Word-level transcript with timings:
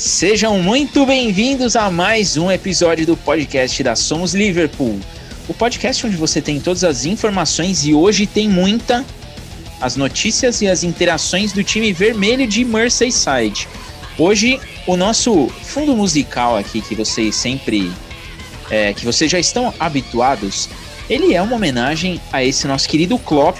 Sejam 0.00 0.58
muito 0.62 1.04
bem-vindos 1.04 1.76
a 1.76 1.90
mais 1.90 2.38
um 2.38 2.50
episódio 2.50 3.04
do 3.04 3.18
podcast 3.18 3.82
da 3.82 3.94
Somos 3.94 4.34
Liverpool. 4.34 4.98
O 5.46 5.52
podcast 5.52 6.06
onde 6.06 6.16
você 6.16 6.40
tem 6.40 6.58
todas 6.58 6.82
as 6.84 7.04
informações 7.04 7.84
e 7.84 7.92
hoje 7.92 8.26
tem 8.26 8.48
muita 8.48 9.04
as 9.78 9.96
notícias 9.96 10.62
e 10.62 10.68
as 10.68 10.82
interações 10.82 11.52
do 11.52 11.62
time 11.62 11.92
vermelho 11.92 12.46
de 12.46 12.64
Merseyside. 12.64 13.68
Hoje 14.18 14.58
o 14.86 14.96
nosso 14.96 15.48
fundo 15.48 15.94
musical 15.94 16.56
aqui 16.56 16.80
que 16.80 16.94
vocês 16.94 17.36
sempre 17.36 17.92
é, 18.70 18.94
que 18.94 19.04
vocês 19.04 19.30
já 19.30 19.38
estão 19.38 19.74
habituados, 19.78 20.70
ele 21.10 21.34
é 21.34 21.42
uma 21.42 21.56
homenagem 21.56 22.18
a 22.32 22.42
esse 22.42 22.66
nosso 22.66 22.88
querido 22.88 23.18
Klopp, 23.18 23.58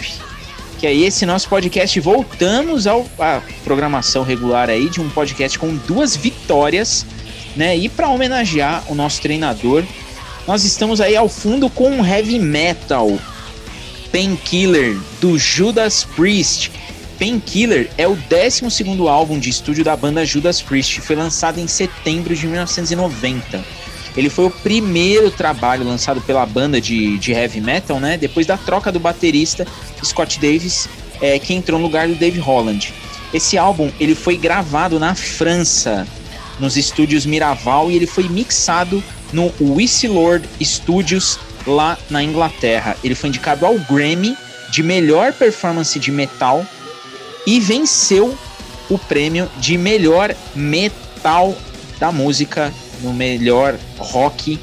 que 0.80 0.86
é 0.86 0.94
esse 0.94 1.26
nosso 1.26 1.46
podcast. 1.46 2.00
Voltamos 2.00 2.86
ao, 2.86 3.06
à 3.18 3.42
programação 3.62 4.22
regular 4.22 4.70
aí 4.70 4.88
de 4.88 4.98
um 4.98 5.10
podcast 5.10 5.58
com 5.58 5.76
duas 5.76 6.16
vitórias, 6.16 7.04
né? 7.54 7.76
E 7.76 7.86
para 7.86 8.08
homenagear 8.08 8.82
o 8.88 8.94
nosso 8.94 9.20
treinador, 9.20 9.84
nós 10.46 10.64
estamos 10.64 10.98
aí 10.98 11.14
ao 11.14 11.28
fundo 11.28 11.68
com 11.68 11.90
um 11.90 12.04
heavy 12.04 12.38
metal, 12.38 13.18
Painkiller, 14.10 14.96
do 15.20 15.38
Judas 15.38 16.02
Priest. 16.16 16.72
Painkiller 17.18 17.90
é 17.98 18.08
o 18.08 18.16
12 18.16 19.06
álbum 19.06 19.38
de 19.38 19.50
estúdio 19.50 19.84
da 19.84 19.94
banda 19.94 20.24
Judas 20.24 20.62
Priest, 20.62 21.02
foi 21.02 21.14
lançado 21.14 21.60
em 21.60 21.66
setembro 21.66 22.34
de 22.34 22.46
1990. 22.46 23.62
Ele 24.16 24.28
foi 24.28 24.46
o 24.46 24.50
primeiro 24.50 25.30
trabalho 25.30 25.84
lançado 25.84 26.20
pela 26.20 26.44
banda 26.44 26.80
de, 26.80 27.18
de 27.18 27.32
heavy 27.32 27.60
metal, 27.60 28.00
né? 28.00 28.16
Depois 28.16 28.46
da 28.46 28.56
troca 28.56 28.90
do 28.90 28.98
baterista 28.98 29.66
Scott 30.04 30.40
Davis, 30.40 30.88
é, 31.20 31.38
que 31.38 31.54
entrou 31.54 31.78
no 31.78 31.86
lugar 31.86 32.08
do 32.08 32.14
Dave 32.14 32.38
Holland. 32.38 32.92
Esse 33.32 33.56
álbum 33.56 33.90
ele 34.00 34.14
foi 34.14 34.36
gravado 34.36 34.98
na 34.98 35.14
França, 35.14 36.06
nos 36.58 36.76
estúdios 36.76 37.24
Miraval, 37.24 37.90
e 37.90 37.96
ele 37.96 38.06
foi 38.06 38.28
mixado 38.28 39.02
no 39.32 39.52
Lord 39.60 40.48
Studios 40.60 41.38
lá 41.66 41.96
na 42.08 42.22
Inglaterra. 42.22 42.96
Ele 43.04 43.14
foi 43.14 43.28
indicado 43.28 43.64
ao 43.64 43.78
Grammy 43.78 44.36
de 44.70 44.82
melhor 44.82 45.32
performance 45.32 45.98
de 45.98 46.10
metal 46.10 46.66
e 47.46 47.60
venceu 47.60 48.36
o 48.88 48.98
prêmio 48.98 49.48
de 49.58 49.78
melhor 49.78 50.34
metal 50.54 51.56
da 51.98 52.10
música 52.10 52.72
no 53.02 53.12
melhor 53.12 53.78
rock 53.98 54.58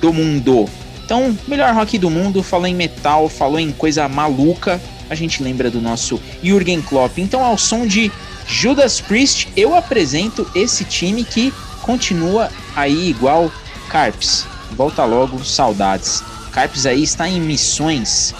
do 0.00 0.12
mundo. 0.12 0.68
Então, 1.04 1.36
melhor 1.48 1.74
rock 1.74 1.98
do 1.98 2.08
mundo, 2.08 2.42
falou 2.42 2.66
em 2.66 2.74
metal, 2.74 3.28
falou 3.28 3.58
em 3.58 3.72
coisa 3.72 4.08
maluca, 4.08 4.80
a 5.08 5.14
gente 5.14 5.42
lembra 5.42 5.70
do 5.70 5.80
nosso 5.80 6.20
Jürgen 6.42 6.80
Klopp. 6.80 7.18
Então, 7.18 7.44
ao 7.44 7.58
som 7.58 7.86
de 7.86 8.12
Judas 8.46 9.00
Priest, 9.00 9.48
eu 9.56 9.74
apresento 9.74 10.48
esse 10.54 10.84
time 10.84 11.24
que 11.24 11.52
continua 11.82 12.48
aí 12.76 13.10
igual 13.10 13.50
Carps. 13.88 14.46
Volta 14.76 15.04
logo, 15.04 15.44
saudades. 15.44 16.22
Carps 16.52 16.86
aí 16.86 17.02
está 17.02 17.28
em 17.28 17.40
missões 17.40 18.34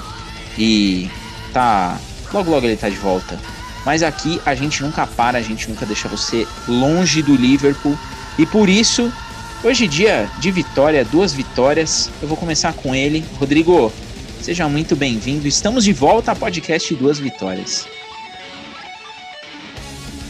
e 0.57 1.11
tá 1.53 1.99
logo 2.33 2.51
logo 2.51 2.67
ele 2.67 2.77
tá 2.77 2.89
de 2.89 2.97
volta. 2.97 3.39
Mas 3.85 4.03
aqui 4.03 4.41
a 4.45 4.55
gente 4.55 4.83
nunca 4.83 5.07
para, 5.07 5.39
a 5.39 5.43
gente 5.43 5.69
nunca 5.69 5.87
deixa 5.87 6.09
você 6.09 6.47
longe 6.69 7.23
do 7.23 7.35
Liverpool 7.35 7.99
e 8.39 8.47
por 8.47 8.69
isso 8.69 9.13
Hoje 9.63 9.87
dia 9.87 10.27
de 10.39 10.51
vitória, 10.51 11.05
duas 11.05 11.35
vitórias. 11.35 12.11
Eu 12.23 12.29
vou 12.29 12.37
começar 12.37 12.73
com 12.73 12.95
ele. 12.95 13.23
Rodrigo, 13.39 13.93
seja 14.41 14.67
muito 14.67 14.97
bem-vindo. 14.97 15.47
Estamos 15.47 15.85
de 15.85 15.93
volta 15.93 16.33
a 16.33 16.35
podcast 16.35 16.95
Duas 16.95 17.19
Vitórias. 17.19 17.87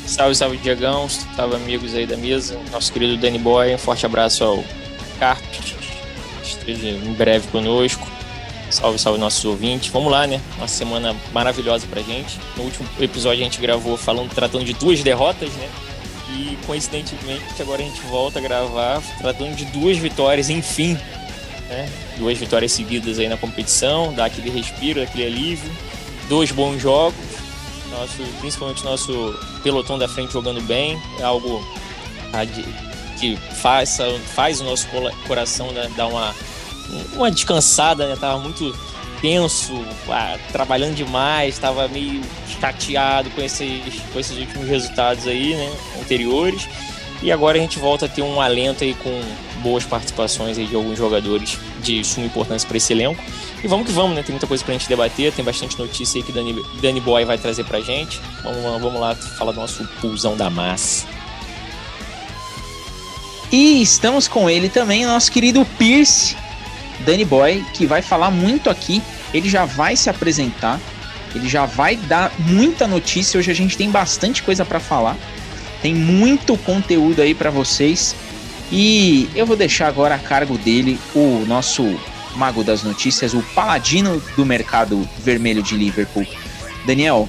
Salve, 0.04 0.34
salve, 0.34 0.56
Diagão. 0.56 1.08
Salve, 1.08 1.54
amigos 1.54 1.94
aí 1.94 2.08
da 2.08 2.16
mesa. 2.16 2.58
Nosso 2.72 2.92
querido 2.92 3.16
Danny 3.18 3.38
Boy. 3.38 3.72
Um 3.72 3.78
forte 3.78 4.04
abraço 4.04 4.42
ao 4.42 4.64
Carpes. 5.20 5.76
Esteja 6.42 6.88
em 6.88 7.12
breve 7.12 7.46
conosco. 7.52 8.04
Salve, 8.68 8.98
salve, 8.98 9.20
nossos 9.20 9.44
ouvintes. 9.44 9.92
Vamos 9.92 10.10
lá, 10.10 10.26
né? 10.26 10.40
Uma 10.58 10.66
semana 10.66 11.14
maravilhosa 11.32 11.86
pra 11.88 12.02
gente. 12.02 12.36
No 12.56 12.64
último 12.64 12.88
episódio 12.98 13.42
a 13.42 13.44
gente 13.44 13.60
gravou 13.60 13.96
falando, 13.96 14.34
tratando 14.34 14.64
de 14.64 14.72
duas 14.72 15.00
derrotas, 15.04 15.50
né? 15.52 15.68
E 16.36 16.56
coincidentemente 16.66 17.60
agora 17.60 17.82
a 17.82 17.84
gente 17.84 18.00
volta 18.02 18.38
a 18.38 18.42
gravar 18.42 19.02
tratando 19.18 19.54
de 19.54 19.64
duas 19.66 19.98
vitórias, 19.98 20.48
enfim. 20.48 20.94
Né? 21.68 21.88
Duas 22.16 22.38
vitórias 22.38 22.72
seguidas 22.72 23.18
aí 23.18 23.28
na 23.28 23.36
competição, 23.36 24.12
dá 24.12 24.26
aquele 24.26 24.50
respiro, 24.50 25.02
aquele 25.02 25.26
alívio. 25.26 25.70
Dois 26.28 26.52
bons 26.52 26.80
jogos, 26.80 27.16
nosso, 27.90 28.22
principalmente 28.38 28.84
nosso 28.84 29.36
pelotão 29.64 29.98
da 29.98 30.06
frente 30.06 30.32
jogando 30.32 30.60
bem, 30.62 31.00
é 31.18 31.24
algo 31.24 31.60
que 33.18 33.36
faz, 33.36 33.98
faz 34.34 34.60
o 34.60 34.64
nosso 34.64 34.86
coração 35.26 35.72
né, 35.72 35.90
dar 35.96 36.06
uma, 36.06 36.34
uma 37.14 37.30
descansada, 37.30 38.06
né? 38.06 38.16
Tava 38.16 38.38
muito 38.38 38.72
tenso, 39.20 39.84
ah, 40.08 40.36
trabalhando 40.50 40.94
demais, 40.94 41.54
estava 41.54 41.86
meio 41.88 42.20
chateado 42.60 43.30
com 43.30 43.40
esses, 43.42 44.00
com 44.12 44.18
esses 44.18 44.36
últimos 44.36 44.68
resultados 44.68 45.26
aí, 45.26 45.54
né, 45.54 45.72
anteriores. 46.00 46.68
E 47.22 47.30
agora 47.30 47.58
a 47.58 47.60
gente 47.60 47.78
volta 47.78 48.06
a 48.06 48.08
ter 48.08 48.22
um 48.22 48.40
alento 48.40 48.82
aí 48.82 48.94
com 48.94 49.22
boas 49.62 49.84
participações 49.84 50.56
aí 50.56 50.66
de 50.66 50.74
alguns 50.74 50.96
jogadores 50.96 51.58
de 51.82 52.02
suma 52.02 52.26
importância 52.26 52.66
para 52.66 52.78
esse 52.78 52.92
elenco. 52.92 53.22
E 53.62 53.68
vamos 53.68 53.86
que 53.86 53.92
vamos, 53.92 54.16
né? 54.16 54.22
Tem 54.22 54.32
muita 54.32 54.46
coisa 54.46 54.64
pra 54.64 54.72
gente 54.72 54.88
debater, 54.88 55.30
tem 55.32 55.44
bastante 55.44 55.78
notícia 55.78 56.18
aí 56.18 56.22
que 56.22 56.32
Dani, 56.32 56.64
Dani 56.80 57.00
Boy 57.00 57.26
vai 57.26 57.36
trazer 57.36 57.64
pra 57.64 57.80
gente. 57.80 58.18
Vamos 58.42 58.64
lá, 58.64 58.78
vamos 58.78 59.00
lá 59.00 59.14
falar 59.14 59.52
do 59.52 59.60
nosso 59.60 59.86
pulsão 60.00 60.34
da 60.34 60.48
massa. 60.48 61.06
E 63.52 63.82
estamos 63.82 64.28
com 64.28 64.48
ele 64.48 64.68
também, 64.68 65.04
nosso 65.04 65.30
querido 65.30 65.66
Pierce, 65.76 66.36
Danny 67.04 67.24
Boy, 67.24 67.64
que 67.74 67.86
vai 67.86 68.02
falar 68.02 68.30
muito 68.30 68.70
aqui. 68.70 69.02
Ele 69.32 69.48
já 69.48 69.64
vai 69.64 69.96
se 69.96 70.10
apresentar, 70.10 70.80
ele 71.34 71.48
já 71.48 71.66
vai 71.66 71.96
dar 71.96 72.32
muita 72.38 72.86
notícia. 72.86 73.38
Hoje 73.38 73.50
a 73.50 73.54
gente 73.54 73.76
tem 73.76 73.90
bastante 73.90 74.42
coisa 74.42 74.64
para 74.64 74.80
falar, 74.80 75.16
tem 75.82 75.94
muito 75.94 76.56
conteúdo 76.58 77.22
aí 77.22 77.34
para 77.34 77.50
vocês. 77.50 78.14
E 78.72 79.28
eu 79.34 79.46
vou 79.46 79.56
deixar 79.56 79.88
agora 79.88 80.14
a 80.14 80.18
cargo 80.18 80.56
dele 80.56 80.98
o 81.14 81.44
nosso 81.46 81.98
mago 82.36 82.62
das 82.62 82.82
notícias, 82.82 83.34
o 83.34 83.42
paladino 83.54 84.22
do 84.36 84.46
mercado 84.46 85.08
vermelho 85.18 85.62
de 85.62 85.76
Liverpool. 85.76 86.26
Daniel, 86.86 87.28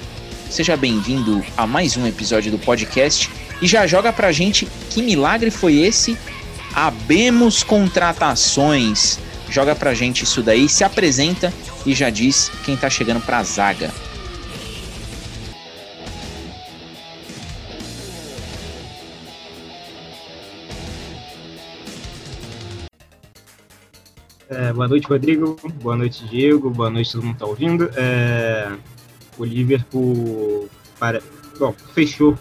seja 0.49 0.77
bem-vindo 0.77 1.43
a 1.57 1.65
mais 1.65 1.97
um 1.97 2.05
episódio 2.05 2.51
do 2.51 2.59
podcast 2.59 3.29
e 3.61 3.67
já 3.67 3.87
joga 3.87 4.13
pra 4.13 4.31
gente 4.31 4.67
que 4.89 5.01
milagre 5.01 5.49
foi 5.49 5.79
esse? 5.79 6.17
Abemos 6.73 7.63
contratações 7.63 9.19
joga 9.51 9.75
pra 9.75 9.93
gente 9.93 10.23
isso 10.23 10.41
daí, 10.41 10.69
se 10.69 10.83
apresenta 10.83 11.53
e 11.85 11.93
já 11.93 12.09
diz 12.09 12.49
quem 12.63 12.77
tá 12.77 12.89
chegando 12.89 13.21
pra 13.21 13.43
zaga. 13.43 13.91
É, 24.49 24.73
boa 24.73 24.87
noite, 24.87 25.07
Rodrigo. 25.07 25.57
Boa 25.81 25.95
noite, 25.95 26.25
Diego. 26.25 26.69
Boa 26.69 26.89
noite, 26.89 27.11
todo 27.13 27.23
mundo 27.23 27.37
tá 27.37 27.45
ouvindo. 27.45 27.89
É, 27.95 28.69
o 29.37 29.45
Liverpool 29.45 30.69
para... 30.99 31.21
Bom, 31.57 31.73
fechou. 31.93 32.37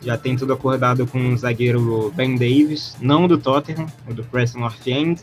Já 0.00 0.16
tem 0.16 0.36
tudo 0.36 0.52
acordado 0.52 1.04
com 1.06 1.32
o 1.32 1.36
zagueiro 1.36 2.12
Ben 2.14 2.36
Davis, 2.36 2.96
não 3.00 3.26
do 3.26 3.36
Tottenham, 3.36 3.86
do 4.08 4.22
Preston 4.22 4.60
North 4.60 4.86
End 4.86 5.20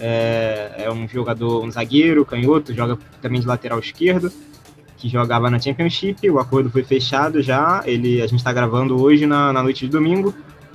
é, 0.00 0.84
é 0.84 0.90
um 0.90 1.06
jogador, 1.06 1.62
um 1.62 1.70
zagueiro, 1.70 2.24
canhoto, 2.24 2.74
joga 2.74 2.98
também 3.20 3.40
de 3.40 3.46
lateral 3.46 3.78
esquerdo, 3.78 4.32
que 4.96 5.08
jogava 5.08 5.50
na 5.50 5.58
Championship. 5.58 6.28
O 6.30 6.38
acordo 6.38 6.70
foi 6.70 6.82
fechado 6.82 7.42
já. 7.42 7.82
Ele, 7.84 8.22
a 8.22 8.26
gente 8.26 8.38
está 8.38 8.52
gravando 8.52 9.00
hoje 9.00 9.26
na, 9.26 9.52
na 9.52 9.62
noite 9.62 9.84
de 9.84 9.92
domingo. 9.92 10.34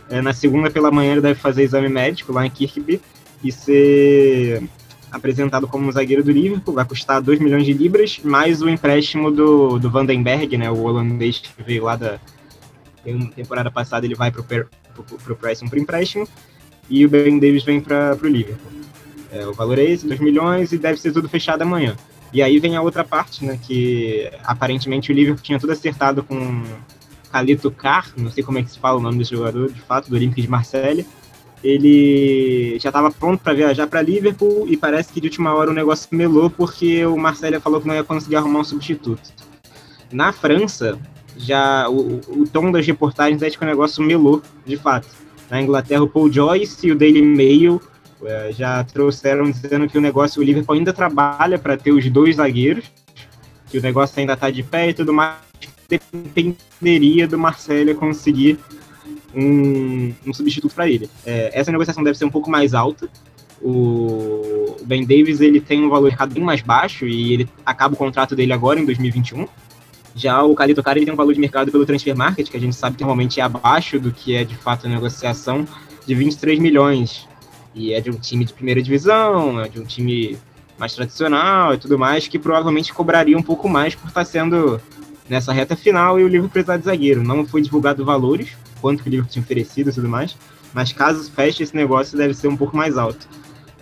É, 0.09 0.21
na 0.21 0.33
segunda 0.33 0.69
pela 0.69 0.91
manhã 0.91 1.13
ele 1.13 1.21
deve 1.21 1.39
fazer 1.39 1.63
exame 1.63 1.89
médico 1.89 2.31
lá 2.31 2.45
em 2.45 2.49
Kirkby 2.49 3.01
e 3.43 3.51
ser 3.51 4.63
apresentado 5.11 5.67
como 5.67 5.91
zagueiro 5.91 6.23
do 6.23 6.31
Liverpool. 6.31 6.75
Vai 6.75 6.85
custar 6.85 7.19
2 7.19 7.39
milhões 7.39 7.65
de 7.65 7.73
libras, 7.73 8.19
mais 8.23 8.61
o 8.61 8.69
empréstimo 8.69 9.31
do, 9.31 9.79
do 9.79 9.89
Vandenberg, 9.89 10.55
né, 10.57 10.69
o 10.69 10.83
holandês 10.83 11.39
que 11.39 11.63
veio 11.63 11.85
lá 11.85 11.95
da 11.95 12.19
temporada 13.35 13.71
passada. 13.71 14.05
Ele 14.05 14.15
vai 14.15 14.31
para 14.31 14.41
o 14.41 15.35
Preston 15.35 15.67
por 15.67 15.79
empréstimo 15.79 16.27
e 16.87 17.03
o 17.03 17.09
Ben 17.09 17.39
Davis 17.39 17.63
vem 17.63 17.81
para 17.81 18.15
o 18.21 18.27
Liverpool. 18.27 18.74
É, 19.31 19.45
o 19.45 19.53
valor 19.53 19.77
é 19.79 19.83
esse, 19.83 20.07
2 20.07 20.19
milhões, 20.19 20.71
e 20.71 20.77
deve 20.77 20.99
ser 20.99 21.11
tudo 21.11 21.27
fechado 21.27 21.61
amanhã. 21.61 21.95
E 22.33 22.41
aí 22.41 22.59
vem 22.59 22.75
a 22.75 22.81
outra 22.81 23.03
parte, 23.03 23.45
né? 23.45 23.59
Que 23.61 24.29
aparentemente 24.43 25.11
o 25.11 25.15
Liverpool 25.15 25.43
tinha 25.43 25.59
tudo 25.59 25.71
acertado 25.71 26.23
com 26.23 26.63
Calito 27.31 27.71
Car, 27.71 28.11
não 28.17 28.31
sei 28.31 28.43
como 28.43 28.57
é 28.57 28.63
que 28.63 28.71
se 28.71 28.79
fala 28.79 28.97
o 28.97 29.01
nome 29.01 29.17
desse 29.17 29.31
jogador, 29.31 29.71
de 29.71 29.81
fato, 29.81 30.09
do 30.09 30.15
Olympique 30.15 30.41
de 30.41 30.49
Marselha. 30.49 31.05
Ele 31.63 32.77
já 32.79 32.89
estava 32.89 33.09
pronto 33.09 33.41
para 33.41 33.53
viajar 33.53 33.87
para 33.87 34.01
Liverpool 34.01 34.65
e 34.67 34.77
parece 34.77 35.11
que 35.11 35.19
de 35.19 35.27
última 35.27 35.53
hora 35.53 35.71
o 35.71 35.73
negócio 35.73 36.07
melou 36.11 36.49
porque 36.49 37.05
o 37.05 37.17
Marselha 37.17 37.59
falou 37.59 37.81
que 37.81 37.87
não 37.87 37.95
ia 37.95 38.03
conseguir 38.03 38.35
arrumar 38.35 38.59
um 38.59 38.63
substituto. 38.63 39.33
Na 40.11 40.31
França, 40.31 40.99
já 41.37 41.89
o, 41.89 42.21
o 42.27 42.47
tom 42.47 42.71
das 42.71 42.85
reportagens 42.85 43.41
é 43.41 43.49
de 43.49 43.57
que 43.57 43.63
o 43.63 43.67
negócio 43.67 44.03
melou, 44.03 44.41
de 44.65 44.77
fato. 44.77 45.07
Na 45.49 45.61
Inglaterra, 45.61 46.03
o 46.03 46.07
Paul 46.07 46.31
Joyce 46.31 46.87
e 46.87 46.91
o 46.91 46.95
Daily 46.97 47.21
Mail 47.21 47.81
já 48.51 48.83
trouxeram 48.83 49.49
dizendo 49.51 49.87
que 49.87 49.97
o 49.97 50.01
negócio, 50.01 50.41
o 50.41 50.45
Liverpool 50.45 50.75
ainda 50.75 50.93
trabalha 50.93 51.59
para 51.59 51.77
ter 51.77 51.91
os 51.91 52.09
dois 52.09 52.37
zagueiros, 52.37 52.85
que 53.69 53.77
o 53.77 53.81
negócio 53.81 54.19
ainda 54.19 54.33
está 54.33 54.49
de 54.49 54.63
pé 54.63 54.89
e 54.89 54.93
tudo 54.93 55.13
mais, 55.13 55.37
dependeria 55.87 57.27
do 57.27 57.37
Marcelo 57.37 57.93
conseguir 57.95 58.59
um, 59.33 60.13
um 60.25 60.33
substituto 60.33 60.73
para 60.73 60.89
ele. 60.89 61.09
É, 61.25 61.51
essa 61.53 61.71
negociação 61.71 62.03
deve 62.03 62.17
ser 62.17 62.25
um 62.25 62.29
pouco 62.29 62.49
mais 62.49 62.73
alta. 62.73 63.09
O 63.61 64.75
Ben 64.83 65.05
Davis 65.05 65.41
ele 65.41 65.59
tem 65.59 65.83
um 65.83 65.89
valor 65.89 66.05
de 66.05 66.11
mercado 66.11 66.33
bem 66.33 66.43
mais 66.43 66.61
baixo 66.61 67.07
e 67.07 67.33
ele 67.33 67.49
acaba 67.65 67.93
o 67.93 67.97
contrato 67.97 68.35
dele 68.35 68.53
agora 68.53 68.79
em 68.79 68.85
2021. 68.85 69.47
Já 70.15 70.41
o 70.43 70.55
Calito 70.55 70.81
Cara 70.81 70.97
ele 70.97 71.05
tem 71.05 71.13
um 71.13 71.17
valor 71.17 71.33
de 71.33 71.39
mercado 71.39 71.71
pelo 71.71 71.85
transfer 71.85 72.15
market, 72.15 72.49
que 72.49 72.55
a 72.55 72.59
gente 72.59 72.75
sabe 72.75 72.95
que 72.95 73.03
normalmente 73.03 73.39
é 73.39 73.43
abaixo 73.43 73.99
do 73.99 74.11
que 74.11 74.35
é 74.35 74.43
de 74.43 74.55
fato 74.55 74.87
a 74.87 74.89
negociação, 74.89 75.67
de 76.07 76.15
23 76.15 76.59
milhões. 76.59 77.27
E 77.75 77.93
é 77.93 77.99
de 77.99 78.09
um 78.09 78.13
time 78.13 78.45
de 78.45 78.53
primeira 78.53 78.81
divisão, 78.81 79.59
é 79.59 79.67
de 79.67 79.79
um 79.79 79.83
time 79.83 80.37
mais 80.77 80.93
tradicional 80.93 81.73
e 81.73 81.77
tudo 81.77 81.99
mais, 81.99 82.27
que 82.27 82.39
provavelmente 82.39 82.93
cobraria 82.93 83.37
um 83.37 83.43
pouco 83.43 83.67
mais 83.67 83.93
por 83.93 84.07
estar 84.07 84.25
sendo 84.25 84.79
nessa 85.29 85.51
reta 85.51 85.75
final 85.75 86.19
e 86.19 86.23
o 86.23 86.27
livro 86.27 86.47
precisar 86.49 86.77
de 86.77 86.85
zagueiro. 86.85 87.21
Não 87.21 87.45
foi 87.45 87.61
divulgado 87.61 88.05
valores, 88.05 88.55
quanto 88.81 89.03
que 89.03 89.09
o 89.09 89.11
livro 89.11 89.27
tinha 89.27 89.43
oferecido 89.43 89.89
e 89.89 89.93
tudo 89.93 90.07
mais, 90.07 90.37
mas 90.73 90.93
caso 90.93 91.29
feche 91.31 91.63
esse 91.63 91.75
negócio 91.75 92.17
deve 92.17 92.33
ser 92.33 92.47
um 92.47 92.57
pouco 92.57 92.75
mais 92.77 92.97
alto. 92.97 93.27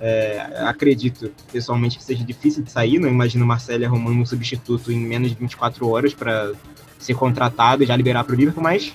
É, 0.02 0.66
acredito 0.66 1.32
pessoalmente 1.52 1.98
que 1.98 2.04
seja 2.04 2.24
difícil 2.26 2.64
de 2.64 2.72
sair, 2.72 3.00
não 3.00 3.08
imagino 3.08 3.46
Marcelo 3.46 3.86
arrumando 3.86 4.20
um 4.20 4.26
substituto 4.26 4.92
em 4.92 5.00
menos 5.00 5.30
de 5.30 5.36
24 5.36 5.88
horas 5.88 6.14
para 6.14 6.52
ser 7.00 7.14
contratado 7.14 7.84
e 7.84 7.86
já 7.86 7.96
liberar 7.96 8.24
para 8.24 8.34
o 8.34 8.38
Liverpool, 8.38 8.64
mas 8.64 8.94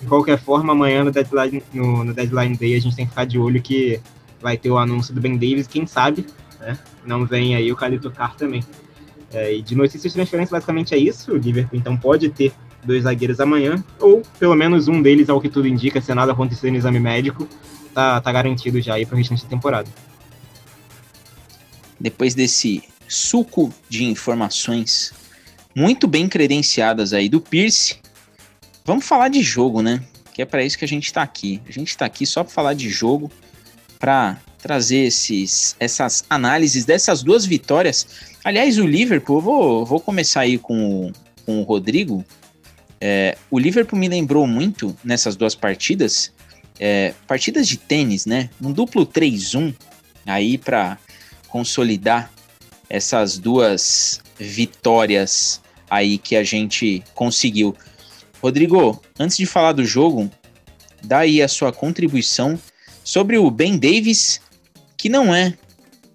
de 0.00 0.08
qualquer 0.08 0.38
forma, 0.38 0.72
amanhã 0.72 1.04
no 1.04 1.12
deadline, 1.12 1.62
no, 1.72 2.04
no 2.04 2.12
deadline 2.12 2.56
Day 2.56 2.74
a 2.74 2.80
gente 2.80 2.96
tem 2.96 3.04
que 3.04 3.10
ficar 3.10 3.24
de 3.24 3.38
olho 3.38 3.62
que 3.62 4.00
vai 4.42 4.56
ter 4.56 4.70
o 4.70 4.76
anúncio 4.76 5.14
do 5.14 5.20
Ben 5.20 5.34
Davis, 5.34 5.66
quem 5.66 5.86
sabe, 5.86 6.26
né? 6.60 6.78
Não 7.06 7.24
vem 7.24 7.54
aí 7.54 7.70
o 7.72 7.76
Calito 7.76 8.10
Car 8.10 8.36
também. 8.36 8.62
É, 9.32 9.54
e 9.54 9.62
de 9.62 9.74
notícias 9.74 10.12
de 10.12 10.12
transferência, 10.12 10.52
basicamente 10.52 10.94
é 10.94 10.98
isso. 10.98 11.32
O 11.32 11.36
Liverpool 11.36 11.78
então 11.78 11.96
pode 11.96 12.28
ter 12.28 12.52
dois 12.84 13.04
zagueiros 13.04 13.40
amanhã, 13.40 13.82
ou 13.98 14.22
pelo 14.38 14.54
menos 14.54 14.88
um 14.88 15.00
deles, 15.00 15.28
ao 15.28 15.40
que 15.40 15.48
tudo 15.48 15.68
indica, 15.68 16.00
se 16.00 16.12
nada 16.14 16.32
acontecer 16.32 16.70
no 16.70 16.76
exame 16.76 17.00
médico, 17.00 17.48
tá, 17.94 18.20
tá 18.20 18.32
garantido 18.32 18.80
já 18.80 18.94
aí 18.94 19.06
para 19.06 19.14
o 19.14 19.18
restante 19.18 19.44
da 19.44 19.48
temporada. 19.48 19.88
Depois 21.98 22.34
desse 22.34 22.82
suco 23.08 23.72
de 23.88 24.04
informações 24.04 25.12
muito 25.74 26.06
bem 26.06 26.28
credenciadas 26.28 27.12
aí 27.12 27.28
do 27.28 27.40
Pierce, 27.40 27.96
vamos 28.84 29.06
falar 29.06 29.28
de 29.28 29.42
jogo, 29.42 29.80
né? 29.80 30.02
Que 30.34 30.42
é 30.42 30.44
para 30.44 30.64
isso 30.64 30.76
que 30.76 30.84
a 30.84 30.88
gente 30.88 31.06
está 31.06 31.22
aqui. 31.22 31.60
A 31.68 31.72
gente 31.72 31.88
está 31.88 32.04
aqui 32.04 32.26
só 32.26 32.42
para 32.42 32.52
falar 32.52 32.74
de 32.74 32.88
jogo 32.88 33.30
para 34.02 34.36
trazer 34.58 35.04
esses, 35.04 35.76
essas 35.78 36.24
análises 36.28 36.84
dessas 36.84 37.22
duas 37.22 37.46
vitórias. 37.46 38.04
Aliás, 38.42 38.76
o 38.76 38.84
Liverpool, 38.84 39.40
vou, 39.40 39.86
vou 39.86 40.00
começar 40.00 40.40
aí 40.40 40.58
com 40.58 41.06
o, 41.06 41.12
com 41.46 41.60
o 41.60 41.62
Rodrigo. 41.62 42.24
É, 43.00 43.38
o 43.48 43.60
Liverpool 43.60 43.96
me 43.96 44.08
lembrou 44.08 44.44
muito 44.44 44.96
nessas 45.04 45.36
duas 45.36 45.54
partidas, 45.54 46.32
é, 46.80 47.14
partidas 47.28 47.68
de 47.68 47.76
tênis, 47.76 48.26
né? 48.26 48.50
Um 48.60 48.72
duplo 48.72 49.06
3-1 49.06 49.72
aí 50.26 50.58
para 50.58 50.98
consolidar 51.46 52.28
essas 52.90 53.38
duas 53.38 54.20
vitórias 54.36 55.60
aí 55.88 56.18
que 56.18 56.34
a 56.34 56.42
gente 56.42 57.04
conseguiu. 57.14 57.72
Rodrigo, 58.42 59.00
antes 59.16 59.36
de 59.36 59.46
falar 59.46 59.70
do 59.70 59.84
jogo, 59.84 60.28
dá 61.04 61.18
aí 61.18 61.40
a 61.40 61.46
sua 61.46 61.72
contribuição 61.72 62.58
sobre 63.04 63.38
o 63.38 63.50
Ben 63.50 63.78
Davis, 63.78 64.40
que 64.96 65.08
não 65.08 65.34
é 65.34 65.54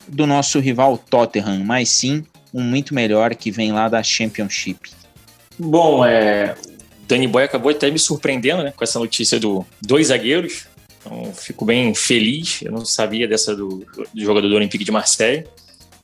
do 0.07 0.25
nosso 0.25 0.59
rival 0.59 0.97
Tottenham, 0.97 1.63
mas 1.63 1.89
sim 1.89 2.23
um 2.53 2.61
muito 2.61 2.93
melhor 2.93 3.35
que 3.35 3.51
vem 3.51 3.71
lá 3.71 3.89
da 3.89 4.01
Championship. 4.01 4.91
Bom, 5.59 6.05
é, 6.05 6.55
Danny 7.07 7.27
Boy 7.27 7.43
acabou 7.43 7.71
até 7.71 7.89
me 7.89 7.99
surpreendendo 7.99 8.63
né, 8.63 8.73
com 8.75 8.83
essa 8.83 8.99
notícia 8.99 9.39
do 9.39 9.65
dois 9.81 10.07
zagueiros. 10.07 10.67
Então, 10.99 11.33
fico 11.33 11.65
bem 11.65 11.93
feliz. 11.93 12.61
Eu 12.61 12.71
não 12.71 12.85
sabia 12.85 13.27
dessa 13.27 13.55
do, 13.55 13.85
do 14.13 14.21
jogador 14.21 14.47
do 14.47 14.55
Olympique 14.55 14.83
de 14.83 14.91
Marseille. 14.91 15.45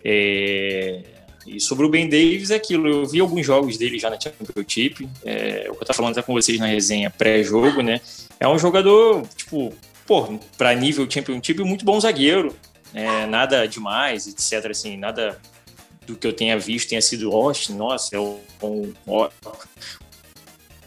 É, 0.04 1.02
e 1.46 1.60
sobre 1.60 1.86
o 1.86 1.90
Ben 1.90 2.08
Davis 2.08 2.52
é 2.52 2.56
aquilo. 2.56 2.88
Eu 2.88 3.06
vi 3.06 3.20
alguns 3.20 3.46
jogos 3.46 3.78
dele 3.78 4.00
já 4.00 4.10
na 4.10 4.20
Championship. 4.20 5.08
É, 5.24 5.66
o 5.70 5.74
que 5.74 5.78
eu 5.78 5.82
estava 5.82 5.94
falando 5.94 6.12
até 6.14 6.22
com 6.22 6.34
vocês 6.34 6.60
na 6.60 6.68
resenha 6.68 7.10
pré-jogo, 7.10 7.82
né? 7.82 8.00
É 8.40 8.48
um 8.48 8.58
jogador, 8.58 9.24
tipo, 9.36 9.74
pô, 10.06 10.40
para 10.58 10.74
nível 10.74 11.10
Championship, 11.10 11.64
muito 11.64 11.86
bom 11.86 12.00
zagueiro. 12.00 12.56
É, 12.94 13.26
nada 13.26 13.68
demais, 13.68 14.28
etc. 14.28 14.70
Assim, 14.70 14.98
nada 14.98 15.40
do 16.06 16.16
que 16.16 16.28
eu 16.28 16.34
tenha 16.34 16.58
visto 16.58 16.90
tenha 16.90 17.02
sido, 17.02 17.32
Austin, 17.32 17.74
nossa, 17.74 18.16
é 18.16 18.20
um, 18.20 18.40
um, 18.62 18.94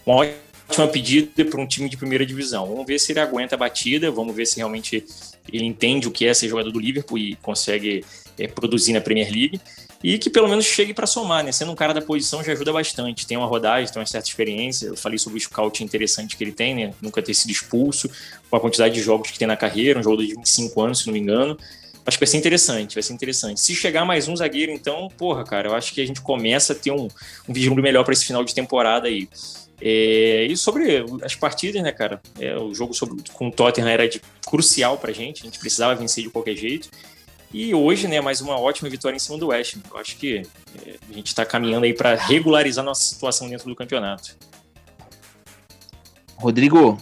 uma 0.04 0.16
ótima 0.16 0.88
pedida 0.88 1.44
para 1.44 1.60
um 1.60 1.66
time 1.66 1.88
de 1.88 1.96
primeira 1.96 2.24
divisão. 2.24 2.66
Vamos 2.66 2.86
ver 2.86 2.98
se 3.00 3.12
ele 3.12 3.20
aguenta 3.20 3.54
a 3.54 3.58
batida, 3.58 4.10
vamos 4.10 4.34
ver 4.34 4.46
se 4.46 4.56
realmente 4.56 5.04
ele 5.52 5.64
entende 5.64 6.06
o 6.06 6.10
que 6.10 6.26
é 6.26 6.34
ser 6.34 6.48
jogador 6.48 6.70
do 6.70 6.78
Liverpool 6.78 7.18
e 7.18 7.36
consegue 7.36 8.04
é, 8.38 8.46
produzir 8.46 8.92
na 8.92 9.00
Premier 9.00 9.30
League 9.30 9.60
e 10.06 10.18
que 10.18 10.30
pelo 10.30 10.46
menos 10.46 10.64
chegue 10.64 10.94
para 10.94 11.04
somar, 11.04 11.42
né? 11.42 11.50
Sendo 11.50 11.72
um 11.72 11.74
cara 11.74 11.92
da 11.92 12.00
posição 12.00 12.40
já 12.40 12.52
ajuda 12.52 12.72
bastante. 12.72 13.26
Tem 13.26 13.36
uma 13.36 13.48
rodagem, 13.48 13.92
tem 13.92 14.00
uma 14.00 14.06
certa 14.06 14.28
experiência. 14.28 14.86
Eu 14.86 14.96
falei 14.96 15.18
sobre 15.18 15.36
o 15.36 15.40
scout 15.40 15.82
interessante 15.82 16.36
que 16.36 16.44
ele 16.44 16.52
tem, 16.52 16.76
né? 16.76 16.94
Nunca 17.02 17.20
ter 17.20 17.34
sido 17.34 17.50
expulso, 17.50 18.08
com 18.48 18.56
a 18.56 18.60
quantidade 18.60 18.94
de 18.94 19.02
jogos 19.02 19.32
que 19.32 19.36
tem 19.36 19.48
na 19.48 19.56
carreira, 19.56 19.98
um 19.98 20.02
jogador 20.04 20.24
de 20.24 20.36
25 20.36 20.80
anos, 20.80 21.00
se 21.00 21.08
não 21.08 21.12
me 21.12 21.18
engano. 21.18 21.58
Acho 22.06 22.18
que 22.18 22.24
vai 22.24 22.30
ser 22.30 22.36
interessante, 22.36 22.94
vai 22.94 23.02
ser 23.02 23.14
interessante. 23.14 23.58
Se 23.58 23.74
chegar 23.74 24.04
mais 24.04 24.28
um 24.28 24.36
zagueiro, 24.36 24.70
então, 24.70 25.08
porra, 25.18 25.42
cara, 25.42 25.70
eu 25.70 25.74
acho 25.74 25.92
que 25.92 26.00
a 26.00 26.06
gente 26.06 26.20
começa 26.20 26.72
a 26.72 26.76
ter 26.76 26.92
um, 26.92 27.08
um 27.48 27.52
vislumbre 27.52 27.82
melhor 27.82 28.04
para 28.04 28.12
esse 28.12 28.24
final 28.24 28.44
de 28.44 28.54
temporada 28.54 29.08
aí. 29.08 29.28
É, 29.82 30.46
e 30.48 30.56
sobre 30.56 31.04
as 31.24 31.34
partidas, 31.34 31.82
né, 31.82 31.90
cara? 31.90 32.22
É, 32.38 32.56
o 32.56 32.72
jogo 32.72 32.94
sobre, 32.94 33.24
com 33.32 33.48
o 33.48 33.50
Tottenham 33.50 33.88
era 33.88 34.08
de, 34.08 34.22
crucial 34.46 34.98
pra 34.98 35.12
gente, 35.12 35.42
a 35.42 35.46
gente 35.46 35.58
precisava 35.58 35.96
vencer 35.96 36.22
de 36.22 36.30
qualquer 36.30 36.54
jeito. 36.54 36.88
E 37.52 37.72
hoje, 37.74 38.08
né, 38.08 38.20
mais 38.20 38.40
uma 38.40 38.58
ótima 38.58 38.90
vitória 38.90 39.16
em 39.16 39.20
cima 39.20 39.38
do 39.38 39.48
West. 39.48 39.76
Eu 39.90 39.98
acho 39.98 40.16
que 40.16 40.42
é, 40.84 40.96
a 41.08 41.12
gente 41.12 41.28
está 41.28 41.44
caminhando 41.44 41.84
aí 41.84 41.94
para 41.94 42.14
regularizar 42.14 42.84
nossa 42.84 43.02
situação 43.02 43.48
dentro 43.48 43.68
do 43.68 43.76
campeonato. 43.76 44.36
Rodrigo, 46.36 47.00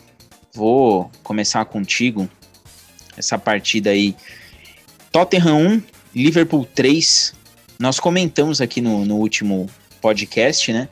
vou 0.52 1.10
começar 1.22 1.64
contigo. 1.64 2.28
Essa 3.16 3.38
partida 3.38 3.90
aí. 3.90 4.14
Tottenham 5.10 5.58
1, 5.58 5.82
Liverpool 6.14 6.66
3. 6.74 7.34
Nós 7.78 7.98
comentamos 7.98 8.60
aqui 8.60 8.80
no, 8.80 9.04
no 9.04 9.16
último 9.16 9.68
podcast, 10.00 10.72
né? 10.72 10.88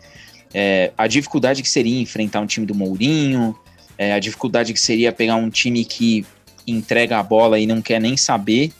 É, 0.54 0.92
a 0.96 1.06
dificuldade 1.06 1.62
que 1.62 1.68
seria 1.68 2.00
enfrentar 2.00 2.40
um 2.40 2.46
time 2.46 2.66
do 2.66 2.74
Mourinho, 2.74 3.56
é, 3.96 4.12
a 4.12 4.18
dificuldade 4.18 4.72
que 4.72 4.80
seria 4.80 5.12
pegar 5.12 5.36
um 5.36 5.48
time 5.48 5.84
que 5.84 6.26
entrega 6.66 7.18
a 7.18 7.22
bola 7.22 7.58
e 7.58 7.66
não 7.66 7.80
quer 7.80 8.00
nem 8.00 8.16
saber. 8.16 8.72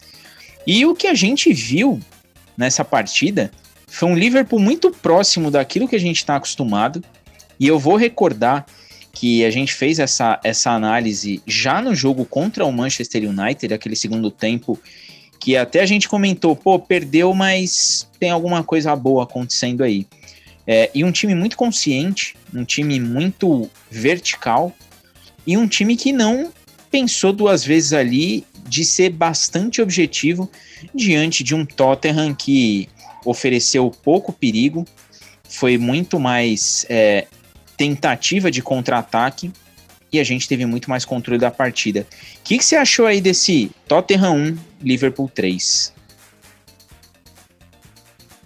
E 0.67 0.85
o 0.87 0.95
que 0.95 1.07
a 1.07 1.15
gente 1.15 1.53
viu 1.53 2.01
nessa 2.57 2.85
partida 2.85 3.51
foi 3.87 4.09
um 4.09 4.15
Liverpool 4.15 4.59
muito 4.59 4.91
próximo 4.91 5.51
daquilo 5.51 5.89
que 5.89 5.97
a 5.97 6.01
gente 6.01 6.17
está 6.17 6.37
acostumado. 6.37 7.03
E 7.59 7.67
eu 7.67 7.79
vou 7.79 7.97
recordar 7.97 8.67
que 9.13 9.45
a 9.45 9.51
gente 9.51 9.75
fez 9.75 9.99
essa, 9.99 10.41
essa 10.43 10.71
análise 10.71 11.43
já 11.47 11.83
no 11.83 11.95
jogo 11.95 12.25
contra 12.25 12.65
o 12.65 12.73
Manchester 12.73 13.29
United, 13.29 13.75
aquele 13.75 13.95
segundo 13.95 14.31
tempo, 14.31 14.79
que 15.39 15.57
até 15.57 15.81
a 15.81 15.87
gente 15.87 16.09
comentou, 16.09 16.57
pô, 16.57 16.79
perdeu, 16.79 17.35
mas 17.35 18.09
tem 18.19 18.31
alguma 18.31 18.65
coisa 18.65 18.97
boa 18.97 19.25
acontecendo 19.25 19.85
aí. 19.85 20.07
É, 20.67 20.91
e 20.95 21.05
um 21.05 21.13
time 21.13 21.35
muito 21.35 21.57
consciente, 21.57 22.37
um 22.55 22.65
time 22.65 22.99
muito 22.99 23.69
vertical, 23.91 24.73
e 25.47 25.57
um 25.57 25.67
time 25.67 25.97
que 25.97 26.13
não 26.13 26.53
pensou 26.91 27.33
duas 27.33 27.65
vezes 27.65 27.93
ali 27.93 28.47
de 28.73 28.87
ser 28.87 29.11
bastante 29.11 29.83
objetivo 29.83 30.51
diante 30.95 31.45
de 31.45 31.55
um 31.55 31.63
Tottenham 31.63 32.35
que 32.35 32.89
ofereceu 33.23 33.91
pouco 33.91 34.33
perigo, 34.33 34.87
foi 35.47 35.77
muito 35.77 36.19
mais 36.19 36.87
é, 36.89 37.27
tentativa 37.77 38.51
de 38.51 38.63
contra-ataque 38.63 39.53
e 40.11 40.19
a 40.19 40.25
gente 40.25 40.49
teve 40.49 40.65
muito 40.65 40.89
mais 40.89 41.05
controle 41.05 41.39
da 41.39 41.51
partida. 41.51 42.07
O 42.39 42.43
que, 42.45 42.57
que 42.57 42.65
você 42.65 42.77
achou 42.77 43.05
aí 43.05 43.21
desse 43.21 43.71
Tottenham 43.87 44.37
1, 44.37 44.59
Liverpool 44.83 45.31
3? 45.35 45.93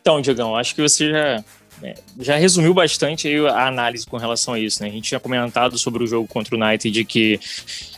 Então, 0.00 0.20
Diogão, 0.20 0.56
acho 0.56 0.74
que 0.74 0.82
você 0.82 1.08
já, 1.08 1.44
já 2.20 2.36
resumiu 2.36 2.72
bastante 2.72 3.28
a 3.46 3.66
análise 3.66 4.06
com 4.06 4.16
relação 4.16 4.54
a 4.54 4.58
isso. 4.58 4.82
Né? 4.82 4.88
A 4.88 4.92
gente 4.92 5.08
tinha 5.08 5.20
comentado 5.20 5.76
sobre 5.78 6.02
o 6.02 6.06
jogo 6.06 6.26
contra 6.26 6.54
o 6.56 6.60
United 6.60 6.90
de 6.90 7.04
que 7.04 7.40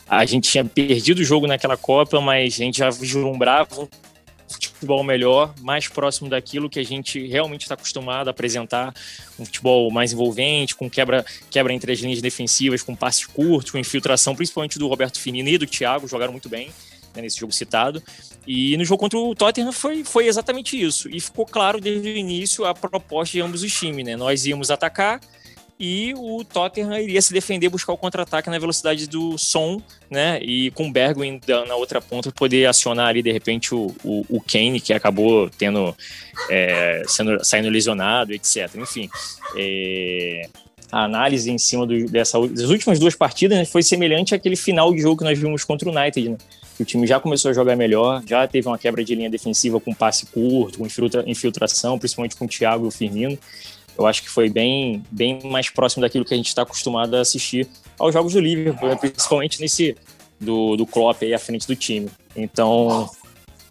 a 0.08 0.24
gente 0.24 0.50
tinha 0.50 0.64
perdido 0.64 1.20
o 1.20 1.24
jogo 1.24 1.46
naquela 1.46 1.76
Copa, 1.76 2.20
mas 2.20 2.54
a 2.54 2.64
gente 2.64 2.78
já 2.78 2.90
vislumbrava 2.90 3.82
um 3.82 3.88
futebol 4.48 5.04
melhor, 5.04 5.54
mais 5.60 5.88
próximo 5.88 6.30
daquilo 6.30 6.70
que 6.70 6.78
a 6.78 6.84
gente 6.84 7.26
realmente 7.26 7.62
está 7.62 7.74
acostumado 7.74 8.28
a 8.28 8.30
apresentar, 8.30 8.94
um 9.38 9.44
futebol 9.44 9.90
mais 9.90 10.12
envolvente, 10.12 10.74
com 10.74 10.88
quebra, 10.88 11.24
quebra 11.50 11.72
entre 11.72 11.92
as 11.92 11.98
linhas 11.98 12.22
defensivas, 12.22 12.82
com 12.82 12.96
passes 12.96 13.26
curtos, 13.26 13.70
com 13.70 13.78
infiltração, 13.78 14.34
principalmente 14.34 14.78
do 14.78 14.88
Roberto 14.88 15.20
Firmino 15.20 15.48
e 15.50 15.58
do 15.58 15.66
Thiago, 15.66 16.08
jogaram 16.08 16.32
muito 16.32 16.48
bem 16.48 16.70
né, 17.18 17.22
nesse 17.22 17.38
jogo 17.38 17.52
citado. 17.52 18.02
E 18.46 18.76
no 18.76 18.84
jogo 18.84 19.00
contra 19.00 19.18
o 19.18 19.34
Tottenham 19.34 19.72
foi, 19.72 20.04
foi 20.04 20.26
exatamente 20.26 20.80
isso. 20.80 21.08
E 21.08 21.20
ficou 21.20 21.44
claro 21.44 21.80
desde 21.80 22.08
o 22.08 22.16
início 22.16 22.64
a 22.64 22.74
proposta 22.74 23.32
de 23.32 23.40
ambos 23.40 23.62
os 23.62 23.72
times. 23.72 24.04
Né? 24.04 24.16
Nós 24.16 24.46
íamos 24.46 24.70
atacar 24.70 25.20
e 25.80 26.12
o 26.16 26.42
Tottenham 26.44 26.98
iria 26.98 27.22
se 27.22 27.32
defender, 27.32 27.68
buscar 27.68 27.92
o 27.92 27.96
contra-ataque 27.96 28.50
na 28.50 28.58
velocidade 28.58 29.06
do 29.06 29.38
som, 29.38 29.80
né? 30.10 30.40
E 30.42 30.72
com 30.72 30.88
o 30.88 30.92
Bergwijn 30.92 31.40
na 31.68 31.76
outra 31.76 32.00
ponta 32.00 32.32
poder 32.32 32.66
acionar 32.66 33.06
ali 33.08 33.22
de 33.22 33.30
repente 33.30 33.72
o, 33.72 33.94
o, 34.02 34.26
o 34.28 34.40
Kane, 34.40 34.80
que 34.80 34.92
acabou 34.92 35.48
tendo 35.50 35.94
é, 36.50 37.04
sendo, 37.06 37.44
saindo 37.44 37.70
lesionado, 37.70 38.32
etc. 38.32 38.74
Enfim, 38.74 39.08
é, 39.56 40.48
a 40.90 41.04
análise 41.04 41.48
em 41.48 41.58
cima 41.58 41.86
do, 41.86 42.06
dessa, 42.06 42.40
das 42.48 42.70
últimas 42.70 42.98
duas 42.98 43.14
partidas 43.14 43.56
né, 43.56 43.64
foi 43.64 43.82
semelhante 43.82 44.34
àquele 44.34 44.56
final 44.56 44.92
de 44.92 45.00
jogo 45.00 45.18
que 45.18 45.24
nós 45.24 45.38
vimos 45.38 45.62
contra 45.62 45.88
o 45.88 45.96
United, 45.96 46.30
né? 46.30 46.38
O 46.82 46.84
time 46.84 47.06
já 47.06 47.18
começou 47.18 47.50
a 47.50 47.54
jogar 47.54 47.76
melhor, 47.76 48.22
já 48.26 48.46
teve 48.46 48.68
uma 48.68 48.78
quebra 48.78 49.04
de 49.04 49.14
linha 49.14 49.30
defensiva 49.30 49.80
com 49.80 49.94
passe 49.94 50.26
curto, 50.26 50.78
com 50.78 50.86
infiltração, 51.26 51.98
principalmente 51.98 52.36
com 52.36 52.44
o 52.44 52.48
Thiago 52.48 52.84
e 52.84 52.88
o 52.88 52.90
Firmino 52.90 53.38
eu 53.98 54.06
acho 54.06 54.22
que 54.22 54.30
foi 54.30 54.48
bem, 54.48 55.02
bem 55.10 55.40
mais 55.42 55.68
próximo 55.68 56.02
daquilo 56.02 56.24
que 56.24 56.32
a 56.32 56.36
gente 56.36 56.46
está 56.46 56.62
acostumado 56.62 57.16
a 57.16 57.20
assistir 57.20 57.68
aos 57.98 58.14
jogos 58.14 58.32
do 58.32 58.40
Liverpool, 58.40 58.96
principalmente 58.96 59.60
nesse 59.60 59.96
do, 60.40 60.76
do 60.76 60.86
Klopp 60.86 61.20
aí 61.22 61.34
à 61.34 61.38
frente 61.38 61.66
do 61.66 61.74
time. 61.74 62.08
Então, 62.36 63.10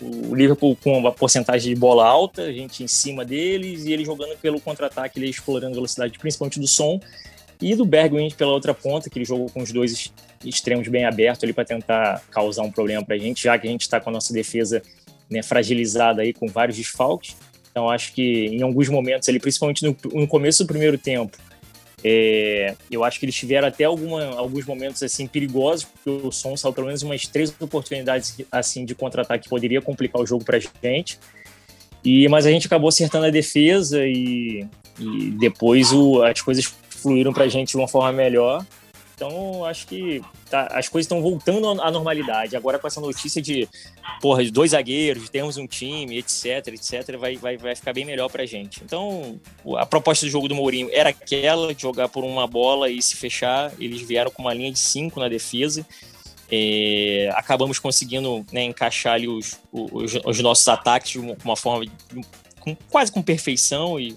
o 0.01 0.35
Liverpool 0.35 0.77
com 0.83 0.97
uma 0.97 1.13
porcentagem 1.13 1.73
de 1.73 1.79
bola 1.79 2.05
alta, 2.05 2.41
a 2.41 2.51
gente 2.51 2.83
em 2.83 2.87
cima 2.87 3.23
deles 3.23 3.85
e 3.85 3.93
ele 3.93 4.03
jogando 4.03 4.37
pelo 4.39 4.59
contra-ataque, 4.59 5.17
ele 5.17 5.29
explorando 5.29 5.75
velocidade 5.75 6.19
principalmente 6.19 6.59
do 6.59 6.67
som 6.67 6.99
e 7.61 7.73
do 7.73 7.85
Bergwijn 7.85 8.29
pela 8.31 8.51
outra 8.51 8.73
ponta, 8.73 9.09
que 9.09 9.17
ele 9.17 9.25
jogou 9.25 9.49
com 9.49 9.63
os 9.63 9.71
dois 9.71 10.11
extremos 10.43 10.87
bem 10.87 11.05
abertos 11.05 11.43
ali 11.43 11.53
para 11.53 11.65
tentar 11.65 12.21
causar 12.31 12.63
um 12.63 12.71
problema 12.71 13.03
para 13.03 13.15
a 13.15 13.19
gente, 13.19 13.43
já 13.43 13.57
que 13.57 13.67
a 13.67 13.71
gente 13.71 13.81
está 13.81 13.99
com 13.99 14.09
a 14.09 14.13
nossa 14.13 14.33
defesa 14.33 14.81
né, 15.29 15.41
fragilizada 15.43 16.21
aí 16.21 16.33
com 16.33 16.47
vários 16.47 16.77
desfalques. 16.77 17.35
Então, 17.71 17.89
acho 17.89 18.13
que 18.13 18.47
em 18.47 18.61
alguns 18.61 18.89
momentos, 18.89 19.29
ali, 19.29 19.39
principalmente 19.39 19.83
no, 19.83 19.95
no 20.13 20.27
começo 20.27 20.63
do 20.63 20.67
primeiro 20.67 20.97
tempo, 20.97 21.37
é, 22.03 22.75
eu 22.91 23.03
acho 23.03 23.19
que 23.19 23.25
eles 23.25 23.35
tiveram 23.35 23.67
até 23.67 23.83
alguma, 23.83 24.23
alguns 24.35 24.65
momentos 24.65 25.01
assim 25.01 25.27
perigosos, 25.27 25.85
porque 25.85 26.09
o 26.09 26.31
Som 26.31 26.55
saiu 26.55 26.73
pelo 26.73 26.87
menos 26.87 27.01
umas 27.01 27.27
três 27.27 27.53
oportunidades 27.59 28.37
assim 28.51 28.85
de 28.85 28.93
contra-ataque 28.93 29.43
que 29.43 29.49
poderia 29.49 29.81
complicar 29.81 30.21
o 30.21 30.25
jogo 30.25 30.43
para 30.43 30.57
a 30.57 30.59
gente. 30.59 31.19
E, 32.03 32.27
mas 32.29 32.45
a 32.45 32.51
gente 32.51 32.67
acabou 32.67 32.87
acertando 32.87 33.25
a 33.25 33.29
defesa 33.29 34.05
e, 34.05 34.65
e 34.99 35.31
depois 35.31 35.91
o, 35.91 36.23
as 36.23 36.41
coisas 36.41 36.65
fluíram 36.89 37.33
para 37.33 37.45
a 37.45 37.47
gente 37.47 37.71
de 37.71 37.77
uma 37.77 37.87
forma 37.87 38.11
melhor. 38.11 38.65
Então, 39.17 39.65
acho 39.65 39.87
que 39.87 40.21
tá, 40.47 40.67
as 40.73 40.87
coisas 40.87 41.05
estão 41.05 41.23
voltando 41.23 41.81
à 41.81 41.89
normalidade. 41.89 42.55
Agora, 42.55 42.77
com 42.77 42.85
essa 42.85 43.01
notícia 43.01 43.41
de, 43.41 43.67
porra, 44.21 44.43
de 44.43 44.51
dois 44.51 44.71
zagueiros, 44.71 45.27
temos 45.27 45.57
um 45.57 45.65
time, 45.65 46.19
etc, 46.19 46.67
etc, 46.67 47.17
vai, 47.17 47.35
vai, 47.35 47.57
vai 47.57 47.75
ficar 47.75 47.93
bem 47.93 48.05
melhor 48.05 48.29
pra 48.29 48.45
gente. 48.45 48.83
Então, 48.85 49.39
a 49.75 49.87
proposta 49.87 50.23
do 50.23 50.29
jogo 50.29 50.47
do 50.47 50.53
Mourinho 50.53 50.87
era 50.93 51.09
aquela, 51.09 51.73
de 51.73 51.81
jogar 51.81 52.09
por 52.09 52.23
uma 52.23 52.45
bola 52.45 52.91
e 52.91 53.01
se 53.01 53.15
fechar. 53.15 53.73
Eles 53.79 54.01
vieram 54.01 54.29
com 54.29 54.43
uma 54.43 54.53
linha 54.53 54.71
de 54.71 54.77
cinco 54.77 55.19
na 55.19 55.27
defesa. 55.27 55.83
É, 56.51 57.31
acabamos 57.33 57.79
conseguindo 57.79 58.45
né, 58.51 58.65
encaixar 58.65 59.15
ali 59.15 59.27
os, 59.27 59.59
os, 59.71 60.13
os, 60.23 60.39
nossos 60.41 60.67
ataques 60.67 61.13
de 61.13 61.19
uma, 61.19 61.55
forma 61.55 61.87
de, 61.87 61.91
com, 62.59 62.77
quase 62.91 63.11
com 63.11 63.23
perfeição 63.23 63.99
e 63.99 64.15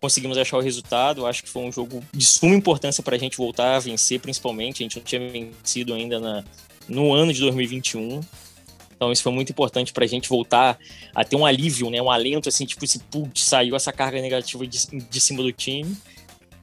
conseguimos 0.00 0.38
achar 0.38 0.56
o 0.56 0.60
resultado. 0.60 1.26
Acho 1.26 1.42
que 1.42 1.48
foi 1.48 1.62
um 1.62 1.72
jogo 1.72 2.02
de 2.12 2.24
suma 2.24 2.54
importância 2.54 3.02
para 3.02 3.16
a 3.16 3.18
gente 3.18 3.36
voltar 3.36 3.76
a 3.76 3.78
vencer, 3.78 4.20
principalmente. 4.20 4.82
A 4.82 4.84
gente 4.84 4.96
não 4.96 5.04
tinha 5.04 5.30
vencido 5.30 5.94
ainda 5.94 6.18
na, 6.18 6.44
no 6.88 7.12
ano 7.12 7.32
de 7.32 7.40
2021. 7.40 8.20
Então 8.94 9.10
isso 9.10 9.22
foi 9.22 9.32
muito 9.32 9.50
importante 9.50 9.92
para 9.92 10.04
a 10.04 10.08
gente 10.08 10.28
voltar 10.28 10.78
a 11.14 11.24
ter 11.24 11.36
um 11.36 11.46
alívio, 11.46 11.88
né? 11.88 12.02
um 12.02 12.10
alento, 12.10 12.48
assim, 12.48 12.66
tipo, 12.66 12.84
esse 12.84 12.98
putz, 12.98 13.44
saiu 13.44 13.74
essa 13.74 13.92
carga 13.92 14.20
negativa 14.20 14.66
de, 14.66 14.86
de 14.86 15.20
cima 15.20 15.42
do 15.42 15.52
time. 15.52 15.96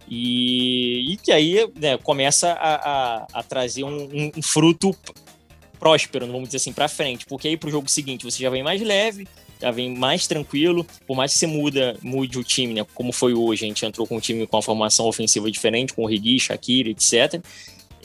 E, 0.07 1.13
e 1.13 1.17
que 1.17 1.31
aí 1.31 1.67
né, 1.75 1.97
começa 1.97 2.53
a, 2.53 2.75
a, 2.75 3.27
a 3.33 3.43
trazer 3.43 3.83
um, 3.83 4.31
um, 4.37 4.41
fruto 4.41 4.95
próspero, 5.79 6.25
vamos 6.27 6.49
dizer 6.49 6.57
assim, 6.57 6.71
para 6.71 6.87
frente. 6.87 7.25
Porque 7.25 7.47
aí 7.47 7.57
para 7.57 7.69
o 7.69 7.71
jogo 7.71 7.89
seguinte 7.89 8.23
você 8.23 8.41
já 8.41 8.49
vem 8.49 8.63
mais 8.63 8.81
leve, 8.81 9.27
já 9.59 9.71
vem 9.71 9.95
mais 9.95 10.27
tranquilo, 10.27 10.85
por 11.05 11.15
mais 11.15 11.33
que 11.33 11.39
você 11.39 11.47
muda, 11.47 11.97
mude 12.01 12.37
o 12.37 12.43
time, 12.43 12.73
né? 12.73 12.85
Como 12.93 13.11
foi 13.11 13.33
hoje, 13.33 13.65
a 13.65 13.67
gente 13.67 13.85
entrou 13.85 14.05
com 14.05 14.17
um 14.17 14.19
time 14.19 14.45
com 14.45 14.57
uma 14.57 14.63
formação 14.63 15.07
ofensiva 15.07 15.49
diferente, 15.49 15.93
com 15.93 16.03
o 16.03 16.07
Rigui, 16.07 16.39
Shakira, 16.39 16.89
etc. 16.89 17.41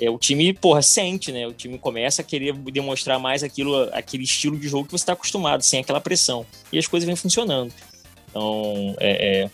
É, 0.00 0.10
o 0.10 0.18
time, 0.18 0.52
porra, 0.52 0.82
sente, 0.82 1.30
né? 1.30 1.46
O 1.46 1.52
time 1.52 1.78
começa 1.78 2.22
a 2.22 2.24
querer 2.24 2.54
demonstrar 2.54 3.18
mais 3.18 3.42
aquilo, 3.42 3.88
aquele 3.92 4.24
estilo 4.24 4.56
de 4.56 4.66
jogo 4.68 4.86
que 4.86 4.92
você 4.92 5.02
está 5.02 5.12
acostumado, 5.12 5.62
sem 5.62 5.80
aquela 5.80 6.00
pressão. 6.00 6.46
E 6.72 6.78
as 6.78 6.86
coisas 6.86 7.06
vêm 7.06 7.16
funcionando. 7.16 7.72
Então, 8.30 8.96
é, 8.98 9.44
é, 9.44 9.50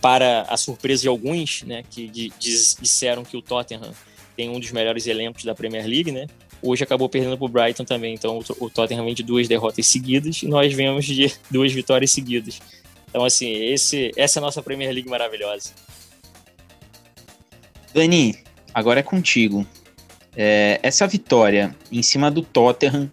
para 0.00 0.42
a 0.42 0.56
surpresa 0.56 1.02
de 1.02 1.08
alguns, 1.08 1.62
né, 1.64 1.82
que 1.90 2.08
disseram 2.38 3.24
que 3.24 3.36
o 3.36 3.42
Tottenham 3.42 3.92
tem 4.36 4.48
um 4.48 4.58
dos 4.58 4.70
melhores 4.70 5.06
elencos 5.06 5.44
da 5.44 5.54
Premier 5.54 5.86
League, 5.86 6.12
né? 6.12 6.26
Hoje 6.64 6.82
acabou 6.82 7.08
perdendo 7.08 7.36
para 7.36 7.44
o 7.44 7.48
Brighton 7.48 7.84
também. 7.84 8.14
Então 8.14 8.40
o 8.58 8.70
Tottenham 8.70 9.04
vem 9.04 9.14
de 9.14 9.22
duas 9.22 9.46
derrotas 9.46 9.86
seguidas 9.86 10.42
e 10.42 10.48
nós 10.48 10.72
vemos 10.72 11.04
de 11.04 11.32
duas 11.50 11.72
vitórias 11.72 12.10
seguidas. 12.10 12.60
Então, 13.08 13.24
assim, 13.24 13.52
esse, 13.52 14.10
essa 14.16 14.38
é 14.38 14.40
a 14.40 14.44
nossa 14.44 14.60
Premier 14.60 14.92
League 14.92 15.08
maravilhosa. 15.08 15.70
Dani, 17.92 18.36
agora 18.72 18.98
é 18.98 19.02
contigo. 19.04 19.64
É, 20.36 20.80
essa 20.82 21.06
vitória 21.06 21.76
em 21.92 22.02
cima 22.02 22.28
do 22.28 22.42
Tottenham, 22.42 23.08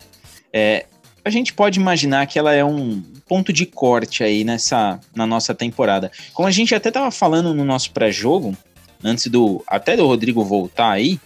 é, 0.52 0.88
a 1.24 1.30
gente 1.30 1.54
pode 1.54 1.80
imaginar 1.80 2.26
que 2.26 2.40
ela 2.40 2.52
é 2.52 2.66
um 2.66 3.04
ponto 3.28 3.54
de 3.54 3.66
corte 3.68 4.24
aí 4.24 4.44
nessa 4.44 5.00
na 5.16 5.28
nossa 5.28 5.54
temporada. 5.54 6.12
Como 6.34 6.48
a 6.48 6.52
gente 6.52 6.74
até 6.74 6.90
estava 6.90 7.12
falando 7.12 7.54
no 7.54 7.64
nosso 7.64 7.92
pré-jogo, 7.92 8.58
antes 9.04 9.28
do 9.28 9.64
até 9.68 9.96
do 9.96 10.08
Rodrigo 10.08 10.44
voltar 10.44 10.92
aí, 10.92 11.20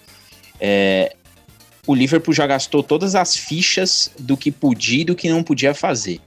é, 0.60 1.16
o 1.88 1.94
Liverpool 1.94 2.34
já 2.34 2.48
gastou 2.48 2.82
todas 2.82 3.16
as 3.16 3.36
fichas 3.36 4.12
do 4.20 4.36
que 4.36 4.52
podia 4.52 5.02
e 5.02 5.06
do 5.06 5.16
que 5.16 5.30
não 5.30 5.44
podia 5.44 5.74
fazer, 5.74 6.20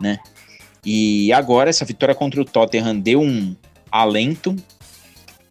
né? 0.00 0.18
E 0.84 1.32
agora 1.32 1.68
essa 1.68 1.84
vitória 1.84 2.14
contra 2.14 2.40
o 2.40 2.44
Tottenham 2.44 2.98
deu 2.98 3.20
um 3.20 3.54
alento. 3.90 4.56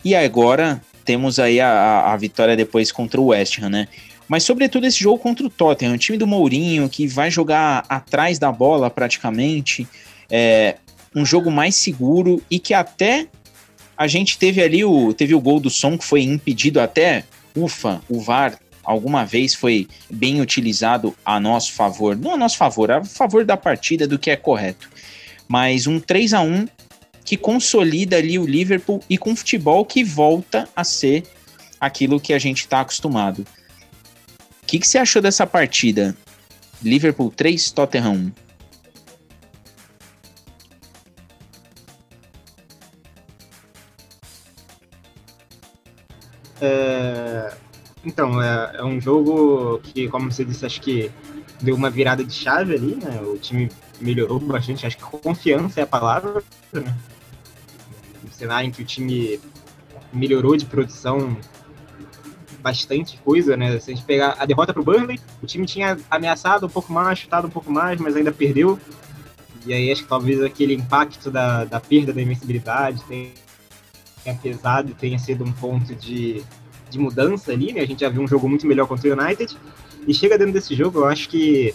E 0.03 0.15
agora 0.15 0.82
temos 1.03 1.38
aí 1.38 1.60
a, 1.60 2.12
a 2.12 2.17
vitória 2.17 2.56
depois 2.56 2.91
contra 2.91 3.20
o 3.20 3.27
West 3.27 3.60
Ham, 3.60 3.70
né? 3.70 3.88
Mas 4.27 4.44
sobretudo 4.44 4.86
esse 4.86 5.00
jogo 5.00 5.20
contra 5.20 5.46
o 5.46 5.50
Tottenham, 5.50 5.94
o 5.94 5.98
time 5.98 6.17
do 6.17 6.27
Mourinho 6.27 6.89
que 6.89 7.08
vai 7.08 7.32
jogar 7.32 7.86
atrás 7.88 8.39
da 8.39 8.51
bola 8.51 8.89
praticamente, 8.89 9.88
é 10.29 10.75
um 11.15 11.25
jogo 11.25 11.50
mais 11.50 11.75
seguro 11.75 12.41
e 12.50 12.60
que 12.60 12.74
até 12.74 13.27
a 13.98 14.08
gente 14.08 14.38
teve 14.38 14.62
ali 14.62 14.84
o 14.84 15.13
teve 15.13 15.34
o 15.34 15.41
gol 15.41 15.60
do 15.60 15.70
som 15.70 15.98
que 15.98 16.03
foi 16.03 16.22
impedido 16.22 16.79
até, 16.79 17.24
ufa, 17.56 18.01
o 18.10 18.20
VAR 18.20 18.60
alguma 18.88 19.25
vez 19.25 19.53
foi 19.53 19.86
bem 20.10 20.39
utilizado 20.39 21.13
a 21.25 21.41
nosso 21.41 21.74
favor, 21.74 22.15
não 22.15 22.36
a 22.36 22.38
nosso 22.38 22.56
favor, 22.56 22.89
a 22.89 23.03
favor 23.03 23.44
da 23.44 23.58
partida 23.58 24.08
do 24.08 24.17
que 24.17 24.32
é 24.32 24.38
correto. 24.38 24.89
Mas 25.46 25.88
um 25.88 26.00
3 26.00 26.34
a 26.34 26.41
1 26.41 26.67
que 27.25 27.36
consolida 27.36 28.15
ali 28.15 28.39
o 28.39 28.46
Liverpool 28.46 29.03
e 29.10 29.17
com 29.17 29.36
futebol 29.36 29.84
que 29.84 30.06
volta 30.06 30.70
a 30.74 30.86
ser 30.86 31.25
aquilo 31.82 32.17
que 32.17 32.34
a 32.34 32.39
gente 32.39 32.62
está 32.62 32.79
acostumado. 32.79 33.46
O 34.63 34.65
que, 34.65 34.79
que 34.79 34.88
você 34.88 34.98
achou 34.98 35.22
dessa 35.22 35.46
partida? 35.46 36.15
Liverpool 36.82 37.29
3, 37.29 37.72
Tottenham 37.72 38.13
1. 38.13 38.32
É, 46.60 47.53
então, 48.08 48.42
é, 48.42 48.78
é, 48.78 48.84
um 48.86 49.02
jogo 49.02 49.80
que, 49.80 50.08
como 50.08 50.32
você 50.32 50.46
disse, 50.46 50.66
acho 50.66 50.80
que 50.80 51.12
deu 51.62 51.76
uma 51.76 51.90
virada 51.90 52.24
de 52.24 52.32
chave 52.32 52.74
ali, 52.74 52.96
né? 52.96 53.22
O 53.22 53.38
time 53.38 53.70
melhorou 54.00 54.40
bastante, 54.40 54.88
acho 54.88 54.96
que 54.96 55.04
confiança 55.04 55.82
é 55.82 55.84
a 55.84 55.88
palavra, 55.88 56.42
né? 56.72 56.96
Um 58.26 58.32
cenário 58.32 58.70
em 58.70 58.72
que 58.72 58.82
o 58.82 58.86
time 58.86 59.42
melhorou 60.14 60.56
de 60.56 60.66
produção 60.66 61.38
bastante 62.62 63.18
coisa, 63.18 63.58
né? 63.58 63.78
Se 63.78 63.92
a 63.92 63.96
gente 63.96 64.06
pegar 64.06 64.38
a 64.40 64.46
derrota 64.46 64.72
para 64.72 64.82
o 64.82 64.86
Burnley, 64.86 65.20
o 65.44 65.46
time 65.46 65.66
tinha 65.66 65.98
ameaçado 66.10 66.66
um 66.66 66.70
pouco 66.70 66.94
mais, 66.94 67.20
chutado 67.20 67.48
um 67.48 67.52
pouco 67.52 67.70
mais, 67.70 68.00
mas 68.00 68.16
ainda 68.16 68.32
perdeu. 68.32 68.80
E 69.66 69.74
aí 69.74 69.92
acho 69.92 70.04
que 70.04 70.08
talvez 70.08 70.42
aquele 70.42 70.74
impacto 70.74 71.30
da, 71.30 71.66
da 71.66 71.82
perda 71.82 72.14
da 72.14 72.22
invencibilidade 72.22 73.04
tenha 73.04 74.36
pesado 74.42 74.92
e 74.92 74.94
tenha 74.94 75.20
sido 75.20 75.44
um 75.44 75.52
ponto 75.52 75.94
de 75.94 76.42
de 76.89 77.00
mudança 77.00 77.51
ali, 77.51 77.74
né? 77.74 77.82
A 77.82 77.86
gente 77.86 78.01
já 78.01 78.10
viu 78.10 78.22
um 78.22 78.27
jogo 78.27 78.48
muito 78.48 78.67
melhor 78.67 78.88
contra 78.88 79.10
o 79.10 79.20
United. 79.20 79.58
E 80.08 80.13
chega 80.13 80.38
dentro 80.38 80.53
desse 80.53 80.74
jogo, 80.75 81.00
eu 81.00 81.06
acho 81.06 81.27
que 81.29 81.74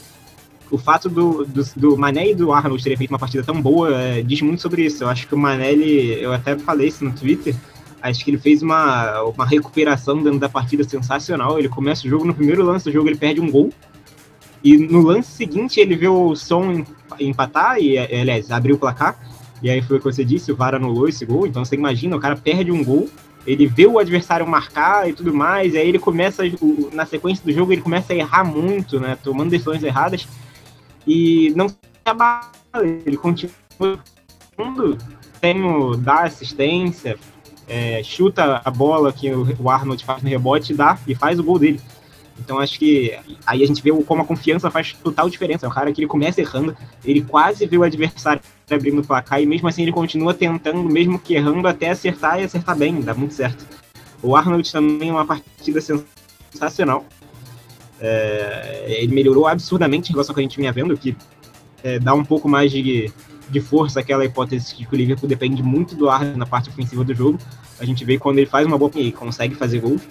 o 0.71 0.79
fato 0.79 1.09
do, 1.09 1.45
do, 1.45 1.63
do, 1.77 1.97
Mané 1.99 2.31
e 2.31 2.35
do 2.35 2.51
Arnold 2.51 2.83
terem 2.83 2.97
feito 2.97 3.11
uma 3.11 3.19
partida 3.19 3.45
tão 3.45 3.61
boa 3.61 3.95
é, 3.95 4.23
diz 4.23 4.41
muito 4.41 4.63
sobre 4.63 4.85
isso. 4.85 5.05
Eu 5.05 5.09
acho 5.09 5.29
que 5.29 5.35
o 5.35 5.39
Mané, 5.39 5.73
ele, 5.73 6.19
eu 6.23 6.33
até 6.33 6.57
falei 6.59 6.89
isso 6.89 7.05
no 7.05 7.13
Twitter, 7.13 7.55
acho 8.01 8.25
que 8.25 8.31
ele 8.31 8.39
fez 8.39 8.63
uma, 8.63 9.23
uma 9.23 9.47
recuperação 9.47 10.23
dentro 10.23 10.39
da 10.39 10.49
partida 10.49 10.83
sensacional. 10.83 11.59
Ele 11.59 11.69
começa 11.69 12.07
o 12.07 12.11
jogo, 12.11 12.25
no 12.25 12.35
primeiro 12.35 12.65
lance 12.65 12.87
do 12.87 12.93
jogo 12.93 13.09
ele 13.09 13.19
perde 13.19 13.41
um 13.41 13.51
gol, 13.51 13.71
e 14.65 14.77
no 14.77 15.03
lance 15.03 15.31
seguinte 15.31 15.79
ele 15.79 15.95
vê 15.95 16.09
o 16.09 16.35
som 16.35 16.85
empatar, 17.21 17.79
e 17.79 17.99
aliás, 17.99 18.51
abrir 18.51 18.73
o 18.73 18.79
placar, 18.79 19.19
e 19.63 19.71
aí 19.71 19.83
foi 19.83 19.97
o 19.97 20.01
que 20.01 20.05
você 20.05 20.25
disse, 20.25 20.51
o 20.51 20.57
VAR 20.57 20.75
anulou 20.75 21.09
esse 21.09 21.25
gol, 21.25 21.47
então 21.47 21.65
você 21.65 21.77
imagina, 21.77 22.17
o 22.17 22.21
cara 22.21 22.37
perde 22.37 22.73
um 22.73 22.83
gol, 22.83 23.09
ele 23.47 23.67
vê 23.67 23.87
o 23.87 23.99
adversário 23.99 24.47
marcar 24.47 25.09
e 25.09 25.13
tudo 25.13 25.35
mais, 25.35 25.75
e 25.75 25.79
aí 25.79 25.89
ele 25.89 25.99
começa, 25.99 26.43
na 26.93 27.07
sequência 27.07 27.45
do 27.45 27.53
jogo, 27.53 27.73
ele 27.73 27.83
começa 27.83 28.13
a 28.13 28.17
errar 28.17 28.45
muito, 28.45 29.01
né, 29.01 29.17
tomando 29.23 29.51
decisões 29.51 29.83
erradas, 29.83 30.27
e 31.07 31.53
não 31.57 31.69
se 31.69 31.77
abala, 32.05 32.51
ele 33.05 33.17
continua 33.17 33.51
tem 35.41 35.61
o 35.65 35.97
dar 35.97 36.27
assistência, 36.27 37.19
é, 37.67 38.01
chuta 38.05 38.61
a 38.65 38.71
bola 38.71 39.13
que 39.13 39.29
o 39.33 39.69
Arnold 39.69 40.05
faz 40.05 40.23
no 40.23 40.29
rebote 40.29 40.73
dá, 40.73 40.97
e 41.07 41.15
faz 41.15 41.39
o 41.39 41.43
gol 41.43 41.59
dele. 41.59 41.81
Então 42.39 42.59
acho 42.59 42.79
que 42.79 43.17
aí 43.47 43.63
a 43.63 43.67
gente 43.67 43.83
vê 43.83 43.91
como 44.05 44.23
a 44.23 44.25
confiança 44.25 44.71
faz 44.71 44.93
total 44.93 45.29
diferença. 45.29 45.67
É 45.67 45.69
um 45.69 45.73
cara 45.73 45.93
que 45.93 46.01
ele 46.01 46.09
começa 46.09 46.41
errando, 46.41 46.77
ele 47.05 47.23
quase 47.23 47.67
vê 47.67 47.77
o 47.77 47.83
adversário 47.83 48.41
abrindo 48.71 49.01
o 49.01 49.07
placar 49.07 49.41
e 49.41 49.47
mesmo 49.47 49.69
assim 49.69 49.83
ele 49.83 49.93
continua 49.93 50.33
tentando, 50.33 50.83
mesmo 50.83 51.19
que 51.19 51.35
errando, 51.35 51.69
até 51.69 51.91
acertar 51.91 52.41
e 52.41 52.45
acertar 52.45 52.77
bem, 52.77 53.01
dá 53.01 53.15
muito 53.15 53.35
certo. 53.35 53.67
O 54.23 54.37
Arnold 54.37 54.71
também 54.71 55.11
é 55.11 55.13
uma 55.13 55.27
partida 55.27 55.81
sensacional. 55.81 57.05
É, 58.01 58.87
ele 59.01 59.15
melhorou 59.15 59.47
absurdamente 59.47 60.11
em 60.11 60.13
relação 60.13 60.33
ao 60.33 60.35
que 60.35 60.41
a 60.41 60.45
gente 60.45 60.57
vinha 60.57 60.73
vendo, 60.73 60.97
que 60.97 61.17
é, 61.83 61.99
dá 61.99 62.15
um 62.15 62.25
pouco 62.25 62.49
mais 62.49 62.71
de, 62.71 63.13
de 63.49 63.61
força 63.61 64.01
aquela 64.01 64.25
hipótese 64.25 64.75
que 64.75 64.87
o 64.91 64.97
Liverpool 64.97 65.29
depende 65.29 65.63
muito 65.63 65.95
do 65.95 66.09
Arnold 66.09 66.39
na 66.39 66.47
parte 66.47 66.71
ofensiva 66.71 67.05
do 67.05 67.15
jogo. 67.15 67.39
A 67.79 67.85
gente 67.85 68.05
vê 68.05 68.19
quando 68.19 68.39
ele 68.39 68.47
faz 68.47 68.67
uma 68.67 68.79
boa 68.79 68.91
e 68.95 69.13
consegue 69.13 69.55
fazer 69.55 69.81
gols. 69.81 70.03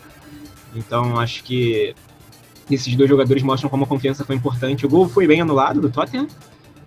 Então 0.75 1.19
acho 1.19 1.43
que 1.43 1.95
esses 2.75 2.95
dois 2.95 3.09
jogadores 3.09 3.43
mostram 3.43 3.69
como 3.69 3.83
a 3.83 3.87
confiança 3.87 4.23
foi 4.23 4.35
importante. 4.35 4.85
O 4.85 4.89
gol 4.89 5.07
foi 5.07 5.27
bem 5.27 5.41
anulado 5.41 5.81
do 5.81 5.89
Tottenham. 5.89 6.27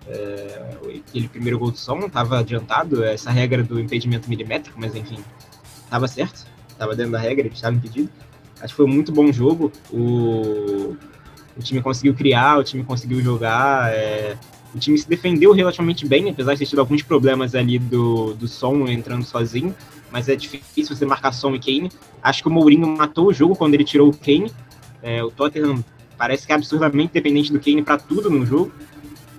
É, 0.07 0.75
aquele 1.09 1.27
primeiro 1.27 1.57
gol 1.57 1.71
do 1.71 1.77
Som 1.77 1.99
estava 1.99 2.39
adiantado, 2.39 3.03
essa 3.03 3.31
regra 3.31 3.63
do 3.63 3.79
impedimento 3.79 4.29
milimétrico, 4.29 4.79
mas 4.79 4.95
enfim, 4.95 5.17
estava 5.83 6.07
certo, 6.07 6.45
estava 6.69 6.95
dentro 6.95 7.13
da 7.13 7.19
regra, 7.19 7.47
estava 7.47 7.75
impedido. 7.75 8.09
Acho 8.61 8.73
que 8.73 8.77
foi 8.77 8.85
um 8.85 8.89
muito 8.89 9.11
bom 9.11 9.31
jogo. 9.31 9.71
O, 9.91 10.95
o 11.57 11.61
time 11.61 11.81
conseguiu 11.81 12.13
criar, 12.13 12.57
o 12.57 12.63
time 12.63 12.83
conseguiu 12.83 13.21
jogar. 13.21 13.91
É, 13.93 14.37
o 14.73 14.79
time 14.79 14.97
se 14.97 15.07
defendeu 15.07 15.53
relativamente 15.53 16.05
bem, 16.05 16.29
apesar 16.29 16.53
de 16.53 16.59
ter 16.59 16.65
tido 16.65 16.79
alguns 16.79 17.01
problemas 17.01 17.55
ali 17.55 17.79
do, 17.79 18.33
do 18.33 18.47
som 18.47 18.87
entrando 18.87 19.23
sozinho. 19.23 19.75
Mas 20.11 20.29
é 20.29 20.35
difícil 20.35 20.95
você 20.95 21.05
marcar 21.05 21.31
som 21.31 21.53
e 21.55 21.59
Kane. 21.59 21.91
Acho 22.21 22.41
que 22.41 22.47
o 22.47 22.51
Mourinho 22.51 22.87
matou 22.87 23.27
o 23.27 23.33
jogo 23.33 23.55
quando 23.55 23.73
ele 23.73 23.83
tirou 23.83 24.09
o 24.09 24.17
Kane. 24.17 24.51
É, 25.01 25.23
o 25.23 25.31
Tottenham 25.31 25.83
parece 26.17 26.45
que 26.45 26.51
é 26.51 26.55
absurdamente 26.55 27.13
dependente 27.13 27.51
do 27.51 27.59
Kane 27.59 27.81
para 27.83 27.97
tudo 27.97 28.29
no 28.29 28.45
jogo. 28.45 28.71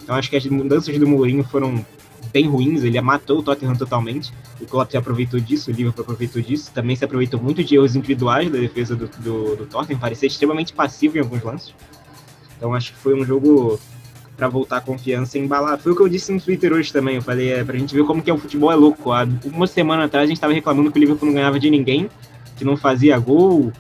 Então 0.03 0.15
acho 0.15 0.31
que 0.31 0.37
as 0.37 0.47
mudanças 0.47 0.97
do 0.99 1.07
Mourinho 1.07 1.43
foram 1.45 1.85
bem 2.33 2.47
ruins, 2.47 2.85
ele 2.85 3.01
matou 3.01 3.39
o 3.39 3.43
Tottenham 3.43 3.75
totalmente. 3.75 4.33
O 4.61 4.67
Klopp 4.67 4.91
se 4.91 4.97
aproveitou 4.97 5.41
disso, 5.41 5.71
o 5.71 5.75
Liverpool 5.75 6.03
aproveitou 6.03 6.41
disso. 6.41 6.71
Também 6.73 6.95
se 6.95 7.05
aproveitou 7.05 7.41
muito 7.41 7.65
de 7.65 7.75
erros 7.75 7.97
individuais 7.97 8.51
da 8.51 8.59
defesa 8.59 8.95
do, 8.95 9.09
do, 9.19 9.57
do 9.57 9.67
Tottenham, 9.67 9.99
parecia 9.99 10.27
extremamente 10.27 10.73
passivo 10.73 11.17
em 11.17 11.21
alguns 11.21 11.43
lances. 11.43 11.75
Então 12.57 12.75
acho 12.75 12.93
que 12.93 12.99
foi 12.99 13.15
um 13.15 13.25
jogo 13.25 13.81
para 14.37 14.49
voltar 14.49 14.79
a 14.79 14.81
confiança 14.81 15.39
e 15.39 15.41
embalar. 15.41 15.79
Foi 15.79 15.93
o 15.93 15.97
que 15.97 16.03
eu 16.03 16.09
disse 16.09 16.31
no 16.31 16.41
Twitter 16.41 16.73
hoje 16.73 16.93
também. 16.93 17.17
Eu 17.17 17.23
falei, 17.23 17.53
é, 17.53 17.65
pra 17.65 17.77
gente 17.79 17.95
ver 17.95 18.05
como 18.05 18.23
que 18.23 18.31
é 18.31 18.35
o 18.35 18.39
futebol 18.39 18.71
é 18.71 18.75
louco. 18.75 19.13
Há 19.13 19.27
uma 19.45 19.67
semana 19.67 20.05
atrás 20.05 20.25
a 20.25 20.27
gente 20.27 20.37
estava 20.37 20.53
reclamando 20.53 20.93
que 20.93 20.99
o 20.99 21.01
Liverpool 21.01 21.27
não 21.27 21.35
ganhava 21.35 21.59
de 21.59 21.71
ninguém, 21.71 22.09
que 22.57 22.65
não 22.65 22.77
fazia 22.77 23.19
gol, 23.19 23.73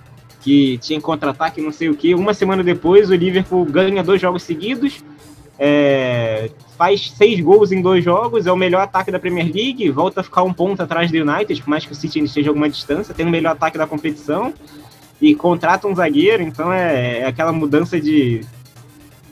que 0.46 0.78
tinha 0.78 1.00
contra-ataque, 1.00 1.60
não 1.60 1.72
sei 1.72 1.88
o 1.88 1.96
que. 1.96 2.14
Uma 2.14 2.32
semana 2.32 2.62
depois, 2.62 3.10
o 3.10 3.14
Liverpool 3.16 3.64
ganha 3.64 4.00
dois 4.00 4.20
jogos 4.20 4.44
seguidos, 4.44 5.02
é, 5.58 6.48
faz 6.78 7.10
seis 7.10 7.40
gols 7.40 7.72
em 7.72 7.82
dois 7.82 8.04
jogos, 8.04 8.46
é 8.46 8.52
o 8.52 8.56
melhor 8.56 8.82
ataque 8.82 9.10
da 9.10 9.18
Premier 9.18 9.52
League, 9.52 9.90
volta 9.90 10.20
a 10.20 10.22
ficar 10.22 10.44
um 10.44 10.52
ponto 10.52 10.80
atrás 10.80 11.10
do 11.10 11.18
United, 11.18 11.60
por 11.60 11.68
mais 11.68 11.84
que 11.84 11.90
o 11.90 11.96
City 11.96 12.20
esteja 12.20 12.48
a 12.48 12.50
alguma 12.50 12.70
distância, 12.70 13.12
tem 13.12 13.26
o 13.26 13.28
melhor 13.28 13.54
ataque 13.54 13.76
da 13.76 13.88
competição 13.88 14.54
e 15.20 15.34
contrata 15.34 15.88
um 15.88 15.94
zagueiro, 15.96 16.44
então 16.44 16.72
é, 16.72 17.22
é 17.22 17.26
aquela 17.26 17.52
mudança 17.52 18.00
de, 18.00 18.46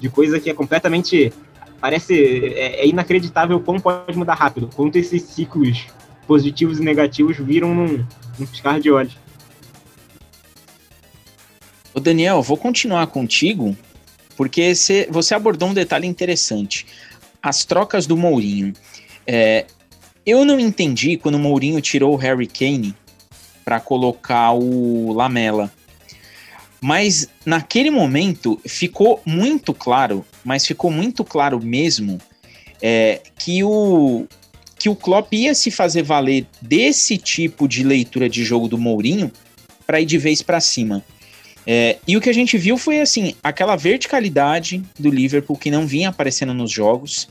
de 0.01 0.09
coisa 0.09 0.41
que 0.41 0.51
é 0.51 0.55
completamente. 0.55 1.33
Parece. 1.81 2.15
É, 2.57 2.81
é 2.81 2.89
inacreditável 2.89 3.61
como 3.61 3.81
pode 3.81 4.19
mudar 4.19 4.35
rápido, 4.35 4.69
quanto 4.75 4.97
esses 4.97 5.23
ciclos 5.23 5.87
positivos 6.27 6.81
e 6.81 6.83
negativos 6.83 7.37
viram 7.37 7.73
num, 7.73 8.05
num 8.37 8.47
piscar 8.47 8.81
de 8.81 8.91
olhos. 8.91 9.24
Ô 11.95 12.01
Daniel, 12.01 12.43
vou 12.43 12.57
continuar 12.57 13.07
contigo, 13.07 13.77
porque 14.37 14.75
você, 14.75 15.07
você 15.09 15.33
abordou 15.33 15.69
um 15.69 15.75
detalhe 15.75 16.09
interessante. 16.09 16.85
As 17.41 17.65
trocas 17.65 18.05
do 18.05 18.17
Mourinho. 18.17 18.73
É, 19.25 19.65
eu 20.27 20.45
não 20.45 20.59
entendi 20.59 21.17
quando 21.17 21.37
o 21.37 21.39
Mourinho 21.39 21.81
tirou 21.81 22.13
o 22.15 22.17
Harry 22.17 22.49
Kane 22.49 22.97
para 23.65 23.79
colocar 23.79 24.53
o 24.53 25.13
Lamela. 25.13 25.73
Mas 26.81 27.29
naquele 27.47 27.91
momento 27.91 28.61
ficou 28.67 29.23
muito 29.25 29.73
claro, 29.73 30.27
mas 30.45 30.67
ficou 30.67 30.91
muito 30.91 31.23
claro 31.25 31.63
mesmo, 31.63 32.21
é, 32.83 33.23
que 33.39 33.63
o 33.63 34.27
que 34.77 34.89
o 34.91 34.97
Klopp 34.97 35.33
ia 35.33 35.55
se 35.55 35.71
fazer 35.71 36.03
valer 36.03 36.47
desse 36.61 37.17
tipo 37.17 37.67
de 37.67 37.83
leitura 37.83 38.29
de 38.29 38.45
jogo 38.45 38.69
do 38.69 38.77
Mourinho 38.77 39.33
para 39.87 40.01
ir 40.01 40.05
de 40.05 40.19
vez 40.19 40.43
para 40.43 40.61
cima. 40.61 41.03
É, 41.67 41.99
e 42.07 42.17
o 42.17 42.21
que 42.21 42.29
a 42.29 42.33
gente 42.35 42.59
viu 42.59 42.77
foi 42.77 43.01
assim, 43.01 43.35
aquela 43.43 43.77
verticalidade 43.77 44.83
do 44.99 45.11
Liverpool 45.11 45.57
que 45.57 45.71
não 45.71 45.87
vinha 45.87 46.11
aparecendo 46.11 46.53
nos 46.53 46.71
jogos. 46.71 47.29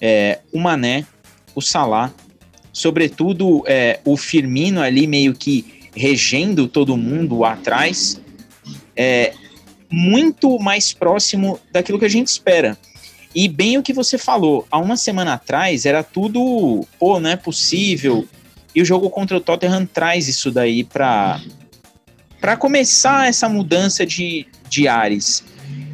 É, 0.00 0.40
o 0.52 0.58
Mané, 0.58 1.06
o 1.54 1.60
Salah, 1.60 2.12
sobretudo 2.72 3.62
é, 3.66 4.00
o 4.04 4.16
Firmino 4.16 4.80
ali 4.80 5.06
meio 5.06 5.34
que 5.34 5.82
regendo 5.94 6.66
todo 6.66 6.96
mundo 6.96 7.44
atrás, 7.44 8.20
é, 8.96 9.32
muito 9.90 10.58
mais 10.58 10.92
próximo 10.92 11.60
daquilo 11.70 11.98
que 11.98 12.04
a 12.04 12.10
gente 12.10 12.28
espera. 12.28 12.76
E 13.34 13.48
bem 13.48 13.78
o 13.78 13.82
que 13.82 13.92
você 13.92 14.16
falou, 14.16 14.66
há 14.70 14.78
uma 14.78 14.96
semana 14.96 15.34
atrás 15.34 15.86
era 15.86 16.02
tudo, 16.02 16.86
pô, 16.98 17.20
não 17.20 17.30
é 17.30 17.36
possível. 17.36 18.26
E 18.74 18.82
o 18.82 18.84
jogo 18.84 19.10
contra 19.10 19.36
o 19.36 19.40
Tottenham 19.40 19.86
traz 19.86 20.28
isso 20.28 20.50
daí 20.50 20.82
para 20.82 21.40
para 22.44 22.58
começar 22.58 23.26
essa 23.26 23.48
mudança 23.48 24.04
de, 24.04 24.46
de 24.68 24.86
ares, 24.86 25.42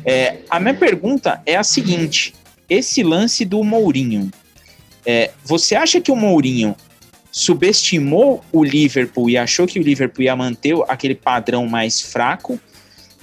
é, 0.04 0.38
a 0.50 0.58
minha 0.58 0.74
pergunta 0.74 1.40
é 1.46 1.54
a 1.54 1.62
seguinte: 1.62 2.34
esse 2.68 3.04
lance 3.04 3.44
do 3.44 3.62
Mourinho, 3.62 4.32
é, 5.06 5.30
você 5.44 5.76
acha 5.76 6.00
que 6.00 6.10
o 6.10 6.16
Mourinho 6.16 6.74
subestimou 7.30 8.44
o 8.50 8.64
Liverpool 8.64 9.30
e 9.30 9.38
achou 9.38 9.64
que 9.64 9.78
o 9.78 9.82
Liverpool 9.84 10.24
ia 10.24 10.34
manter 10.34 10.74
aquele 10.88 11.14
padrão 11.14 11.68
mais 11.68 12.00
fraco? 12.00 12.58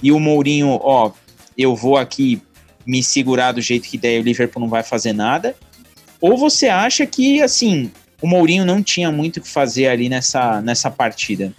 E 0.02 0.10
o 0.10 0.18
Mourinho, 0.18 0.80
ó, 0.82 1.12
eu 1.54 1.76
vou 1.76 1.98
aqui 1.98 2.40
me 2.86 3.02
segurar 3.02 3.52
do 3.52 3.60
jeito 3.60 3.90
que 3.90 3.98
der, 3.98 4.22
o 4.22 4.24
Liverpool 4.24 4.62
não 4.62 4.70
vai 4.70 4.82
fazer 4.82 5.12
nada? 5.12 5.54
Ou 6.18 6.34
você 6.38 6.68
acha 6.68 7.04
que, 7.04 7.42
assim, 7.42 7.92
o 8.22 8.26
Mourinho 8.26 8.64
não 8.64 8.82
tinha 8.82 9.12
muito 9.12 9.36
o 9.36 9.42
que 9.42 9.48
fazer 9.48 9.88
ali 9.88 10.08
nessa, 10.08 10.62
nessa 10.62 10.90
partida? 10.90 11.52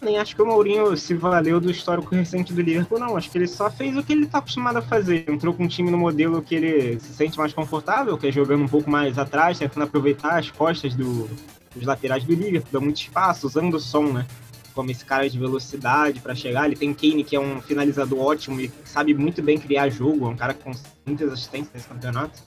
Nem 0.00 0.18
acho 0.18 0.34
que 0.34 0.42
o 0.42 0.46
Mourinho 0.46 0.96
se 0.96 1.14
valeu 1.14 1.60
do 1.60 1.70
histórico 1.70 2.14
recente 2.14 2.52
do 2.52 2.60
Liverpool, 2.60 2.98
não. 2.98 3.16
Acho 3.16 3.30
que 3.30 3.38
ele 3.38 3.46
só 3.46 3.70
fez 3.70 3.96
o 3.96 4.02
que 4.02 4.12
ele 4.12 4.24
está 4.24 4.38
acostumado 4.38 4.78
a 4.78 4.82
fazer. 4.82 5.28
Entrou 5.28 5.54
com 5.54 5.64
um 5.64 5.68
time 5.68 5.90
no 5.90 5.98
modelo 5.98 6.42
que 6.42 6.54
ele 6.54 7.00
se 7.00 7.12
sente 7.14 7.38
mais 7.38 7.52
confortável, 7.52 8.16
que 8.16 8.26
é 8.26 8.32
jogando 8.32 8.64
um 8.64 8.68
pouco 8.68 8.90
mais 8.90 9.18
atrás, 9.18 9.58
tentando 9.58 9.84
aproveitar 9.84 10.38
as 10.38 10.50
costas 10.50 10.94
do, 10.94 11.28
dos 11.74 11.84
laterais 11.84 12.24
do 12.24 12.34
Liverpool, 12.34 12.70
dá 12.72 12.80
muito 12.80 13.00
espaço, 13.00 13.46
usando 13.46 13.74
o 13.74 13.80
som, 13.80 14.12
né? 14.12 14.26
Como 14.74 14.90
esse 14.90 15.04
cara 15.04 15.28
de 15.28 15.38
velocidade 15.38 16.20
para 16.20 16.34
chegar. 16.34 16.66
Ele 16.66 16.76
tem 16.76 16.92
Kane, 16.92 17.24
que 17.24 17.34
é 17.34 17.40
um 17.40 17.60
finalizador 17.60 18.18
ótimo 18.18 18.60
e 18.60 18.70
sabe 18.84 19.14
muito 19.14 19.42
bem 19.42 19.58
criar 19.58 19.88
jogo, 19.88 20.26
é 20.26 20.28
um 20.28 20.36
cara 20.36 20.52
com 20.52 20.72
muitas 21.06 21.32
assistências 21.32 21.72
nesse 21.72 21.88
campeonato. 21.88 22.42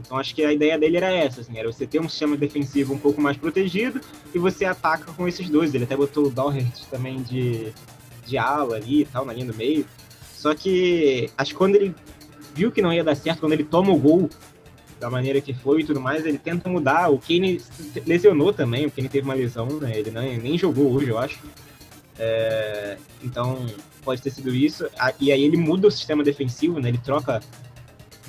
Então 0.00 0.18
acho 0.18 0.34
que 0.34 0.42
a 0.42 0.52
ideia 0.52 0.78
dele 0.78 0.96
era 0.96 1.12
essa, 1.12 1.42
assim, 1.42 1.58
era 1.58 1.70
você 1.70 1.86
ter 1.86 2.00
um 2.00 2.08
sistema 2.08 2.36
defensivo 2.36 2.94
um 2.94 2.98
pouco 2.98 3.20
mais 3.20 3.36
protegido 3.36 4.00
e 4.34 4.38
você 4.38 4.64
ataca 4.64 5.12
com 5.12 5.28
esses 5.28 5.48
dois. 5.48 5.74
Ele 5.74 5.84
até 5.84 5.96
botou 5.96 6.26
o 6.26 6.30
Doherty 6.30 6.86
também 6.88 7.22
de, 7.22 7.72
de 8.26 8.38
ala 8.38 8.76
ali 8.76 9.02
e 9.02 9.04
tal, 9.04 9.24
na 9.24 9.32
linha 9.32 9.46
do 9.46 9.54
meio. 9.54 9.86
Só 10.34 10.54
que 10.54 11.30
acho 11.36 11.52
que 11.52 11.56
quando 11.56 11.76
ele 11.76 11.94
viu 12.54 12.72
que 12.72 12.80
não 12.80 12.92
ia 12.92 13.04
dar 13.04 13.14
certo, 13.14 13.40
quando 13.40 13.52
ele 13.52 13.64
toma 13.64 13.92
o 13.92 13.98
gol 13.98 14.28
da 14.98 15.10
maneira 15.10 15.40
que 15.40 15.54
foi 15.54 15.80
e 15.80 15.84
tudo 15.84 16.00
mais, 16.00 16.24
ele 16.26 16.38
tenta 16.38 16.68
mudar. 16.68 17.10
O 17.10 17.18
Kane 17.18 17.60
lesionou 18.06 18.52
também, 18.52 18.86
o 18.86 18.90
Kane 18.90 19.08
teve 19.08 19.24
uma 19.24 19.34
lesão, 19.34 19.66
né? 19.80 19.98
Ele 19.98 20.10
não, 20.10 20.22
nem 20.22 20.58
jogou 20.58 20.92
hoje, 20.92 21.08
eu 21.08 21.18
acho. 21.18 21.40
É, 22.18 22.98
Então, 23.22 23.66
pode 24.02 24.20
ter 24.20 24.30
sido 24.30 24.54
isso. 24.54 24.86
E 25.18 25.32
aí 25.32 25.42
ele 25.42 25.56
muda 25.56 25.88
o 25.88 25.90
sistema 25.90 26.22
defensivo, 26.22 26.80
né? 26.80 26.88
Ele 26.88 26.98
troca 26.98 27.40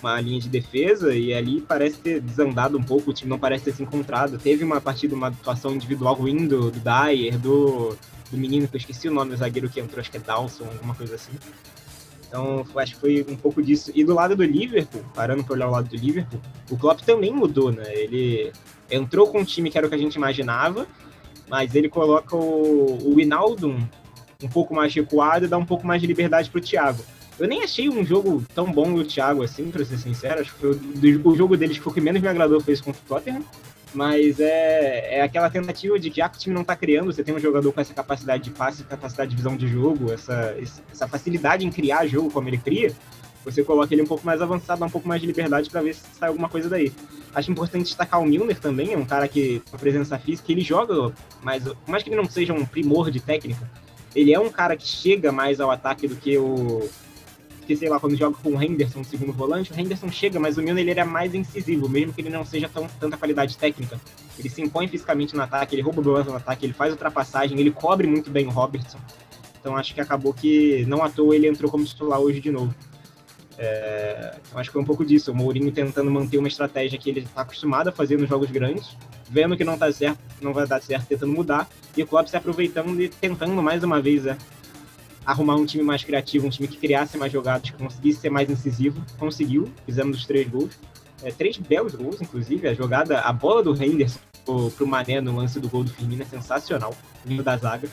uma 0.01 0.19
linha 0.19 0.39
de 0.39 0.49
defesa 0.49 1.13
e 1.13 1.33
ali 1.33 1.61
parece 1.61 1.97
ter 1.97 2.19
desandado 2.19 2.77
um 2.77 2.83
pouco, 2.83 3.11
o 3.11 3.13
time 3.13 3.29
não 3.29 3.39
parece 3.39 3.65
ter 3.65 3.73
se 3.73 3.83
encontrado. 3.83 4.37
Teve 4.37 4.63
uma 4.63 4.81
partida, 4.81 5.15
uma 5.15 5.27
atuação 5.27 5.73
individual 5.73 6.15
ruim 6.15 6.47
do, 6.47 6.71
do 6.71 6.79
Dyer, 6.79 7.37
do, 7.37 7.95
do 8.31 8.37
menino 8.37 8.67
que 8.67 8.75
eu 8.75 8.79
esqueci 8.79 9.07
o 9.07 9.13
nome 9.13 9.31
do 9.31 9.37
zagueiro 9.37 9.69
que 9.69 9.79
entrou, 9.79 9.99
acho 9.99 10.11
que 10.11 10.17
é 10.17 10.19
Dawson, 10.19 10.65
alguma 10.65 10.95
coisa 10.95 11.15
assim. 11.15 11.33
Então, 12.27 12.65
acho 12.75 12.93
que 12.95 13.01
foi 13.01 13.25
um 13.27 13.35
pouco 13.35 13.61
disso. 13.61 13.91
E 13.93 14.05
do 14.05 14.13
lado 14.13 14.37
do 14.37 14.43
Liverpool, 14.43 15.03
parando 15.13 15.43
por 15.43 15.53
olhar 15.53 15.67
o 15.67 15.71
lado 15.71 15.89
do 15.89 15.95
Liverpool, 15.97 16.39
o 16.69 16.77
Klopp 16.77 17.01
também 17.01 17.33
mudou, 17.33 17.73
né? 17.73 17.83
Ele 17.93 18.53
entrou 18.89 19.27
com 19.27 19.39
um 19.39 19.43
time 19.43 19.69
que 19.69 19.77
era 19.77 19.85
o 19.85 19.89
que 19.89 19.95
a 19.95 19.99
gente 19.99 20.15
imaginava, 20.15 20.87
mas 21.49 21.75
ele 21.75 21.89
coloca 21.89 22.33
o, 22.35 22.99
o 23.03 23.15
um 24.43 24.47
pouco 24.47 24.73
mais 24.73 24.93
recuado 24.93 25.45
e 25.45 25.47
dá 25.47 25.57
um 25.57 25.65
pouco 25.65 25.85
mais 25.85 26.01
de 26.01 26.07
liberdade 26.07 26.49
para 26.49 26.59
o 26.59 26.61
Thiago. 26.61 27.03
Eu 27.39 27.47
nem 27.47 27.63
achei 27.63 27.89
um 27.89 28.05
jogo 28.05 28.43
tão 28.53 28.71
bom 28.71 28.93
do 28.93 29.03
Thiago 29.03 29.43
assim, 29.43 29.71
para 29.71 29.83
ser 29.83 29.97
sincero. 29.97 30.41
Acho 30.41 30.53
que 30.53 30.59
foi 30.59 30.71
o, 30.71 31.29
o 31.29 31.35
jogo 31.35 31.57
deles 31.57 31.77
que 31.77 31.83
foi 31.83 31.91
o 31.91 31.93
que 31.93 32.01
menos 32.01 32.21
me 32.21 32.27
agradou 32.27 32.59
fez 32.61 32.81
contra 32.81 33.01
o 33.01 33.05
Tottenham. 33.05 33.43
Mas 33.93 34.39
é, 34.39 35.17
é 35.17 35.21
aquela 35.21 35.49
tentativa 35.49 35.99
de 35.99 36.09
que 36.09 36.17
já 36.17 36.29
que 36.29 36.37
o 36.37 36.39
time 36.39 36.55
não 36.55 36.61
está 36.61 36.75
criando, 36.75 37.11
você 37.11 37.23
tem 37.23 37.35
um 37.35 37.39
jogador 37.39 37.73
com 37.73 37.81
essa 37.81 37.93
capacidade 37.93 38.43
de 38.43 38.51
passe, 38.51 38.83
capacidade 38.83 39.31
de 39.31 39.35
visão 39.35 39.57
de 39.57 39.67
jogo, 39.67 40.11
essa, 40.13 40.55
essa 40.91 41.07
facilidade 41.07 41.65
em 41.65 41.69
criar 41.69 42.07
jogo 42.07 42.31
como 42.31 42.47
ele 42.47 42.57
cria, 42.57 42.93
você 43.43 43.63
coloca 43.63 43.93
ele 43.93 44.03
um 44.03 44.07
pouco 44.07 44.25
mais 44.25 44.41
avançado, 44.41 44.79
dá 44.79 44.85
um 44.85 44.89
pouco 44.89 45.07
mais 45.07 45.19
de 45.19 45.27
liberdade 45.27 45.69
para 45.69 45.81
ver 45.81 45.95
se 45.95 46.03
sai 46.17 46.29
alguma 46.29 46.47
coisa 46.47 46.69
daí. 46.69 46.93
Acho 47.33 47.51
importante 47.51 47.85
destacar 47.85 48.21
o 48.21 48.25
Milner 48.25 48.59
também, 48.59 48.93
é 48.93 48.97
um 48.97 49.05
cara 49.05 49.27
que 49.27 49.61
com 49.69 49.77
presença 49.77 50.17
física, 50.17 50.51
ele 50.51 50.61
joga, 50.61 51.13
mas 51.41 51.63
por 51.63 51.89
mais 51.89 52.03
que 52.03 52.09
ele 52.09 52.15
não 52.15 52.29
seja 52.29 52.53
um 52.53 52.65
primor 52.65 53.11
de 53.11 53.19
técnica, 53.19 53.69
ele 54.15 54.33
é 54.33 54.39
um 54.39 54.49
cara 54.49 54.75
que 54.77 54.87
chega 54.87 55.31
mais 55.31 55.59
ao 55.59 55.71
ataque 55.71 56.07
do 56.07 56.15
que 56.15 56.37
o 56.37 56.87
que, 57.65 57.75
sei 57.75 57.89
lá, 57.89 57.99
quando 57.99 58.15
joga 58.15 58.35
com 58.41 58.49
o 58.49 58.61
Henderson, 58.61 59.03
segundo 59.03 59.31
volante, 59.31 59.71
o 59.71 59.79
Henderson 59.79 60.09
chega, 60.09 60.39
mas 60.39 60.57
o 60.57 60.61
Milner 60.61 60.87
ele 60.87 60.99
é 60.99 61.03
mais 61.03 61.33
incisivo, 61.33 61.87
mesmo 61.87 62.13
que 62.13 62.21
ele 62.21 62.29
não 62.29 62.45
seja 62.45 62.69
tão, 62.69 62.87
tanta 62.99 63.17
qualidade 63.17 63.57
técnica. 63.57 63.99
Ele 64.37 64.49
se 64.49 64.61
impõe 64.61 64.87
fisicamente 64.87 65.35
no 65.35 65.41
ataque, 65.41 65.75
ele 65.75 65.81
rouba 65.81 66.01
bolas 66.01 66.25
no 66.25 66.35
ataque, 66.35 66.65
ele 66.65 66.73
faz 66.73 66.91
ultrapassagem, 66.91 67.59
ele 67.59 67.71
cobre 67.71 68.07
muito 68.07 68.29
bem 68.29 68.47
o 68.47 68.49
Robertson. 68.49 68.99
Então 69.59 69.77
acho 69.77 69.93
que 69.93 70.01
acabou 70.01 70.33
que, 70.33 70.85
não 70.87 71.03
à 71.03 71.09
toa, 71.09 71.35
ele 71.35 71.47
entrou 71.47 71.69
como 71.69 71.85
titular 71.85 72.19
hoje 72.19 72.39
de 72.39 72.51
novo. 72.51 72.73
É, 73.57 74.35
então 74.47 74.59
acho 74.59 74.69
que 74.69 74.73
foi 74.73 74.81
um 74.81 74.85
pouco 74.85 75.05
disso, 75.05 75.31
o 75.31 75.35
Mourinho 75.35 75.71
tentando 75.71 76.09
manter 76.09 76.39
uma 76.39 76.47
estratégia 76.47 76.97
que 76.97 77.09
ele 77.09 77.19
está 77.19 77.41
acostumado 77.41 77.89
a 77.89 77.91
fazer 77.91 78.17
nos 78.17 78.27
jogos 78.27 78.49
grandes, 78.49 78.97
vendo 79.29 79.55
que 79.55 79.63
não 79.63 79.77
tá 79.77 79.91
certo, 79.91 80.17
não 80.41 80.51
vai 80.51 80.65
dar 80.65 80.81
certo, 80.81 81.05
tentando 81.05 81.31
mudar, 81.31 81.69
e 81.95 82.01
o 82.01 82.07
Klopp 82.07 82.27
se 82.27 82.35
aproveitando 82.35 82.99
e 82.99 83.07
tentando 83.07 83.61
mais 83.61 83.83
uma 83.83 84.01
vez 84.01 84.25
é, 84.25 84.35
arrumar 85.25 85.55
um 85.55 85.65
time 85.65 85.83
mais 85.83 86.03
criativo, 86.03 86.47
um 86.47 86.49
time 86.49 86.67
que 86.67 86.77
criasse 86.77 87.17
mais 87.17 87.31
jogadas, 87.31 87.69
que 87.69 87.77
conseguisse 87.77 88.21
ser 88.21 88.29
mais 88.29 88.49
incisivo. 88.49 89.01
Conseguiu, 89.17 89.71
fizemos 89.85 90.17
os 90.17 90.25
três 90.25 90.47
gols. 90.47 90.77
É, 91.23 91.31
três 91.31 91.57
belos 91.57 91.93
gols, 91.93 92.21
inclusive. 92.21 92.67
A 92.67 92.73
jogada, 92.73 93.19
a 93.21 93.31
bola 93.31 93.61
do 93.61 93.75
Henderson 93.75 94.19
pro, 94.43 94.71
o 94.79 94.87
Mané 94.87 95.21
no 95.21 95.35
lance 95.35 95.59
do 95.59 95.69
gol 95.69 95.83
do 95.83 95.91
Firmino 95.91 96.23
é 96.23 96.25
sensacional, 96.25 96.95
vindo 97.23 97.43
da 97.43 97.57
zaga. 97.57 97.87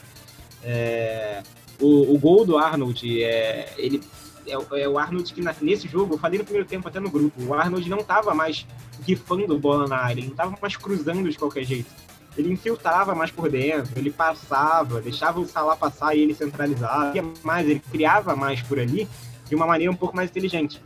É, 0.62 1.42
o, 1.80 2.14
o, 2.14 2.18
gol 2.18 2.44
do 2.44 2.56
Arnold, 2.56 3.22
é, 3.22 3.72
ele 3.76 4.00
é, 4.46 4.52
é, 4.52 4.88
o 4.88 4.98
Arnold 4.98 5.32
que 5.32 5.42
na, 5.42 5.54
nesse 5.60 5.86
jogo, 5.86 6.14
eu 6.14 6.18
falei 6.18 6.38
no 6.38 6.44
primeiro 6.44 6.66
tempo 6.66 6.88
até 6.88 6.98
no 6.98 7.10
grupo, 7.10 7.40
o 7.44 7.54
Arnold 7.54 7.88
não 7.88 7.98
estava 7.98 8.34
mais 8.34 8.66
rifando 9.06 9.58
bola 9.58 9.86
na 9.86 9.96
área, 9.96 10.20
ele 10.20 10.26
não 10.26 10.32
estava 10.32 10.56
mais 10.60 10.76
cruzando 10.76 11.30
de 11.30 11.38
qualquer 11.38 11.64
jeito 11.64 12.07
ele 12.38 12.52
infiltrava 12.52 13.14
mais 13.14 13.30
por 13.30 13.50
dentro, 13.50 13.98
ele 13.98 14.10
passava, 14.10 15.00
deixava 15.00 15.40
o 15.40 15.46
Salah 15.46 15.76
passar 15.76 16.14
e 16.14 16.20
ele 16.20 16.34
centralizava, 16.34 17.12
mais, 17.42 17.68
ele 17.68 17.82
criava 17.90 18.36
mais 18.36 18.62
por 18.62 18.78
ali 18.78 19.08
de 19.48 19.54
uma 19.54 19.66
maneira 19.66 19.92
um 19.92 19.96
pouco 19.96 20.14
mais 20.14 20.30
inteligente. 20.30 20.80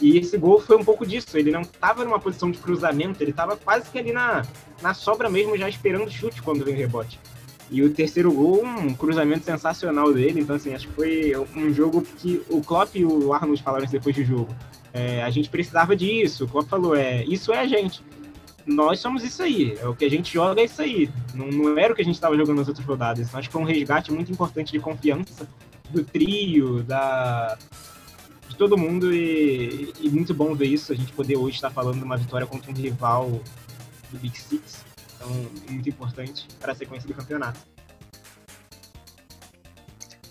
E 0.00 0.18
esse 0.18 0.36
gol 0.38 0.60
foi 0.60 0.76
um 0.76 0.84
pouco 0.84 1.06
disso, 1.06 1.36
ele 1.36 1.50
não 1.50 1.60
estava 1.60 2.04
numa 2.04 2.18
posição 2.18 2.50
de 2.50 2.58
cruzamento, 2.58 3.22
ele 3.22 3.30
estava 3.30 3.56
quase 3.56 3.90
que 3.90 3.98
ali 3.98 4.12
na, 4.12 4.42
na 4.82 4.94
sobra 4.94 5.28
mesmo, 5.28 5.56
já 5.56 5.68
esperando 5.68 6.08
o 6.08 6.10
chute 6.10 6.42
quando 6.42 6.64
vem 6.64 6.74
o 6.74 6.76
rebote. 6.76 7.20
E 7.70 7.82
o 7.82 7.92
terceiro 7.92 8.32
gol, 8.32 8.64
um 8.64 8.94
cruzamento 8.94 9.44
sensacional 9.44 10.12
dele, 10.12 10.40
então 10.40 10.56
assim, 10.56 10.74
acho 10.74 10.88
que 10.88 10.94
foi 10.94 11.32
um 11.56 11.72
jogo 11.72 12.02
que 12.18 12.42
o 12.48 12.60
Klopp 12.60 12.94
e 12.96 13.04
o 13.04 13.32
Arnold 13.32 13.62
falaram 13.62 13.86
depois 13.86 14.14
do 14.16 14.24
jogo. 14.24 14.54
É, 14.92 15.22
a 15.22 15.30
gente 15.30 15.48
precisava 15.48 15.94
disso, 15.96 16.44
o 16.44 16.48
Klopp 16.48 16.68
falou, 16.68 16.94
é, 16.94 17.24
isso 17.24 17.52
é 17.52 17.60
a 17.60 17.66
gente 17.66 18.02
nós 18.66 19.00
somos 19.00 19.22
isso 19.22 19.42
aí. 19.42 19.76
É 19.78 19.86
o 19.86 19.94
que 19.94 20.04
a 20.04 20.10
gente 20.10 20.32
joga 20.32 20.60
é 20.60 20.64
isso 20.64 20.80
aí. 20.80 21.10
Não, 21.34 21.46
não 21.46 21.78
era 21.78 21.92
o 21.92 21.96
que 21.96 22.02
a 22.02 22.04
gente 22.04 22.14
estava 22.14 22.36
jogando 22.36 22.58
nas 22.58 22.68
outras 22.68 22.86
rodadas. 22.86 23.26
Então, 23.26 23.38
acho 23.38 23.48
que 23.48 23.52
foi 23.52 23.62
um 23.62 23.66
resgate 23.66 24.12
muito 24.12 24.32
importante 24.32 24.72
de 24.72 24.80
confiança 24.80 25.48
do 25.90 26.02
trio, 26.02 26.82
da 26.82 27.58
de 28.48 28.56
todo 28.56 28.78
mundo 28.78 29.12
e, 29.12 29.92
e 30.00 30.08
muito 30.08 30.32
bom 30.32 30.54
ver 30.54 30.66
isso. 30.66 30.92
A 30.92 30.96
gente 30.96 31.12
poder 31.12 31.36
hoje 31.36 31.56
estar 31.56 31.70
falando 31.70 31.98
de 31.98 32.04
uma 32.04 32.16
vitória 32.16 32.46
contra 32.46 32.70
um 32.70 32.74
rival 32.74 33.40
do 34.10 34.18
Big 34.18 34.38
Six. 34.38 34.84
Então, 35.16 35.28
muito 35.68 35.88
importante 35.88 36.46
para 36.60 36.72
a 36.72 36.74
sequência 36.74 37.06
do 37.06 37.14
campeonato. 37.14 37.60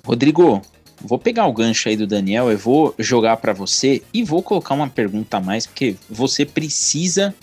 Rodrigo, 0.05 0.61
vou 1.01 1.17
pegar 1.17 1.47
o 1.47 1.53
gancho 1.53 1.87
aí 1.87 1.95
do 1.95 2.05
Daniel, 2.05 2.51
eu 2.51 2.57
vou 2.57 2.93
jogar 2.99 3.37
para 3.37 3.53
você 3.53 4.03
e 4.13 4.23
vou 4.23 4.43
colocar 4.43 4.73
uma 4.73 4.89
pergunta 4.89 5.37
a 5.37 5.41
mais, 5.41 5.65
porque 5.65 5.95
você 6.09 6.45
precisa 6.45 7.33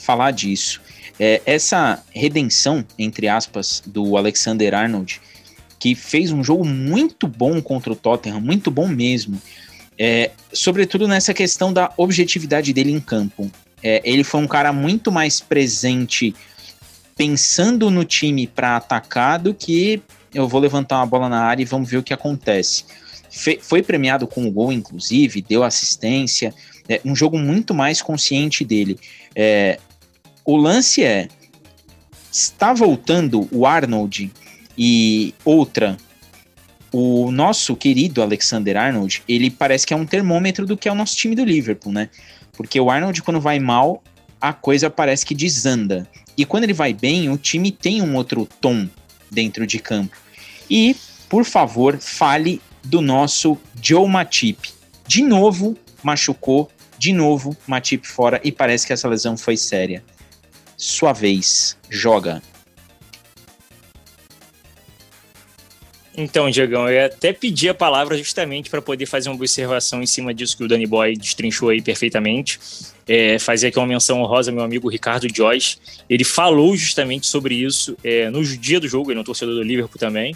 falar 0.00 0.32
disso. 0.32 0.80
É, 1.18 1.42
essa 1.44 2.02
redenção, 2.14 2.84
entre 2.98 3.28
aspas, 3.28 3.82
do 3.86 4.16
Alexander 4.16 4.74
Arnold, 4.74 5.20
que 5.78 5.94
fez 5.94 6.32
um 6.32 6.42
jogo 6.42 6.64
muito 6.64 7.28
bom 7.28 7.60
contra 7.60 7.92
o 7.92 7.96
Tottenham, 7.96 8.40
muito 8.40 8.70
bom 8.70 8.88
mesmo. 8.88 9.40
É, 9.98 10.30
sobretudo 10.52 11.06
nessa 11.06 11.34
questão 11.34 11.72
da 11.72 11.92
objetividade 11.96 12.72
dele 12.72 12.90
em 12.90 13.00
campo. 13.00 13.50
É, 13.82 14.00
ele 14.04 14.24
foi 14.24 14.40
um 14.40 14.46
cara 14.46 14.72
muito 14.72 15.12
mais 15.12 15.40
presente 15.40 16.34
pensando 17.16 17.90
no 17.90 18.04
time 18.04 18.46
para 18.46 18.76
atacar 18.76 19.38
do 19.38 19.52
que 19.52 20.02
eu 20.34 20.48
vou 20.48 20.60
levantar 20.60 20.96
uma 20.96 21.06
bola 21.06 21.28
na 21.28 21.42
área 21.42 21.62
e 21.62 21.66
vamos 21.66 21.90
ver 21.90 21.98
o 21.98 22.02
que 22.02 22.14
acontece. 22.14 22.84
Fe 23.30 23.58
foi 23.60 23.82
premiado 23.82 24.26
com 24.26 24.46
o 24.46 24.50
gol, 24.50 24.72
inclusive, 24.72 25.42
deu 25.42 25.62
assistência. 25.62 26.54
É, 26.88 27.00
um 27.04 27.14
jogo 27.14 27.38
muito 27.38 27.74
mais 27.74 28.02
consciente 28.02 28.64
dele. 28.64 28.98
É, 29.34 29.78
o 30.44 30.56
lance 30.56 31.02
é: 31.02 31.28
está 32.30 32.72
voltando 32.72 33.48
o 33.52 33.66
Arnold 33.66 34.32
e 34.76 35.34
outra. 35.44 35.96
O 36.92 37.30
nosso 37.30 37.76
querido 37.76 38.20
Alexander 38.20 38.76
Arnold, 38.76 39.22
ele 39.28 39.48
parece 39.48 39.86
que 39.86 39.94
é 39.94 39.96
um 39.96 40.04
termômetro 40.04 40.66
do 40.66 40.76
que 40.76 40.88
é 40.88 40.92
o 40.92 40.94
nosso 40.94 41.14
time 41.14 41.36
do 41.36 41.44
Liverpool, 41.44 41.92
né? 41.92 42.08
Porque 42.52 42.80
o 42.80 42.90
Arnold, 42.90 43.22
quando 43.22 43.40
vai 43.40 43.60
mal, 43.60 44.02
a 44.40 44.52
coisa 44.52 44.90
parece 44.90 45.24
que 45.24 45.34
desanda. 45.34 46.08
E 46.36 46.44
quando 46.44 46.64
ele 46.64 46.72
vai 46.72 46.92
bem, 46.92 47.30
o 47.30 47.38
time 47.38 47.70
tem 47.70 48.02
um 48.02 48.16
outro 48.16 48.48
tom 48.60 48.88
dentro 49.30 49.66
de 49.68 49.78
campo. 49.78 50.16
E, 50.68 50.96
por 51.28 51.44
favor, 51.44 51.96
fale 51.98 52.60
do 52.82 53.00
nosso 53.00 53.56
Joe 53.80 54.08
Matip. 54.08 54.72
De 55.06 55.22
novo, 55.22 55.76
machucou, 56.02 56.68
de 56.98 57.12
novo, 57.12 57.56
Matip 57.68 58.04
fora, 58.04 58.40
e 58.42 58.50
parece 58.50 58.84
que 58.84 58.92
essa 58.92 59.06
lesão 59.06 59.36
foi 59.36 59.56
séria 59.56 60.02
sua 60.80 61.12
vez, 61.12 61.76
joga. 61.90 62.42
Então, 66.16 66.50
Diegão, 66.50 66.88
eu 66.88 66.94
ia 66.94 67.06
até 67.06 67.32
pedir 67.34 67.68
a 67.68 67.74
palavra 67.74 68.16
justamente 68.16 68.70
para 68.70 68.80
poder 68.80 69.04
fazer 69.04 69.28
uma 69.28 69.34
observação 69.34 70.02
em 70.02 70.06
cima 70.06 70.32
disso 70.32 70.56
que 70.56 70.64
o 70.64 70.68
Danny 70.68 70.86
Boy 70.86 71.16
destrinchou 71.16 71.68
aí 71.68 71.82
perfeitamente. 71.82 72.58
É, 73.06 73.38
fazer 73.38 73.68
aqui 73.68 73.78
uma 73.78 73.86
menção 73.86 74.22
honrosa 74.22 74.50
ao 74.50 74.54
meu 74.54 74.64
amigo 74.64 74.88
Ricardo 74.88 75.26
Joyce. 75.34 75.76
Ele 76.08 76.24
falou 76.24 76.74
justamente 76.74 77.26
sobre 77.26 77.54
isso 77.54 77.96
é, 78.02 78.30
no 78.30 78.42
dia 78.42 78.80
do 78.80 78.88
jogo, 78.88 79.10
ele 79.10 79.18
é 79.18 79.20
um 79.20 79.24
torcedor 79.24 79.54
do 79.54 79.62
Liverpool 79.62 79.98
também. 79.98 80.34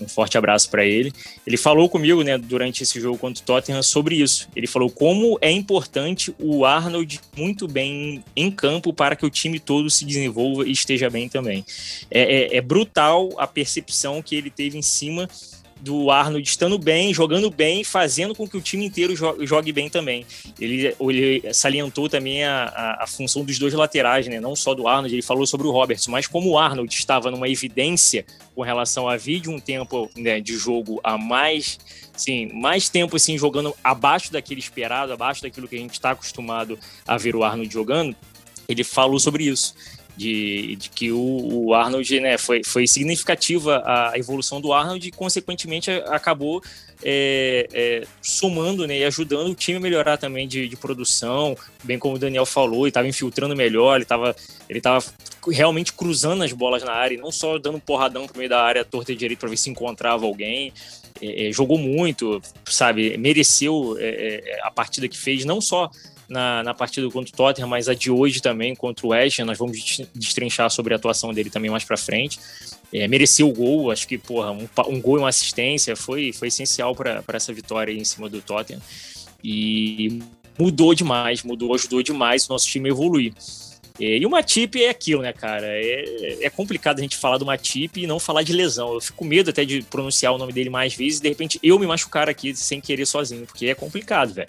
Um 0.00 0.08
forte 0.08 0.36
abraço 0.36 0.68
para 0.70 0.84
ele. 0.84 1.12
Ele 1.46 1.56
falou 1.56 1.88
comigo, 1.88 2.22
né, 2.22 2.36
durante 2.36 2.82
esse 2.82 3.00
jogo 3.00 3.18
contra 3.18 3.42
o 3.42 3.46
Tottenham 3.46 3.82
sobre 3.82 4.16
isso. 4.16 4.48
Ele 4.54 4.66
falou 4.66 4.90
como 4.90 5.38
é 5.40 5.50
importante 5.50 6.34
o 6.38 6.64
Arnold 6.64 7.20
muito 7.36 7.66
bem 7.66 8.22
em 8.34 8.50
campo 8.50 8.92
para 8.92 9.16
que 9.16 9.24
o 9.24 9.30
time 9.30 9.58
todo 9.58 9.88
se 9.88 10.04
desenvolva 10.04 10.66
e 10.66 10.72
esteja 10.72 11.08
bem 11.08 11.28
também. 11.28 11.64
É, 12.10 12.54
é, 12.54 12.56
é 12.56 12.60
brutal 12.60 13.30
a 13.38 13.46
percepção 13.46 14.22
que 14.22 14.36
ele 14.36 14.50
teve 14.50 14.76
em 14.76 14.82
cima 14.82 15.28
do 15.80 16.10
Arnold 16.10 16.48
estando 16.48 16.78
bem, 16.78 17.12
jogando 17.12 17.50
bem, 17.50 17.84
fazendo 17.84 18.34
com 18.34 18.48
que 18.48 18.56
o 18.56 18.60
time 18.60 18.86
inteiro 18.86 19.14
jogue 19.14 19.72
bem 19.72 19.88
também. 19.88 20.26
Ele, 20.58 20.94
ele 20.98 21.54
salientou 21.54 22.08
também 22.08 22.44
a, 22.44 22.64
a, 22.64 23.04
a, 23.04 23.06
função 23.06 23.44
dos 23.44 23.58
dois 23.58 23.74
laterais, 23.74 24.26
né? 24.26 24.40
não 24.40 24.56
só 24.56 24.74
do 24.74 24.88
Arnold, 24.88 25.14
ele 25.14 25.22
falou 25.22 25.46
sobre 25.46 25.66
o 25.66 25.70
Robertson, 25.70 26.10
mas 26.10 26.26
como 26.26 26.50
o 26.50 26.58
Arnold 26.58 26.92
estava 26.94 27.30
numa 27.30 27.48
evidência 27.48 28.24
com 28.54 28.62
relação 28.62 29.08
a 29.08 29.16
de 29.16 29.50
um 29.50 29.58
tempo 29.58 30.10
né, 30.16 30.40
de 30.40 30.56
jogo 30.56 31.00
a 31.02 31.18
mais, 31.18 31.78
sim, 32.16 32.50
mais 32.52 32.88
tempo 32.88 33.16
assim, 33.16 33.36
jogando 33.36 33.74
abaixo 33.82 34.32
daquele 34.32 34.60
esperado, 34.60 35.12
abaixo 35.12 35.42
daquilo 35.42 35.68
que 35.68 35.76
a 35.76 35.80
gente 35.80 35.92
está 35.92 36.12
acostumado 36.12 36.78
a 37.06 37.18
ver 37.18 37.34
o 37.34 37.42
Arnold 37.42 37.72
jogando, 37.72 38.16
ele 38.68 38.82
falou 38.82 39.18
sobre 39.18 39.44
isso 39.44 39.74
de, 40.16 40.76
de 40.76 40.88
que 40.90 41.12
o, 41.12 41.66
o, 41.66 41.74
Arnold 41.74 42.20
né, 42.20 42.38
foi, 42.38 42.62
foi 42.64 42.86
significativa 42.86 43.82
a 43.84 44.12
evolução 44.16 44.60
do 44.60 44.72
Arnold 44.72 45.06
e, 45.06 45.10
consequentemente, 45.10 45.90
acabou 45.90 46.62
é, 47.02 47.68
é, 47.72 48.06
somando 48.22 48.86
né, 48.86 48.98
e 48.98 49.04
ajudando 49.04 49.50
o 49.50 49.54
time 49.54 49.76
a 49.76 49.80
melhorar 49.80 50.16
também 50.16 50.48
de, 50.48 50.68
de 50.68 50.76
produção, 50.76 51.56
bem 51.84 51.98
como 51.98 52.16
o 52.16 52.18
Daniel 52.18 52.46
falou, 52.46 52.80
ele 52.80 52.88
estava 52.88 53.06
infiltrando 53.06 53.54
melhor, 53.54 53.96
ele 53.96 54.04
estava 54.04 54.34
ele 54.68 54.80
tava 54.80 55.04
realmente 55.48 55.92
cruzando 55.92 56.42
as 56.42 56.52
bolas 56.52 56.82
na 56.82 56.92
área, 56.92 57.18
não 57.18 57.30
só 57.30 57.58
dando 57.58 57.78
porradão 57.78 58.26
pro 58.26 58.38
meio 58.38 58.50
da 58.50 58.62
área 58.62 58.84
torta 58.84 59.12
e 59.12 59.16
direito 59.16 59.40
para 59.40 59.48
ver 59.48 59.56
se 59.56 59.70
encontrava 59.70 60.26
alguém. 60.26 60.72
É, 61.20 61.48
é, 61.48 61.52
jogou 61.52 61.78
muito, 61.78 62.42
sabe? 62.66 63.16
Mereceu 63.16 63.96
é, 63.98 64.42
é, 64.44 64.60
a 64.62 64.70
partida 64.70 65.08
que 65.08 65.16
fez, 65.16 65.44
não 65.44 65.60
só 65.60 65.90
na, 66.28 66.62
na 66.62 66.74
partida 66.74 67.08
contra 67.10 67.32
o 67.32 67.36
Tottenham, 67.36 67.68
mas 67.68 67.88
a 67.88 67.94
de 67.94 68.10
hoje 68.10 68.40
também 68.40 68.74
contra 68.74 69.06
o 69.06 69.10
West. 69.10 69.38
Nós 69.40 69.58
vamos 69.58 70.02
destrinchar 70.14 70.70
sobre 70.70 70.94
a 70.94 70.96
atuação 70.96 71.32
dele 71.32 71.50
também 71.50 71.70
mais 71.70 71.84
para 71.84 71.96
frente. 71.96 72.38
É, 72.92 73.06
mereceu 73.08 73.48
o 73.48 73.52
gol, 73.52 73.90
acho 73.90 74.06
que 74.06 74.18
porra, 74.18 74.50
um, 74.52 74.68
um 74.88 75.00
gol 75.00 75.16
e 75.16 75.20
uma 75.20 75.28
assistência 75.28 75.96
foi, 75.96 76.32
foi 76.32 76.48
essencial 76.48 76.94
para 76.94 77.22
essa 77.32 77.52
vitória 77.52 77.92
em 77.92 78.04
cima 78.04 78.28
do 78.28 78.40
Tottenham. 78.40 78.80
E 79.42 80.20
mudou 80.58 80.94
demais, 80.94 81.42
mudou, 81.42 81.74
ajudou 81.74 82.02
demais 82.02 82.46
o 82.46 82.52
nosso 82.52 82.66
time 82.66 82.88
a 82.88 82.92
evoluir. 82.92 83.32
É, 83.98 84.18
e 84.18 84.26
o 84.26 84.30
Matip 84.30 84.82
é 84.82 84.90
aquilo, 84.90 85.22
né, 85.22 85.32
cara? 85.32 85.66
É, 85.66 86.44
é 86.44 86.50
complicado 86.50 86.98
a 86.98 87.02
gente 87.02 87.16
falar 87.16 87.38
do 87.38 87.46
Matip 87.46 87.98
e 87.98 88.06
não 88.06 88.18
falar 88.18 88.42
de 88.42 88.52
lesão. 88.52 88.92
Eu 88.92 89.00
fico 89.00 89.18
com 89.18 89.24
medo 89.24 89.50
até 89.50 89.64
de 89.64 89.82
pronunciar 89.82 90.34
o 90.34 90.38
nome 90.38 90.52
dele 90.52 90.68
mais 90.68 90.94
vezes 90.94 91.18
e 91.18 91.22
de 91.22 91.28
repente 91.28 91.58
eu 91.62 91.78
me 91.78 91.86
machucar 91.86 92.28
aqui 92.28 92.54
sem 92.54 92.80
querer 92.80 93.06
sozinho, 93.06 93.46
porque 93.46 93.66
é 93.66 93.74
complicado, 93.74 94.34
velho. 94.34 94.48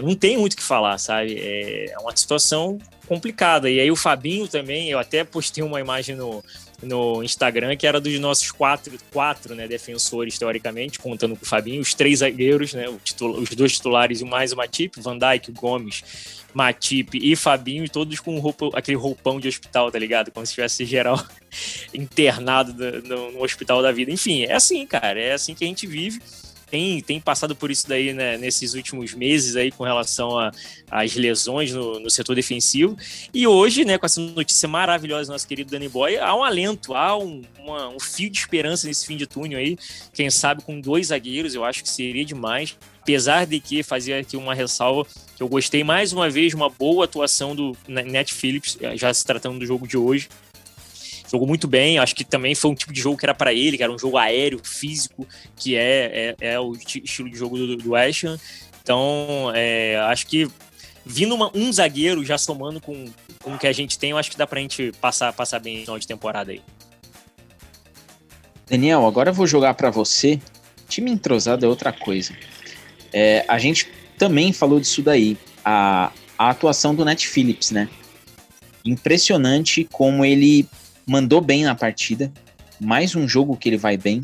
Não 0.00 0.14
tem 0.14 0.36
muito 0.36 0.54
o 0.54 0.56
que 0.56 0.62
falar, 0.62 0.98
sabe? 0.98 1.38
É 1.38 1.96
uma 2.00 2.14
situação 2.16 2.78
complicada. 3.06 3.70
E 3.70 3.80
aí 3.80 3.90
o 3.90 3.96
Fabinho 3.96 4.48
também, 4.48 4.90
eu 4.90 4.98
até 4.98 5.24
postei 5.24 5.62
uma 5.62 5.80
imagem 5.80 6.16
no, 6.16 6.42
no 6.82 7.22
Instagram 7.22 7.76
que 7.76 7.86
era 7.86 8.00
dos 8.00 8.18
nossos 8.18 8.50
quatro, 8.50 8.92
quatro 9.12 9.54
né, 9.54 9.68
defensores, 9.68 10.38
teoricamente, 10.38 10.98
contando 10.98 11.36
com 11.36 11.44
o 11.44 11.48
Fabinho, 11.48 11.80
os 11.80 11.94
três 11.94 12.20
zagueiros, 12.20 12.74
né, 12.74 12.86
os 12.88 13.50
dois 13.50 13.72
titulares 13.72 14.20
e 14.20 14.24
mais 14.24 14.52
o 14.52 14.56
Matip, 14.56 15.00
Van 15.00 15.18
Dijk, 15.18 15.52
Gomes, 15.52 16.02
Matip 16.52 17.18
e 17.20 17.34
Fabinho, 17.36 17.88
todos 17.88 18.18
com 18.20 18.38
roupa, 18.38 18.70
aquele 18.74 18.96
roupão 18.96 19.40
de 19.40 19.48
hospital, 19.48 19.90
tá 19.90 19.98
ligado? 19.98 20.30
Como 20.30 20.46
se 20.46 20.54
tivesse 20.54 20.84
geral 20.84 21.22
internado 21.92 22.72
no, 23.02 23.32
no 23.32 23.42
hospital 23.42 23.82
da 23.82 23.90
vida. 23.90 24.10
Enfim, 24.10 24.44
é 24.44 24.54
assim, 24.54 24.86
cara, 24.86 25.20
é 25.20 25.32
assim 25.32 25.54
que 25.54 25.64
a 25.64 25.68
gente 25.68 25.86
vive 25.86 26.20
tem, 26.74 27.00
tem 27.00 27.20
passado 27.20 27.54
por 27.54 27.70
isso 27.70 27.88
daí 27.88 28.12
né, 28.12 28.36
nesses 28.36 28.74
últimos 28.74 29.14
meses 29.14 29.54
aí 29.54 29.70
com 29.70 29.84
relação 29.84 30.32
às 30.90 31.14
lesões 31.14 31.72
no, 31.72 32.00
no, 32.00 32.10
setor 32.10 32.34
defensivo. 32.34 32.96
E 33.32 33.46
hoje, 33.46 33.84
né, 33.84 33.96
com 33.96 34.04
essa 34.04 34.20
notícia 34.20 34.68
maravilhosa 34.68 35.26
do 35.28 35.32
nosso 35.34 35.46
querido 35.46 35.70
Danny 35.70 35.88
Boy, 35.88 36.18
há 36.18 36.34
um 36.34 36.42
alento, 36.42 36.92
há 36.92 37.16
um, 37.16 37.42
uma, 37.60 37.90
um 37.90 38.00
fio 38.00 38.28
de 38.28 38.40
esperança 38.40 38.88
nesse 38.88 39.06
fim 39.06 39.16
de 39.16 39.24
túnel 39.24 39.56
aí. 39.56 39.78
Quem 40.12 40.28
sabe 40.30 40.64
com 40.64 40.80
dois 40.80 41.06
zagueiros, 41.06 41.54
eu 41.54 41.64
acho 41.64 41.80
que 41.80 41.88
seria 41.88 42.24
demais. 42.24 42.76
Apesar 43.00 43.46
de 43.46 43.60
que 43.60 43.84
fazia 43.84 44.18
aqui 44.18 44.36
uma 44.36 44.52
ressalva 44.52 45.06
que 45.36 45.42
eu 45.44 45.48
gostei 45.48 45.84
mais 45.84 46.12
uma 46.12 46.28
vez 46.28 46.54
uma 46.54 46.68
boa 46.68 47.04
atuação 47.04 47.54
do 47.54 47.76
Net 47.86 48.34
Phillips, 48.34 48.76
já 48.96 49.14
se 49.14 49.24
tratando 49.24 49.60
do 49.60 49.66
jogo 49.66 49.86
de 49.86 49.96
hoje 49.96 50.28
jogou 51.34 51.48
muito 51.48 51.66
bem. 51.66 51.98
Acho 51.98 52.14
que 52.14 52.24
também 52.24 52.54
foi 52.54 52.70
um 52.70 52.74
tipo 52.74 52.92
de 52.92 53.00
jogo 53.00 53.16
que 53.16 53.26
era 53.26 53.34
para 53.34 53.52
ele, 53.52 53.76
que 53.76 53.82
era 53.82 53.92
um 53.92 53.98
jogo 53.98 54.16
aéreo, 54.16 54.60
físico, 54.62 55.26
que 55.56 55.74
é, 55.76 56.34
é, 56.40 56.52
é 56.52 56.60
o 56.60 56.72
estilo 56.72 57.28
de 57.28 57.36
jogo 57.36 57.58
do, 57.58 57.76
do 57.76 57.90
West 57.90 58.24
Ham. 58.24 58.38
Então, 58.82 59.50
é, 59.54 59.96
acho 60.08 60.26
que 60.26 60.48
vindo 61.04 61.34
uma, 61.34 61.50
um 61.54 61.72
zagueiro 61.72 62.24
já 62.24 62.38
somando 62.38 62.80
com, 62.80 63.06
com 63.42 63.54
o 63.54 63.58
que 63.58 63.66
a 63.66 63.72
gente 63.72 63.98
tem, 63.98 64.10
eu 64.10 64.18
acho 64.18 64.30
que 64.30 64.36
dá 64.36 64.46
pra 64.46 64.60
gente 64.60 64.92
passar, 65.00 65.32
passar 65.32 65.58
bem 65.58 65.76
no 65.76 65.80
final 65.82 65.98
de 65.98 66.06
temporada 66.06 66.52
aí. 66.52 66.62
Daniel, 68.66 69.06
agora 69.06 69.30
eu 69.30 69.34
vou 69.34 69.46
jogar 69.46 69.74
para 69.74 69.90
você. 69.90 70.40
Time 70.88 71.10
entrosado 71.10 71.64
é 71.64 71.68
outra 71.68 71.92
coisa. 71.92 72.34
É, 73.12 73.44
a 73.48 73.58
gente 73.58 73.88
também 74.16 74.52
falou 74.52 74.78
disso 74.78 75.02
daí. 75.02 75.36
A, 75.64 76.12
a 76.38 76.50
atuação 76.50 76.94
do 76.94 77.04
Net 77.04 77.26
Phillips, 77.26 77.70
né? 77.70 77.88
Impressionante 78.84 79.88
como 79.90 80.24
ele 80.24 80.66
mandou 81.06 81.40
bem 81.40 81.64
na 81.64 81.74
partida, 81.74 82.32
mais 82.80 83.14
um 83.14 83.28
jogo 83.28 83.56
que 83.56 83.68
ele 83.68 83.76
vai 83.76 83.96
bem, 83.96 84.22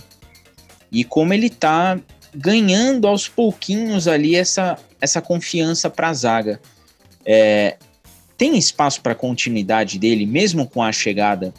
e 0.90 1.04
como 1.04 1.32
ele 1.32 1.50
tá 1.50 1.98
ganhando 2.34 3.06
aos 3.06 3.28
pouquinhos 3.28 4.06
ali 4.06 4.34
essa, 4.34 4.78
essa 5.00 5.20
confiança 5.20 5.90
para 5.90 6.08
a 6.08 6.14
zaga. 6.14 6.60
É, 7.24 7.76
tem 8.36 8.56
espaço 8.56 9.00
para 9.02 9.14
continuidade 9.14 9.98
dele, 9.98 10.24
mesmo 10.26 10.66
com 10.66 10.82
a 10.82 10.92
chegada 10.92 11.52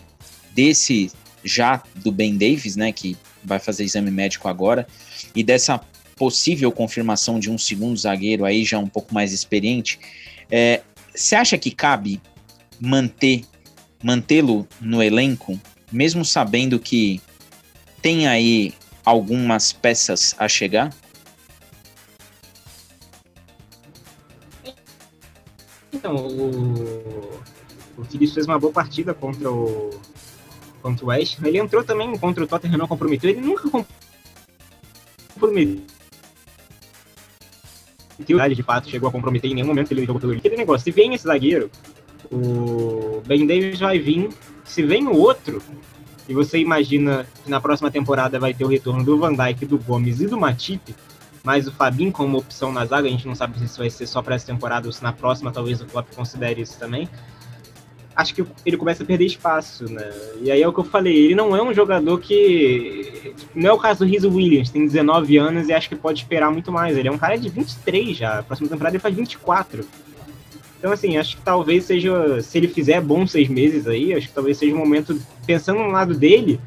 desse 0.53 1.11
já 1.43 1.81
do 1.95 2.11
Ben 2.11 2.37
Davis, 2.37 2.75
né, 2.75 2.91
que 2.91 3.17
vai 3.43 3.59
fazer 3.59 3.83
exame 3.83 4.11
médico 4.11 4.47
agora, 4.47 4.87
e 5.35 5.43
dessa 5.43 5.79
possível 6.15 6.71
confirmação 6.71 7.39
de 7.39 7.49
um 7.49 7.57
segundo 7.57 7.97
zagueiro 7.97 8.45
aí 8.45 8.63
já 8.63 8.77
um 8.77 8.87
pouco 8.87 9.13
mais 9.13 9.33
experiente. 9.33 9.99
É, 10.49 10.81
você 11.15 11.35
acha 11.35 11.57
que 11.57 11.71
cabe 11.71 12.21
manter 12.79 13.43
mantê-lo 14.01 14.67
no 14.79 15.01
elenco, 15.01 15.59
mesmo 15.91 16.23
sabendo 16.25 16.79
que 16.79 17.21
tem 18.01 18.27
aí 18.27 18.73
algumas 19.05 19.71
peças 19.71 20.35
a 20.37 20.47
chegar? 20.47 20.93
Então, 25.93 26.15
o, 26.15 27.41
o 27.97 28.03
Phillips 28.05 28.33
fez 28.33 28.47
uma 28.47 28.57
boa 28.57 28.73
partida 28.73 29.13
contra 29.13 29.51
o 29.51 29.91
contra 30.81 31.05
o 31.05 31.09
West. 31.09 31.37
Ele 31.43 31.59
entrou 31.59 31.83
também 31.83 32.17
contra 32.17 32.43
o 32.43 32.47
Tottenham, 32.47 32.77
não 32.77 32.87
comprometeu. 32.87 33.29
Ele 33.29 33.41
nunca 33.41 33.69
comprometeu. 35.33 35.85
De 38.25 38.63
fato, 38.63 38.89
chegou 38.89 39.09
a 39.09 39.11
comprometer 39.11 39.49
em 39.49 39.55
nenhum 39.55 39.67
momento 39.67 39.91
ele 39.91 40.05
jogou 40.05 40.19
pelo 40.19 40.33
Aquele 40.33 40.57
negócio, 40.57 40.83
se 40.83 40.91
vem 40.91 41.13
esse 41.13 41.23
zagueiro, 41.23 41.71
o 42.31 43.21
Ben 43.25 43.45
Davis 43.47 43.79
vai 43.79 43.99
vir. 43.99 44.29
Se 44.63 44.83
vem 44.83 45.07
o 45.07 45.15
outro, 45.15 45.61
e 46.27 46.33
você 46.33 46.59
imagina 46.59 47.25
que 47.43 47.49
na 47.49 47.59
próxima 47.59 47.91
temporada 47.91 48.39
vai 48.39 48.53
ter 48.53 48.63
o 48.63 48.67
retorno 48.67 49.03
do 49.03 49.17
Van 49.17 49.33
Dijk, 49.33 49.65
do 49.65 49.77
Gomes 49.77 50.21
e 50.21 50.27
do 50.27 50.39
Matip, 50.39 50.95
mas 51.43 51.67
o 51.67 51.71
Fabinho 51.71 52.11
como 52.11 52.37
opção 52.37 52.71
na 52.71 52.85
zaga, 52.85 53.07
a 53.07 53.11
gente 53.11 53.27
não 53.27 53.35
sabe 53.35 53.57
se 53.57 53.65
isso 53.65 53.79
vai 53.79 53.89
ser 53.89 54.07
só 54.07 54.21
para 54.21 54.35
essa 54.35 54.45
temporada 54.45 54.87
ou 54.87 54.93
se 54.93 55.03
na 55.03 55.11
próxima 55.11 55.51
talvez 55.51 55.81
o 55.81 55.85
Klopp 55.85 56.13
considere 56.15 56.61
isso 56.61 56.77
também. 56.77 57.09
Acho 58.15 58.35
que 58.35 58.45
ele 58.65 58.77
começa 58.77 59.03
a 59.03 59.05
perder 59.05 59.25
espaço, 59.25 59.85
né? 59.85 60.09
E 60.41 60.51
aí 60.51 60.61
é 60.61 60.67
o 60.67 60.73
que 60.73 60.79
eu 60.79 60.83
falei, 60.83 61.15
ele 61.15 61.35
não 61.35 61.55
é 61.55 61.63
um 61.63 61.73
jogador 61.73 62.19
que. 62.19 63.33
Não 63.55 63.69
é 63.69 63.73
o 63.73 63.77
caso 63.77 63.99
do 63.99 64.05
Rizzo 64.05 64.29
Williams, 64.29 64.69
tem 64.69 64.85
19 64.85 65.37
anos 65.37 65.69
e 65.69 65.73
acho 65.73 65.89
que 65.89 65.95
pode 65.95 66.19
esperar 66.19 66.51
muito 66.51 66.71
mais. 66.71 66.95
Ele 66.95 67.07
é 67.07 67.11
um 67.11 67.17
cara 67.17 67.37
de 67.37 67.49
23 67.49 68.15
já, 68.15 68.39
a 68.39 68.43
próxima 68.43 68.69
temporada 68.69 68.95
ele 68.95 69.01
faz 69.01 69.15
24. 69.15 69.85
Então, 70.81 70.91
assim, 70.91 71.15
acho 71.15 71.37
que 71.37 71.43
talvez 71.43 71.83
seja, 71.83 72.41
se 72.41 72.57
ele 72.57 72.67
fizer 72.67 72.99
bons 72.99 73.29
seis 73.29 73.47
meses 73.47 73.87
aí, 73.87 74.15
acho 74.15 74.27
que 74.27 74.33
talvez 74.33 74.57
seja 74.57 74.73
o 74.73 74.75
um 74.75 74.79
momento, 74.79 75.15
pensando 75.45 75.77
no 75.77 75.91
lado 75.91 76.15
dele, 76.15 76.59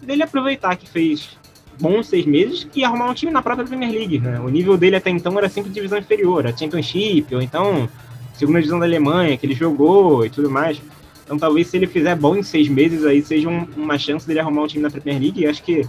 dele 0.00 0.22
aproveitar 0.22 0.76
que 0.76 0.88
fez 0.88 1.36
bons 1.80 2.06
seis 2.06 2.24
meses 2.24 2.68
e 2.76 2.84
arrumar 2.84 3.10
um 3.10 3.14
time 3.14 3.32
na 3.32 3.42
própria 3.42 3.66
Premier 3.66 3.90
League. 3.90 4.20
Né? 4.20 4.38
O 4.38 4.48
nível 4.48 4.76
dele 4.76 4.94
até 4.94 5.10
então 5.10 5.36
era 5.36 5.48
sempre 5.48 5.72
divisão 5.72 5.98
inferior, 5.98 6.46
a 6.46 6.56
Championship, 6.56 7.34
ou 7.34 7.42
então 7.42 7.88
segunda 8.34 8.60
divisão 8.60 8.78
da 8.78 8.86
Alemanha, 8.86 9.36
que 9.36 9.44
ele 9.44 9.54
jogou 9.54 10.24
e 10.24 10.30
tudo 10.30 10.48
mais. 10.48 10.80
Então, 11.24 11.36
talvez 11.36 11.66
se 11.66 11.76
ele 11.76 11.88
fizer 11.88 12.14
bom 12.14 12.36
em 12.36 12.44
seis 12.44 12.68
meses 12.68 13.04
aí, 13.04 13.20
seja 13.20 13.48
um, 13.48 13.66
uma 13.76 13.98
chance 13.98 14.24
dele 14.24 14.38
arrumar 14.38 14.62
um 14.62 14.66
time 14.68 14.84
na 14.84 14.90
Premier 14.90 15.20
League. 15.20 15.40
E 15.40 15.46
acho 15.48 15.60
que, 15.60 15.84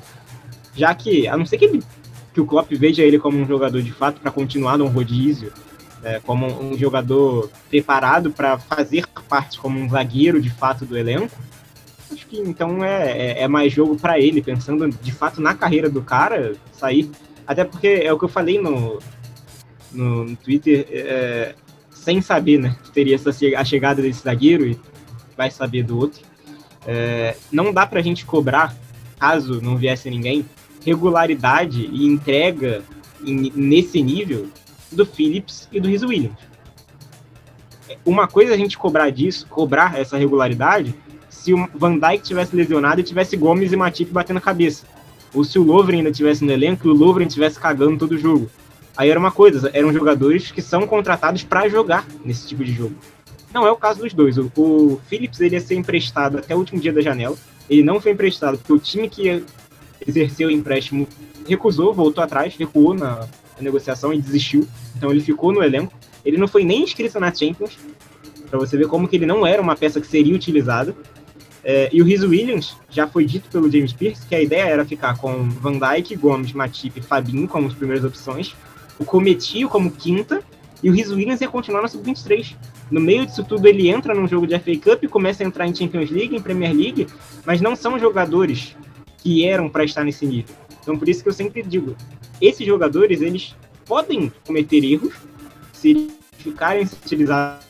já 0.76 0.96
que, 0.96 1.28
a 1.28 1.38
não 1.38 1.46
ser 1.46 1.60
que, 1.60 1.66
ele, 1.66 1.84
que 2.34 2.42
o 2.42 2.46
Klopp 2.48 2.72
veja 2.72 3.04
ele 3.04 3.20
como 3.20 3.38
um 3.38 3.46
jogador 3.46 3.84
de 3.84 3.92
fato 3.92 4.20
para 4.20 4.32
continuar 4.32 4.80
no 4.80 4.88
rodízio, 4.88 5.54
é, 6.04 6.20
como 6.20 6.46
um 6.46 6.78
jogador 6.78 7.50
preparado 7.70 8.32
para 8.32 8.58
fazer 8.58 9.06
parte 9.30 9.60
como 9.60 9.80
um 9.80 9.90
zagueiro 9.90 10.42
de 10.42 10.50
fato 10.50 10.86
do 10.86 10.98
elenco, 10.98 11.36
acho 12.12 12.26
que 12.28 12.40
então 12.40 12.84
é, 12.84 13.12
é, 13.12 13.44
é 13.44 13.48
mais 13.48 13.74
jogo 13.74 13.96
para 13.98 14.20
ele, 14.20 14.42
pensando 14.42 14.88
de 14.90 15.12
fato 15.12 15.42
na 15.42 15.54
carreira 15.54 15.90
do 15.90 16.02
cara, 16.02 16.54
sair. 16.72 17.10
Até 17.46 17.64
porque 17.64 17.88
é 17.88 18.12
o 18.12 18.20
que 18.20 18.26
eu 18.26 18.30
falei 18.30 18.60
no, 18.62 19.00
no, 19.92 20.26
no 20.26 20.36
Twitter, 20.36 20.86
é, 20.90 21.56
sem 21.92 22.22
saber 22.22 22.60
né, 22.60 22.76
que 22.84 22.92
teria 22.92 23.16
essa, 23.16 23.30
a 23.58 23.64
chegada 23.64 24.02
desse 24.02 24.24
zagueiro 24.24 24.66
e 24.66 24.80
vai 25.36 25.52
saber 25.52 25.84
do 25.84 25.98
outro. 25.98 26.22
É, 26.86 27.36
não 27.52 27.74
dá 27.74 27.86
para 27.86 28.00
a 28.00 28.04
gente 28.04 28.26
cobrar, 28.26 28.76
caso 29.20 29.62
não 29.62 29.78
viesse 29.78 30.10
ninguém, 30.10 30.46
regularidade 30.86 31.90
e 31.92 32.06
entrega 32.06 32.82
em, 33.26 33.52
nesse 33.54 34.02
nível 34.02 34.48
do 34.92 35.06
Phillips 35.06 35.68
e 35.72 35.80
do 35.80 35.88
Rhys 35.88 36.04
Williams. 36.04 36.38
Uma 38.06 38.28
coisa 38.28 38.52
é 38.52 38.56
a 38.56 38.58
gente 38.58 38.78
cobrar 38.78 39.10
disso, 39.10 39.48
cobrar 39.48 40.00
essa 40.00 40.18
regularidade, 40.18 40.94
se 41.30 41.54
o 41.54 41.68
Van 41.76 41.98
Dijk 41.98 42.24
tivesse 42.24 42.56
lesionado 42.56 43.00
e 43.00 43.04
tivesse 43.04 43.38
Gomes 43.38 43.72
e 43.72 43.76
Matip 43.76 44.12
batendo 44.12 44.38
a 44.38 44.42
cabeça. 44.42 44.86
Ou 45.34 45.44
se 45.44 45.60
o 45.60 45.64
Lovren 45.64 46.00
ainda 46.00 46.12
tivesse 46.12 46.44
no 46.44 46.52
elenco 46.52 46.88
e 46.88 46.92
o 46.92 46.94
Lovren 46.94 47.28
tivesse 47.28 47.60
cagando 47.60 47.98
todo 47.98 48.14
o 48.14 48.18
jogo. 48.18 48.50
Aí 48.96 49.10
era 49.10 49.20
uma 49.20 49.32
coisa, 49.32 49.70
eram 49.74 49.94
jogadores 49.94 50.52
que 50.52 50.62
são 50.62 50.88
contratados 50.88 51.44
para 51.44 51.70
jogar 51.70 52.06
nesse 52.26 52.48
tipo 52.48 52.64
de 52.64 52.74
jogo. 52.74 52.96
Não 53.54 53.66
é 53.66 53.72
o 53.72 53.76
caso 53.76 54.02
dos 54.02 54.14
dois. 54.14 54.38
O, 54.38 54.52
o 54.58 55.02
Phillips 55.08 55.40
ele 55.40 55.56
ia 55.56 55.62
ser 55.62 55.76
emprestado 55.76 56.38
até 56.38 56.56
o 56.56 56.58
último 56.58 56.82
dia 56.82 56.92
da 56.92 57.02
janela. 57.02 57.36
Ele 57.70 57.84
não 57.84 58.02
foi 58.02 58.12
emprestado 58.12 58.58
porque 58.58 58.74
o 58.74 58.80
time 58.80 59.10
que 59.10 59.44
exerceu 60.06 60.48
o 60.48 60.52
empréstimo 60.52 61.08
recusou, 61.48 61.94
voltou 61.94 62.24
atrás, 62.24 62.56
recuou 62.56 62.94
na, 62.94 63.28
na 63.58 63.64
negociação 63.64 64.14
e 64.14 64.22
desistiu. 64.22 64.68
Então 64.96 65.12
ele 65.12 65.22
ficou 65.22 65.52
no 65.52 65.64
elenco. 65.64 65.94
Ele 66.24 66.38
não 66.38 66.48
foi 66.48 66.64
nem 66.64 66.84
inscrito 66.84 67.20
na 67.20 67.34
Champions, 67.34 67.78
para 68.50 68.60
você 68.60 68.78
ver 68.78 68.88
como 68.88 69.08
que 69.08 69.16
ele 69.16 69.26
não 69.26 69.46
era 69.46 69.62
uma 69.62 69.76
peça 69.76 70.00
que 70.02 70.08
seria 70.08 70.36
utilizada. 70.36 70.96
É, 71.64 71.90
e 71.92 72.02
o 72.02 72.06
Rhys 72.06 72.24
Williams, 72.24 72.78
já 72.90 73.08
foi 73.08 73.26
dito 73.26 73.50
pelo 73.50 73.70
James 73.70 73.92
Pierce 73.92 74.26
que 74.26 74.34
a 74.34 74.42
ideia 74.42 74.70
era 74.70 74.86
ficar 74.86 75.18
com 75.18 75.50
Van 75.50 75.78
Dijk, 75.78 76.16
Gomes, 76.16 76.54
Matip 76.54 76.98
e 76.98 77.02
Fabinho 77.02 77.48
como 77.48 77.68
as 77.68 77.74
primeiras 77.74 78.06
opções, 78.06 78.56
o 78.98 79.04
Cometio 79.04 79.68
como 79.68 79.92
quinta, 79.92 80.42
e 80.82 80.90
o 80.90 80.94
Rhys 80.94 81.12
Williams 81.12 81.42
ia 81.42 81.48
continuar 81.48 81.82
no 81.82 81.90
Sub-23. 81.90 82.56
No 82.90 83.02
meio 83.02 83.26
disso 83.26 83.44
tudo, 83.44 83.68
ele 83.68 83.90
entra 83.90 84.14
num 84.14 84.28
jogo 84.28 84.48
de 84.48 84.58
FA 84.58 84.78
Cup, 84.78 85.10
começa 85.10 85.44
a 85.44 85.48
entrar 85.48 85.68
em 85.68 85.76
Champions 85.76 86.10
League, 86.10 86.36
em 86.36 86.42
Premier 86.42 86.74
League, 86.74 87.08
mas 87.46 87.60
não 87.60 87.76
são 87.76 88.00
jogadores 88.00 88.76
que 89.18 89.46
eram 89.46 89.68
para 89.68 89.84
estar 89.84 90.04
nesse 90.04 90.26
nível. 90.26 90.56
Então, 90.82 90.98
por 90.98 91.10
isso 91.10 91.22
que 91.22 91.28
eu 91.28 91.34
sempre 91.34 91.64
digo, 91.64 91.98
esses 92.42 92.66
jogadores, 92.66 93.22
eles 93.22 93.56
podem 93.86 94.32
cometer 94.46 94.84
erros, 94.84 95.14
se 95.74 95.90
eles 95.90 96.12
ficarem 96.38 96.84
utilizados, 96.84 97.66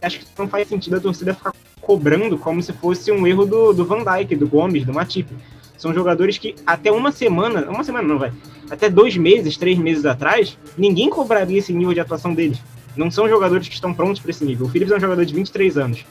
acho 0.00 0.20
que 0.20 0.26
não 0.38 0.48
faz 0.48 0.68
sentido 0.68 0.96
a 0.96 1.00
torcida 1.00 1.34
ficar 1.34 1.52
cobrando 1.80 2.38
como 2.38 2.62
se 2.62 2.72
fosse 2.72 3.12
um 3.12 3.26
erro 3.26 3.44
do, 3.44 3.72
do 3.72 3.84
Van 3.84 4.02
Dijk, 4.02 4.36
do 4.36 4.48
Gomes, 4.48 4.84
do 4.84 4.92
Matip. 4.92 5.28
São 5.76 5.92
jogadores 5.92 6.38
que 6.38 6.54
até 6.66 6.90
uma 6.90 7.12
semana, 7.12 7.68
uma 7.70 7.84
semana 7.84 8.08
não 8.08 8.18
vai, 8.18 8.32
até 8.70 8.88
dois 8.88 9.16
meses, 9.16 9.56
três 9.56 9.78
meses 9.78 10.06
atrás, 10.06 10.56
ninguém 10.78 11.10
cobraria 11.10 11.58
esse 11.58 11.72
nível 11.72 11.92
de 11.92 12.00
atuação 12.00 12.34
deles. 12.34 12.58
Não 12.96 13.10
são 13.10 13.28
jogadores 13.28 13.68
que 13.68 13.74
estão 13.74 13.92
prontos 13.92 14.20
para 14.20 14.30
esse 14.30 14.44
nível. 14.44 14.66
O 14.66 14.68
Phillips 14.68 14.92
é 14.92 14.96
um 14.96 15.00
jogador 15.00 15.24
de 15.24 15.34
23 15.34 15.76
anos, 15.76 16.06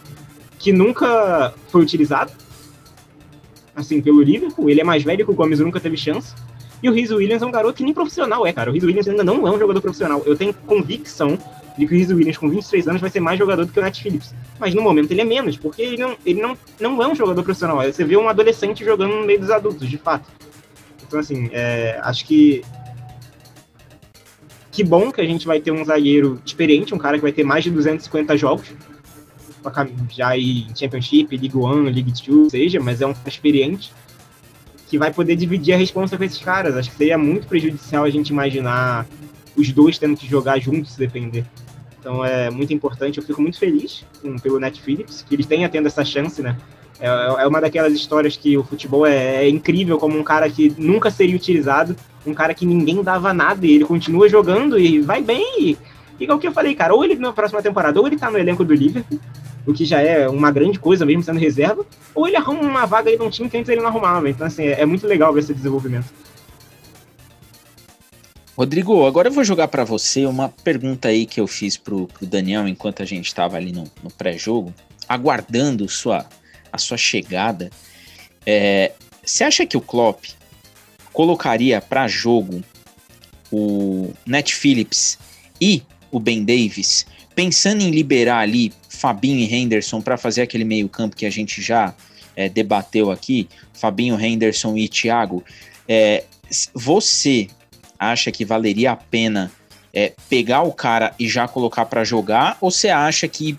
que 0.59 0.71
nunca 0.71 1.53
foi 1.69 1.81
utilizado, 1.81 2.31
assim, 3.75 4.01
pelo 4.01 4.21
Liverpool. 4.21 4.69
Ele 4.69 4.81
é 4.81 4.83
mais 4.83 5.01
velho 5.01 5.25
que 5.25 5.31
o 5.31 5.33
Gomes, 5.33 5.59
nunca 5.59 5.79
teve 5.79 5.97
chance. 5.97 6.35
E 6.83 6.89
o 6.89 6.93
Rhys 6.93 7.11
Williams 7.11 7.41
é 7.41 7.45
um 7.45 7.51
garoto 7.51 7.75
que 7.75 7.83
nem 7.83 7.93
profissional 7.93 8.45
é, 8.45 8.51
cara. 8.51 8.69
O 8.69 8.73
Rhys 8.73 8.83
Williams 8.83 9.07
ainda 9.07 9.23
não 9.23 9.47
é 9.47 9.51
um 9.51 9.57
jogador 9.57 9.79
profissional. 9.79 10.21
Eu 10.25 10.35
tenho 10.35 10.53
convicção 10.53 11.39
de 11.77 11.87
que 11.87 11.95
o 11.95 11.97
Rhys 11.97 12.11
Williams, 12.11 12.37
com 12.37 12.49
23 12.49 12.89
anos, 12.89 13.01
vai 13.01 13.09
ser 13.09 13.21
mais 13.21 13.39
jogador 13.39 13.65
do 13.65 13.71
que 13.71 13.79
o 13.79 13.81
Nat 13.81 13.97
Phillips. 14.01 14.35
Mas 14.59 14.75
no 14.75 14.81
momento 14.81 15.09
ele 15.11 15.21
é 15.21 15.23
menos, 15.23 15.55
porque 15.55 15.81
ele 15.81 15.97
não, 15.97 16.17
ele 16.25 16.41
não, 16.41 16.57
não 16.81 17.01
é 17.01 17.07
um 17.07 17.15
jogador 17.15 17.41
profissional. 17.41 17.81
Você 17.81 18.03
vê 18.03 18.17
um 18.17 18.27
adolescente 18.27 18.83
jogando 18.83 19.15
no 19.15 19.25
meio 19.25 19.39
dos 19.39 19.49
adultos, 19.49 19.89
de 19.89 19.97
fato. 19.97 20.29
Então, 21.07 21.17
assim, 21.21 21.49
é, 21.53 21.97
acho 22.03 22.25
que. 22.25 22.61
Que 24.69 24.83
bom 24.83 25.09
que 25.09 25.21
a 25.21 25.25
gente 25.25 25.45
vai 25.45 25.61
ter 25.61 25.71
um 25.71 25.85
zagueiro 25.85 26.41
experiente, 26.45 26.93
um 26.93 26.97
cara 26.97 27.15
que 27.15 27.21
vai 27.21 27.31
ter 27.31 27.45
mais 27.45 27.63
de 27.63 27.69
250 27.69 28.35
jogos, 28.35 28.73
já 30.09 30.35
em 30.35 30.67
Championship, 30.75 31.37
League 31.37 31.55
One, 31.55 31.91
League 31.91 32.11
Two, 32.21 32.49
seja, 32.49 32.79
mas 32.81 32.99
é 32.99 33.05
um 33.05 33.13
experiente 33.25 33.93
que 34.93 34.97
vai 34.99 35.11
poder 35.11 35.35
dividir 35.35 35.73
a 35.73 35.77
responsa 35.77 36.15
com 36.15 36.23
esses 36.23 36.37
caras. 36.37 36.77
Acho 36.77 36.91
que 36.91 36.97
seria 36.97 37.17
muito 37.17 37.47
prejudicial 37.47 38.03
a 38.03 38.11
gente 38.11 38.29
imaginar 38.29 39.07
os 39.57 39.71
dois 39.71 39.97
tendo 39.97 40.15
que 40.15 40.27
jogar 40.27 40.59
juntos 40.59 40.91
se 40.91 40.99
depender. 40.99 41.43
Então 41.99 42.23
é 42.23 42.51
muito 42.51 42.71
importante, 42.75 43.17
eu 43.17 43.23
fico 43.23 43.41
muito 43.41 43.57
feliz 43.57 44.05
com, 44.21 44.37
pelo 44.37 44.59
Net 44.59 44.79
Phillips, 44.79 45.25
que 45.27 45.33
eles 45.33 45.47
tenham 45.47 45.67
tendo 45.67 45.87
essa 45.87 46.05
chance, 46.05 46.43
né? 46.43 46.55
É, 46.99 47.07
é 47.07 47.47
uma 47.47 47.59
daquelas 47.59 47.91
histórias 47.91 48.37
que 48.37 48.55
o 48.55 48.63
futebol 48.63 49.03
é, 49.03 49.45
é, 49.45 49.49
incrível, 49.49 49.97
como 49.97 50.15
um 50.15 50.23
cara 50.23 50.47
que 50.47 50.71
nunca 50.77 51.09
seria 51.09 51.35
utilizado, 51.35 51.95
um 52.23 52.35
cara 52.35 52.53
que 52.53 52.63
ninguém 52.63 53.01
dava 53.01 53.33
nada, 53.33 53.65
e 53.65 53.71
ele 53.71 53.85
continua 53.85 54.29
jogando 54.29 54.77
e 54.77 55.01
vai 55.01 55.23
bem. 55.23 55.59
E, 55.59 55.77
e 56.19 56.27
é 56.27 56.31
o 56.31 56.37
que 56.37 56.47
eu 56.47 56.51
falei, 56.51 56.75
cara, 56.75 56.93
ou 56.93 57.03
ele 57.03 57.15
na 57.15 57.33
próxima 57.33 57.63
temporada, 57.63 57.99
ou 57.99 58.05
ele 58.05 58.19
tá 58.19 58.29
no 58.29 58.37
elenco 58.37 58.63
do 58.63 58.75
Liverpool, 58.75 59.19
o 59.65 59.73
que 59.73 59.85
já 59.85 60.01
é 60.01 60.27
uma 60.27 60.51
grande 60.51 60.79
coisa 60.79 61.05
mesmo 61.05 61.23
sendo 61.23 61.39
reserva, 61.39 61.85
ou 62.13 62.27
ele 62.27 62.35
arruma 62.35 62.61
uma 62.61 62.85
vaga 62.85 63.09
aí 63.09 63.17
num 63.17 63.29
time 63.29 63.49
que 63.49 63.57
antes 63.57 63.69
ele 63.69 63.81
não 63.81 63.87
arrumava. 63.87 64.29
Então, 64.29 64.45
assim, 64.45 64.63
é, 64.63 64.81
é 64.81 64.85
muito 64.85 65.07
legal 65.07 65.33
ver 65.33 65.39
esse 65.39 65.53
desenvolvimento. 65.53 66.11
Rodrigo, 68.55 69.05
agora 69.07 69.29
eu 69.29 69.31
vou 69.31 69.43
jogar 69.43 69.67
para 69.67 69.83
você 69.83 70.25
uma 70.27 70.47
pergunta 70.47 71.07
aí 71.07 71.25
que 71.25 71.41
eu 71.41 71.47
fiz 71.47 71.75
pro, 71.75 72.07
pro 72.07 72.27
Daniel 72.27 72.67
enquanto 72.67 73.01
a 73.01 73.05
gente 73.05 73.25
estava 73.25 73.57
ali 73.57 73.71
no, 73.71 73.85
no 74.03 74.11
pré-jogo, 74.11 74.71
aguardando 75.09 75.89
sua, 75.89 76.25
a 76.71 76.77
sua 76.77 76.97
chegada. 76.97 77.71
É, 78.45 78.91
você 79.25 79.43
acha 79.43 79.65
que 79.65 79.75
o 79.75 79.81
Klopp 79.81 80.25
colocaria 81.11 81.81
para 81.81 82.07
jogo 82.07 82.63
o 83.51 84.11
Net 84.25 84.53
Phillips 84.53 85.17
e 85.59 85.81
o 86.11 86.19
Ben 86.19 86.43
Davis, 86.43 87.05
pensando 87.33 87.81
em 87.81 87.89
liberar 87.89 88.39
ali 88.39 88.71
Fabinho 88.93 89.39
e 89.39 89.53
Henderson 89.53 90.01
para 90.01 90.17
fazer 90.17 90.43
aquele 90.43 90.63
meio-campo 90.63 91.15
que 91.15 91.25
a 91.25 91.29
gente 91.29 91.61
já 91.61 91.93
é, 92.35 92.47
debateu 92.47 93.11
aqui, 93.11 93.49
Fabinho, 93.73 94.19
Henderson 94.19 94.77
e 94.77 94.87
Thiago? 94.87 95.43
É, 95.87 96.23
você 96.73 97.47
acha 97.97 98.31
que 98.31 98.45
valeria 98.45 98.91
a 98.91 98.95
pena 98.95 99.51
é, 99.93 100.13
pegar 100.29 100.61
o 100.63 100.71
cara 100.71 101.13
e 101.19 101.27
já 101.27 101.47
colocar 101.47 101.85
para 101.85 102.03
jogar? 102.03 102.57
Ou 102.61 102.71
você 102.71 102.89
acha 102.89 103.27
que 103.27 103.57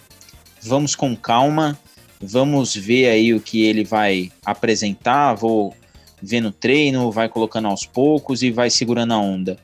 vamos 0.63 0.95
com 0.95 1.15
calma, 1.17 1.79
vamos 2.21 2.75
ver 2.75 3.09
aí 3.09 3.35
o 3.35 3.41
que 3.41 3.63
ele 3.63 3.85
vai 3.85 4.33
apresentar, 4.45 5.35
vou 5.35 5.75
ver 6.23 6.41
no 6.41 6.51
treino, 6.51 7.11
vai 7.11 7.29
colocando 7.29 7.69
aos 7.69 7.85
poucos 7.85 8.43
e 8.43 8.51
vai 8.51 8.71
segurando 8.71 9.13
a 9.13 9.19
onda? 9.19 9.59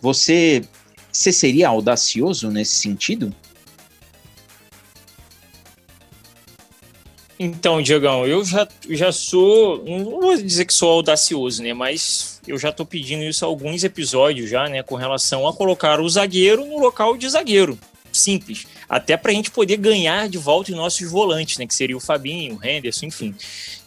Você, 0.00 0.62
você 1.10 1.32
seria 1.32 1.68
audacioso 1.68 2.50
nesse 2.50 2.76
sentido? 2.76 3.34
Então, 7.44 7.82
Diegão, 7.82 8.24
eu 8.24 8.44
já, 8.44 8.68
já 8.88 9.10
sou, 9.10 9.82
não 9.84 10.20
vou 10.20 10.36
dizer 10.36 10.64
que 10.64 10.72
sou 10.72 10.88
audacioso, 10.88 11.60
né? 11.60 11.74
Mas 11.74 12.40
eu 12.46 12.56
já 12.56 12.70
tô 12.70 12.86
pedindo 12.86 13.24
isso 13.24 13.44
há 13.44 13.48
alguns 13.48 13.82
episódios 13.82 14.48
já, 14.48 14.68
né? 14.68 14.80
Com 14.80 14.94
relação 14.94 15.48
a 15.48 15.52
colocar 15.52 16.00
o 16.00 16.08
zagueiro 16.08 16.64
no 16.64 16.78
local 16.78 17.16
de 17.16 17.28
zagueiro. 17.28 17.76
Simples. 18.12 18.68
Até 18.88 19.16
para 19.16 19.32
a 19.32 19.34
gente 19.34 19.50
poder 19.50 19.76
ganhar 19.76 20.28
de 20.28 20.38
volta 20.38 20.70
os 20.70 20.76
nossos 20.76 21.10
volantes, 21.10 21.58
né? 21.58 21.66
Que 21.66 21.74
seria 21.74 21.96
o 21.96 22.00
Fabinho, 22.00 22.56
o 22.56 22.64
Henderson, 22.64 23.06
enfim. 23.06 23.34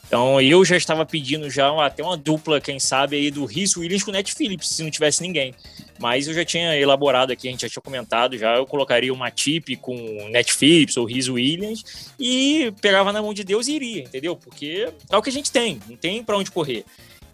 Então 0.08 0.40
eu 0.40 0.64
já 0.64 0.78
estava 0.78 1.06
pedindo 1.06 1.50
já 1.50 1.70
até 1.84 2.04
uma 2.04 2.16
dupla, 2.16 2.62
quem 2.62 2.80
sabe, 2.80 3.16
aí 3.16 3.32
do 3.32 3.46
Rhys 3.46 3.76
Williams 3.76 4.04
com 4.04 4.12
o 4.12 4.14
Net 4.14 4.34
Phillips, 4.34 4.70
se 4.70 4.84
não 4.84 4.92
tivesse 4.92 5.22
ninguém. 5.22 5.54
Mas 6.00 6.28
eu 6.28 6.34
já 6.34 6.46
tinha 6.46 6.78
elaborado 6.78 7.32
aqui, 7.32 7.48
a 7.48 7.52
gente 7.52 7.62
já 7.62 7.70
tinha 7.70 7.82
comentado 7.82 8.38
já, 8.38 8.56
eu 8.56 8.66
colocaria 8.66 9.14
uma 9.14 9.32
tip 9.32 9.76
com 9.78 9.96
Net 10.30 10.54
Phillips 10.54 10.98
ou 10.98 11.06
Rhys 11.06 11.28
Williams 11.28 12.14
e 12.20 12.72
pegava 12.82 13.12
na 13.12 13.22
mão 13.22 13.34
de 13.34 13.44
Deus 13.44 13.68
e 13.68 13.74
iria, 13.74 14.04
entendeu? 14.04 14.36
Porque 14.36 14.90
é 15.10 15.18
o 15.18 15.22
que 15.22 15.30
a 15.30 15.34
gente 15.34 15.52
tem, 15.52 15.80
não 15.90 15.96
tem 15.96 16.24
para 16.24 16.38
onde 16.38 16.52
correr. 16.52 16.86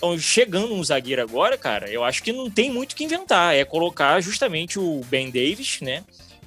Então, 0.01 0.17
chegando 0.17 0.73
um 0.73 0.83
zagueiro 0.83 1.21
agora, 1.21 1.55
cara, 1.59 1.87
eu 1.87 2.03
acho 2.03 2.23
que 2.23 2.31
não 2.31 2.49
tem 2.49 2.71
muito 2.71 2.93
o 2.93 2.95
que 2.95 3.03
inventar. 3.03 3.55
É 3.55 3.63
colocar 3.63 4.19
justamente 4.19 4.79
o 4.79 5.01
Ben 5.11 5.29
Davis, 5.29 5.79
né? 5.79 6.03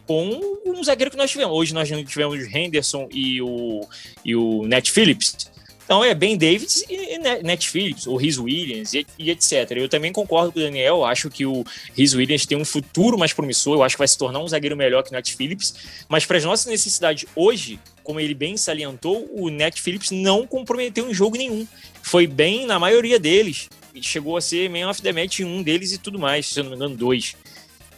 Com 0.08 0.40
um 0.66 0.82
zagueiro 0.82 1.08
que 1.08 1.16
nós 1.16 1.30
tivemos. 1.30 1.56
Hoje 1.56 1.72
nós 1.72 1.88
tivemos 1.88 2.52
Henderson 2.52 3.08
e 3.12 3.40
o, 3.40 3.86
e 4.24 4.34
o 4.34 4.66
Net 4.66 4.90
Phillips. 4.90 5.53
Então 5.84 6.02
é 6.02 6.14
Ben 6.14 6.36
Davis 6.36 6.82
e 6.88 7.18
Net 7.42 7.68
Phillips, 7.68 8.06
o 8.06 8.16
Rhys 8.16 8.38
Williams 8.38 8.94
e, 8.94 9.06
e, 9.18 9.30
etc. 9.30 9.70
Eu 9.72 9.88
também 9.88 10.12
concordo 10.12 10.50
com 10.50 10.58
o 10.58 10.62
Daniel, 10.62 11.04
acho 11.04 11.28
que 11.28 11.44
o 11.44 11.62
Rhys 11.94 12.14
Williams 12.14 12.46
tem 12.46 12.56
um 12.56 12.64
futuro 12.64 13.18
mais 13.18 13.34
promissor, 13.34 13.76
eu 13.76 13.82
acho 13.82 13.94
que 13.94 13.98
vai 13.98 14.08
se 14.08 14.16
tornar 14.16 14.38
um 14.38 14.48
zagueiro 14.48 14.76
melhor 14.76 15.02
que 15.02 15.10
o 15.10 15.12
Net 15.12 15.36
Phillips, 15.36 15.74
mas 16.08 16.24
para 16.24 16.38
as 16.38 16.44
nossas 16.44 16.66
necessidades 16.66 17.26
hoje, 17.36 17.78
como 18.02 18.18
ele 18.18 18.34
bem 18.34 18.56
salientou, 18.56 19.28
o 19.32 19.50
Net 19.50 19.80
Phillips 19.80 20.10
não 20.10 20.46
comprometeu 20.46 21.08
em 21.10 21.14
jogo 21.14 21.36
nenhum. 21.36 21.66
Foi 22.02 22.26
bem 22.26 22.66
na 22.66 22.78
maioria 22.78 23.18
deles. 23.18 23.68
Chegou 24.00 24.36
a 24.36 24.40
ser 24.40 24.68
man 24.68 24.90
of 24.90 25.00
the 25.00 25.12
match 25.12 25.40
em 25.40 25.44
um 25.44 25.62
deles 25.62 25.92
e 25.92 25.98
tudo 25.98 26.18
mais, 26.18 26.46
se 26.46 26.58
eu 26.58 26.64
não 26.64 26.70
me 26.70 26.76
engano, 26.76 26.96
dois. 26.96 27.36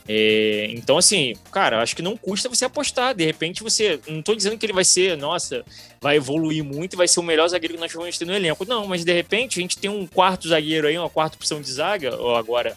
É, 0.08 0.68
então, 0.70 0.98
assim, 0.98 1.34
cara, 1.50 1.82
acho 1.82 1.96
que 1.96 2.02
não 2.02 2.16
custa 2.16 2.48
você 2.48 2.64
apostar. 2.64 3.14
De 3.14 3.24
repente, 3.24 3.62
você. 3.62 3.98
Não 4.06 4.22
tô 4.22 4.34
dizendo 4.34 4.56
que 4.56 4.64
ele 4.64 4.72
vai 4.72 4.84
ser, 4.84 5.16
nossa, 5.16 5.64
vai 6.00 6.16
evoluir 6.16 6.62
muito 6.62 6.94
e 6.94 6.96
vai 6.96 7.08
ser 7.08 7.20
o 7.20 7.22
melhor 7.22 7.48
zagueiro 7.48 7.74
que 7.74 7.80
nós 7.80 7.92
vamos 7.92 8.16
ter 8.16 8.24
no 8.24 8.34
elenco. 8.34 8.64
Não, 8.66 8.86
mas 8.86 9.04
de 9.04 9.12
repente 9.12 9.58
a 9.58 9.62
gente 9.62 9.78
tem 9.78 9.90
um 9.90 10.06
quarto 10.06 10.48
zagueiro 10.48 10.86
aí, 10.86 10.96
uma 10.96 11.10
quarta 11.10 11.36
opção 11.36 11.60
de 11.60 11.70
zaga, 11.72 12.16
ou 12.16 12.36
agora, 12.36 12.76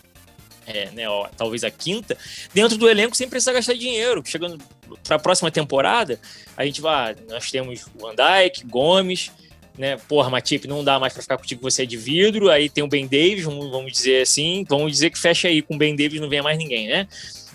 é, 0.65 0.89
né, 0.91 1.07
ó, 1.07 1.27
talvez 1.37 1.63
a 1.63 1.69
quinta, 1.69 2.17
dentro 2.53 2.77
do 2.77 2.89
elenco 2.89 3.15
sem 3.15 3.29
precisar 3.29 3.53
gastar 3.53 3.73
dinheiro. 3.73 4.23
Chegando 4.25 4.57
para 5.03 5.17
a 5.17 5.19
próxima 5.19 5.51
temporada, 5.51 6.19
a 6.57 6.65
gente 6.65 6.81
vai. 6.81 7.15
Nós 7.27 7.51
temos 7.51 7.85
o 7.95 7.99
Van 7.99 8.15
Dijk, 8.15 8.65
Gomes 8.65 9.31
né? 9.79 9.95
Porra, 10.09 10.29
Matip, 10.29 10.67
não 10.67 10.83
dá 10.83 10.99
mais 10.99 11.13
para 11.13 11.21
ficar 11.21 11.37
contigo, 11.37 11.61
você 11.61 11.83
é 11.83 11.85
de 11.85 11.95
vidro. 11.95 12.51
Aí 12.51 12.69
tem 12.69 12.83
o 12.83 12.87
Ben 12.87 13.07
Davis, 13.07 13.45
vamos, 13.45 13.93
dizer 13.93 14.23
assim, 14.23 14.65
vamos 14.67 14.91
dizer 14.91 15.09
que 15.09 15.17
fecha 15.17 15.47
aí 15.47 15.61
com 15.61 15.75
o 15.75 15.77
Ben 15.77 15.95
Davis, 15.95 16.19
não 16.19 16.27
venha 16.27 16.43
mais 16.43 16.57
ninguém, 16.57 16.89
né? 16.89 17.07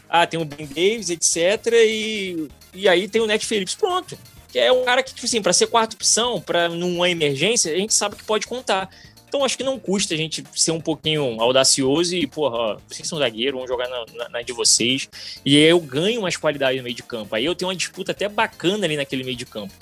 Ah, 0.09 0.27
tem 0.27 0.41
o 0.41 0.45
Ben 0.45 0.67
Davis, 0.67 1.11
etc. 1.11 1.67
E, 1.75 2.49
e 2.73 2.89
aí 2.89 3.07
tem 3.09 3.21
o 3.21 3.27
Net 3.27 3.45
Phillips, 3.45 3.75
pronto. 3.75 4.19
Que 4.51 4.59
é 4.59 4.73
um 4.73 4.85
cara 4.85 5.03
que, 5.03 5.13
tipo 5.13 5.27
assim, 5.27 5.43
para 5.43 5.53
ser 5.53 5.67
quarta 5.67 5.95
opção, 5.95 6.41
para 6.41 6.69
numa 6.69 7.11
emergência, 7.11 7.71
a 7.71 7.77
gente 7.77 7.93
sabe 7.93 8.17
que 8.17 8.25
pode 8.25 8.47
contar. 8.47 8.89
Então 9.29 9.45
acho 9.45 9.59
que 9.59 9.65
não 9.65 9.79
custa 9.79 10.15
a 10.15 10.17
gente 10.17 10.43
ser 10.55 10.71
um 10.71 10.81
pouquinho 10.81 11.41
audacioso 11.43 12.15
e, 12.15 12.27
porra, 12.27 12.79
vocês 12.89 13.07
são 13.07 13.19
zagueiro, 13.19 13.59
vão 13.59 13.67
jogar 13.67 13.89
na, 13.89 14.07
na, 14.15 14.29
na, 14.31 14.43
de 14.43 14.53
vocês. 14.53 15.11
E 15.45 15.57
aí 15.57 15.65
eu 15.65 15.81
ganho 15.81 16.23
mais 16.23 16.37
qualidade 16.39 16.79
no 16.79 16.85
meio 16.85 16.97
de 16.97 17.03
campo. 17.03 17.35
Aí 17.35 17.45
eu 17.45 17.55
tenho 17.55 17.69
uma 17.69 17.77
disputa 17.77 18.13
até 18.13 18.29
bacana 18.29 18.87
ali 18.87 18.97
naquele 18.97 19.25
meio 19.25 19.37
de 19.37 19.45
campo. 19.45 19.75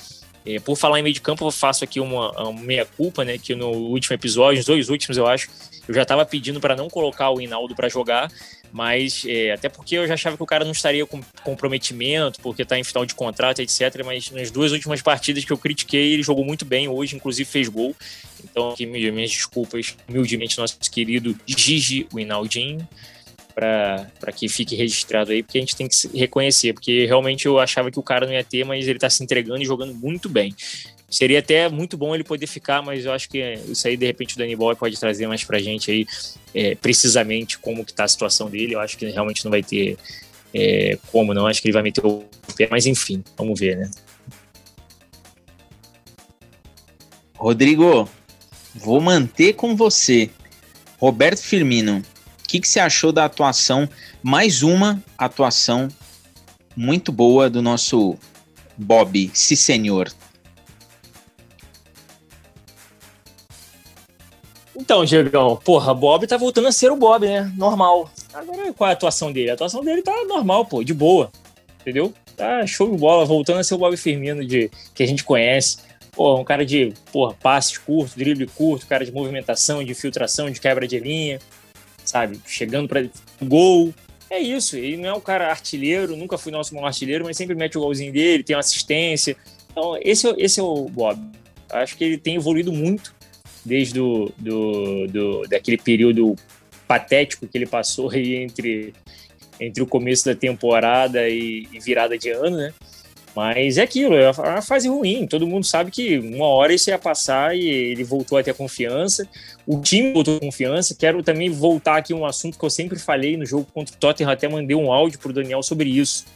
É, 0.45 0.59
por 0.59 0.77
falar 0.77 0.99
em 0.99 1.03
meio 1.03 1.15
de 1.15 1.21
campo, 1.21 1.47
eu 1.47 1.51
faço 1.51 1.85
aqui 1.85 2.01
uma, 2.01 2.31
uma 2.33 2.61
meia-culpa, 2.61 3.25
né? 3.25 3.39
Que 3.39 3.55
no 3.55 3.69
último 3.69 4.15
episódio, 4.15 4.61
os 4.61 4.67
dois 4.67 4.89
últimos, 4.89 5.17
eu 5.17 5.27
acho, 5.27 5.49
eu 5.87 5.95
já 5.95 6.03
estava 6.03 6.25
pedindo 6.27 6.61
para 6.61 6.75
não 6.75 6.89
colocar 6.89 7.31
o 7.31 7.41
Hinaldo 7.41 7.75
para 7.75 7.89
jogar, 7.89 8.31
mas 8.73 9.23
é, 9.27 9.53
até 9.53 9.69
porque 9.69 9.97
eu 9.97 10.07
já 10.07 10.15
achava 10.15 10.37
que 10.37 10.43
o 10.43 10.47
cara 10.47 10.65
não 10.65 10.73
estaria 10.73 11.07
com 11.07 11.21
comprometimento, 11.45 12.41
porque 12.41 12.63
está 12.63 12.79
em 12.79 12.85
final 12.85 13.07
de 13.07 13.15
contrato, 13.15 13.61
etc. 13.61 14.03
Mas 14.05 14.31
nas 14.31 14.51
duas 14.51 14.73
últimas 14.73 15.01
partidas 15.01 15.45
que 15.45 15.53
eu 15.53 15.59
critiquei, 15.59 16.15
ele 16.15 16.23
jogou 16.23 16.45
muito 16.45 16.65
bem 16.65 16.89
hoje, 16.89 17.15
inclusive 17.15 17.49
fez 17.49 17.69
gol. 17.69 17.95
Então, 18.43 18.71
aqui 18.71 18.85
minhas 18.85 19.31
desculpas, 19.31 19.97
humildemente, 20.09 20.59
nosso 20.59 20.77
querido 20.91 21.37
Gigi 21.47 22.09
Winaldinho 22.13 22.87
para 23.53 24.33
que 24.35 24.49
fique 24.49 24.75
registrado 24.75 25.33
aí, 25.33 25.43
porque 25.43 25.59
a 25.59 25.61
gente 25.61 25.77
tem 25.77 25.89
que 25.89 26.19
reconhecer, 26.19 26.73
porque 26.73 27.07
realmente 27.07 27.47
eu 27.47 27.59
achava 27.59 27.91
que 27.91 27.99
o 27.99 28.03
cara 28.03 28.27
não 28.27 28.33
ia 28.33 28.45
ter, 28.45 28.65
mas 28.65 28.87
ele 28.87 28.97
está 28.97 29.09
se 29.09 29.23
entregando 29.23 29.63
e 29.63 29.67
jogando 29.67 29.95
muito 29.95 30.29
bem. 30.29 30.55
Seria 31.11 31.41
até 31.41 31.69
muito 31.69 31.97
bom 31.97 32.15
ele 32.15 32.25
poder 32.25 32.47
ficar, 32.47 32.81
mas 32.83 33.05
eu 33.05 33.13
acho 33.13 33.29
que 33.29 33.39
isso 33.69 33.87
aí, 33.87 33.99
de 33.99 34.07
repente, 34.07 34.35
o 34.35 34.39
Danny 34.39 34.57
Boy 34.57 34.75
pode 34.75 34.99
trazer 34.99 35.27
mais 35.27 35.45
pra 35.45 35.59
gente 35.59 35.91
aí, 35.91 36.07
é, 36.55 36.75
precisamente 36.75 37.59
como 37.59 37.85
que 37.85 37.93
tá 37.93 38.05
a 38.05 38.09
situação 38.09 38.49
dele. 38.49 38.75
Eu 38.75 38.81
acho 38.81 38.97
que 38.97 39.07
realmente 39.11 39.45
não 39.45 39.51
vai 39.51 39.63
ter 39.63 39.99
é, 40.55 40.99
como 41.11 41.35
não, 41.35 41.47
acho 41.47 41.61
que 41.61 41.69
ele 41.69 41.75
vai 41.75 41.83
meter 41.83 42.05
o 42.05 42.25
pé, 42.57 42.69
mas 42.71 42.87
enfim, 42.87 43.23
vamos 43.37 43.59
ver, 43.59 43.77
né? 43.77 43.91
Rodrigo, 47.37 48.09
vou 48.75 49.01
manter 49.01 49.55
com 49.55 49.75
você. 49.75 50.31
Roberto 50.99 51.43
Firmino, 51.43 52.03
que, 52.53 52.61
que 52.61 52.69
você 52.69 52.81
achou 52.81 53.11
da 53.13 53.25
atuação? 53.25 53.89
Mais 54.23 54.63
uma 54.63 55.03
atuação 55.17 55.89
muito 56.77 57.11
boa 57.11 57.49
do 57.49 57.63
nosso 57.63 58.15
Bob, 58.77 59.31
se 59.33 59.57
senhor. 59.57 60.13
Então, 64.77 65.03
Diegão, 65.03 65.57
porra, 65.65 65.95
Bob 65.95 66.27
tá 66.27 66.37
voltando 66.37 66.69
a 66.69 66.73
ser 66.73 66.93
o 66.93 66.97
Bob, 66.97 67.27
né? 67.27 67.51
Normal. 67.57 68.11
Agora, 68.35 68.71
qual 68.75 68.89
é 68.89 68.93
a 68.93 68.97
atuação 68.97 69.33
dele? 69.33 69.49
A 69.49 69.55
atuação 69.55 69.83
dele 69.83 70.03
tá 70.03 70.13
normal, 70.27 70.67
pô, 70.67 70.85
de 70.85 70.93
boa. 70.93 71.33
Entendeu? 71.81 72.13
Tá 72.37 72.67
show 72.67 72.91
de 72.91 72.99
bola, 72.99 73.25
voltando 73.25 73.61
a 73.61 73.65
ser 73.65 73.77
o 73.77 73.79
Bob 73.79 73.97
Firmino 73.97 74.45
de, 74.45 74.71
que 74.95 75.03
a 75.03 75.07
gente 75.07 75.25
conhece. 75.25 75.79
Pô, 76.11 76.39
um 76.39 76.45
cara 76.45 76.67
de, 76.67 76.93
porra, 77.11 77.33
passes 77.33 77.79
curtos, 77.79 78.15
drible 78.15 78.47
curto, 78.47 78.87
cara 78.87 79.07
de 79.07 79.13
movimentação, 79.13 79.83
de 79.83 79.95
filtração, 79.95 80.51
de 80.51 80.61
quebra 80.61 80.87
de 80.87 81.01
linha 81.01 81.39
sabe? 82.13 82.39
Chegando 82.47 82.87
para 82.87 83.09
gol. 83.43 83.95
É 84.29 84.39
isso. 84.39 84.77
Ele 84.77 84.99
não 84.99 85.09
é 85.09 85.15
um 85.15 85.21
cara 85.21 85.49
artilheiro, 85.49 86.15
nunca 86.15 86.37
foi 86.37 86.53
nosso 86.53 86.75
maior 86.75 86.89
artilheiro, 86.89 87.25
mas 87.25 87.39
sempre 87.39 87.55
mete 87.55 87.79
o 87.79 87.81
golzinho 87.81 88.13
dele, 88.13 88.45
tem 88.45 88.55
uma 88.55 88.61
assistência. 88.61 89.35
Então, 89.71 89.99
esse, 90.03 90.29
é 90.29 90.35
esse 90.37 90.61
é 90.61 90.63
o 90.63 90.89
Bob. 90.91 91.19
Acho 91.71 91.97
que 91.97 92.05
ele 92.05 92.19
tem 92.19 92.35
evoluído 92.37 92.71
muito 92.71 93.15
desde 93.65 93.95
do, 93.95 94.31
do, 94.37 95.07
do, 95.07 95.43
daquele 95.49 95.79
período 95.79 96.37
patético 96.87 97.47
que 97.47 97.57
ele 97.57 97.67
passou 97.67 98.11
aí 98.11 98.35
entre, 98.35 98.93
entre 99.59 99.83
o 99.83 99.87
começo 99.87 100.27
da 100.27 100.35
temporada 100.35 101.27
e, 101.29 101.67
e 101.73 101.81
virada 101.81 102.19
de 102.19 102.29
ano, 102.29 102.59
né? 102.59 102.75
Mas 103.35 103.79
é 103.79 103.83
aquilo, 103.83 104.15
é 104.15 104.31
uma 104.31 104.61
fase 104.61 104.89
ruim. 104.89 105.27
Todo 105.27 105.47
mundo 105.47 105.65
sabe 105.65 105.91
que 105.91 106.19
uma 106.19 106.47
hora 106.47 106.75
isso 106.75 106.91
ia 106.91 106.99
passar 106.99 107.57
e 107.57 107.67
ele 107.67 108.05
voltou 108.05 108.37
a 108.37 108.43
ter 108.43 108.55
confiança. 108.55 109.27
O 109.67 109.81
time 109.81 110.13
voltou 110.13 110.37
a 110.37 110.41
confiança. 110.41 110.95
Quero 110.95 111.23
também 111.23 111.51
voltar 111.51 111.97
aqui 111.97 112.13
um 112.13 112.27
assunto 112.27 112.59
que 112.59 112.65
eu 112.65 112.71
sempre 112.71 112.99
falei 112.99 113.37
no 113.37 113.47
jogo 113.47 113.67
contra 113.73 113.95
o 113.95 113.99
Tottenham, 113.99 114.31
até 114.31 114.49
mandei 114.49 114.77
um 114.77 114.93
áudio 114.93 115.19
para 115.19 115.31
o 115.31 115.33
Daniel 115.33 115.63
sobre 115.63 115.89
isso. 115.89 116.27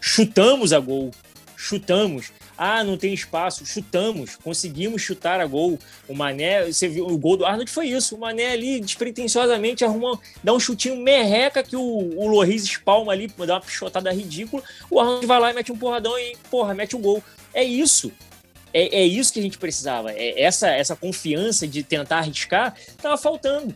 Chutamos 0.00 0.72
a 0.72 0.78
gol. 0.78 1.10
Chutamos. 1.56 2.32
Ah, 2.56 2.84
não 2.84 2.96
tem 2.96 3.12
espaço. 3.12 3.66
Chutamos, 3.66 4.36
conseguimos 4.36 5.02
chutar 5.02 5.40
a 5.40 5.46
gol. 5.46 5.78
O 6.08 6.14
Mané, 6.14 6.64
você 6.66 6.88
viu, 6.88 7.06
o 7.06 7.18
gol 7.18 7.36
do 7.36 7.44
Arnold 7.44 7.70
foi 7.70 7.88
isso. 7.88 8.14
O 8.14 8.20
Mané 8.20 8.52
ali, 8.52 8.80
despretensiosamente, 8.80 9.84
arruma, 9.84 10.18
dá 10.42 10.52
um 10.52 10.60
chutinho 10.60 10.96
merreca 10.96 11.62
que 11.62 11.76
o, 11.76 11.82
o 11.82 12.26
Loris 12.26 12.64
espalma 12.64 13.12
ali, 13.12 13.26
dá 13.26 13.54
uma 13.54 13.60
pichotada 13.60 14.12
ridícula. 14.12 14.62
O 14.90 15.00
Arnold 15.00 15.26
vai 15.26 15.40
lá 15.40 15.50
e 15.50 15.54
mete 15.54 15.72
um 15.72 15.76
porradão 15.76 16.18
e, 16.18 16.36
porra, 16.50 16.74
mete 16.74 16.94
um 16.94 17.00
gol. 17.00 17.22
É 17.52 17.62
isso. 17.62 18.12
É, 18.72 19.02
é 19.02 19.06
isso 19.06 19.32
que 19.32 19.38
a 19.38 19.42
gente 19.42 19.58
precisava. 19.58 20.12
É 20.12 20.42
essa, 20.42 20.68
essa 20.68 20.96
confiança 20.96 21.66
de 21.66 21.82
tentar 21.82 22.18
arriscar 22.18 22.74
estava 22.88 23.16
faltando. 23.16 23.74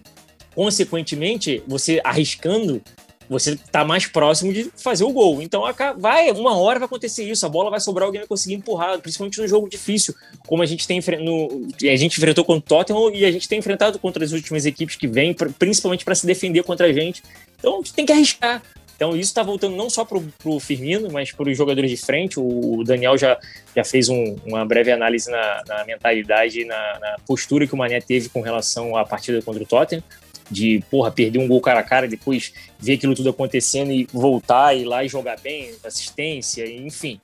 Consequentemente, 0.55 1.63
você 1.69 2.01
arriscando, 2.03 2.83
você 3.29 3.53
está 3.53 3.85
mais 3.85 4.07
próximo 4.07 4.53
de 4.53 4.71
fazer 4.77 5.05
o 5.05 5.13
gol. 5.13 5.43
Então, 5.43 5.63
vai, 5.99 6.31
uma 6.31 6.57
hora 6.57 6.79
vai 6.79 6.87
acontecer 6.87 7.25
isso, 7.25 7.45
a 7.45 7.49
bola 7.49 7.71
vai 7.71 7.81
sobrar, 7.81 8.07
alguém 8.07 8.21
vai 8.21 8.29
conseguir 8.29 8.55
empurrar, 8.55 8.99
principalmente 9.01 9.41
no 9.41 9.47
jogo 9.47 9.69
difícil, 9.69 10.15
como 10.47 10.63
a 10.63 10.67
gente 10.67 10.87
tem 10.87 10.99
a 10.99 11.97
gente 11.97 12.17
enfrentou 12.17 12.45
contra 12.45 12.65
o 12.65 12.79
Tottenham 12.79 13.15
e 13.15 13.25
a 13.25 13.31
gente 13.31 13.49
tem 13.49 13.59
enfrentado 13.59 13.99
contra 13.99 14.25
as 14.25 14.33
últimas 14.33 14.65
equipes 14.67 14.97
que 14.97 15.07
vêm, 15.07 15.35
principalmente 15.59 16.05
para 16.05 16.15
se 16.15 16.27
defender 16.27 16.63
contra 16.63 16.87
a 16.87 16.93
gente. 16.93 17.23
Então, 17.59 17.75
a 17.75 17.77
gente 17.79 17.93
tem 17.93 18.07
que 18.07 18.13
arriscar. 18.13 18.63
Então, 18.97 19.11
isso 19.11 19.31
está 19.31 19.45
voltando 19.45 19.77
não 19.77 19.89
só 19.89 20.05
para 20.05 20.19
o 20.45 20.59
Firmino, 20.59 21.09
mas 21.13 21.31
para 21.31 21.49
os 21.49 21.57
jogadores 21.57 21.89
de 21.89 21.97
frente. 21.97 22.41
O 22.41 22.83
Daniel 22.85 23.17
já, 23.17 23.39
já 23.75 23.85
fez 23.85 24.09
um, 24.09 24.37
uma 24.45 24.65
breve 24.65 24.91
análise 24.91 25.31
na, 25.31 25.63
na 25.69 25.85
mentalidade, 25.85 26.65
na, 26.65 26.99
na 26.99 27.17
postura 27.25 27.65
que 27.65 27.75
o 27.75 27.77
Mané 27.77 28.01
teve 28.01 28.29
com 28.29 28.41
relação 28.41 28.97
à 28.97 29.05
partida 29.05 29.41
contra 29.41 29.63
o 29.63 29.67
Tottenham 29.67 30.03
de, 30.51 30.83
porra, 30.91 31.11
perder 31.11 31.39
um 31.39 31.49
gol 31.49 31.61
cara 31.61 31.81
a 31.81 31.85
cara, 31.85 32.09
depois 32.09 32.53
ver 32.79 32.95
aquilo 32.95 33.15
tudo 33.15 33.31
acontecendo 33.31 33.93
e 33.93 34.07
voltar, 34.13 34.75
ir 34.75 34.85
lá 34.85 35.05
e 35.05 35.09
jogar 35.09 35.39
bem, 35.41 35.73
assistência, 35.85 36.67
enfim. 36.71 37.21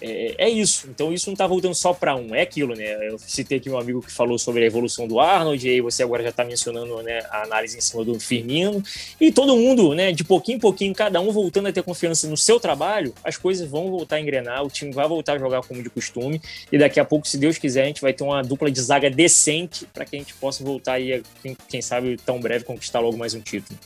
É, 0.00 0.46
é, 0.46 0.48
isso. 0.48 0.88
Então 0.88 1.12
isso 1.12 1.26
não 1.26 1.34
está 1.34 1.46
voltando 1.46 1.74
só 1.74 1.92
para 1.92 2.16
um, 2.16 2.34
é 2.34 2.40
aquilo, 2.40 2.74
né? 2.74 3.08
Eu 3.08 3.18
citei 3.18 3.58
aqui 3.58 3.68
um 3.68 3.78
amigo 3.78 4.00
que 4.00 4.10
falou 4.10 4.38
sobre 4.38 4.62
a 4.64 4.66
evolução 4.66 5.06
do 5.06 5.20
Arnold, 5.20 5.66
e 5.66 5.70
aí 5.70 5.80
você 5.80 6.02
agora 6.02 6.22
já 6.22 6.30
está 6.30 6.42
mencionando 6.42 7.02
né, 7.02 7.20
a 7.30 7.42
análise 7.42 7.76
em 7.76 7.80
cima 7.80 8.04
do 8.04 8.18
Firmino, 8.18 8.82
e 9.20 9.30
todo 9.30 9.54
mundo, 9.56 9.94
né, 9.94 10.10
de 10.12 10.24
pouquinho 10.24 10.56
em 10.56 10.60
pouquinho, 10.60 10.94
cada 10.94 11.20
um 11.20 11.30
voltando 11.30 11.68
a 11.68 11.72
ter 11.72 11.82
confiança 11.82 12.26
no 12.28 12.36
seu 12.36 12.58
trabalho, 12.58 13.14
as 13.22 13.36
coisas 13.36 13.68
vão 13.68 13.90
voltar 13.90 14.16
a 14.16 14.20
engrenar, 14.20 14.64
o 14.64 14.70
time 14.70 14.92
vai 14.92 15.06
voltar 15.06 15.34
a 15.34 15.38
jogar 15.38 15.62
como 15.62 15.82
de 15.82 15.90
costume, 15.90 16.40
e 16.72 16.78
daqui 16.78 16.98
a 16.98 17.04
pouco, 17.04 17.28
se 17.28 17.36
Deus 17.36 17.58
quiser, 17.58 17.82
a 17.82 17.86
gente 17.86 18.00
vai 18.00 18.12
ter 18.12 18.24
uma 18.24 18.42
dupla 18.42 18.70
de 18.70 18.80
zaga 18.80 19.10
decente 19.10 19.86
para 19.92 20.04
que 20.06 20.16
a 20.16 20.18
gente 20.18 20.32
possa 20.34 20.64
voltar 20.64 20.94
aí, 20.94 21.22
quem, 21.42 21.56
quem 21.68 21.82
sabe, 21.82 22.16
tão 22.24 22.40
breve 22.40 22.64
conquistar 22.64 23.00
logo 23.00 23.18
mais 23.18 23.34
um 23.34 23.40
título. 23.40 23.78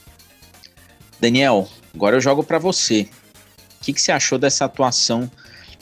Daniel, 1.21 1.69
agora 1.93 2.17
eu 2.17 2.21
jogo 2.21 2.45
para 2.45 2.59
você. 2.59 3.09
O 3.81 3.85
que, 3.85 3.93
que 3.93 4.01
você 4.01 4.13
achou 4.13 4.39
dessa 4.39 4.65
atuação? 4.65 5.31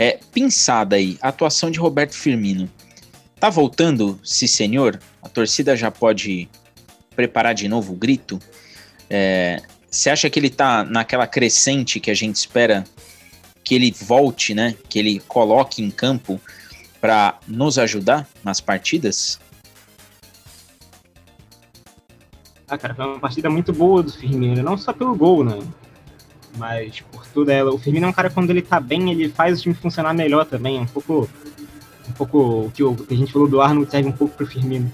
É, 0.02 0.18
pensada 0.32 0.96
aí, 0.96 1.16
atuação 1.22 1.70
de 1.70 1.78
Roberto 1.78 2.16
Firmino. 2.16 2.68
Tá 3.38 3.48
voltando, 3.48 4.18
se 4.24 4.48
senhor? 4.48 4.98
A 5.22 5.28
torcida 5.28 5.76
já 5.76 5.92
pode 5.92 6.48
preparar 7.14 7.54
de 7.54 7.68
novo 7.68 7.92
o 7.92 7.96
grito? 7.96 8.40
É, 9.08 9.62
você 9.88 10.10
acha 10.10 10.28
que 10.28 10.40
ele 10.40 10.50
tá 10.50 10.82
naquela 10.82 11.24
crescente 11.24 12.00
que 12.00 12.10
a 12.10 12.14
gente 12.14 12.34
espera 12.34 12.82
que 13.62 13.76
ele 13.76 13.92
volte, 13.92 14.54
né? 14.54 14.74
Que 14.88 14.98
ele 14.98 15.20
coloque 15.20 15.80
em 15.80 15.88
campo 15.88 16.40
para 17.00 17.38
nos 17.46 17.78
ajudar 17.78 18.28
nas 18.42 18.60
partidas? 18.60 19.38
Ah, 22.66 22.76
cara, 22.76 22.92
foi 22.92 23.06
uma 23.06 23.20
partida 23.20 23.48
muito 23.48 23.72
boa 23.72 24.02
do 24.02 24.12
Firmino, 24.12 24.64
não 24.64 24.76
só 24.76 24.92
pelo 24.92 25.14
gol, 25.14 25.44
né? 25.44 25.60
Mas 26.56 27.00
por 27.00 27.26
tudo 27.26 27.50
ela. 27.50 27.72
O 27.72 27.78
Firmino 27.78 28.06
é 28.06 28.08
um 28.08 28.12
cara 28.12 28.30
quando 28.30 28.50
ele 28.50 28.62
tá 28.62 28.78
bem, 28.78 29.10
ele 29.10 29.28
faz 29.28 29.58
o 29.58 29.62
time 29.62 29.74
funcionar 29.74 30.14
melhor 30.14 30.44
também. 30.44 30.78
Um 30.78 30.86
pouco. 30.86 31.28
Um 32.08 32.12
pouco 32.12 32.38
o 32.66 32.70
que, 32.74 32.82
o, 32.82 32.94
que 32.94 33.14
a 33.14 33.16
gente 33.16 33.32
falou 33.32 33.48
do 33.48 33.60
Arnold 33.60 33.90
serve 33.90 34.08
um 34.08 34.12
pouco 34.12 34.36
pro 34.36 34.46
Firmino. 34.46 34.92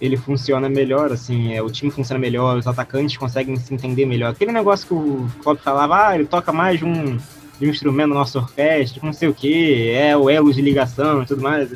Ele 0.00 0.16
funciona 0.16 0.68
melhor, 0.68 1.10
assim, 1.10 1.52
é, 1.52 1.60
o 1.60 1.68
time 1.68 1.90
funciona 1.90 2.20
melhor, 2.20 2.56
os 2.56 2.68
atacantes 2.68 3.16
conseguem 3.16 3.56
se 3.56 3.74
entender 3.74 4.06
melhor. 4.06 4.30
Aquele 4.30 4.52
negócio 4.52 4.86
que 4.86 4.94
o 4.94 5.28
Klopp 5.42 5.60
falava, 5.60 6.08
ah, 6.08 6.14
ele 6.14 6.26
toca 6.26 6.52
mais 6.52 6.78
de 6.78 6.84
um, 6.84 7.16
de 7.58 7.66
um 7.66 7.70
instrumento 7.70 8.10
na 8.10 8.14
nossa 8.14 8.38
orquestra, 8.38 9.00
não 9.02 9.12
sei 9.12 9.28
o 9.28 9.34
que, 9.34 9.90
é 9.90 10.16
o 10.16 10.30
elo 10.30 10.52
de 10.52 10.62
ligação 10.62 11.22
e 11.22 11.26
tudo 11.26 11.42
mais. 11.42 11.74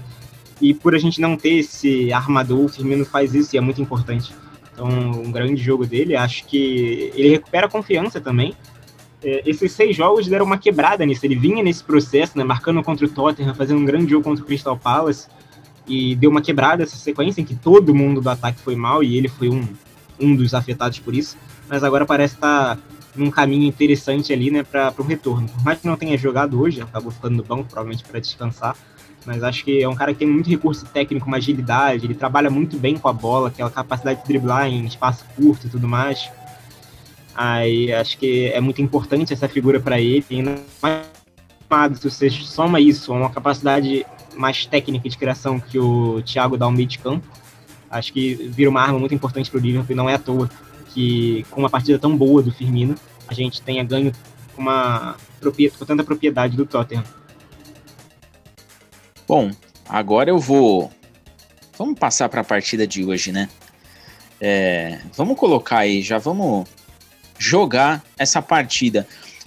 E 0.61 0.73
por 0.73 0.95
a 0.95 0.99
gente 0.99 1.21
não 1.21 1.37
ter 1.37 1.55
esse 1.55 2.13
armador, 2.13 2.65
o 2.65 2.69
Firmino 2.69 3.05
faz 3.05 3.35
isso 3.35 3.57
e 3.57 3.59
é 3.59 3.61
muito 3.61 3.83
importante. 3.83 4.33
Então, 4.73 4.89
um 4.89 5.33
grande 5.33 5.61
jogo 5.61 5.85
dele, 5.85 6.15
acho 6.15 6.47
que 6.47 7.11
ele 7.17 7.31
recupera 7.31 7.67
a 7.67 7.71
confiança 7.71 8.21
também 8.21 8.55
é, 9.25 9.43
esses 9.47 9.73
seis 9.73 9.97
jogos 9.97 10.27
deram 10.27 10.45
uma 10.45 10.59
quebrada 10.59 11.07
nisso. 11.07 11.25
Ele 11.25 11.37
vinha 11.37 11.63
nesse 11.63 11.83
processo, 11.83 12.37
né, 12.37 12.45
marcando 12.45 12.83
contra 12.83 13.07
o 13.07 13.09
Tottenham, 13.09 13.55
fazendo 13.55 13.81
um 13.81 13.85
grande 13.85 14.11
jogo 14.11 14.25
contra 14.25 14.43
o 14.43 14.47
Crystal 14.47 14.77
Palace, 14.77 15.29
e 15.87 16.15
deu 16.15 16.31
uma 16.31 16.41
quebrada 16.41 16.83
essa 16.83 16.97
sequência 16.97 17.41
em 17.41 17.45
que 17.45 17.55
todo 17.55 17.95
mundo 17.95 18.21
do 18.21 18.31
ataque 18.31 18.61
foi 18.61 18.77
mal 18.77 19.03
e 19.03 19.17
ele 19.17 19.29
foi 19.29 19.49
um, 19.49 19.67
um 20.21 20.35
dos 20.35 20.55
afetados 20.55 20.99
por 20.99 21.15
isso. 21.15 21.37
Mas 21.69 21.83
agora 21.83 22.05
parece 22.05 22.35
estar 22.35 22.77
tá 22.77 22.83
num 23.15 23.31
caminho 23.31 23.65
interessante 23.65 24.33
ali, 24.33 24.51
né, 24.51 24.63
para 24.63 24.93
o 24.99 25.03
retorno. 25.03 25.49
Por 25.49 25.65
mais 25.65 25.81
que 25.81 25.87
não 25.87 25.97
tenha 25.97 26.17
jogado 26.17 26.61
hoje, 26.61 26.81
acabou 26.81 27.11
ficando 27.11 27.37
no 27.37 27.43
banco, 27.43 27.65
provavelmente 27.65 28.05
para 28.05 28.21
descansar. 28.21 28.77
mas 29.25 29.43
acho 29.45 29.65
que 29.65 29.83
é 29.83 29.89
um 29.89 29.95
cara 29.95 30.13
que 30.13 30.19
tem 30.19 30.29
muito 30.29 30.51
recurso 30.51 30.85
técnico, 30.87 31.27
uma 31.27 31.37
agilidade, 31.37 32.07
ele 32.07 32.15
trabalha 32.15 32.51
muito 32.51 32.77
bem 32.77 32.97
com 32.97 33.09
a 33.09 33.13
bola, 33.13 33.49
aquela 33.49 33.71
capacidade 33.71 34.21
de 34.23 34.27
driblar 34.27 34.67
em 34.67 34.85
espaço 34.85 35.25
curto 35.37 35.67
e 35.67 35.71
tudo 35.71 35.87
mais. 35.87 36.29
Aí 37.35 37.93
acho 37.93 38.19
que 38.19 38.47
é 38.47 38.61
muito 38.61 38.83
importante 38.83 39.33
essa 39.33 39.49
figura 39.49 39.81
para 39.81 40.01
ele. 40.01 40.25
Mais, 40.81 41.99
se 41.99 42.11
você 42.11 42.31
soma 42.31 42.81
isso 42.81 43.13
a 43.13 43.17
uma 43.17 43.31
capacidade 43.31 44.05
mais 44.37 44.67
técnica 44.67 45.09
de 45.09 45.17
criação 45.17 45.59
que 45.59 45.79
o 45.79 46.23
Thiago 46.23 46.57
dá 46.57 46.67
ao 46.67 46.73
meio 46.73 46.87
de 46.87 46.99
campo, 46.99 47.27
acho 47.91 48.13
que 48.13 48.35
vira 48.35 48.69
uma 48.69 48.83
arma 48.83 48.99
muito 48.99 49.15
importante 49.15 49.51
para 49.51 49.59
o 49.59 49.63
Liverpool. 49.63 49.97
Não 49.97 50.09
é 50.09 50.15
à 50.15 50.19
toa 50.19 50.51
que, 50.93 51.45
com 51.51 51.61
uma 51.61 51.71
partida 51.71 51.99
tão 51.99 52.17
boa 52.17 52.43
do 52.43 52.53
Firmino, 52.53 52.95
a 53.27 53.35
gente 53.35 53.63
tenha 53.63 53.83
ganho 53.83 54.13
com, 54.55 54.63
uma, 54.63 55.17
com 55.41 55.85
tanta 55.85 56.05
propriedade 56.05 56.57
do 56.57 56.67
Tottenham. 56.67 57.05
Bom, 59.27 59.51
agora 59.89 60.29
eu 60.29 60.39
vou. 60.39 60.93
Vamos 61.79 61.99
passar 61.99 62.29
para 62.29 62.43
a 62.43 62.45
partida 62.45 62.87
de 62.87 63.03
hoje, 63.05 63.33
né? 63.33 63.49
É, 64.39 65.01
vamos 65.17 65.39
colocar 65.39 65.79
aí, 65.79 66.03
já 66.03 66.19
vamos 66.19 66.69
jogar 67.43 68.05
essa 68.17 68.41
partida. 68.41 69.07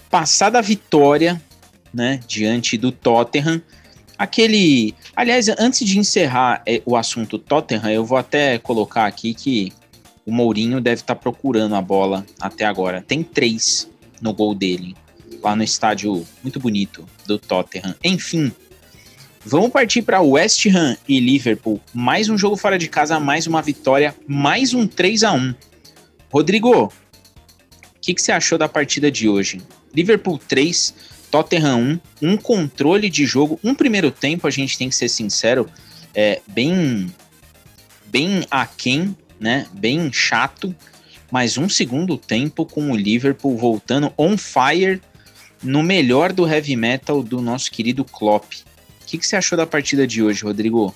Passada 0.10 0.60
a 0.60 0.62
vitória, 0.62 1.42
né, 1.94 2.20
diante 2.28 2.78
do 2.78 2.92
Tottenham, 2.92 3.62
aquele. 4.18 4.94
Aliás, 5.16 5.48
antes 5.58 5.88
de 5.88 5.98
encerrar 5.98 6.62
é, 6.66 6.82
o 6.86 6.98
assunto 6.98 7.40
Tottenham, 7.40 7.90
eu 7.90 8.04
vou 8.04 8.18
até 8.18 8.58
colocar 8.58 9.06
aqui 9.06 9.34
que 9.34 9.72
o 10.26 10.32
Mourinho 10.32 10.82
deve 10.82 11.02
estar 11.02 11.16
tá 11.16 11.22
procurando 11.22 11.74
a 11.76 11.82
bola 11.82 12.26
até 12.40 12.66
agora. 12.66 13.02
Tem 13.02 13.24
três 13.24 13.90
no 14.22 14.34
gol 14.34 14.54
dele, 14.54 14.94
lá 15.42 15.56
no 15.56 15.64
estádio 15.64 16.26
muito 16.44 16.60
bonito 16.60 17.06
do 17.26 17.40
Tottenham. 17.40 17.96
Enfim, 18.04 18.52
vamos 19.46 19.70
partir 19.70 20.02
para 20.02 20.22
West 20.22 20.66
Ham 20.66 20.98
e 21.08 21.20
Liverpool. 21.22 21.80
Mais 21.94 22.28
um 22.28 22.38
jogo 22.38 22.58
fora 22.58 22.78
de 22.78 22.90
casa, 22.90 23.22
mais 23.22 23.48
uma 23.48 23.62
vitória, 23.62 24.14
mais 24.28 24.74
um 24.74 24.86
3 24.86 25.24
a 25.24 25.32
1 25.32 25.56
Rodrigo, 26.36 26.92
que, 28.06 28.14
que 28.14 28.22
você 28.22 28.32
achou 28.32 28.56
da 28.56 28.70
partida 28.70 29.10
de 29.10 29.28
hoje? 29.28 29.60
Liverpool 29.94 30.38
3, 30.38 30.94
Tottenham 31.32 32.00
1, 32.22 32.30
um 32.30 32.38
controle 32.38 33.10
de 33.10 33.26
jogo, 33.26 33.60
um 33.64 33.74
primeiro 33.74 34.12
tempo, 34.12 34.46
a 34.46 34.52
gente 34.52 34.78
tem 34.78 34.90
que 34.90 34.96
ser 34.96 35.10
sincero, 35.10 35.68
é 36.14 36.40
bem, 36.46 37.12
bem 38.06 38.46
aquém, 38.52 39.18
né? 39.40 39.66
Bem 39.74 40.14
chato, 40.14 40.76
mas 41.32 41.58
um 41.58 41.68
segundo 41.68 42.16
tempo 42.16 42.64
com 42.64 42.92
o 42.92 42.96
Liverpool 42.96 43.58
voltando 43.58 44.14
on 44.16 44.38
fire 44.38 45.02
no 45.64 45.82
melhor 45.82 46.32
do 46.32 46.48
heavy 46.48 46.76
metal 46.76 47.24
do 47.24 47.42
nosso 47.42 47.72
querido 47.72 48.06
Klopp. 48.06 48.54
O 49.02 49.06
que, 49.08 49.18
que 49.18 49.26
você 49.26 49.36
achou 49.36 49.58
da 49.58 49.66
partida 49.66 50.06
de 50.06 50.22
hoje, 50.22 50.44
Rodrigo? 50.44 50.94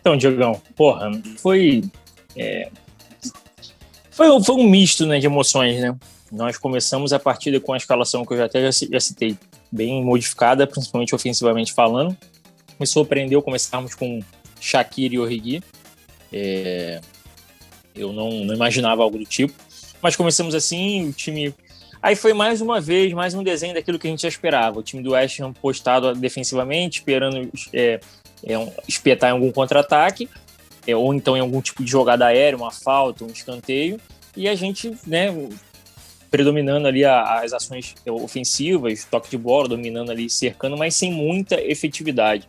Então, 0.00 0.16
Diogão, 0.16 0.60
porra, 0.76 1.10
foi 1.38 1.82
é, 2.38 2.70
foi, 4.18 4.26
foi 4.42 4.56
um 4.56 4.64
misto 4.64 5.06
né, 5.06 5.20
de 5.20 5.26
emoções, 5.26 5.80
né? 5.80 5.96
Nós 6.32 6.58
começamos 6.58 7.12
a 7.12 7.20
partida 7.20 7.60
com 7.60 7.72
a 7.72 7.76
escalação 7.76 8.26
que 8.26 8.32
eu 8.32 8.36
já 8.36 8.46
até 8.46 8.60
já, 8.70 9.00
citei, 9.00 9.36
bem 9.70 10.04
modificada, 10.04 10.66
principalmente 10.66 11.14
ofensivamente 11.14 11.72
falando. 11.72 12.16
Me 12.80 12.86
surpreendeu 12.86 13.40
começarmos 13.40 13.94
com 13.94 14.20
Shakira 14.60 15.14
e 15.14 15.18
Origi. 15.20 15.62
É, 16.32 17.00
eu 17.94 18.12
não, 18.12 18.44
não 18.44 18.54
imaginava 18.54 19.04
algo 19.04 19.18
do 19.18 19.24
tipo. 19.24 19.54
Mas 20.02 20.16
começamos 20.16 20.52
assim, 20.52 21.08
o 21.08 21.12
time. 21.12 21.54
Aí 22.02 22.16
foi 22.16 22.32
mais 22.32 22.60
uma 22.60 22.80
vez, 22.80 23.12
mais 23.12 23.34
um 23.34 23.44
desenho 23.44 23.74
daquilo 23.74 24.00
que 24.00 24.08
a 24.08 24.10
gente 24.10 24.22
já 24.22 24.28
esperava. 24.28 24.80
O 24.80 24.82
time 24.82 25.00
do 25.00 25.12
West 25.12 25.38
postado 25.60 26.12
defensivamente, 26.14 26.98
esperando 26.98 27.50
é, 27.72 28.00
é, 28.44 28.72
espetar 28.88 29.30
em 29.30 29.34
algum 29.34 29.52
contra-ataque 29.52 30.28
ou 30.94 31.12
então 31.14 31.36
em 31.36 31.40
algum 31.40 31.60
tipo 31.60 31.84
de 31.84 31.90
jogada 31.90 32.26
aérea, 32.26 32.56
uma 32.56 32.70
falta, 32.70 33.24
um 33.24 33.28
escanteio, 33.28 34.00
e 34.36 34.48
a 34.48 34.54
gente, 34.54 34.96
né, 35.06 35.28
predominando 36.30 36.86
ali 36.86 37.04
as 37.04 37.52
ações 37.52 37.94
ofensivas, 38.06 39.04
toque 39.04 39.30
de 39.30 39.38
bola, 39.38 39.68
dominando 39.68 40.10
ali, 40.10 40.28
cercando, 40.28 40.76
mas 40.76 40.94
sem 40.94 41.12
muita 41.12 41.60
efetividade. 41.60 42.48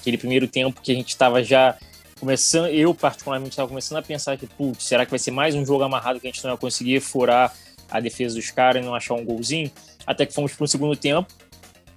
Aquele 0.00 0.18
primeiro 0.18 0.46
tempo 0.46 0.80
que 0.80 0.92
a 0.92 0.94
gente 0.94 1.08
estava 1.08 1.42
já 1.42 1.76
começando, 2.20 2.68
eu 2.68 2.94
particularmente 2.94 3.50
estava 3.50 3.68
começando 3.68 3.98
a 3.98 4.02
pensar 4.02 4.36
que, 4.36 4.46
putz, 4.46 4.84
será 4.84 5.04
que 5.04 5.10
vai 5.10 5.18
ser 5.18 5.30
mais 5.30 5.54
um 5.54 5.64
jogo 5.64 5.82
amarrado 5.82 6.20
que 6.20 6.26
a 6.26 6.30
gente 6.30 6.42
não 6.44 6.52
vai 6.52 6.58
conseguir 6.58 7.00
furar 7.00 7.54
a 7.90 8.00
defesa 8.00 8.34
dos 8.34 8.50
caras 8.50 8.82
e 8.82 8.86
não 8.86 8.94
achar 8.94 9.14
um 9.14 9.24
golzinho? 9.24 9.70
Até 10.06 10.24
que 10.24 10.32
fomos 10.32 10.52
para 10.52 10.64
o 10.64 10.68
segundo 10.68 10.96
tempo, 10.96 11.26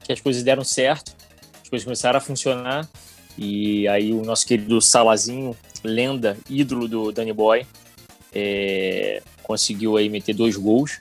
que 0.03 0.11
as 0.11 0.19
coisas 0.19 0.41
deram 0.41 0.63
certo, 0.63 1.15
as 1.61 1.69
coisas 1.69 1.83
começaram 1.83 2.17
a 2.17 2.21
funcionar, 2.21 2.89
e 3.39 3.87
aí 3.87 4.11
o 4.11 4.21
nosso 4.21 4.45
querido 4.45 4.81
Salazinho, 4.81 5.55
lenda, 5.81 6.37
ídolo 6.49 6.89
do 6.89 7.09
Danny 7.09 7.31
Boy, 7.31 7.65
é, 8.35 9.21
conseguiu 9.41 9.95
aí 9.95 10.09
meter 10.09 10.35
dois 10.35 10.57
gols. 10.57 10.99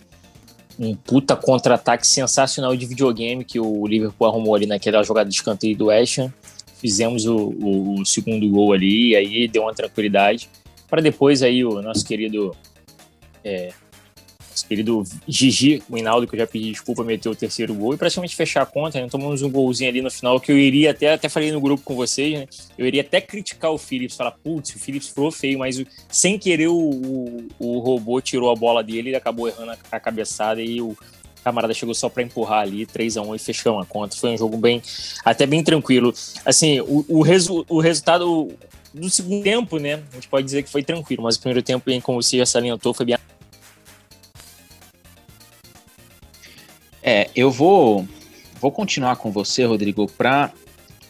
Um 0.79 0.95
puta 0.95 1.35
contra-ataque 1.35 2.07
sensacional 2.07 2.77
de 2.77 2.87
videogame 2.87 3.45
que 3.45 3.59
o 3.59 3.85
Liverpool 3.85 4.29
arrumou 4.29 4.55
ali 4.55 4.67
naquela 4.67 5.03
jogada 5.03 5.29
de 5.29 5.35
escanteio 5.35 5.77
do 5.77 5.91
Ham. 5.91 6.33
Fizemos 6.77 7.27
o, 7.27 7.37
o, 7.37 8.01
o 8.01 8.07
segundo 8.07 8.49
gol 8.49 8.73
ali, 8.73 9.09
e 9.09 9.17
aí 9.17 9.49
deu 9.49 9.63
uma 9.63 9.75
tranquilidade. 9.75 10.49
Para 10.89 11.03
depois 11.03 11.43
aí 11.43 11.65
o 11.65 11.83
nosso 11.83 12.07
querido 12.07 12.55
é, 13.45 13.73
nosso 14.59 14.67
querido 14.67 15.05
Gigi, 15.27 15.83
o 15.89 15.97
Hinaldo, 15.97 16.27
que 16.27 16.35
eu 16.35 16.39
já 16.39 16.47
pedi 16.47 16.71
desculpa, 16.71 17.05
meteu 17.05 17.33
o 17.33 17.35
terceiro 17.35 17.75
gol 17.75 17.95
e 17.95 17.97
praticamente 17.97 18.35
fechar 18.35 18.63
a 18.63 18.67
conta, 18.67 19.01
né? 19.01 19.09
Tomamos 19.09 19.43
um 19.43 19.51
golzinho 19.51 19.91
ali 19.91 20.03
no 20.03 20.11
final 20.11 20.41
que 20.41 20.51
eu 20.51 20.59
iria 20.59 20.91
até, 20.91 21.13
até 21.13 21.29
falei 21.29 21.53
no 21.53 21.61
grupo 21.61 21.83
com 21.85 21.95
vocês, 21.95 22.39
né? 22.39 22.47
Eu 22.77 22.87
iria 22.87 23.03
até 23.03 23.21
criticar 23.21 23.71
o 23.71 23.79
Phillips, 23.79 24.17
falar, 24.17 24.33
putz, 24.33 24.75
o 24.75 24.79
Phillips 24.79 25.09
foi 25.09 25.31
feio, 25.31 25.59
mas 25.59 25.83
sem 26.09 26.39
querer 26.39 26.69
o, 26.69 26.77
o, 26.77 27.49
o 27.59 27.79
robô 27.79 28.21
tirou 28.21 28.51
a 28.51 28.57
bola 28.57 28.83
dele, 28.83 29.11
ele 29.11 29.17
acabou 29.17 29.49
errando 29.49 29.73
a, 29.73 29.77
a 29.93 30.01
cabeçada 30.01 30.61
e 30.61 30.81
o 30.81 30.97
camarada 31.45 31.73
chegou 31.73 31.95
só 31.95 32.09
para 32.09 32.23
empurrar 32.23 32.63
ali, 32.63 32.85
3 32.85 33.17
a 33.17 33.23
1 33.23 33.35
e 33.37 33.39
fechamos 33.39 33.83
a 33.83 33.87
conta. 33.87 34.17
Foi 34.17 34.31
um 34.31 34.37
jogo 34.37 34.57
bem, 34.57 34.83
até 35.25 35.47
bem 35.47 35.63
tranquilo. 35.63 36.13
Assim, 36.45 36.81
o, 36.81 37.05
o, 37.09 37.23
resu, 37.23 37.65
o 37.69 37.81
resultado 37.81 38.51
do 38.93 39.09
segundo 39.09 39.43
tempo, 39.43 39.79
né? 39.79 40.03
A 40.11 40.15
gente 40.17 40.29
pode 40.29 40.45
dizer 40.45 40.63
que 40.63 40.71
foi 40.71 40.83
tranquilo, 40.83 41.23
mas 41.23 41.37
o 41.37 41.41
primeiro 41.41 41.63
tempo, 41.63 41.85
como 42.03 42.21
você 42.21 42.39
já 42.39 42.47
salientou, 42.47 42.93
foi 42.93 43.07
bem 43.07 43.15
É, 47.03 47.31
eu 47.35 47.51
vou 47.51 48.07
vou 48.61 48.73
continuar 48.73 49.17
com 49.17 49.31
você, 49.31 49.65
Rodrigo, 49.65 50.07
para 50.07 50.53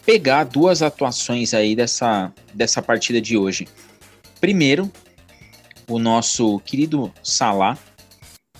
pegar 0.04 0.44
duas 0.44 0.82
atuações 0.82 1.52
aí 1.54 1.74
dessa, 1.74 2.32
dessa 2.54 2.80
partida 2.80 3.20
de 3.20 3.36
hoje. 3.36 3.66
Primeiro, 4.40 4.90
o 5.88 5.98
nosso 5.98 6.60
querido 6.60 7.12
Salah, 7.22 7.76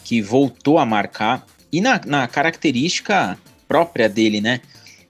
que 0.04 0.20
voltou 0.20 0.78
a 0.78 0.86
marcar, 0.86 1.46
e 1.70 1.80
na, 1.80 2.00
na 2.04 2.26
característica 2.26 3.38
própria 3.66 4.08
dele, 4.08 4.40
né? 4.40 4.60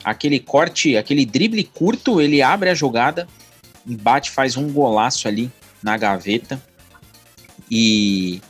Aquele 0.02 0.40
corte, 0.40 0.96
aquele 0.96 1.24
drible 1.24 1.62
curto, 1.62 2.20
ele 2.20 2.42
abre 2.42 2.68
a 2.70 2.74
jogada, 2.74 3.28
bate, 3.84 4.30
faz 4.30 4.56
um 4.56 4.72
golaço 4.72 5.28
ali 5.28 5.50
na 5.82 5.96
gaveta. 5.96 6.60
E 7.70 8.40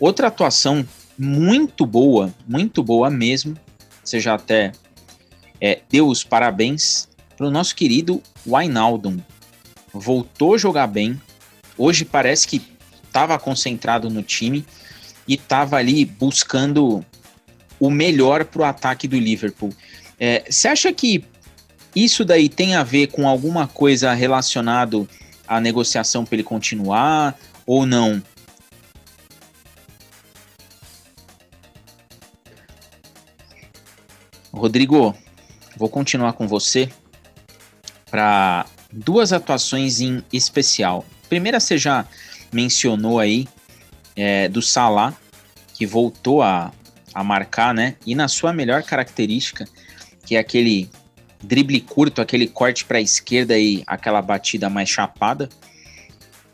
outra 0.00 0.28
atuação 0.28 0.86
muito 1.22 1.86
boa, 1.86 2.34
muito 2.48 2.82
boa 2.82 3.08
mesmo. 3.08 3.56
Você 4.02 4.18
já 4.18 4.34
até 4.34 4.72
é, 5.60 5.80
deu 5.88 6.08
os 6.08 6.24
parabéns 6.24 7.08
para 7.36 7.46
o 7.46 7.50
nosso 7.50 7.76
querido 7.76 8.20
Wijnaldum. 8.44 9.18
Voltou 9.92 10.54
a 10.54 10.58
jogar 10.58 10.88
bem. 10.88 11.20
Hoje 11.78 12.04
parece 12.04 12.48
que 12.48 12.60
estava 13.04 13.38
concentrado 13.38 14.10
no 14.10 14.22
time 14.22 14.66
e 15.28 15.34
estava 15.34 15.76
ali 15.76 16.04
buscando 16.04 17.04
o 17.78 17.88
melhor 17.88 18.44
para 18.44 18.62
o 18.62 18.64
ataque 18.64 19.06
do 19.06 19.16
Liverpool. 19.16 19.72
É, 20.18 20.44
você 20.50 20.68
acha 20.68 20.92
que 20.92 21.24
isso 21.94 22.24
daí 22.24 22.48
tem 22.48 22.74
a 22.74 22.82
ver 22.82 23.08
com 23.08 23.28
alguma 23.28 23.68
coisa 23.68 24.12
relacionado 24.12 25.08
à 25.46 25.60
negociação 25.60 26.24
para 26.24 26.36
ele 26.36 26.42
continuar 26.42 27.38
ou 27.64 27.86
não? 27.86 28.20
Rodrigo, 34.62 35.12
vou 35.76 35.88
continuar 35.88 36.34
com 36.34 36.46
você 36.46 36.88
para 38.08 38.64
duas 38.92 39.32
atuações 39.32 40.00
em 40.00 40.22
especial. 40.32 41.04
Primeira, 41.28 41.58
você 41.58 41.76
já 41.76 42.06
mencionou 42.52 43.18
aí 43.18 43.48
é, 44.14 44.46
do 44.46 44.62
Salah, 44.62 45.16
que 45.74 45.84
voltou 45.84 46.42
a, 46.42 46.72
a 47.12 47.24
marcar, 47.24 47.74
né? 47.74 47.96
E 48.06 48.14
na 48.14 48.28
sua 48.28 48.52
melhor 48.52 48.84
característica, 48.84 49.66
que 50.24 50.36
é 50.36 50.38
aquele 50.38 50.88
drible 51.42 51.80
curto, 51.80 52.22
aquele 52.22 52.46
corte 52.46 52.84
para 52.84 52.98
a 52.98 53.02
esquerda 53.02 53.58
e 53.58 53.82
aquela 53.84 54.22
batida 54.22 54.70
mais 54.70 54.88
chapada. 54.88 55.48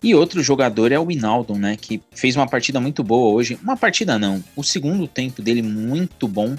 E 0.02 0.14
outro 0.14 0.42
jogador 0.42 0.92
é 0.92 0.98
o 0.98 1.04
Winaldo, 1.04 1.56
né? 1.56 1.76
Que 1.78 2.00
fez 2.12 2.36
uma 2.36 2.48
partida 2.48 2.80
muito 2.80 3.04
boa 3.04 3.34
hoje. 3.34 3.58
Uma 3.62 3.76
partida 3.76 4.18
não, 4.18 4.42
o 4.56 4.64
segundo 4.64 5.06
tempo 5.06 5.42
dele 5.42 5.60
muito 5.60 6.26
bom 6.26 6.56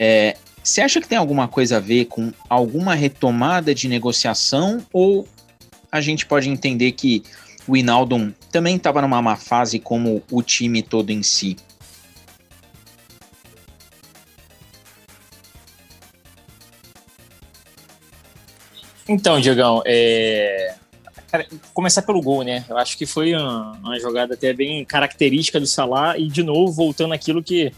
É, 0.00 0.36
você 0.62 0.80
acha 0.80 1.00
que 1.00 1.08
tem 1.08 1.18
alguma 1.18 1.48
coisa 1.48 1.78
a 1.78 1.80
ver 1.80 2.06
com 2.06 2.32
alguma 2.48 2.94
retomada 2.94 3.74
de 3.74 3.88
negociação 3.88 4.84
ou 4.92 5.26
a 5.90 6.00
gente 6.00 6.26
pode 6.26 6.48
entender 6.48 6.92
que 6.92 7.22
o 7.66 7.76
Inaldo 7.76 8.34
também 8.50 8.76
estava 8.76 9.02
numa 9.02 9.20
má 9.20 9.36
fase 9.36 9.78
como 9.78 10.22
o 10.30 10.42
time 10.42 10.82
todo 10.82 11.10
em 11.10 11.22
si? 11.22 11.56
Então, 19.08 19.40
Diegão, 19.40 19.82
é... 19.86 20.74
Cara, 21.30 21.46
começar 21.74 22.02
pelo 22.02 22.20
gol, 22.22 22.42
né? 22.42 22.64
Eu 22.68 22.76
acho 22.76 22.96
que 22.96 23.06
foi 23.06 23.34
uma, 23.34 23.72
uma, 23.72 24.00
jogada 24.00 24.34
até 24.34 24.52
bem 24.52 24.84
característica 24.84 25.58
do 25.58 25.66
Salah 25.66 26.18
e, 26.18 26.26
de 26.26 26.42
novo, 26.42 26.72
voltando 26.72 27.12
aquilo 27.12 27.42
que 27.42 27.72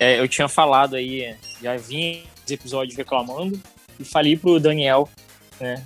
é, 0.00 0.18
eu 0.18 0.26
tinha 0.26 0.48
falado 0.48 0.96
aí, 0.96 1.36
já 1.62 1.76
vim 1.76 2.22
episódios 2.48 2.96
reclamando 2.96 3.60
e 3.98 4.04
falei 4.04 4.34
pro 4.34 4.58
Daniel, 4.58 5.06
né, 5.60 5.84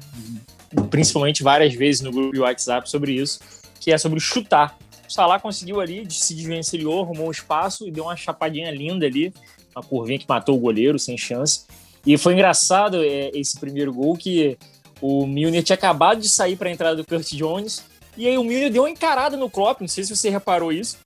principalmente 0.88 1.42
várias 1.42 1.74
vezes 1.74 2.00
no 2.00 2.12
grupo 2.12 2.32
de 2.32 2.40
WhatsApp 2.40 2.88
sobre 2.88 3.12
isso, 3.12 3.40
que 3.80 3.92
é 3.92 3.98
sobre 3.98 4.20
chutar. 4.20 4.78
O 5.06 5.12
Salah 5.12 5.40
conseguiu 5.40 5.80
ali, 5.80 6.06
se 6.08 6.32
desvencilhou, 6.32 7.02
arrumou 7.02 7.26
um 7.26 7.30
espaço 7.32 7.86
e 7.88 7.90
deu 7.90 8.04
uma 8.04 8.16
chapadinha 8.16 8.70
linda 8.70 9.04
ali, 9.04 9.34
uma 9.74 9.82
curvinha 9.82 10.18
que 10.18 10.28
matou 10.28 10.56
o 10.56 10.60
goleiro 10.60 10.98
sem 10.98 11.18
chance. 11.18 11.66
E 12.06 12.16
foi 12.16 12.34
engraçado 12.34 13.02
é, 13.02 13.30
esse 13.34 13.58
primeiro 13.58 13.92
gol 13.92 14.16
que 14.16 14.56
o 15.00 15.26
Milner 15.26 15.62
tinha 15.62 15.74
acabado 15.74 16.20
de 16.20 16.28
sair 16.28 16.56
para 16.56 16.68
a 16.68 16.72
entrada 16.72 16.96
do 16.96 17.04
Kurt 17.04 17.32
Jones 17.32 17.84
e 18.16 18.28
aí 18.28 18.38
o 18.38 18.44
Milner 18.44 18.70
deu 18.70 18.84
uma 18.84 18.90
encarada 18.90 19.36
no 19.36 19.50
Klopp, 19.50 19.80
não 19.80 19.88
sei 19.88 20.04
se 20.04 20.14
você 20.14 20.30
reparou 20.30 20.72
isso. 20.72 20.98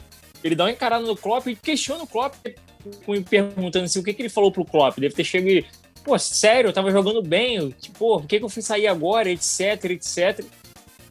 Ele 0.44 0.54
dá 0.54 0.64
uma 0.64 0.70
encarada 0.70 1.04
no 1.04 1.16
Klopp 1.16 1.46
e 1.46 1.56
questiona 1.56 2.04
o 2.04 2.06
Klopp 2.06 2.34
perguntando 3.29 3.85
assim, 3.85 3.99
o 3.99 4.03
que, 4.03 4.12
que 4.12 4.22
ele 4.22 4.29
falou 4.29 4.53
pro 4.53 4.64
Klopp. 4.64 4.99
Deve 4.99 5.14
ter 5.14 5.24
chegado 5.24 5.51
e, 5.51 5.66
pô, 6.05 6.18
sério, 6.18 6.68
eu 6.68 6.72
tava 6.72 6.91
jogando 6.91 7.22
bem, 7.22 7.70
tipo, 7.81 7.99
por 7.99 8.26
que, 8.26 8.39
que 8.39 8.45
eu 8.45 8.49
fui 8.49 8.62
sair 8.62 8.87
agora, 8.87 9.31
etc, 9.31 9.85
etc. 9.85 10.45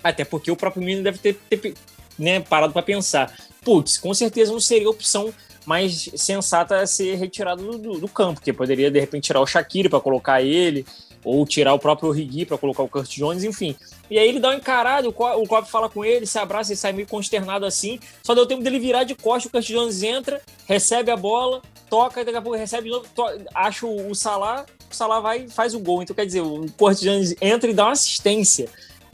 Até 0.04 0.24
porque 0.24 0.52
o 0.52 0.56
próprio 0.56 0.84
menino 0.84 1.04
deve 1.04 1.18
ter, 1.18 1.34
ter 1.50 1.74
né, 2.18 2.40
parado 2.40 2.74
para 2.74 2.82
pensar. 2.82 3.36
Putz, 3.64 3.98
com 3.98 4.14
certeza 4.14 4.52
não 4.52 4.60
seria 4.60 4.88
a 4.88 4.92
opção 4.92 5.34
mais 5.66 6.10
sensata 6.16 6.80
a 6.80 6.88
ser 6.88 7.16
retirado 7.16 7.62
do, 7.62 7.78
do, 7.78 8.00
do 8.00 8.08
campo, 8.08 8.36
porque 8.36 8.54
poderia 8.54 8.90
de 8.90 9.00
repente 9.00 9.26
tirar 9.26 9.42
o 9.42 9.46
Shaqiri 9.46 9.90
para 9.90 10.00
colocar 10.00 10.42
ele, 10.42 10.86
ou 11.24 11.46
tirar 11.46 11.74
o 11.74 11.80
próprio 11.80 12.10
Rigui 12.10 12.46
para 12.46 12.58
colocar 12.58 12.84
o 12.84 12.88
Kurt 12.88 13.10
Jones, 13.18 13.44
enfim. 13.44 13.76
E 14.10 14.18
aí 14.18 14.28
ele 14.28 14.40
dá 14.40 14.50
uma 14.50 14.56
encarada, 14.56 15.08
o 15.08 15.14
Klopp 15.14 15.68
fala 15.68 15.90
com 15.90 16.04
ele, 16.04 16.26
se 16.26 16.40
abraça 16.40 16.72
e 16.72 16.78
sai 16.78 16.94
meio 16.94 17.08
consternado 17.08 17.66
assim. 17.66 18.00
Só 18.24 18.34
deu 18.34 18.46
tempo 18.46 18.64
dele 18.64 18.80
virar 18.80 19.04
de 19.04 19.16
costas, 19.16 19.46
o 19.46 19.50
Kurt 19.50 19.68
Jones 19.68 20.02
entra, 20.02 20.42
recebe 20.66 21.12
a 21.12 21.18
bola, 21.18 21.62
toca, 21.90 22.24
daqui 22.24 22.38
a 22.38 22.42
pouco 22.42 22.58
recebe 22.58 22.86
de 22.86 22.92
novo, 22.92 23.06
acha 23.54 23.86
o, 23.86 24.16
Salah, 24.16 24.66
o 24.90 24.96
Salah 24.96 25.20
vai 25.20 25.44
e 25.44 25.50
faz 25.50 25.74
o 25.74 25.80
gol. 25.80 26.02
Então 26.02 26.16
quer 26.16 26.26
dizer, 26.26 26.42
o 26.42 26.66
Kurt 26.78 27.00
Jones 27.00 27.36
entra 27.42 27.70
e 27.70 27.74
dá 27.74 27.86
uma 27.86 27.92
assistência. 27.92 28.70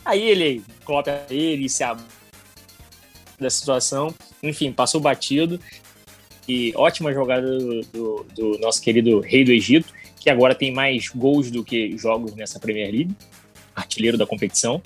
Aí 0.05 0.21
ele, 0.21 0.63
Klopp 0.85 1.07
ele 1.29 1.67
se 1.69 1.83
abre 1.83 2.03
da 3.39 3.49
situação, 3.49 4.13
enfim, 4.41 4.71
passou 4.71 5.01
batido. 5.01 5.59
E 6.47 6.73
ótima 6.75 7.13
jogada 7.13 7.57
do, 7.57 7.81
do, 7.83 8.25
do 8.35 8.59
nosso 8.59 8.81
querido 8.81 9.21
rei 9.21 9.45
do 9.45 9.51
Egito 9.51 9.93
que 10.23 10.29
agora 10.29 10.55
tem 10.55 10.71
mais 10.71 11.09
gols 11.09 11.51
do 11.51 11.65
que 11.65 11.97
jogos 11.97 12.33
nessa 12.33 12.57
Premier 12.57 12.89
League, 12.89 13.13
artilheiro 13.76 14.17
da 14.17 14.26
competição. 14.26 14.82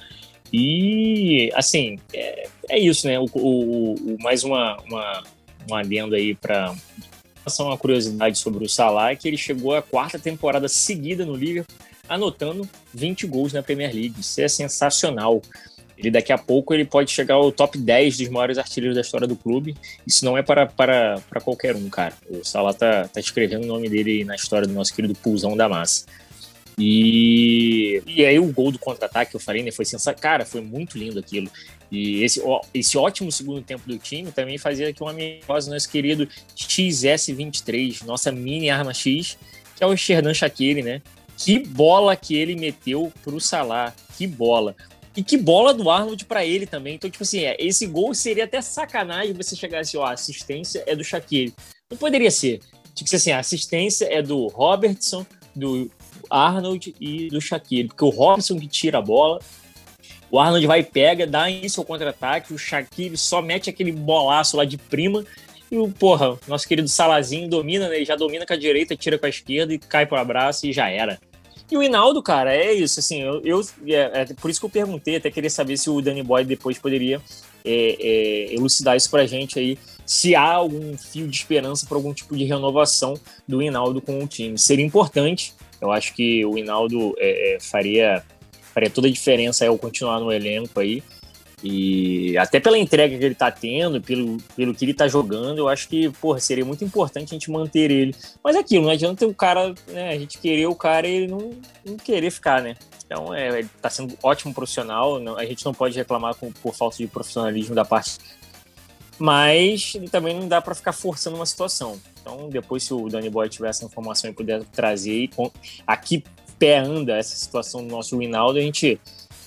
E, 0.52 1.52
assim, 1.54 1.98
é, 2.14 2.48
é 2.70 2.80
isso, 2.80 3.08
né? 3.08 3.20
O, 3.20 3.26
o, 3.34 3.94
o 3.94 4.18
mais 4.22 4.44
uma, 4.44 4.78
uma, 4.84 5.24
uma 5.68 5.80
adenda 5.82 6.16
aí 6.16 6.36
para 6.36 6.74
uma 7.60 7.78
curiosidade 7.78 8.38
sobre 8.38 8.66
o 8.66 8.70
Salah, 8.70 9.12
é 9.12 9.16
que 9.16 9.28
ele 9.28 9.38
chegou 9.38 9.76
à 9.76 9.82
quarta 9.82 10.20
temporada 10.20 10.68
seguida 10.68 11.26
no 11.26 11.36
Liverpool, 11.36 11.76
anotando 12.08 12.68
20 12.94 13.28
gols 13.28 13.54
na 13.54 13.64
Premier 13.64 13.94
League. 13.94 14.20
Isso 14.20 14.42
é 14.42 14.48
sensacional. 14.48 15.42
Ele 15.98 16.12
daqui 16.12 16.32
a 16.32 16.38
pouco 16.38 16.74
ele 16.74 16.86
pode 16.86 17.12
chegar 17.12 17.36
ao 17.36 17.52
top 17.52 17.78
10 17.78 18.18
dos 18.18 18.30
maiores 18.30 18.58
artilheiros 18.58 18.96
da 18.96 19.02
história 19.02 19.28
do 19.28 19.36
clube. 19.36 19.76
Isso 20.06 20.24
não 20.24 20.38
é 20.38 20.44
para, 20.44 20.68
para, 20.68 21.20
para 21.28 21.42
qualquer 21.42 21.76
um, 21.76 21.90
cara. 21.90 22.14
O 22.30 22.44
Salah 22.44 22.74
tá, 22.74 23.08
tá 23.08 23.20
escrevendo 23.20 23.64
o 23.64 23.68
nome 23.68 23.90
dele 23.90 24.24
na 24.24 24.36
história 24.36 24.68
do 24.68 24.74
nosso 24.74 24.94
querido 24.94 25.16
Pulsão 25.16 25.58
da 25.58 25.68
Massa. 25.68 26.06
E, 26.80 28.04
e 28.06 28.24
aí 28.24 28.38
o 28.38 28.52
gol 28.52 28.72
do 28.72 28.78
contra-ataque 28.78 29.32
que 29.32 29.36
eu 29.36 29.42
falei, 29.42 29.64
né, 29.64 29.72
foi 29.72 29.86
sensacional. 29.86 30.22
Cara, 30.22 30.46
foi 30.46 30.62
muito 30.62 30.98
lindo 30.98 31.20
aquilo. 31.20 31.50
E 31.92 32.24
esse, 32.24 32.42
esse 32.74 32.98
ótimo 32.98 33.32
segundo 33.32 33.62
tempo 33.62 33.88
do 33.88 33.98
time 33.98 34.32
também 34.32 34.58
fazia 34.58 34.90
aqui 34.90 35.02
uma 35.02 35.12
amigosa 35.12 35.72
nosso 35.72 35.90
querido 35.90 36.28
XS23, 36.56 38.04
nossa 38.04 38.32
mini 38.32 38.70
arma 38.70 38.94
X, 38.94 39.38
que 39.76 39.84
é 39.84 39.88
o 39.88 39.96
Sherdan 39.96 40.34
Shaqiri, 40.34 40.84
né? 40.84 41.02
Que 41.38 41.60
bola 41.60 42.16
que 42.16 42.36
ele 42.36 42.56
meteu 42.56 43.12
pro 43.24 43.40
Salah, 43.40 43.94
que 44.18 44.28
bola. 44.28 44.76
E 45.16 45.24
que 45.24 45.38
bola 45.38 45.74
do 45.74 45.90
Arnold 45.90 46.26
para 46.26 46.46
ele 46.46 46.68
também. 46.68 46.96
Então, 46.96 47.10
tipo 47.10 47.24
assim, 47.24 47.44
é, 47.44 47.56
esse 47.60 47.88
gol 47.88 48.14
seria 48.14 48.44
até 48.44 48.62
sacanagem 48.62 49.34
você 49.34 49.56
chegar 49.56 49.80
assim, 49.80 49.98
ó, 49.98 50.04
a 50.04 50.12
assistência 50.12 50.84
é 50.86 50.96
do 50.96 51.04
Shaquille. 51.04 51.54
Não 51.90 51.98
poderia 51.98 52.30
ser. 52.30 52.60
Tipo 52.94 53.16
assim, 53.16 53.32
a 53.32 53.40
assistência 53.40 54.08
é 54.12 54.22
do 54.22 54.48
Robertson, 54.48 55.26
do 55.56 55.90
Arnold 56.30 56.96
e 57.00 57.30
do 57.30 57.42
Shaquille. 57.42 57.88
Porque 57.88 58.04
o 58.04 58.10
Robertson 58.10 58.60
que 58.60 58.68
tira 58.68 58.98
a 58.98 59.02
bola, 59.02 59.40
o 60.30 60.40
Arnold 60.40 60.66
vai 60.68 60.80
e 60.82 60.84
pega, 60.84 61.26
dá 61.26 61.50
início 61.50 61.80
ao 61.80 61.86
contra-ataque, 61.86 62.54
o 62.54 62.58
Shaquille 62.58 63.18
só 63.18 63.42
mete 63.42 63.70
aquele 63.70 63.92
bolaço 63.92 64.58
lá 64.58 64.66
de 64.66 64.78
prima. 64.78 65.26
E 65.70 65.78
o, 65.78 65.90
porra, 65.90 66.38
nosso 66.48 66.68
querido 66.68 66.88
Salazinho 66.88 67.50
domina, 67.50 67.90
né? 67.90 67.98
Ele 67.98 68.06
já 68.06 68.16
domina 68.16 68.46
com 68.46 68.54
a 68.54 68.58
direita, 68.58 68.96
tira 68.96 69.18
com 69.18 69.26
a 69.26 69.30
esquerda 69.30 69.74
e 69.74 69.78
cai 69.78 70.06
pro 70.06 70.18
abraço 70.18 70.66
e 70.66 70.72
já 70.72 70.90
era. 70.90 71.20
E 71.70 71.76
o 71.76 71.84
Hinaldo, 71.84 72.24
cara, 72.24 72.56
é 72.56 72.72
isso, 72.72 73.02
assim, 73.02 73.22
eu, 73.22 73.42
eu 73.44 73.62
é, 73.88 74.22
é, 74.22 74.26
por 74.36 74.50
isso 74.50 74.58
que 74.58 74.66
eu 74.66 74.70
perguntei, 74.70 75.18
até 75.18 75.30
queria 75.30 75.50
saber 75.50 75.76
se 75.76 75.90
o 75.90 76.02
Danny 76.02 76.24
Boy 76.24 76.46
depois 76.46 76.80
poderia 76.80 77.22
é, 77.66 77.98
é, 78.00 78.54
elucidar 78.56 78.96
isso 78.96 79.10
pra 79.10 79.26
gente 79.26 79.60
aí, 79.60 79.78
se 80.06 80.34
há 80.34 80.50
algum 80.50 80.98
fio 80.98 81.28
de 81.28 81.36
esperança 81.36 81.86
para 81.86 81.98
algum 81.98 82.14
tipo 82.14 82.38
de 82.38 82.46
renovação 82.46 83.16
do 83.46 83.62
Hinaldo 83.62 84.02
com 84.02 84.24
o 84.24 84.28
time. 84.28 84.58
Seria 84.58 84.86
importante, 84.86 85.54
eu 85.82 85.92
acho 85.92 86.14
que 86.14 86.46
o 86.46 86.58
Hinaldo 86.58 87.16
é, 87.18 87.56
é, 87.56 87.60
faria, 87.60 88.24
faria 88.74 88.90
toda 88.90 89.08
a 89.08 89.12
diferença 89.12 89.68
ao 89.68 89.78
continuar 89.78 90.20
no 90.20 90.32
elenco 90.32 90.80
aí, 90.80 91.04
e 91.64 92.38
até 92.38 92.60
pela 92.60 92.78
entrega 92.78 93.18
que 93.18 93.26
ele 93.26 93.34
tá 93.34 93.50
tendo, 93.50 94.00
pelo, 94.00 94.38
pelo 94.56 94.76
que 94.76 94.86
ele 94.86 94.94
tá 94.94 95.08
jogando, 95.08 95.58
eu 95.58 95.68
acho 95.68 95.88
que, 95.90 96.10
porra, 96.12 96.40
seria 96.40 96.64
muito 96.64 96.84
importante 96.84 97.30
a 97.30 97.34
gente 97.34 97.50
manter 97.50 97.90
ele. 97.90 98.16
Mas 98.44 98.56
é 98.56 98.60
aquilo, 98.60 98.86
não 98.86 98.92
adianta 98.92 99.26
o 99.26 99.34
cara, 99.34 99.74
né, 99.88 100.10
a 100.10 100.20
gente 100.20 100.38
querer 100.38 100.68
o 100.68 100.76
cara 100.76 101.08
e 101.08 101.16
ele 101.16 101.28
não, 101.28 101.52
não 101.84 101.98
querer 101.98 102.30
ficar, 102.30 102.62
né? 102.62 102.76
Então, 103.04 103.34
é, 103.34 103.60
ele 103.60 103.70
tá 103.82 103.90
sendo 103.90 104.16
ótimo 104.22 104.54
profissional, 104.54 105.20
não, 105.20 105.36
a 105.36 105.46
gente 105.46 105.66
não 105.66 105.74
pode 105.74 105.98
reclamar 105.98 106.36
com, 106.36 106.52
por 106.52 106.76
falta 106.76 106.98
de 106.98 107.08
profissionalismo 107.08 107.74
da 107.74 107.84
parte. 107.84 108.18
Mas 109.20 109.94
também 110.12 110.40
não 110.40 110.48
dá 110.48 110.62
para 110.62 110.76
ficar 110.76 110.94
forçando 110.94 111.36
uma 111.36 111.46
situação. 111.46 112.00
Então, 112.22 112.50
depois, 112.50 112.84
se 112.84 112.94
o 112.94 113.10
Danny 113.10 113.30
Boy 113.30 113.50
tiver 113.50 113.70
essa 113.70 113.86
informação 113.86 114.30
e 114.30 114.34
puder 114.34 114.64
trazer, 114.66 115.30
aqui 115.86 116.24
pé 116.60 116.80
anda 116.80 117.18
essa 117.18 117.36
situação 117.36 117.86
do 117.86 117.92
nosso 117.92 118.18
Winaldo, 118.18 118.60
a 118.60 118.62
gente 118.62 119.00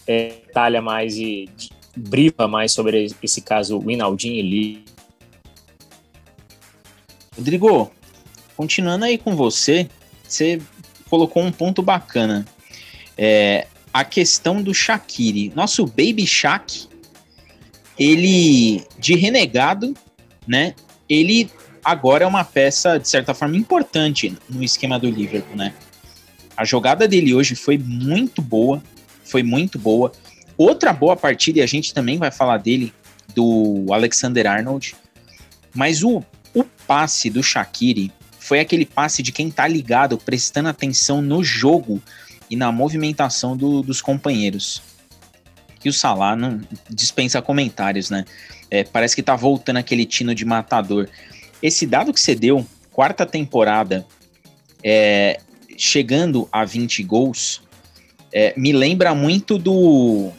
é, 0.06 0.30
talha 0.52 0.80
mais 0.80 1.16
e 1.16 1.48
brifa 1.96 2.48
mais 2.48 2.72
sobre 2.72 3.08
esse 3.22 3.40
caso 3.40 3.78
Winaldinho 3.80 4.42
Lee. 4.42 4.84
Rodrigo, 7.36 7.90
continuando 8.56 9.04
aí 9.04 9.18
com 9.18 9.34
você, 9.34 9.88
você 10.26 10.60
colocou 11.08 11.42
um 11.42 11.52
ponto 11.52 11.82
bacana. 11.82 12.44
É, 13.16 13.66
a 13.92 14.04
questão 14.04 14.62
do 14.62 14.72
Shaqiri. 14.72 15.52
Nosso 15.54 15.84
Baby 15.86 16.26
Shaq, 16.26 16.88
ele, 18.00 18.82
de 18.98 19.14
renegado, 19.14 19.94
né? 20.48 20.74
Ele 21.06 21.50
agora 21.84 22.24
é 22.24 22.26
uma 22.26 22.44
peça, 22.44 22.98
de 22.98 23.06
certa 23.06 23.34
forma, 23.34 23.58
importante 23.58 24.34
no 24.48 24.64
esquema 24.64 24.98
do 24.98 25.10
Liverpool, 25.10 25.54
né? 25.54 25.74
A 26.56 26.64
jogada 26.64 27.06
dele 27.06 27.34
hoje 27.34 27.54
foi 27.54 27.76
muito 27.76 28.40
boa, 28.40 28.82
foi 29.22 29.42
muito 29.42 29.78
boa. 29.78 30.12
Outra 30.56 30.94
boa 30.94 31.14
partida, 31.14 31.58
e 31.58 31.62
a 31.62 31.66
gente 31.66 31.92
também 31.92 32.16
vai 32.16 32.30
falar 32.30 32.56
dele, 32.56 32.92
do 33.34 33.86
Alexander 33.90 34.46
Arnold. 34.46 34.96
Mas 35.74 36.02
o, 36.02 36.24
o 36.54 36.64
passe 36.86 37.28
do 37.28 37.42
Shaqiri 37.42 38.10
foi 38.38 38.60
aquele 38.60 38.86
passe 38.86 39.22
de 39.22 39.30
quem 39.30 39.50
tá 39.50 39.68
ligado, 39.68 40.16
prestando 40.16 40.70
atenção 40.70 41.20
no 41.20 41.44
jogo 41.44 42.02
e 42.50 42.56
na 42.56 42.72
movimentação 42.72 43.56
do, 43.56 43.82
dos 43.82 44.00
companheiros. 44.00 44.82
E 45.84 45.88
o 45.88 45.92
Salah 45.92 46.36
não 46.36 46.60
dispensa 46.88 47.40
comentários, 47.40 48.10
né? 48.10 48.24
É, 48.70 48.84
parece 48.84 49.16
que 49.16 49.22
tá 49.22 49.34
voltando 49.34 49.78
aquele 49.78 50.04
tino 50.04 50.34
de 50.34 50.44
matador. 50.44 51.08
Esse 51.62 51.86
dado 51.86 52.12
que 52.12 52.20
você 52.20 52.34
deu, 52.34 52.66
quarta 52.92 53.26
temporada, 53.26 54.06
é, 54.82 55.40
chegando 55.76 56.48
a 56.52 56.64
20 56.64 57.02
gols, 57.02 57.62
é, 58.32 58.54
me 58.56 58.72
lembra 58.72 59.14
muito 59.14 59.58
do 59.58 60.30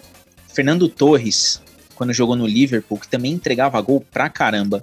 Fernando 0.54 0.88
Torres, 0.88 1.62
quando 1.96 2.14
jogou 2.14 2.36
no 2.36 2.48
Liverpool, 2.48 3.00
que 3.00 3.08
também 3.08 3.34
entregava 3.34 3.82
gol 3.82 4.02
pra 4.12 4.30
caramba. 4.30 4.82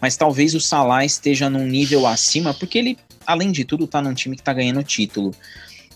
Mas 0.00 0.16
talvez 0.16 0.54
o 0.54 0.60
Salah 0.60 1.04
esteja 1.04 1.50
num 1.50 1.66
nível 1.66 2.06
acima, 2.06 2.54
porque 2.54 2.78
ele 2.78 2.98
além 3.26 3.50
de 3.50 3.64
tudo, 3.64 3.86
tá 3.86 4.00
num 4.00 4.14
time 4.14 4.36
que 4.36 4.42
tá 4.42 4.52
ganhando 4.52 4.82
título. 4.82 5.34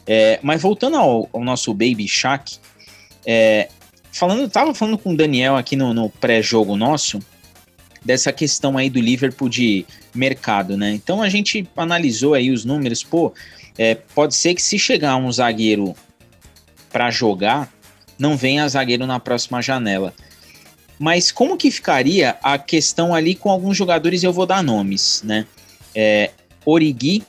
É, 0.07 0.41
mas 0.43 0.61
voltando 0.61 0.97
ao, 0.97 1.29
ao, 1.33 1.45
nosso 1.45 1.73
Baby 1.73 2.09
Shaq, 2.09 2.59
é, 3.25 3.69
falando, 4.13 4.49
tava 4.49 4.75
falando 4.75 4.99
com 4.99 5.13
o 5.13 5.17
Daniel 5.17 5.57
aqui 5.57 5.77
no, 5.77 5.95
no 5.95 6.09
pré-jogo 6.09 6.77
nosso, 6.77 7.19
dessa 8.05 8.33
questão 8.33 8.79
aí 8.79 8.89
do 8.89 9.01
Liverpool 9.01 9.49
de 9.49 9.85
mercado, 10.15 10.77
né? 10.77 10.93
Então 10.93 11.23
a 11.23 11.29
gente 11.29 11.69
analisou 11.77 12.35
aí 12.35 12.51
os 12.51 12.65
números, 12.65 13.03
pô, 13.03 13.33
é, 13.79 13.95
pode 13.95 14.35
ser 14.35 14.55
que 14.55 14.63
se 14.63 14.79
chegar 14.79 15.17
um 15.17 15.31
zagueiro 15.31 15.95
para 16.91 17.11
jogar, 17.11 17.73
não 18.19 18.37
venha 18.37 18.69
zagueiro 18.69 19.07
na 19.07 19.21
próxima 19.21 19.63
janela. 19.63 20.15
Mas 20.99 21.33
como 21.33 21.57
que 21.57 21.71
ficaria 21.71 22.37
a 22.43 22.59
questão 22.59 23.15
ali 23.15 23.35
com 23.35 23.51
alguns 23.51 23.77
jogadores, 23.77 24.23
eu 24.23 24.33
vou 24.33 24.45
dar 24.45 24.63
nomes, 24.63 25.23
né? 25.25 25.47
É, 25.95 26.31
Origi 26.65 27.23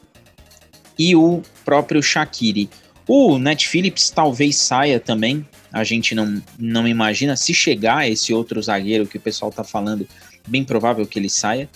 e 1.00 1.16
o 1.16 1.42
próprio 1.64 2.04
Shaqiri. 2.04 2.70
O 3.08 3.38
Net 3.38 3.68
Phillips 3.68 4.10
talvez 4.10 4.58
saia 4.58 5.00
também, 5.00 5.48
a 5.72 5.84
gente 5.84 6.14
não, 6.14 6.42
não 6.58 6.88
imagina. 6.88 7.36
Se 7.36 7.54
chegar 7.54 8.10
esse 8.10 8.34
outro 8.34 8.62
zagueiro 8.62 9.08
que 9.08 9.18
o 9.18 9.22
pessoal 9.22 9.52
tá 9.52 9.64
falando, 9.64 10.08
bem 10.48 10.64
provável 10.64 11.06
que 11.06 11.18
ele 11.18 11.30
saia. 11.30 11.70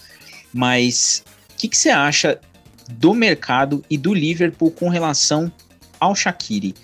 Mas 0.53 1.23
o 1.53 1.57
que, 1.57 1.67
que 1.67 1.77
você 1.77 1.89
acha 1.89 2.39
do 2.89 3.13
mercado 3.13 3.83
e 3.89 3.97
do 3.97 4.13
Liverpool 4.13 4.71
com 4.71 4.89
relação 4.89 5.51
ao 5.99 6.15
Shaqiri? 6.15 6.75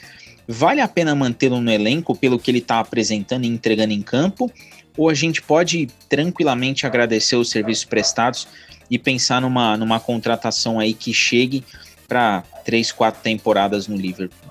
Vale 0.48 0.82
a 0.82 0.88
pena 0.88 1.16
mantê-lo 1.16 1.62
no 1.62 1.72
elenco 1.72 2.16
pelo 2.16 2.40
que 2.40 2.52
ele 2.52 2.58
está 2.58 2.80
apresentando 2.80 3.46
e 3.46 3.48
entregando 3.48 3.94
em 3.94 4.02
campo? 4.02 4.52
ou 4.98 5.10
a 5.10 5.14
gente 5.14 5.42
pode 5.42 5.88
tranquilamente 6.10 6.86
agradecer 6.86 7.36
os 7.36 7.50
serviços 7.50 7.86
prestados 7.86 8.48
e 8.90 8.98
pensar 8.98 9.42
numa, 9.42 9.78
numa 9.78 10.00
contratação 10.00 10.80
aí 10.80 10.94
que 10.94 11.14
chegue 11.14 11.64
para 12.08 12.44
três, 12.66 12.92
quatro 12.92 13.22
temporadas 13.22 13.88
no 13.88 13.96
Liverpool. 13.96 14.51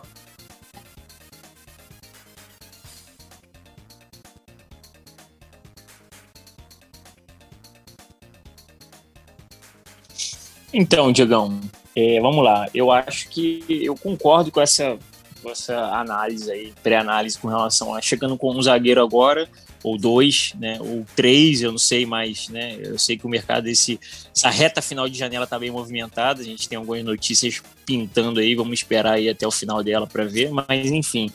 Então, 10.73 11.11
Diegão, 11.11 11.61
é, 11.97 12.21
vamos 12.21 12.45
lá. 12.45 12.69
Eu 12.73 12.91
acho 12.91 13.29
que 13.29 13.65
eu 13.69 13.97
concordo 13.97 14.51
com 14.51 14.61
essa, 14.61 14.99
com 15.43 15.51
essa 15.51 15.77
análise 15.95 16.51
aí, 16.51 16.73
pré-análise 16.83 17.39
com 17.39 17.49
relação 17.49 17.95
a 17.95 18.01
chegando 18.01 18.37
com 18.37 18.55
um 18.55 18.63
zagueiro 18.63 19.03
agora 19.03 19.49
ou 19.83 19.97
dois, 19.97 20.53
né, 20.59 20.79
ou 20.81 21.05
três, 21.17 21.63
eu 21.63 21.71
não 21.71 21.79
sei 21.79 22.05
mais, 22.05 22.49
né, 22.49 22.77
eu 22.83 22.99
sei 22.99 23.17
que 23.17 23.27
o 23.27 23.31
mercado, 23.31 23.67
esse, 23.67 23.99
essa 24.35 24.51
reta 24.51 24.83
final 24.83 25.09
de 25.09 25.19
janela 25.19 25.45
está 25.45 25.59
bem 25.59 25.71
movimentada, 25.71 26.43
a 26.43 26.45
gente 26.45 26.69
tem 26.69 26.77
algumas 26.77 27.03
notícias 27.03 27.63
pintando 27.87 28.41
aí, 28.41 28.55
vamos 28.55 28.75
esperar 28.75 29.15
aí 29.15 29.29
até 29.29 29.47
o 29.47 29.51
final 29.51 29.83
dela 29.83 30.07
para 30.07 30.25
ver, 30.25 30.51
mas 30.51 30.91
enfim, 30.91 31.31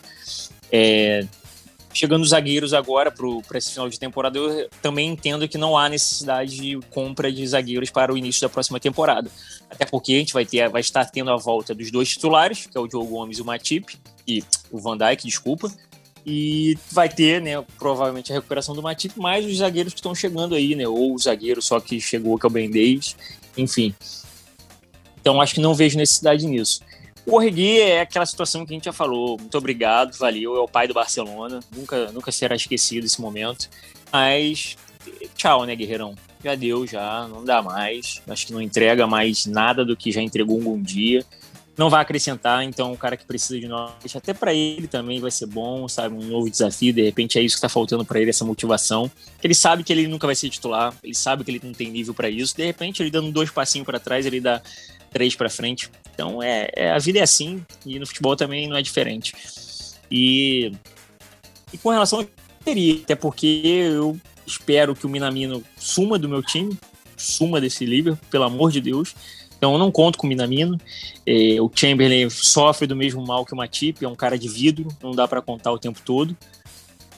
é, 0.72 1.26
chegando 1.96 2.22
os 2.24 2.30
zagueiros 2.30 2.74
agora 2.74 3.10
para 3.10 3.58
esse 3.58 3.72
final 3.72 3.90
de 3.90 3.98
temporada, 3.98 4.38
eu 4.38 4.70
também 4.82 5.10
entendo 5.10 5.48
que 5.48 5.58
não 5.58 5.78
há 5.78 5.88
necessidade 5.88 6.58
de 6.58 6.78
compra 6.92 7.32
de 7.32 7.48
zagueiros 7.48 7.90
para 7.90 8.14
o 8.14 8.18
início 8.18 8.42
da 8.42 8.50
próxima 8.50 8.80
temporada, 8.80 9.32
até 9.70 9.86
porque 9.86 10.14
a 10.14 10.18
gente 10.18 10.34
vai, 10.34 10.46
ter, 10.46 10.70
vai 10.70 10.82
estar 10.82 11.06
tendo 11.06 11.32
a 11.32 11.38
volta 11.38 11.74
dos 11.74 11.90
dois 11.90 12.10
titulares, 12.10 12.68
que 12.68 12.78
é 12.78 12.82
o 12.82 12.88
Diogo 12.88 13.08
Gomes 13.08 13.38
e 13.38 13.42
o 13.42 13.46
Matip, 13.46 13.98
e 14.28 14.44
o 14.70 14.78
Van 14.78 14.98
Dijk, 14.98 15.26
desculpa, 15.26 15.72
e 16.26 16.78
vai 16.92 17.08
ter, 17.08 17.42
né, 17.42 17.64
provavelmente 17.78 18.32
a 18.32 18.36
recuperação 18.36 18.76
do 18.76 18.82
Matip, 18.82 19.18
mais 19.18 19.46
os 19.46 19.58
zagueiros 19.58 19.94
que 19.94 20.00
estão 20.00 20.14
chegando 20.14 20.56
aí, 20.56 20.76
né? 20.76 20.88
Ou 20.88 21.14
o 21.14 21.20
zagueiro 21.20 21.62
só 21.62 21.80
que 21.80 22.02
chegou, 22.02 22.38
que 22.38 22.46
é 22.46 22.50
o 22.50 22.52
Ben 22.52 22.68
Davis, 22.68 23.16
enfim. 23.56 23.94
Então 25.22 25.40
acho 25.40 25.54
que 25.54 25.62
não 25.62 25.76
vejo 25.76 25.98
necessidade 25.98 26.46
nisso. 26.48 26.82
O 27.26 27.36
Orregui 27.36 27.80
é 27.80 28.02
aquela 28.02 28.26
situação 28.26 28.66
que 28.66 28.74
a 28.74 28.76
gente 28.76 28.86
já 28.86 28.94
falou. 28.94 29.38
Muito 29.38 29.58
obrigado, 29.58 30.16
valeu. 30.18 30.56
É 30.56 30.60
o 30.60 30.68
pai 30.68 30.88
do 30.88 30.94
Barcelona. 30.94 31.60
Nunca, 31.76 32.12
nunca 32.12 32.32
será 32.32 32.56
esquecido 32.56 33.06
esse 33.06 33.20
momento. 33.20 33.70
Mas 34.12 34.78
tchau, 35.36 35.66
né, 35.66 35.76
Guerreirão? 35.76 36.16
Já 36.44 36.54
deu, 36.54 36.86
já. 36.86 37.28
Não 37.28 37.44
dá 37.44 37.62
mais. 37.62 38.22
Acho 38.28 38.48
que 38.48 38.54
não 38.54 38.62
entrega 38.62 39.08
mais 39.08 39.46
nada 39.46 39.84
do 39.84 39.98
que 39.98 40.12
já 40.12 40.22
entregou 40.22 40.60
um 40.60 40.64
bom 40.64 40.82
dia 40.82 41.26
não 41.78 41.90
vai 41.90 42.02
acrescentar, 42.02 42.64
então 42.64 42.94
o 42.94 42.98
cara 42.98 43.18
que 43.18 43.26
precisa 43.26 43.60
de 43.60 43.68
nós, 43.68 44.16
até 44.16 44.34
para 44.34 44.54
ele 44.54 44.88
também 44.88 45.20
vai 45.20 45.30
ser 45.30 45.46
bom, 45.46 45.88
sabe, 45.88 46.16
um 46.16 46.28
novo 46.28 46.50
desafio, 46.50 46.94
de 46.94 47.04
repente 47.04 47.38
é 47.38 47.42
isso 47.42 47.56
que 47.56 47.62
tá 47.62 47.70
faltando 47.70 48.06
para 48.06 48.20
ele, 48.20 48.30
essa 48.30 48.46
motivação. 48.46 49.12
Ele 49.44 49.54
sabe 49.54 49.84
que 49.84 49.92
ele 49.92 50.08
nunca 50.08 50.26
vai 50.26 50.36
ser 50.36 50.50
titular, 50.50 50.94
ele 51.04 51.14
sabe 51.14 51.44
que 51.44 51.52
ele 51.52 51.62
não 51.62 51.74
tem 51.74 51.90
nível 51.90 52.14
para 52.14 52.30
isso, 52.30 52.56
de 52.56 52.66
repente 52.66 53.04
ele 53.04 53.12
dando 53.12 53.32
dois 53.32 53.52
passinhos 53.52 53.86
para 53.86 54.00
trás, 54.00 54.26
ele 54.26 54.40
dá 54.40 54.62
três 55.12 55.36
para 55.36 55.50
frente. 55.50 55.90
Então 56.16 56.42
é, 56.42 56.70
é, 56.76 56.92
a 56.92 56.98
vida 56.98 57.20
é 57.20 57.22
assim 57.22 57.64
e 57.86 58.00
no 58.00 58.08
futebol 58.08 58.36
também 58.36 58.68
não 58.68 58.76
é 58.76 58.82
diferente. 58.82 59.34
E, 60.10 60.72
e 61.72 61.78
com 61.78 61.90
relação 61.90 62.20
ao 62.20 62.26
teria, 62.64 62.96
até 62.96 63.14
porque 63.14 63.62
eu 63.66 64.20
espero 64.48 64.96
que 64.96 65.06
o 65.06 65.10
Minamino 65.10 65.64
suma 65.78 66.18
do 66.18 66.28
meu 66.28 66.42
time, 66.42 66.76
suma 67.16 67.62
desse 67.62 67.86
Liverpool, 67.86 68.28
pelo 68.32 68.46
amor 68.46 68.72
de 68.72 68.82
Deus 68.82 69.14
então 69.58 69.74
eu 69.74 69.80
não 69.80 69.92
conto 69.92 70.18
com 70.18 70.28
o 70.28 70.30
Minamino. 70.30 70.80
É, 71.26 71.60
o 71.62 71.72
Chamberlain 71.74 72.30
sofre 72.30 72.86
do 72.86 72.96
mesmo 72.96 73.26
mal 73.26 73.46
que 73.46 73.54
o 73.54 73.58
Matip, 73.58 74.04
é 74.04 74.08
um 74.08 74.16
cara 74.16 74.38
de 74.38 74.48
vidro, 74.48 74.88
não 75.02 75.12
dá 75.12 75.28
para 75.28 75.42
contar 75.42 75.72
o 75.72 75.80
tempo 75.80 76.00
todo. 76.04 76.36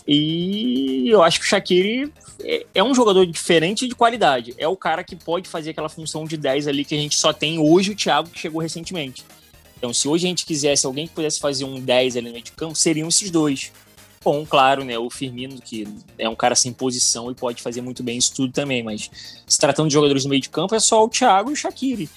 E 0.07 1.09
eu 1.09 1.21
acho 1.21 1.39
que 1.39 1.45
o 1.45 1.49
Shaqiri 1.49 2.11
é, 2.43 2.65
é, 2.75 2.83
um 2.83 2.95
jogador 2.95 3.25
diferente 3.25 3.87
de 3.87 3.95
qualidade. 3.95 4.53
É 4.57 4.67
o 4.67 4.77
cara 4.77 5.03
que 5.03 5.15
pode 5.15 5.49
fazer 5.49 5.71
aquela 5.71 5.89
função 5.89 6.25
de 6.25 6.37
10 6.37 6.67
ali 6.67 6.85
que 6.85 6.95
a 6.95 6.97
gente 6.97 7.17
só 7.17 7.33
tem 7.33 7.59
hoje 7.59 7.91
o 7.91 7.95
Thiago, 7.95 8.29
que 8.29 8.39
chegou 8.39 8.61
recentemente. 8.61 9.25
Então, 9.77 9.93
se 9.93 10.07
hoje 10.07 10.25
a 10.25 10.29
gente 10.29 10.45
quisesse 10.45 10.85
alguém 10.85 11.07
que 11.07 11.13
pudesse 11.13 11.39
fazer 11.39 11.65
um 11.65 11.79
10 11.79 12.17
ali 12.17 12.27
no 12.27 12.31
meio 12.31 12.43
de 12.43 12.51
campo, 12.51 12.75
seriam 12.75 13.09
esses 13.09 13.29
dois. 13.29 13.71
Bom, 14.23 14.45
claro, 14.45 14.83
né? 14.83 14.97
O 14.97 15.09
Firmino, 15.09 15.61
que 15.61 15.87
é 16.17 16.27
um 16.27 16.35
cara 16.35 16.55
sem 16.55 16.73
posição 16.73 17.29
e 17.29 17.35
pode 17.35 17.61
fazer 17.61 17.81
muito 17.81 18.01
bem 18.01 18.17
isso 18.17 18.33
tudo 18.33 18.51
também, 18.51 18.81
mas 18.81 19.09
se 19.45 19.57
tratando 19.57 19.87
de 19.87 19.93
jogadores 19.93 20.23
no 20.23 20.29
meio 20.29 20.41
de 20.41 20.49
campo, 20.49 20.73
é 20.73 20.79
só 20.79 21.03
o 21.03 21.09
Thiago 21.09 21.49
e 21.49 21.53
o 21.53 21.55
Shaqiri. 21.55 22.09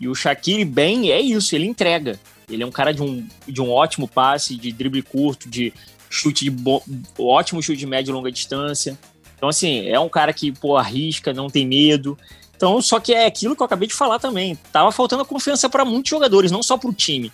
E 0.00 0.08
o 0.08 0.14
Shaqiri 0.14 0.64
bem 0.64 1.10
é 1.12 1.20
isso, 1.20 1.54
ele 1.54 1.66
entrega. 1.66 2.18
Ele 2.48 2.62
é 2.62 2.66
um 2.66 2.70
cara 2.70 2.92
de 2.92 3.02
um, 3.02 3.26
de 3.46 3.60
um 3.60 3.70
ótimo 3.70 4.08
passe, 4.08 4.56
de 4.56 4.72
drible 4.72 5.02
curto, 5.02 5.48
de 5.48 5.72
chute 6.14 6.44
de 6.44 6.50
bo... 6.50 6.82
ótimo 7.18 7.62
chute 7.62 7.78
de 7.78 7.86
média 7.86 8.10
e 8.10 8.14
longa 8.14 8.30
distância. 8.30 8.98
Então, 9.36 9.48
assim, 9.48 9.88
é 9.88 9.98
um 9.98 10.08
cara 10.08 10.32
que, 10.32 10.52
pô, 10.52 10.76
arrisca, 10.76 11.32
não 11.32 11.50
tem 11.50 11.66
medo. 11.66 12.16
Então, 12.56 12.80
só 12.80 13.00
que 13.00 13.12
é 13.12 13.26
aquilo 13.26 13.56
que 13.56 13.62
eu 13.62 13.66
acabei 13.66 13.88
de 13.88 13.94
falar 13.94 14.18
também. 14.18 14.56
Tava 14.72 14.92
faltando 14.92 15.24
confiança 15.24 15.68
para 15.68 15.84
muitos 15.84 16.10
jogadores, 16.10 16.50
não 16.50 16.62
só 16.62 16.78
para 16.78 16.88
o 16.88 16.94
time. 16.94 17.32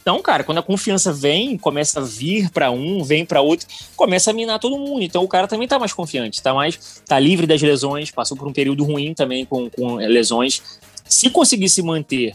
Então, 0.00 0.22
cara, 0.22 0.44
quando 0.44 0.58
a 0.58 0.62
confiança 0.62 1.12
vem, 1.12 1.58
começa 1.58 2.00
a 2.00 2.02
vir 2.02 2.50
para 2.50 2.70
um, 2.70 3.02
vem 3.02 3.26
para 3.26 3.40
outro, 3.40 3.66
começa 3.96 4.30
a 4.30 4.32
minar 4.32 4.58
todo 4.58 4.78
mundo. 4.78 5.02
Então, 5.02 5.24
o 5.24 5.28
cara 5.28 5.48
também 5.48 5.66
tá 5.66 5.78
mais 5.78 5.92
confiante, 5.92 6.42
tá 6.42 6.54
mais, 6.54 7.02
tá 7.06 7.18
livre 7.18 7.46
das 7.46 7.60
lesões, 7.60 8.10
passou 8.10 8.36
por 8.36 8.46
um 8.46 8.52
período 8.52 8.84
ruim 8.84 9.12
também 9.12 9.44
com, 9.44 9.68
com 9.68 9.96
lesões, 9.96 10.62
se 11.04 11.28
conseguir 11.28 11.68
se 11.68 11.82
manter 11.82 12.34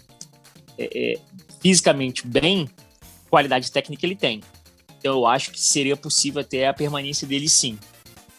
é, 0.77 0.89
é, 0.93 1.19
fisicamente 1.61 2.27
bem, 2.27 2.69
qualidade 3.29 3.71
técnica 3.71 4.05
ele 4.05 4.15
tem. 4.15 4.41
Então 5.03 5.15
eu 5.15 5.25
acho 5.27 5.51
que 5.51 5.59
seria 5.59 5.97
possível 5.97 6.39
até 6.39 6.65
a 6.65 6.73
permanência 6.73 7.27
dele 7.27 7.49
sim. 7.49 7.77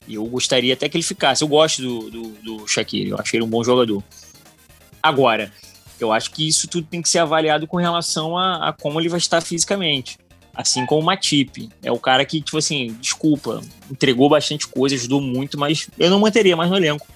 E 0.09 0.15
eu 0.15 0.25
gostaria 0.25 0.73
até 0.73 0.89
que 0.89 0.97
ele 0.97 1.05
ficasse. 1.05 1.45
Eu 1.45 1.49
gosto 1.49 1.83
do, 1.83 2.11
do, 2.11 2.29
do 2.43 2.67
Shaqiri, 2.67 3.11
eu 3.11 3.19
acho 3.19 3.37
ele 3.37 3.45
um 3.45 3.49
bom 3.49 3.63
jogador. 3.63 4.03
Agora, 5.03 5.53
eu 6.01 6.11
acho 6.11 6.31
que 6.31 6.49
isso 6.49 6.67
tudo 6.67 6.87
tem 6.91 7.03
que 7.03 7.09
ser 7.11 7.19
avaliado 7.19 7.67
com 7.67 7.77
relação 7.77 8.39
a, 8.39 8.71
a 8.71 8.73
como 8.73 8.99
ele 8.99 9.11
vai 9.11 9.19
estar 9.19 9.43
fisicamente. 9.43 10.17
Assim 10.55 10.87
como 10.87 11.03
o 11.03 11.05
Matip. 11.05 11.69
É 11.83 11.93
o 11.93 11.99
cara 11.99 12.25
que, 12.25 12.41
tipo 12.41 12.57
assim, 12.57 12.97
desculpa, 12.99 13.61
entregou 13.91 14.31
bastante 14.31 14.67
coisa, 14.67 14.95
ajudou 14.95 15.21
muito, 15.21 15.59
mas 15.59 15.91
eu 15.99 16.09
não 16.09 16.19
manteria 16.19 16.57
mais 16.57 16.71
no 16.71 16.79
elenco. 16.79 17.07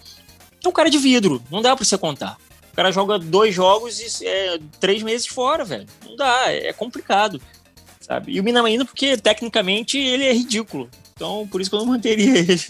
É 0.63 0.69
um 0.69 0.73
cara 0.73 0.91
de 0.91 0.99
vidro, 0.99 1.43
não 1.51 1.63
dá 1.63 1.75
pra 1.75 1.87
você 1.87 1.97
contar 1.97 2.37
cara 2.79 2.93
joga 2.93 3.19
dois 3.19 3.53
jogos 3.53 3.99
e 3.99 4.25
é, 4.25 4.57
três 4.79 5.03
meses 5.03 5.27
fora, 5.27 5.65
velho. 5.65 5.85
Não 6.07 6.15
dá, 6.15 6.53
é 6.53 6.73
complicado, 6.73 7.43
sabe? 8.09 8.33
E 8.33 8.41
o 8.41 8.43
Minamino, 8.43 8.87
porque 8.87 9.17
tecnicamente 9.19 9.99
ele 9.99 10.25
é 10.25 10.33
ridículo. 10.33 10.89
Então, 11.15 11.47
por 11.47 11.61
isso 11.61 11.69
que 11.69 11.77
eu 11.77 11.81
não 11.81 11.87
manteria 11.87 12.39
ele. 12.39 12.65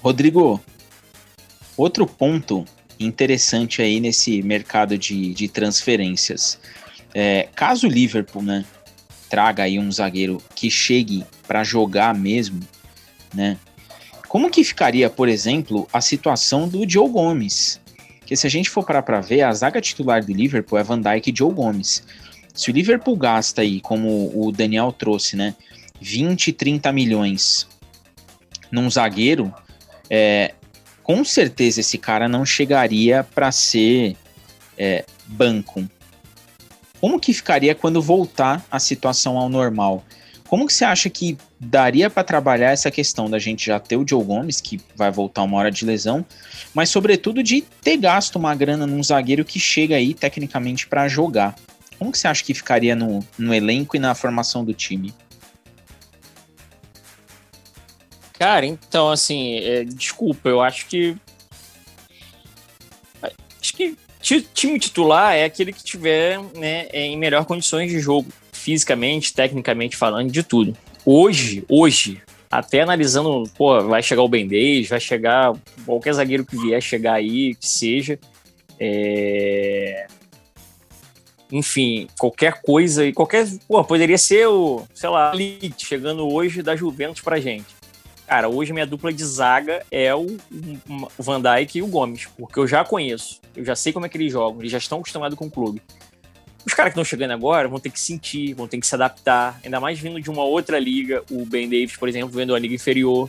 Rodrigo, 0.00 0.60
outro 1.76 2.06
ponto 2.06 2.64
interessante 2.98 3.82
aí 3.82 4.00
nesse 4.00 4.42
mercado 4.42 4.96
de, 4.96 5.34
de 5.34 5.48
transferências. 5.48 6.58
É, 7.14 7.48
caso 7.54 7.86
o 7.86 7.90
Liverpool, 7.90 8.42
né, 8.42 8.64
traga 9.28 9.64
aí 9.64 9.78
um 9.78 9.90
zagueiro 9.90 10.42
que 10.54 10.70
chegue 10.70 11.24
para 11.46 11.62
jogar 11.64 12.14
mesmo, 12.14 12.60
né, 13.32 13.58
como 14.28 14.50
que 14.50 14.64
ficaria, 14.64 15.08
por 15.08 15.28
exemplo, 15.28 15.88
a 15.92 16.00
situação 16.00 16.68
do 16.68 16.88
Joe 16.88 17.08
Gomes? 17.08 17.80
Que 18.26 18.36
se 18.36 18.46
a 18.46 18.50
gente 18.50 18.70
for 18.70 18.84
parar 18.84 19.02
para 19.02 19.20
ver, 19.20 19.42
a 19.42 19.52
zaga 19.52 19.80
titular 19.80 20.24
do 20.24 20.32
Liverpool 20.32 20.78
é 20.78 20.82
Van 20.82 21.00
Dijk 21.00 21.30
e 21.30 21.34
Joe 21.36 21.52
Gomes. 21.52 22.02
Se 22.54 22.70
o 22.70 22.72
Liverpool 22.72 23.16
gasta 23.16 23.62
aí, 23.62 23.80
como 23.80 24.30
o 24.34 24.52
Daniel 24.52 24.92
trouxe, 24.92 25.36
né, 25.36 25.54
20, 26.00 26.52
30 26.52 26.92
milhões 26.92 27.66
num 28.70 28.88
zagueiro, 28.90 29.52
é, 30.08 30.54
com 31.02 31.24
certeza 31.24 31.80
esse 31.80 31.98
cara 31.98 32.28
não 32.28 32.44
chegaria 32.44 33.22
para 33.22 33.52
ser 33.52 34.16
é, 34.78 35.04
banco. 35.26 35.88
Como 37.00 37.20
que 37.20 37.34
ficaria 37.34 37.74
quando 37.74 38.00
voltar 38.00 38.64
a 38.70 38.78
situação 38.78 39.36
ao 39.36 39.48
normal? 39.48 40.04
Como 40.54 40.68
que 40.68 40.72
você 40.72 40.84
acha 40.84 41.10
que 41.10 41.36
daria 41.58 42.08
para 42.08 42.22
trabalhar 42.22 42.70
essa 42.70 42.88
questão 42.88 43.28
da 43.28 43.40
gente 43.40 43.66
já 43.66 43.80
ter 43.80 43.96
o 43.96 44.06
Joe 44.08 44.22
Gomes, 44.22 44.60
que 44.60 44.80
vai 44.94 45.10
voltar 45.10 45.42
uma 45.42 45.58
hora 45.58 45.68
de 45.68 45.84
lesão, 45.84 46.24
mas 46.72 46.90
sobretudo 46.90 47.42
de 47.42 47.62
ter 47.82 47.96
gasto 47.96 48.36
uma 48.36 48.54
grana 48.54 48.86
num 48.86 49.02
zagueiro 49.02 49.44
que 49.44 49.58
chega 49.58 49.96
aí 49.96 50.14
tecnicamente 50.14 50.86
para 50.86 51.08
jogar? 51.08 51.56
Como 51.98 52.12
que 52.12 52.18
você 52.18 52.28
acha 52.28 52.44
que 52.44 52.54
ficaria 52.54 52.94
no, 52.94 53.18
no 53.36 53.52
elenco 53.52 53.96
e 53.96 53.98
na 53.98 54.14
formação 54.14 54.64
do 54.64 54.72
time? 54.72 55.12
Cara, 58.38 58.64
então, 58.64 59.10
assim, 59.10 59.56
é, 59.56 59.82
desculpa, 59.82 60.48
eu 60.48 60.62
acho 60.62 60.86
que. 60.86 61.16
Acho 63.60 63.74
que 63.74 63.96
time 64.54 64.78
titular 64.78 65.34
é 65.34 65.46
aquele 65.46 65.72
que 65.72 65.82
tiver 65.82 66.40
né, 66.54 66.86
em 66.92 67.18
melhor 67.18 67.44
condições 67.44 67.90
de 67.90 67.98
jogo 67.98 68.32
fisicamente, 68.64 69.34
tecnicamente 69.34 69.94
falando, 69.94 70.32
de 70.32 70.42
tudo. 70.42 70.74
Hoje, 71.04 71.62
hoje, 71.68 72.22
até 72.50 72.80
analisando, 72.80 73.44
pô, 73.58 73.78
vai 73.82 74.02
chegar 74.02 74.22
o 74.22 74.28
Ben 74.28 74.48
10, 74.48 74.88
vai 74.88 75.00
chegar 75.00 75.52
qualquer 75.84 76.14
zagueiro 76.14 76.46
que 76.46 76.56
vier 76.56 76.80
chegar 76.80 77.14
aí, 77.14 77.54
que 77.54 77.68
seja. 77.68 78.18
É... 78.80 80.06
Enfim, 81.52 82.08
qualquer 82.18 82.62
coisa, 82.62 83.04
e 83.04 83.12
qualquer. 83.12 83.46
Pô, 83.68 83.84
poderia 83.84 84.16
ser 84.16 84.48
o, 84.48 84.84
sei 84.94 85.10
lá, 85.10 85.32
Elite 85.34 85.84
chegando 85.86 86.26
hoje 86.26 86.62
da 86.62 86.74
Juventus 86.74 87.20
pra 87.20 87.38
gente. 87.38 87.66
Cara, 88.26 88.48
hoje 88.48 88.72
minha 88.72 88.86
dupla 88.86 89.12
de 89.12 89.22
zaga 89.22 89.84
é 89.90 90.14
o, 90.14 90.38
o 91.18 91.22
Van 91.22 91.42
Dijk 91.42 91.76
e 91.76 91.82
o 91.82 91.86
Gomes, 91.86 92.26
porque 92.38 92.58
eu 92.58 92.66
já 92.66 92.82
conheço, 92.82 93.38
eu 93.54 93.62
já 93.62 93.76
sei 93.76 93.92
como 93.92 94.06
é 94.06 94.08
que 94.08 94.16
eles 94.16 94.32
jogam, 94.32 94.62
eles 94.62 94.72
já 94.72 94.78
estão 94.78 94.98
acostumados 94.98 95.38
com 95.38 95.44
o 95.44 95.50
clube. 95.50 95.82
Os 96.66 96.72
caras 96.72 96.92
que 96.92 96.98
estão 96.98 97.04
chegando 97.04 97.32
agora 97.32 97.68
vão 97.68 97.78
ter 97.78 97.90
que 97.90 98.00
sentir, 98.00 98.54
vão 98.54 98.66
ter 98.66 98.78
que 98.78 98.86
se 98.86 98.94
adaptar, 98.94 99.60
ainda 99.62 99.78
mais 99.78 99.98
vindo 99.98 100.20
de 100.20 100.30
uma 100.30 100.44
outra 100.44 100.78
liga. 100.78 101.22
O 101.30 101.44
Ben 101.44 101.68
Davis, 101.68 101.96
por 101.96 102.08
exemplo, 102.08 102.30
vendo 102.30 102.54
a 102.54 102.58
liga 102.58 102.74
inferior. 102.74 103.28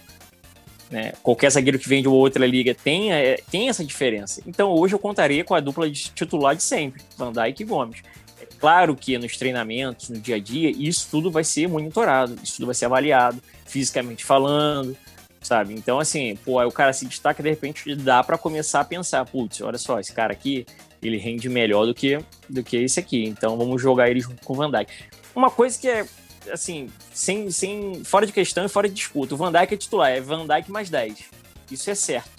Né? 0.89 1.13
Qualquer 1.21 1.51
zagueiro 1.51 1.79
que 1.79 1.89
vem 1.89 2.01
de 2.01 2.07
uma 2.07 2.17
outra 2.17 2.45
liga 2.45 2.73
tem, 2.73 3.11
é, 3.11 3.41
tem 3.51 3.69
essa 3.69 3.83
diferença. 3.83 4.41
Então 4.47 4.71
hoje 4.71 4.95
eu 4.95 4.99
contaria 4.99 5.43
com 5.43 5.53
a 5.55 5.59
dupla 5.59 5.89
de 5.89 6.11
titular 6.11 6.55
de 6.55 6.63
sempre, 6.63 7.01
Van 7.17 7.31
Dijk 7.31 7.61
e 7.61 7.65
Gomes. 7.65 8.01
É 8.39 8.45
claro 8.59 8.95
que 8.95 9.17
nos 9.17 9.35
treinamentos, 9.35 10.09
no 10.09 10.19
dia 10.19 10.35
a 10.35 10.39
dia, 10.39 10.69
isso 10.69 11.07
tudo 11.09 11.31
vai 11.31 11.43
ser 11.43 11.67
monitorado, 11.67 12.37
isso 12.43 12.57
tudo 12.57 12.67
vai 12.67 12.75
ser 12.75 12.85
avaliado, 12.85 13.41
fisicamente 13.65 14.23
falando, 14.23 14.95
sabe? 15.41 15.73
Então, 15.73 15.99
assim, 15.99 16.37
pô, 16.43 16.59
aí 16.59 16.67
o 16.67 16.71
cara 16.71 16.93
se 16.93 17.05
destaca 17.05 17.41
de 17.41 17.49
repente 17.49 17.95
dá 17.95 18.23
para 18.23 18.37
começar 18.37 18.81
a 18.81 18.85
pensar, 18.85 19.25
putz, 19.25 19.61
olha 19.61 19.77
só, 19.77 19.99
esse 19.99 20.13
cara 20.13 20.33
aqui, 20.33 20.65
ele 21.01 21.17
rende 21.17 21.49
melhor 21.49 21.85
do 21.85 21.93
que, 21.93 22.19
do 22.49 22.63
que 22.63 22.77
esse 22.77 22.99
aqui. 22.99 23.23
Então 23.25 23.57
vamos 23.57 23.81
jogar 23.81 24.09
ele 24.09 24.19
junto 24.19 24.43
com 24.45 24.53
o 24.53 24.55
Van 24.55 24.71
Dijk. 24.71 24.91
Uma 25.35 25.51
coisa 25.51 25.77
que 25.79 25.87
é, 25.87 26.05
assim, 26.51 26.89
sem, 27.13 27.51
sem, 27.51 28.03
fora 28.03 28.25
de 28.25 28.31
questão 28.31 28.65
e 28.65 28.69
fora 28.69 28.87
de 28.87 28.95
disputa. 28.95 29.33
O 29.33 29.37
Van 29.37 29.51
Dijk 29.51 29.73
é 29.73 29.77
titular, 29.77 30.11
é 30.11 30.21
Van 30.21 30.45
Dijk 30.45 30.71
mais 30.71 30.89
10. 30.89 31.25
Isso 31.71 31.89
é 31.89 31.95
certo. 31.95 32.29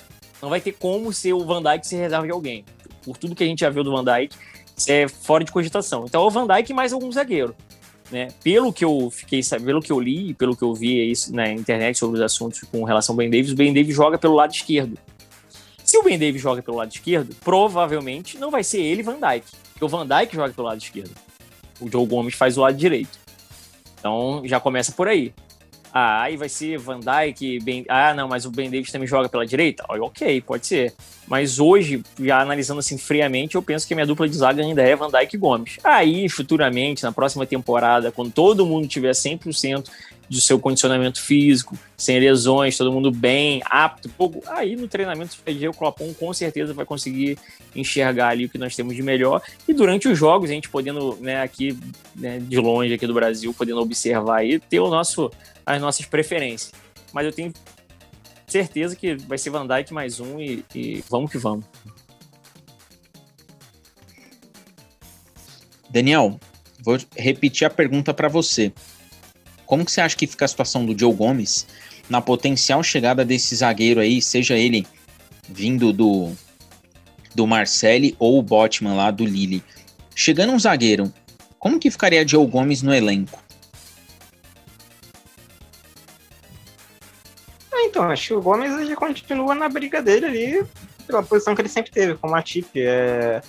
Não 0.41 0.49
vai 0.49 0.61
ter 0.61 0.73
como 0.73 1.13
ser 1.13 1.33
o 1.33 1.45
Van 1.45 1.63
Dijk 1.63 1.87
se 1.87 1.97
reserva 1.97 2.27
de 2.27 2.33
alguém. 2.33 2.65
Por 3.03 3.17
tudo 3.17 3.35
que 3.35 3.45
a 3.45 3.47
gente 3.47 3.61
já 3.61 3.71
viu 3.71 3.85
do 3.85 3.93
Van 3.93 4.05
Dijk, 4.05 4.35
é 4.89 5.09
fora 5.09 5.45
de 5.45 5.53
cogitação. 5.53 6.05
Então 6.07 6.23
é 6.23 6.27
o 6.27 6.31
Van 6.31 6.47
Dijk 6.47 6.73
mais 6.73 6.93
algum 6.93 7.11
zagueiro. 7.11 7.55
Né? 8.11 8.29
Pelo 8.43 8.73
que 8.73 8.85
eu 8.85 9.11
fiquei 9.11 9.41
pelo 9.65 9.81
que 9.81 9.91
eu 9.91 9.99
li, 9.99 10.33
pelo 10.35 10.57
que 10.57 10.63
eu 10.63 10.73
vi 10.73 11.11
isso 11.11 11.35
na 11.35 11.51
internet 11.51 11.99
sobre 11.99 12.17
os 12.17 12.23
assuntos 12.23 12.61
com 12.71 12.85
relação 12.85 13.15
ao 13.15 13.17
Ben 13.17 13.29
Davis, 13.29 13.51
o 13.51 13.57
Ben 13.57 13.75
Davis 13.75 13.95
joga 13.95 14.17
pelo 14.17 14.35
lado 14.35 14.53
esquerdo. 14.53 14.97
Se 15.87 15.97
o 15.97 16.03
Ben 16.03 16.19
Davis 16.19 16.43
joga 16.43 16.61
pelo 16.61 16.79
lado 16.79 16.93
esquerdo, 16.93 17.33
provavelmente 17.45 18.39
não 18.39 18.51
vai 18.51 18.65
ser 18.65 18.81
ele 18.81 19.05
Van 19.05 19.21
Dyke, 19.21 19.47
porque 19.73 19.85
o 19.85 19.89
Van 19.89 20.05
Dyke 20.05 20.35
joga 20.35 20.53
pelo 20.53 20.67
lado 20.67 20.83
esquerdo. 20.83 21.13
O 21.81 21.89
Joe 21.89 22.05
Gomes 22.05 22.35
faz 22.35 22.59
o 22.59 22.63
lado 22.63 22.77
direito. 22.77 23.17
Então 23.97 24.43
já 24.45 24.59
começa 24.59 24.91
por 24.91 25.07
aí. 25.07 25.33
Ah, 25.93 26.23
aí 26.23 26.37
vai 26.37 26.49
ser 26.49 26.77
Van 26.77 26.99
Dyke, 26.99 27.61
ben... 27.61 27.85
ah, 27.89 28.13
não, 28.13 28.29
mas 28.29 28.45
o 28.45 28.51
Ben 28.51 28.69
Davis 28.69 28.91
também 28.91 29.07
joga 29.07 29.29
pela 29.29 29.47
direita? 29.47 29.85
ok, 29.89 30.41
pode 30.41 30.67
ser. 30.67 30.93
Mas 31.27 31.59
hoje, 31.59 32.03
já 32.21 32.41
analisando 32.41 32.81
assim 32.81 32.99
friamente, 32.99 33.55
eu 33.55 33.63
penso 33.63 33.87
que 33.87 33.95
a 33.95 33.97
minha 33.97 34.07
dupla 34.07 34.29
de 34.29 34.37
zaga 34.37 34.63
ainda 34.63 34.83
é 34.83 34.95
Van 34.95 35.09
Dyke 35.09 35.37
e 35.37 35.39
Gomes. 35.39 35.79
Aí, 35.83 36.29
futuramente, 36.29 37.03
na 37.03 37.13
próxima 37.13 37.47
temporada, 37.47 38.13
quando 38.13 38.33
todo 38.33 38.67
mundo 38.67 38.87
tiver 38.87 39.13
100% 39.13 39.89
do 40.29 40.41
seu 40.41 40.59
condicionamento 40.59 41.21
físico, 41.21 41.79
sem 41.97 42.19
lesões, 42.19 42.77
todo 42.77 42.93
mundo 42.93 43.11
bem, 43.11 43.63
apto, 43.65 44.11
aí 44.49 44.75
no 44.77 44.89
treinamento 44.89 45.37
o 45.69 45.73
Clopon 45.73 46.13
com 46.15 46.33
certeza 46.33 46.75
vai 46.75 46.85
conseguir 46.85 47.39
enxergar 47.75 48.29
ali 48.29 48.47
o 48.47 48.49
que 48.49 48.59
nós 48.59 48.75
temos 48.75 48.97
de 48.97 49.03
melhor 49.03 49.41
e 49.69 49.73
durante 49.73 50.09
os 50.09 50.19
jogos 50.19 50.51
a 50.51 50.53
gente 50.53 50.69
podendo, 50.69 51.17
né, 51.21 51.43
aqui 51.43 51.79
né, 52.15 52.39
de 52.41 52.57
longe 52.57 52.93
aqui 52.93 53.07
do 53.07 53.15
Brasil, 53.15 53.55
podendo 53.55 53.81
observar 53.81 54.45
e 54.45 54.59
ter 54.59 54.81
o 54.81 54.89
nosso 54.89 55.31
as 55.65 55.81
nossas 55.81 56.07
preferências. 56.07 56.73
Mas 57.13 57.27
eu 57.27 57.33
tenho 57.33 57.53
certeza 58.47 58.95
que 58.95 59.17
vai 59.17 59.37
ser 59.37 59.51
Van 59.51 59.67
Dijk 59.67 59.93
mais 59.93 60.21
um 60.21 60.39
e, 60.39 60.65
e 60.75 61.05
vamos 61.09 61.31
que 61.31 61.39
vamos. 61.39 61.65
Daniel, 65.91 66.39
vou 66.81 66.99
repetir 67.17 67.67
a 67.67 67.71
pergunta 67.71 68.13
para 68.13 68.29
você. 68.29 68.73
Como 69.67 69.85
que 69.85 69.91
você 69.91 70.01
acha 70.01 70.17
que 70.17 70.27
fica 70.27 70.45
a 70.45 70.49
situação 70.49 70.87
do 70.87 70.99
Joe 70.99 71.13
Gomes 71.13 71.67
na 72.09 72.23
potencial 72.23 72.83
chegada 72.83 73.25
desse 73.25 73.55
zagueiro 73.57 74.01
aí, 74.01 74.23
seja 74.23 74.57
ele 74.57 74.87
vindo 75.49 75.93
do 75.93 76.33
do 77.35 77.47
Marcelli 77.47 78.17
ou 78.19 78.39
o 78.39 78.43
Botman 78.43 78.95
lá 78.95 79.11
do 79.11 79.25
Lille? 79.25 79.63
Chegando 80.15 80.53
um 80.53 80.59
zagueiro, 80.59 81.13
como 81.59 81.79
que 81.79 81.91
ficaria 81.91 82.27
Joe 82.27 82.47
Gomes 82.47 82.81
no 82.81 82.95
elenco? 82.95 83.43
Ah, 87.73 87.83
então, 87.85 88.05
acho 88.05 88.29
que 88.29 88.35
o 88.35 88.41
Gomes 88.41 88.89
já 88.89 88.97
continua 88.97 89.55
na 89.55 89.69
briga 89.69 90.01
dele 90.01 90.27
ali, 90.27 90.67
pela 91.07 91.23
posição 91.23 91.55
que 91.55 91.61
ele 91.61 91.69
sempre 91.69 91.91
teve, 91.91 92.15
como 92.15 92.35
a 92.35 92.43
Tip. 92.43 92.71
É... 92.77 93.43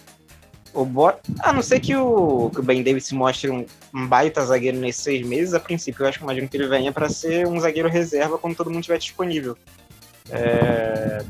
O 0.74 0.86
Bot... 0.86 1.18
A 1.40 1.52
não 1.52 1.62
ser 1.62 1.80
que 1.80 1.96
o, 1.96 2.50
que 2.54 2.60
o 2.60 2.64
Ben 2.64 2.84
Davis 2.84 3.06
se 3.06 3.16
mostre 3.16 3.50
um, 3.50 3.66
um, 3.94 4.08
baita 4.08 4.46
zagueiro 4.46 4.78
nesses 4.78 5.04
seis 5.04 5.26
meses, 5.26 5.54
a 5.54 5.60
princípio 5.60 6.04
eu 6.04 6.10
acho 6.10 6.20
que 6.20 6.24
imagino 6.24 6.48
que 6.48 6.58
ele 6.58 6.68
venha 6.68 6.92
para 6.92 7.10
ser 7.10 7.48
um 7.48 7.60
zagueiro 7.60 7.90
reserva 7.90 8.38
quando 8.38 8.56
todo 8.56 8.70
mundo 8.70 8.82
estiver 8.82 9.00
disponível. 9.00 9.58
É... 10.30 11.24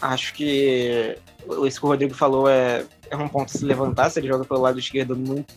Acho 0.00 0.34
que 0.34 1.16
isso 1.66 1.80
que 1.80 1.86
o 1.86 1.88
Rodrigo 1.88 2.14
falou 2.14 2.48
é, 2.48 2.84
é 3.10 3.16
um 3.16 3.28
ponto 3.28 3.54
a 3.54 3.58
se 3.58 3.64
levantar 3.64 4.10
se 4.10 4.18
ele 4.18 4.28
joga 4.28 4.44
pelo 4.44 4.60
lado 4.60 4.78
esquerdo 4.78 5.16
muito 5.16 5.54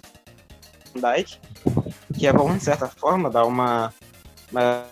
Dyke, 0.94 1.38
que 2.18 2.28
é 2.28 2.34
bom 2.34 2.56
de 2.56 2.64
certa 2.64 2.88
forma, 2.88 3.30
dar 3.30 3.46
uma, 3.46 3.94
uma 4.52 4.86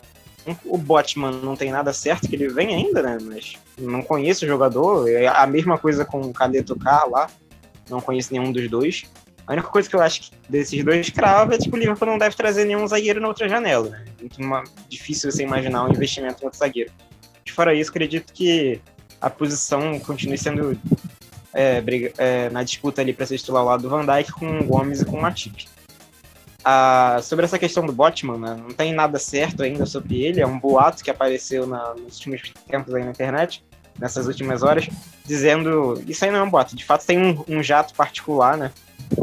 o 0.65 0.77
Botman 0.77 1.31
não 1.31 1.55
tem 1.55 1.71
nada 1.71 1.93
certo 1.93 2.27
que 2.27 2.35
ele 2.35 2.49
vem 2.49 2.75
ainda, 2.75 3.01
né? 3.01 3.17
Mas 3.21 3.57
não 3.77 4.01
conheço 4.01 4.43
o 4.43 4.47
jogador. 4.47 5.09
É 5.09 5.27
a 5.27 5.47
mesma 5.47 5.77
coisa 5.77 6.03
com 6.03 6.21
o 6.21 6.33
Cadeto 6.33 6.75
Car 6.75 7.09
lá. 7.09 7.29
Não 7.89 8.01
conheço 8.01 8.34
nenhum 8.34 8.51
dos 8.51 8.69
dois. 8.69 9.03
A 9.45 9.53
única 9.53 9.67
coisa 9.67 9.89
que 9.89 9.95
eu 9.95 10.01
acho 10.01 10.31
desses 10.47 10.84
dois 10.84 11.09
crava 11.09 11.55
é 11.55 11.57
tipo, 11.57 11.75
o 11.75 11.79
Liverpool 11.79 12.07
não 12.07 12.17
deve 12.17 12.36
trazer 12.36 12.63
nenhum 12.65 12.88
zagueiro 12.88 13.19
na 13.19 13.27
outra 13.27 13.47
janela. 13.49 13.89
Né? 13.89 14.05
Muito 14.19 14.41
uma, 14.41 14.63
difícil 14.88 15.31
você 15.31 15.43
imaginar 15.43 15.86
um 15.86 15.89
investimento 15.89 16.41
em 16.41 16.45
outro 16.45 16.59
zagueiro. 16.59 16.91
De 17.43 17.51
fora 17.51 17.73
isso, 17.73 17.89
acredito 17.89 18.31
que 18.31 18.79
a 19.19 19.29
posição 19.29 19.99
continue 19.99 20.38
sendo 20.38 20.79
é, 21.53 21.81
briga, 21.81 22.11
é, 22.17 22.49
na 22.49 22.63
disputa 22.63 23.01
ali 23.01 23.13
para 23.13 23.25
ser 23.25 23.38
titular 23.38 23.61
ao 23.61 23.67
lado 23.67 23.84
do 23.84 23.89
Van 23.89 24.05
Dijk 24.05 24.31
com 24.31 24.59
o 24.59 24.63
Gomes 24.63 25.01
e 25.01 25.05
com 25.05 25.17
o 25.17 25.21
Matip. 25.21 25.67
Ah, 26.65 27.19
sobre 27.21 27.43
essa 27.43 27.59
questão 27.59 27.86
do 27.86 27.91
Botman, 27.91 28.38
né, 28.38 28.55
não 28.57 28.69
tem 28.69 28.93
nada 28.93 29.19
certo 29.19 29.63
ainda 29.63 29.86
sobre 29.86 30.23
ele, 30.23 30.39
é 30.39 30.47
um 30.47 30.57
boato 30.57 31.03
que 31.03 31.11
apareceu 31.11 31.67
na, 31.67 31.93
nos 31.93 32.15
últimos 32.15 32.53
tempos 32.65 32.95
aí 32.95 33.03
na 33.03 33.11
internet, 33.11 33.63
nessas 33.99 34.27
últimas 34.27 34.63
horas, 34.63 34.87
dizendo. 35.25 36.01
Isso 36.07 36.23
aí 36.25 36.31
não 36.31 36.39
é 36.39 36.43
um 36.43 36.49
boato, 36.49 36.75
de 36.75 36.85
fato 36.85 37.05
tem 37.05 37.17
um, 37.17 37.43
um 37.47 37.63
jato 37.63 37.93
particular, 37.93 38.57
né? 38.57 38.71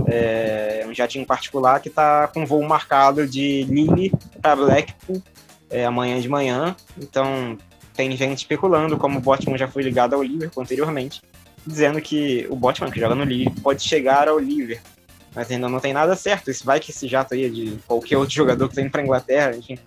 É, 0.06 0.84
um 0.88 0.94
jatinho 0.94 1.26
particular 1.26 1.80
que 1.80 1.88
está 1.88 2.28
com 2.28 2.46
voo 2.46 2.62
marcado 2.62 3.26
de 3.26 3.64
Lille 3.64 4.12
para 4.40 4.54
Blackpool 4.54 5.22
é, 5.70 5.84
amanhã 5.84 6.20
de 6.20 6.28
manhã. 6.28 6.76
Então 6.98 7.56
tem 7.94 8.16
gente 8.16 8.38
especulando 8.38 8.96
como 8.96 9.18
o 9.18 9.20
Botman 9.20 9.58
já 9.58 9.68
foi 9.68 9.82
ligado 9.82 10.14
ao 10.14 10.22
Liverpool 10.22 10.62
anteriormente, 10.62 11.22
dizendo 11.66 12.00
que 12.00 12.46
o 12.48 12.56
Botman, 12.56 12.90
que 12.90 13.00
joga 13.00 13.14
no 13.14 13.24
Liverpool, 13.24 13.62
pode 13.62 13.82
chegar 13.82 14.28
ao 14.28 14.38
Liverpool. 14.38 14.90
Mas 15.34 15.50
ainda 15.50 15.68
não 15.68 15.78
tem 15.78 15.92
nada 15.92 16.16
certo. 16.16 16.50
Isso 16.50 16.64
vai 16.64 16.80
que 16.80 16.90
esse 16.90 17.06
jato 17.06 17.34
aí 17.34 17.44
é 17.44 17.48
de 17.48 17.78
qualquer 17.86 18.16
outro 18.16 18.34
jogador 18.34 18.66
que 18.66 18.72
está 18.72 18.82
indo 18.82 18.90
para 18.90 19.02
Inglaterra, 19.02 19.56
enfim. 19.56 19.78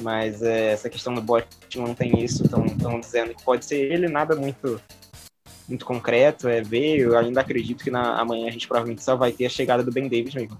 Mas 0.00 0.42
é, 0.42 0.72
essa 0.72 0.88
questão 0.88 1.14
do 1.14 1.20
Botman 1.20 1.86
não 1.86 1.94
tem 1.94 2.24
isso. 2.24 2.44
Estão 2.44 3.00
dizendo 3.00 3.34
que 3.34 3.42
pode 3.42 3.64
ser 3.64 3.92
ele, 3.92 4.08
nada 4.08 4.34
muito 4.34 4.80
muito 5.68 5.84
concreto, 5.86 6.48
é 6.48 6.60
ver. 6.60 6.98
Eu 6.98 7.16
ainda 7.16 7.40
acredito 7.40 7.84
que 7.84 7.90
na, 7.90 8.20
amanhã 8.20 8.48
a 8.48 8.50
gente 8.50 8.66
provavelmente 8.66 9.02
só 9.02 9.16
vai 9.16 9.32
ter 9.32 9.46
a 9.46 9.50
chegada 9.50 9.82
do 9.82 9.92
Ben 9.92 10.08
Davis 10.08 10.34
mesmo. 10.34 10.58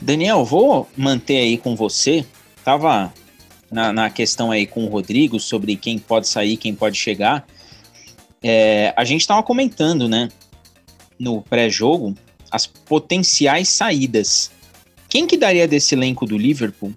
Daniel, 0.00 0.44
vou 0.44 0.88
manter 0.96 1.38
aí 1.38 1.58
com 1.58 1.74
você. 1.74 2.24
Tava 2.62 3.12
na, 3.70 3.92
na 3.92 4.10
questão 4.10 4.50
aí 4.50 4.66
com 4.66 4.84
o 4.84 4.88
Rodrigo 4.88 5.40
sobre 5.40 5.76
quem 5.76 5.98
pode 5.98 6.28
sair, 6.28 6.56
quem 6.56 6.74
pode 6.74 6.96
chegar, 6.96 7.46
é, 8.42 8.94
a 8.96 9.04
gente 9.04 9.22
estava 9.22 9.42
comentando, 9.42 10.08
né, 10.08 10.28
no 11.18 11.42
pré-jogo, 11.42 12.14
as 12.50 12.66
potenciais 12.66 13.68
saídas. 13.68 14.50
Quem 15.08 15.26
que 15.26 15.36
daria 15.36 15.68
desse 15.68 15.94
elenco 15.94 16.26
do 16.26 16.36
Liverpool 16.36 16.92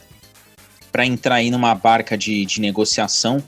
para 0.92 1.06
entrar 1.06 1.36
aí 1.36 1.52
numa 1.52 1.74
barca 1.76 2.18
de, 2.18 2.46
de 2.46 2.60
negociação, 2.60 3.44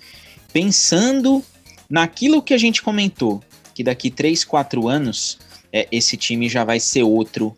pensando 0.54 1.44
naquilo 1.90 2.42
que 2.42 2.54
a 2.54 2.58
gente 2.58 2.82
comentou, 2.82 3.44
que 3.74 3.84
daqui 3.84 4.10
3, 4.10 4.44
4 4.44 4.88
anos 4.88 5.40
é, 5.74 5.88
esse 5.92 6.16
time 6.18 6.48
já 6.48 6.64
vai 6.64 6.80
ser 6.80 7.04
outro 7.04 7.56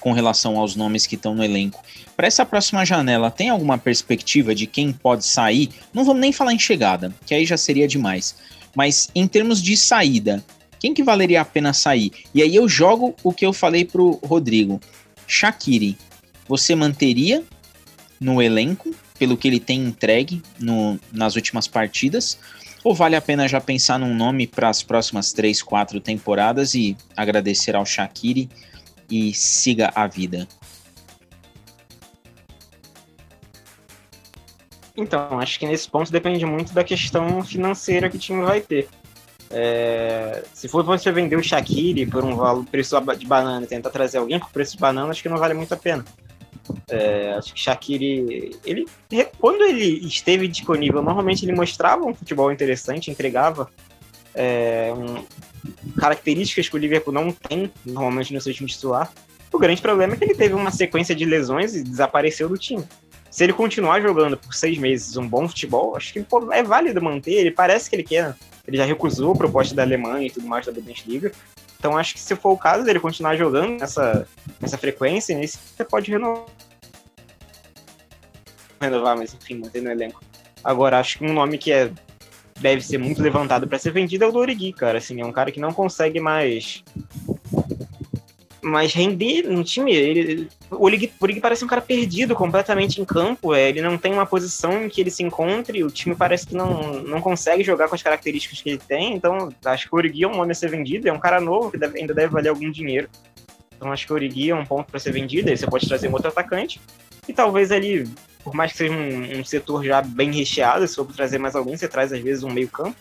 com 0.00 0.12
relação 0.12 0.56
aos 0.58 0.76
nomes 0.76 1.06
que 1.06 1.16
estão 1.16 1.34
no 1.34 1.44
elenco. 1.44 1.82
Para 2.16 2.26
essa 2.26 2.46
próxima 2.46 2.84
janela, 2.84 3.30
tem 3.30 3.48
alguma 3.48 3.76
perspectiva 3.76 4.54
de 4.54 4.66
quem 4.66 4.92
pode 4.92 5.24
sair? 5.24 5.70
Não 5.92 6.04
vamos 6.04 6.20
nem 6.20 6.32
falar 6.32 6.52
em 6.52 6.58
chegada, 6.58 7.14
que 7.26 7.34
aí 7.34 7.44
já 7.44 7.56
seria 7.56 7.86
demais. 7.86 8.36
Mas 8.74 9.08
em 9.14 9.26
termos 9.26 9.62
de 9.62 9.76
saída, 9.76 10.44
quem 10.78 10.94
que 10.94 11.02
valeria 11.02 11.40
a 11.40 11.44
pena 11.44 11.72
sair? 11.72 12.12
E 12.34 12.42
aí 12.42 12.54
eu 12.54 12.68
jogo 12.68 13.14
o 13.22 13.32
que 13.32 13.44
eu 13.44 13.52
falei 13.52 13.84
pro 13.84 14.18
Rodrigo. 14.24 14.80
Shaqiri, 15.26 15.98
você 16.48 16.74
manteria 16.74 17.44
no 18.20 18.42
elenco 18.42 18.94
pelo 19.18 19.36
que 19.36 19.46
ele 19.46 19.60
tem 19.60 19.84
entregue 19.84 20.42
no, 20.58 20.98
nas 21.12 21.36
últimas 21.36 21.68
partidas? 21.68 22.38
Ou 22.82 22.94
vale 22.94 23.16
a 23.16 23.20
pena 23.20 23.48
já 23.48 23.60
pensar 23.60 23.98
num 23.98 24.14
nome 24.14 24.46
para 24.46 24.68
as 24.68 24.82
próximas 24.82 25.32
três, 25.32 25.60
quatro 25.60 26.00
temporadas 26.00 26.74
e 26.74 26.96
agradecer 27.16 27.76
ao 27.76 27.84
Shaqiri 27.84 28.48
e 29.10 29.34
siga 29.34 29.92
a 29.94 30.06
vida? 30.06 30.48
Então, 34.96 35.38
acho 35.38 35.58
que 35.58 35.66
nesse 35.66 35.88
ponto 35.88 36.10
depende 36.10 36.44
muito 36.44 36.72
da 36.72 36.82
questão 36.82 37.42
financeira 37.44 38.08
que 38.08 38.16
o 38.16 38.20
time 38.20 38.42
vai 38.42 38.60
ter. 38.60 38.88
É, 39.50 40.44
se 40.52 40.68
for 40.68 40.84
você 40.84 41.10
vender 41.10 41.36
o 41.36 41.42
Shaqiri 41.42 42.06
por 42.06 42.24
um 42.24 42.36
valor 42.36 42.64
preço 42.64 43.00
de 43.16 43.26
banana 43.26 43.64
e 43.64 43.68
tentar 43.68 43.90
trazer 43.90 44.18
alguém 44.18 44.38
por 44.38 44.50
preço 44.50 44.72
de 44.72 44.78
banana, 44.78 45.10
acho 45.10 45.22
que 45.22 45.28
não 45.28 45.38
vale 45.38 45.54
muito 45.54 45.72
a 45.72 45.76
pena. 45.76 46.04
É, 46.90 47.34
acho 47.36 47.52
que 47.52 47.60
Shaqiri, 47.60 48.56
ele, 48.64 48.86
quando 49.38 49.62
ele 49.62 50.06
esteve 50.06 50.48
disponível, 50.48 51.02
normalmente 51.02 51.44
ele 51.44 51.54
mostrava 51.54 52.04
um 52.04 52.14
futebol 52.14 52.50
interessante, 52.50 53.10
entregava 53.10 53.70
é, 54.34 54.92
um, 54.96 55.24
características 55.98 56.68
que 56.68 56.76
o 56.76 56.78
Liverpool 56.78 57.12
não 57.12 57.30
tem 57.30 57.70
normalmente 57.84 58.32
no 58.32 58.40
seu 58.40 58.54
time 58.54 58.68
titular. 58.68 59.12
O 59.52 59.58
grande 59.58 59.82
problema 59.82 60.14
é 60.14 60.16
que 60.16 60.24
ele 60.24 60.34
teve 60.34 60.54
uma 60.54 60.70
sequência 60.70 61.14
de 61.14 61.24
lesões 61.24 61.74
e 61.74 61.82
desapareceu 61.82 62.48
do 62.48 62.56
time. 62.56 62.84
Se 63.30 63.44
ele 63.44 63.52
continuar 63.52 64.00
jogando 64.00 64.36
por 64.36 64.54
seis 64.54 64.78
meses 64.78 65.16
um 65.16 65.26
bom 65.26 65.46
futebol, 65.48 65.96
acho 65.96 66.12
que 66.12 66.22
pô, 66.22 66.52
é 66.52 66.62
válido 66.62 67.02
manter. 67.02 67.32
Ele 67.32 67.50
parece 67.50 67.90
que 67.90 67.96
ele 67.96 68.02
quer. 68.02 68.34
Ele 68.66 68.76
já 68.76 68.84
recusou 68.84 69.32
a 69.32 69.36
proposta 69.36 69.74
da 69.74 69.82
Alemanha 69.82 70.26
e 70.26 70.30
tudo 70.30 70.46
mais 70.46 70.64
da 70.64 70.72
Bundesliga. 70.72 71.32
Então 71.78 71.96
acho 71.96 72.14
que 72.14 72.20
se 72.20 72.34
for 72.34 72.50
o 72.50 72.58
caso 72.58 72.84
dele 72.84 72.98
continuar 72.98 73.36
jogando 73.36 73.78
nessa, 73.78 74.26
nessa 74.60 74.76
frequência, 74.76 75.38
você 75.46 75.84
pode 75.84 76.10
renovar. 76.10 76.46
Renovar, 78.80 79.16
mas 79.16 79.34
enfim, 79.34 79.58
manter 79.58 79.82
no 79.82 79.90
elenco. 79.90 80.22
Agora, 80.62 80.98
acho 80.98 81.18
que 81.18 81.24
um 81.24 81.32
nome 81.32 81.58
que 81.58 81.72
é, 81.72 81.90
deve 82.60 82.82
ser 82.82 82.98
muito 82.98 83.22
levantado 83.22 83.66
para 83.66 83.78
ser 83.78 83.92
vendido 83.92 84.24
é 84.24 84.28
o 84.28 84.34
Origi, 84.34 84.72
cara. 84.72 84.98
Assim, 84.98 85.20
é 85.20 85.24
um 85.24 85.32
cara 85.32 85.50
que 85.50 85.60
não 85.60 85.72
consegue 85.72 86.20
mais 86.20 86.84
mas 88.68 88.92
render 88.92 89.42
no 89.44 89.64
time, 89.64 89.94
ele, 89.94 90.48
o 90.70 90.84
Origi, 90.84 91.10
parece 91.40 91.64
um 91.64 91.68
cara 91.68 91.80
perdido 91.80 92.34
completamente 92.34 93.00
em 93.00 93.04
campo. 93.04 93.54
É, 93.54 93.68
ele 93.68 93.80
não 93.80 93.96
tem 93.96 94.12
uma 94.12 94.26
posição 94.26 94.84
em 94.84 94.88
que 94.88 95.00
ele 95.00 95.10
se 95.10 95.22
encontre. 95.22 95.82
O 95.82 95.90
time 95.90 96.14
parece 96.14 96.46
que 96.46 96.54
não, 96.54 97.02
não 97.02 97.20
consegue 97.20 97.64
jogar 97.64 97.88
com 97.88 97.94
as 97.94 98.02
características 98.02 98.60
que 98.60 98.70
ele 98.70 98.78
tem. 98.78 99.14
Então, 99.14 99.48
acho 99.64 99.88
que 99.88 99.94
o 99.94 99.98
Origi 99.98 100.24
é 100.24 100.28
um 100.28 100.36
nome 100.36 100.52
a 100.52 100.54
ser 100.54 100.70
vendido. 100.70 101.08
É 101.08 101.12
um 101.12 101.18
cara 101.18 101.40
novo 101.40 101.70
que 101.70 101.78
deve, 101.78 101.98
ainda 101.98 102.12
deve 102.12 102.32
valer 102.32 102.50
algum 102.50 102.70
dinheiro. 102.70 103.08
Então, 103.76 103.92
acho 103.92 104.06
que 104.06 104.12
o 104.12 104.16
Origi 104.16 104.50
é 104.50 104.54
um 104.54 104.64
ponto 104.64 104.90
para 104.90 105.00
ser 105.00 105.12
vendido. 105.12 105.48
Aí 105.48 105.56
você 105.56 105.66
pode 105.66 105.88
trazer 105.88 106.08
um 106.08 106.12
outro 106.12 106.28
atacante. 106.28 106.80
E 107.26 107.32
talvez 107.32 107.70
ali, 107.70 108.08
por 108.48 108.56
mais 108.56 108.72
que 108.72 108.78
seja 108.78 108.92
um, 108.92 109.40
um 109.40 109.44
setor 109.44 109.84
já 109.84 110.02
bem 110.02 110.32
recheado, 110.32 110.86
se 110.86 110.96
for 110.96 111.06
trazer 111.06 111.38
mais 111.38 111.54
alguém, 111.54 111.76
você 111.76 111.86
traz 111.86 112.12
às 112.12 112.20
vezes 112.20 112.42
um 112.42 112.50
meio-campo 112.50 112.96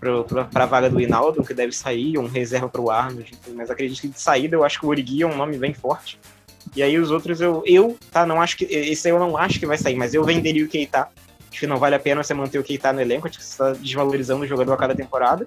para 0.00 0.64
a 0.64 0.66
vaga 0.66 0.88
do 0.88 1.00
Hinaldo, 1.00 1.44
que 1.44 1.52
deve 1.52 1.72
sair, 1.72 2.16
um 2.16 2.26
reserva 2.26 2.68
para 2.68 2.80
o 2.80 2.90
Arnold, 2.90 3.30
mas 3.54 3.70
acredito 3.70 4.00
que 4.00 4.08
de 4.08 4.18
saída 4.18 4.56
eu 4.56 4.64
acho 4.64 4.80
que 4.80 4.86
o 4.86 4.88
Origi 4.88 5.22
é 5.22 5.26
um 5.26 5.36
nome 5.36 5.58
bem 5.58 5.74
forte. 5.74 6.18
E 6.74 6.82
aí 6.82 6.98
os 6.98 7.10
outros 7.10 7.40
eu, 7.40 7.62
eu 7.66 7.98
tá, 8.10 8.24
não 8.24 8.40
acho 8.40 8.56
que. 8.56 8.64
Esse 8.64 9.08
eu 9.08 9.18
não 9.18 9.36
acho 9.36 9.58
que 9.58 9.66
vai 9.66 9.76
sair, 9.76 9.96
mas 9.96 10.14
eu 10.14 10.24
venderia 10.24 10.64
o 10.64 10.68
Keita. 10.68 11.08
Acho 11.50 11.60
que 11.60 11.66
não 11.66 11.78
vale 11.78 11.96
a 11.96 11.98
pena 11.98 12.22
você 12.22 12.32
manter 12.32 12.58
o 12.58 12.62
Keita 12.62 12.92
no 12.92 13.00
elenco, 13.00 13.26
acho 13.26 13.38
que 13.38 13.44
você 13.44 13.50
está 13.50 13.72
desvalorizando 13.72 14.44
o 14.44 14.46
jogador 14.46 14.72
a 14.72 14.76
cada 14.76 14.94
temporada. 14.94 15.46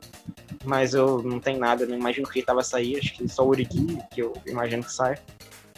Mas 0.66 0.94
eu 0.94 1.24
não 1.24 1.40
tenho 1.40 1.60
nada, 1.60 1.86
não 1.86 1.98
imagino 1.98 2.26
que 2.26 2.32
o 2.32 2.34
Keita 2.34 2.54
vai 2.54 2.64
sair, 2.64 2.98
acho 2.98 3.14
que 3.14 3.28
só 3.28 3.44
o 3.44 3.50
Origi, 3.50 3.98
que 4.12 4.22
eu 4.22 4.34
imagino 4.46 4.84
que 4.84 4.92
sai. 4.92 5.18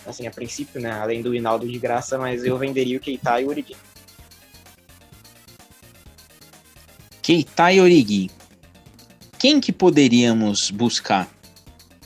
Assim, 0.06 0.28
a 0.28 0.32
princípio, 0.32 0.80
né? 0.80 0.92
Além 0.92 1.22
do 1.22 1.34
Hinaldo 1.34 1.68
de 1.68 1.80
graça, 1.80 2.18
mas 2.18 2.44
eu 2.44 2.58
venderia 2.58 2.98
o 2.98 3.00
Keita 3.00 3.42
e 3.42 3.46
o 3.46 3.50
Origi. 3.50 3.76
Keita 7.22 7.72
e 7.74 7.82
Origi 7.82 8.32
quem 9.46 9.60
que 9.60 9.72
poderíamos 9.72 10.72
buscar? 10.72 11.30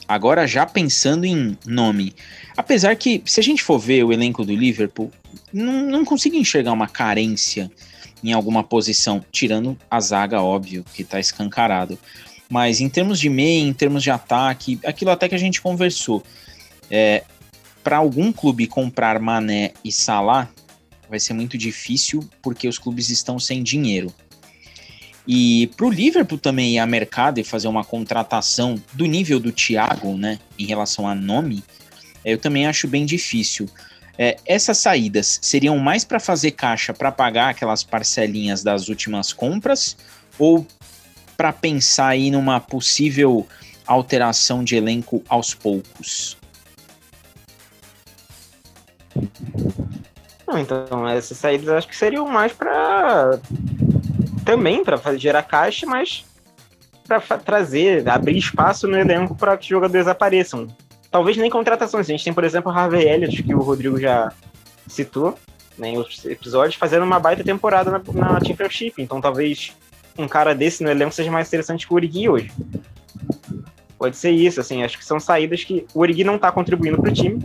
Agora 0.06 0.46
já 0.46 0.66
pensando 0.66 1.24
em 1.24 1.56
nome. 1.64 2.14
Apesar 2.54 2.94
que, 2.96 3.22
se 3.24 3.40
a 3.40 3.42
gente 3.42 3.62
for 3.62 3.78
ver 3.78 4.04
o 4.04 4.12
elenco 4.12 4.44
do 4.44 4.54
Liverpool, 4.54 5.10
não, 5.50 5.86
não 5.86 6.04
consigo 6.04 6.36
enxergar 6.36 6.70
uma 6.70 6.86
carência 6.86 7.72
em 8.22 8.34
alguma 8.34 8.62
posição, 8.62 9.24
tirando 9.32 9.74
a 9.90 9.98
zaga, 10.00 10.42
óbvio, 10.42 10.84
que 10.92 11.00
está 11.00 11.18
escancarado. 11.18 11.98
Mas 12.46 12.78
em 12.78 12.90
termos 12.90 13.18
de 13.18 13.30
meia, 13.30 13.66
em 13.66 13.72
termos 13.72 14.02
de 14.02 14.10
ataque, 14.10 14.78
aquilo 14.84 15.10
até 15.10 15.26
que 15.26 15.34
a 15.34 15.38
gente 15.38 15.62
conversou. 15.62 16.22
É, 16.90 17.24
Para 17.82 17.96
algum 17.96 18.32
clube 18.32 18.66
comprar 18.66 19.18
Mané 19.18 19.72
e 19.84 19.90
Salah, 19.90 20.48
vai 21.08 21.18
ser 21.18 21.32
muito 21.32 21.58
difícil 21.58 22.28
porque 22.42 22.68
os 22.68 22.78
clubes 22.78 23.10
estão 23.10 23.38
sem 23.38 23.62
dinheiro. 23.62 24.12
E 25.26 25.70
para 25.76 25.86
o 25.86 25.90
Liverpool 25.90 26.38
também 26.38 26.74
ir 26.74 26.78
a 26.78 26.86
mercado 26.86 27.38
e 27.38 27.44
fazer 27.44 27.68
uma 27.68 27.84
contratação 27.84 28.80
do 28.92 29.06
nível 29.06 29.38
do 29.38 29.52
Thiago, 29.52 30.16
né, 30.16 30.38
em 30.58 30.66
relação 30.66 31.06
a 31.06 31.14
nome, 31.14 31.62
eu 32.24 32.38
também 32.38 32.66
acho 32.66 32.88
bem 32.88 33.04
difícil. 33.04 33.68
É, 34.18 34.36
essas 34.44 34.78
saídas 34.78 35.38
seriam 35.40 35.78
mais 35.78 36.04
para 36.04 36.20
fazer 36.20 36.50
caixa 36.50 36.92
para 36.92 37.10
pagar 37.10 37.50
aquelas 37.50 37.82
parcelinhas 37.82 38.62
das 38.62 38.88
últimas 38.88 39.32
compras 39.32 39.96
ou 40.38 40.66
para 41.36 41.52
pensar 41.52 42.08
aí 42.08 42.30
numa 42.30 42.60
possível 42.60 43.46
alteração 43.86 44.62
de 44.62 44.76
elenco 44.76 45.22
aos 45.28 45.54
poucos? 45.54 46.39
Não, 50.46 50.58
então, 50.58 51.08
essas 51.08 51.38
saídas 51.38 51.68
acho 51.68 51.88
que 51.88 51.96
seriam 51.96 52.26
mais 52.26 52.52
para 52.52 53.38
também 54.44 54.84
para 54.84 55.16
gerar 55.16 55.42
caixa, 55.42 55.86
mas 55.86 56.24
para 57.06 57.20
trazer, 57.38 58.08
abrir 58.08 58.38
espaço 58.38 58.86
no 58.86 58.96
elenco 58.96 59.34
para 59.34 59.56
que 59.56 59.64
os 59.64 59.68
jogadores 59.68 60.06
apareçam. 60.06 60.66
Talvez 61.10 61.36
nem 61.36 61.50
contratações. 61.50 62.06
A 62.06 62.12
gente 62.12 62.24
tem, 62.24 62.32
por 62.32 62.44
exemplo, 62.44 62.70
o 62.70 62.74
Harvey 62.74 63.06
Elliott, 63.06 63.42
que 63.42 63.54
o 63.54 63.60
Rodrigo 63.60 63.98
já 63.98 64.32
citou 64.86 65.36
né, 65.76 65.88
em 65.88 65.98
outros 65.98 66.24
episódios, 66.24 66.76
fazendo 66.76 67.04
uma 67.04 67.18
baita 67.18 67.42
temporada 67.42 67.90
na, 67.90 67.98
na 67.98 68.44
Championship. 68.44 69.02
Então 69.02 69.20
talvez 69.20 69.72
um 70.16 70.28
cara 70.28 70.54
desse 70.54 70.84
no 70.84 70.90
elenco 70.90 71.12
seja 71.12 71.30
mais 71.30 71.48
interessante 71.48 71.86
que 71.86 71.92
o 71.92 71.96
Origi 71.96 72.28
hoje. 72.28 72.52
Pode 73.98 74.16
ser 74.16 74.30
isso, 74.30 74.60
assim, 74.60 74.82
acho 74.82 74.96
que 74.96 75.04
são 75.04 75.20
saídas 75.20 75.64
que 75.64 75.86
o 75.92 76.00
Origi 76.00 76.24
não 76.24 76.36
está 76.36 76.50
contribuindo 76.52 77.00
para 77.00 77.10
o 77.10 77.14
time. 77.14 77.42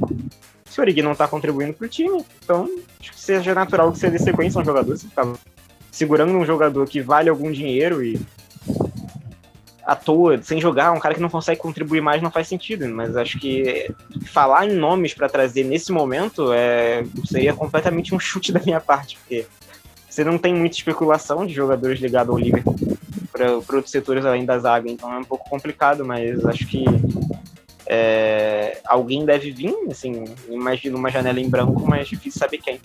Se 0.76 0.82
o 0.82 0.84
Origi 0.84 1.02
não 1.02 1.14
está 1.14 1.26
contribuindo 1.26 1.72
para 1.72 1.86
o 1.86 1.88
time, 1.88 2.22
então 2.44 2.70
acho 3.00 3.14
que 3.14 3.22
seja 3.22 3.56
natural 3.56 3.94
que 3.94 3.98
você 3.98 4.10
dê 4.10 4.20
sequência 4.20 4.60
a 4.60 4.62
um 4.62 4.66
jogador. 4.66 4.98
Você 4.98 5.08
fica 5.08 5.34
segurando 5.90 6.34
um 6.34 6.46
jogador 6.46 6.86
que 6.86 7.00
vale 7.00 7.30
algum 7.30 7.50
dinheiro 7.50 8.04
e 8.04 8.20
à 9.86 9.96
toa, 9.96 10.42
sem 10.42 10.60
jogar, 10.60 10.92
um 10.92 11.00
cara 11.00 11.16
que 11.16 11.22
não 11.22 11.30
consegue 11.30 11.62
contribuir 11.62 12.02
mais 12.02 12.22
não 12.22 12.30
faz 12.30 12.50
sentido. 12.50 12.90
Mas 12.90 13.16
acho 13.16 13.40
que 13.40 13.90
falar 14.26 14.66
em 14.68 14.76
nomes 14.76 15.14
para 15.14 15.30
trazer 15.30 15.64
nesse 15.64 15.94
momento 15.94 16.52
é, 16.52 17.06
seria 17.24 17.54
completamente 17.54 18.14
um 18.14 18.20
chute 18.20 18.52
da 18.52 18.60
minha 18.60 18.82
parte, 18.82 19.18
porque 19.20 19.46
você 20.10 20.26
não 20.26 20.38
tem 20.38 20.54
muita 20.54 20.76
especulação 20.76 21.46
de 21.46 21.54
jogadores 21.54 22.02
ligados 22.02 22.32
ao 22.32 22.38
Liverpool 22.38 22.76
para 23.32 23.54
outros 23.54 23.92
setores 23.92 24.26
além 24.26 24.44
da 24.44 24.60
zaga, 24.60 24.92
então 24.92 25.14
é 25.14 25.20
um 25.20 25.24
pouco 25.24 25.50
complicado, 25.50 26.04
mas 26.04 26.46
acho 26.46 26.68
que 26.68 26.84
é, 27.88 28.80
alguém 28.86 29.26
deve 29.26 29.52
vir, 29.52 29.76
assim, 29.90 30.26
imagino 30.50 30.98
uma 30.98 31.10
janela 31.10 31.40
em 31.40 31.50
branco, 31.50 31.86
mas 31.88 32.08
difícil 32.08 32.40
saber 32.40 32.58
quem. 32.60 32.80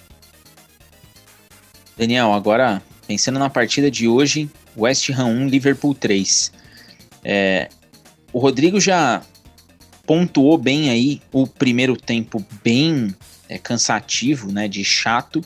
Daniel, 1.97 2.33
agora 2.33 2.83
Pensando 3.11 3.41
na 3.41 3.51
partida 3.51 3.91
de 3.91 4.07
hoje, 4.07 4.49
West 4.77 5.11
Ham 5.11 5.27
1, 5.27 5.49
Liverpool 5.49 5.97
3. 5.97 6.53
É, 7.25 7.69
o 8.33 8.39
Rodrigo 8.39 8.81
já 8.81 9.21
pontuou 10.07 10.57
bem 10.57 10.91
aí 10.91 11.21
o 11.33 11.45
primeiro 11.45 11.97
tempo 11.97 12.41
bem 12.63 13.13
é, 13.49 13.59
cansativo, 13.59 14.53
né, 14.53 14.69
de 14.69 14.85
chato, 14.85 15.41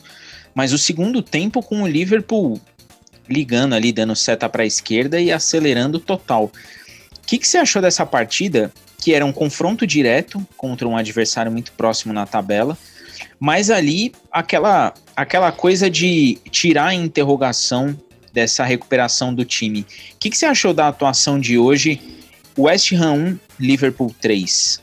mas 0.53 0.73
o 0.73 0.77
segundo 0.77 1.23
tempo 1.23 1.63
com 1.63 1.81
o 1.81 1.87
Liverpool 1.87 2.61
ligando 3.27 3.73
ali, 3.73 3.91
dando 3.91 4.15
seta 4.15 4.47
para 4.47 4.61
a 4.61 4.67
esquerda 4.67 5.19
e 5.19 5.31
acelerando 5.31 5.99
total. 5.99 6.43
O 6.43 6.51
que, 7.25 7.39
que 7.39 7.47
você 7.47 7.57
achou 7.57 7.81
dessa 7.81 8.05
partida? 8.05 8.71
Que 9.05 9.13
era 9.13 9.23
um 9.23 9.31
confronto 9.31 9.85
direto 9.85 10.43
contra 10.57 10.87
um 10.87 10.97
adversário 10.97 11.51
muito 11.51 11.71
próximo 11.73 12.11
na 12.11 12.25
tabela, 12.25 12.75
mas 13.39 13.69
ali 13.69 14.11
aquela, 14.31 14.95
aquela 15.15 15.51
coisa 15.51 15.91
de 15.91 16.39
tirar 16.49 16.87
a 16.87 16.93
interrogação 16.95 17.95
dessa 18.33 18.63
recuperação 18.63 19.31
do 19.31 19.45
time. 19.45 19.81
O 19.81 20.17
que, 20.19 20.31
que 20.31 20.35
você 20.35 20.47
achou 20.47 20.73
da 20.73 20.87
atuação 20.87 21.39
de 21.39 21.55
hoje? 21.55 22.01
West 22.57 22.93
Ham 22.93 23.13
1, 23.13 23.39
Liverpool 23.59 24.11
3. 24.19 24.81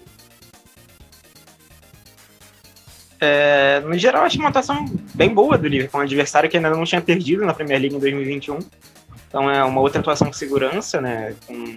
É, 3.21 3.81
no 3.81 3.99
geral, 3.99 4.23
acho 4.23 4.39
uma 4.39 4.51
atuação 4.51 4.85
bem 5.13 5.35
boa 5.35 5.59
do 5.59 5.67
Liverpool, 5.67 5.99
um 5.99 6.05
adversário 6.05 6.49
que 6.49 6.57
ainda 6.57 6.71
não 6.71 6.85
tinha 6.85 7.01
perdido 7.01 7.45
na 7.45 7.53
Premier 7.53 7.81
League 7.81 7.97
em 7.97 7.99
2021. 7.99 8.61
Então 9.27 9.51
é 9.51 9.65
uma 9.65 9.81
outra 9.81 9.99
atuação 9.99 10.29
com 10.29 10.33
segurança, 10.33 11.01
né? 11.01 11.35
Com, 11.45 11.75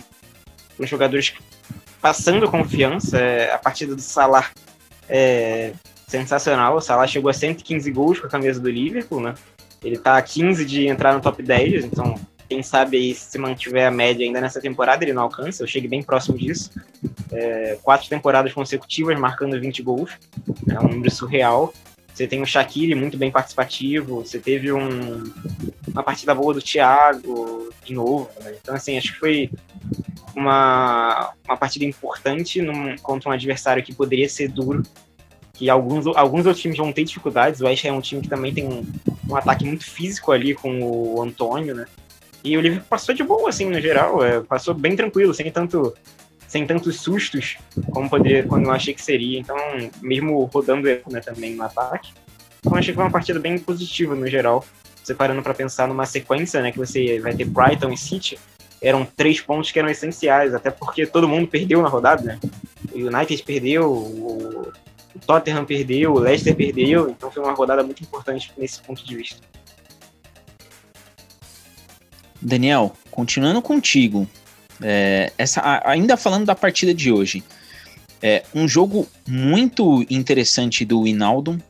com 0.78 0.86
jogadores 0.86 1.34
passando 2.06 2.47
confiança. 2.51 3.18
É, 3.18 3.51
a 3.51 3.58
partida 3.58 3.95
do 3.95 4.01
Salah 4.01 4.51
é 5.10 5.74
sensacional. 6.08 6.76
O 6.76 6.82
Salah 6.82 7.08
chegou 7.08 7.32
a 7.32 7.34
115 7.34 7.89
gols 7.89 8.20
com 8.20 8.28
a 8.28 8.30
camisa 8.30 8.60
do 8.60 8.70
Liverpool, 8.70 9.20
né? 9.20 9.34
Ele 9.84 9.97
tá 9.97 10.16
a 10.16 10.22
15 10.22 10.64
de 10.66 10.86
entrar 10.86 11.16
no 11.16 11.20
top 11.20 11.41
10, 11.41 11.86
então 11.86 12.14
quem 12.47 12.62
sabe 12.62 12.97
aí 12.97 13.16
se 13.16 13.39
mantiver 13.39 13.88
a 13.88 13.89
média 13.89 14.24
ainda 14.24 14.39
nessa 14.39 14.62
temporada 14.62 15.03
ele 15.03 15.14
não 15.14 15.24
alcança. 15.24 15.64
Eu 15.64 15.68
cheguei 15.68 15.89
bem 15.89 16.03
próximo 16.03 16.38
disso. 16.38 16.70
É, 17.32 17.80
quatro 17.82 18.08
temporadas 18.08 18.53
consecutivas 18.53 19.20
marcando 19.20 19.60
20 19.60 19.82
gols. 19.82 20.12
É 20.70 20.80
um 20.80 20.88
número 20.89 21.10
surreal. 21.10 21.74
Você 22.16 22.28
tem 22.28 22.41
o 22.41 22.45
Shaqiri 22.45 22.95
muito 22.95 23.18
bem 23.18 23.30
participativo. 23.30 24.24
Você 24.26 24.39
teve 24.39 24.72
um, 24.72 25.22
uma 25.89 26.01
partida 26.01 26.34
boa 26.34 26.53
do 26.53 26.61
Thiago 26.61 27.74
de 27.84 27.93
novo. 27.93 28.30
Né? 28.41 28.55
Então, 28.61 28.74
assim, 28.74 28.97
acho 28.97 29.11
que 29.11 29.20
foi 29.20 29.49
uma, 30.34 31.34
uma 31.45 31.57
partida 31.57 31.84
importante 31.84 32.61
num, 32.61 32.95
contra 32.99 33.30
um 33.30 33.34
adversário 33.34 33.84
que 33.84 33.93
poderia 33.93 34.30
ser 34.30 34.47
duro. 34.47 34.82
Que 35.53 35.70
alguns, 35.70 36.07
alguns 36.07 36.45
outros 36.45 36.61
times 36.61 36.78
vão 36.78 36.93
ter 36.93 37.03
dificuldades. 37.03 37.59
O 37.59 37.66
West 37.66 37.84
é 37.84 37.91
um 37.91 37.99
time 37.99 38.22
que 38.22 38.30
também 38.30 38.53
tem 38.53 38.66
um, 38.66 38.86
um 39.30 39.36
ataque 39.36 39.66
muito 39.66 39.84
físico 39.84 40.32
ali 40.32 40.53
com 40.55 40.82
o 40.82 41.22
Antônio, 41.22 41.76
né? 41.76 41.86
E 42.45 42.57
o 42.57 42.61
Liverpool 42.61 42.88
passou 42.89 43.13
de 43.13 43.24
boa, 43.24 43.49
assim, 43.49 43.66
no 43.66 43.82
geral. 43.82 44.24
É, 44.24 44.39
passou 44.39 44.74
bem 44.74 44.95
tranquilo, 44.95 45.34
sem 45.34 45.51
tanto 45.51 45.93
sem 46.56 46.66
tantos 46.66 47.01
sustos 47.01 47.58
como 47.91 48.10
poderia, 48.10 48.43
quando 48.43 48.68
eu 48.68 48.72
achei 48.72 48.93
que 48.93 49.01
seria. 49.01 49.38
Então, 49.38 49.58
mesmo 50.01 50.41
rodando 50.45 50.88
né, 51.12 51.20
também 51.20 51.53
no 51.53 51.64
ataque. 51.64 52.14
Então, 52.60 52.74
achei 52.76 52.93
que 52.93 52.95
foi 52.95 53.03
uma 53.03 53.12
partida 53.12 53.38
bem 53.41 53.58
positiva 53.58 54.16
no 54.16 54.26
geral. 54.26 54.64
Você 55.03 55.14
parando 55.14 55.43
para 55.43 55.53
pensar 55.53 55.86
numa 55.86 56.06
sequência, 56.06 56.62
né, 56.62 56.72
que 56.72 56.78
você 56.78 57.20
vai 57.20 57.36
ter 57.36 57.43
Brighton 57.43 57.91
e 57.91 57.97
City, 57.97 58.39
eram 58.82 59.03
três 59.03 59.41
pontos 59.41 59.70
que 59.70 59.78
eram 59.78 59.89
essenciais, 59.89 60.53
até 60.53 60.72
porque 60.72 61.06
todo 61.06 61.28
mundo 61.28 61.45
perdeu 61.45 61.82
na 61.82 61.89
rodada, 61.89 62.24
né? 62.24 62.39
O 62.93 62.99
United 62.99 63.43
perdeu, 63.43 63.91
o 63.91 64.72
Tottenham 65.28 65.66
perdeu, 65.66 66.14
o 66.14 66.20
Leicester 66.20 66.56
perdeu, 66.56 67.10
então 67.10 67.30
foi 67.30 67.43
uma 67.43 67.53
rodada 67.53 67.84
muito 67.84 68.01
importante 68.01 68.53
nesse 68.58 68.82
ponto 68.82 69.06
de 69.06 69.14
vista. 69.14 69.41
Daniel, 72.41 72.93
continuando 73.12 73.62
contigo, 73.62 74.26
é, 74.82 75.32
essa, 75.38 75.82
ainda 75.86 76.17
falando 76.17 76.45
da 76.45 76.55
partida 76.55 76.93
de 76.93 77.11
hoje, 77.11 77.43
é 78.21 78.43
um 78.53 78.67
jogo 78.67 79.07
muito 79.28 80.05
interessante 80.09 80.84
do 80.86 81.05
Inaldo 81.05 81.61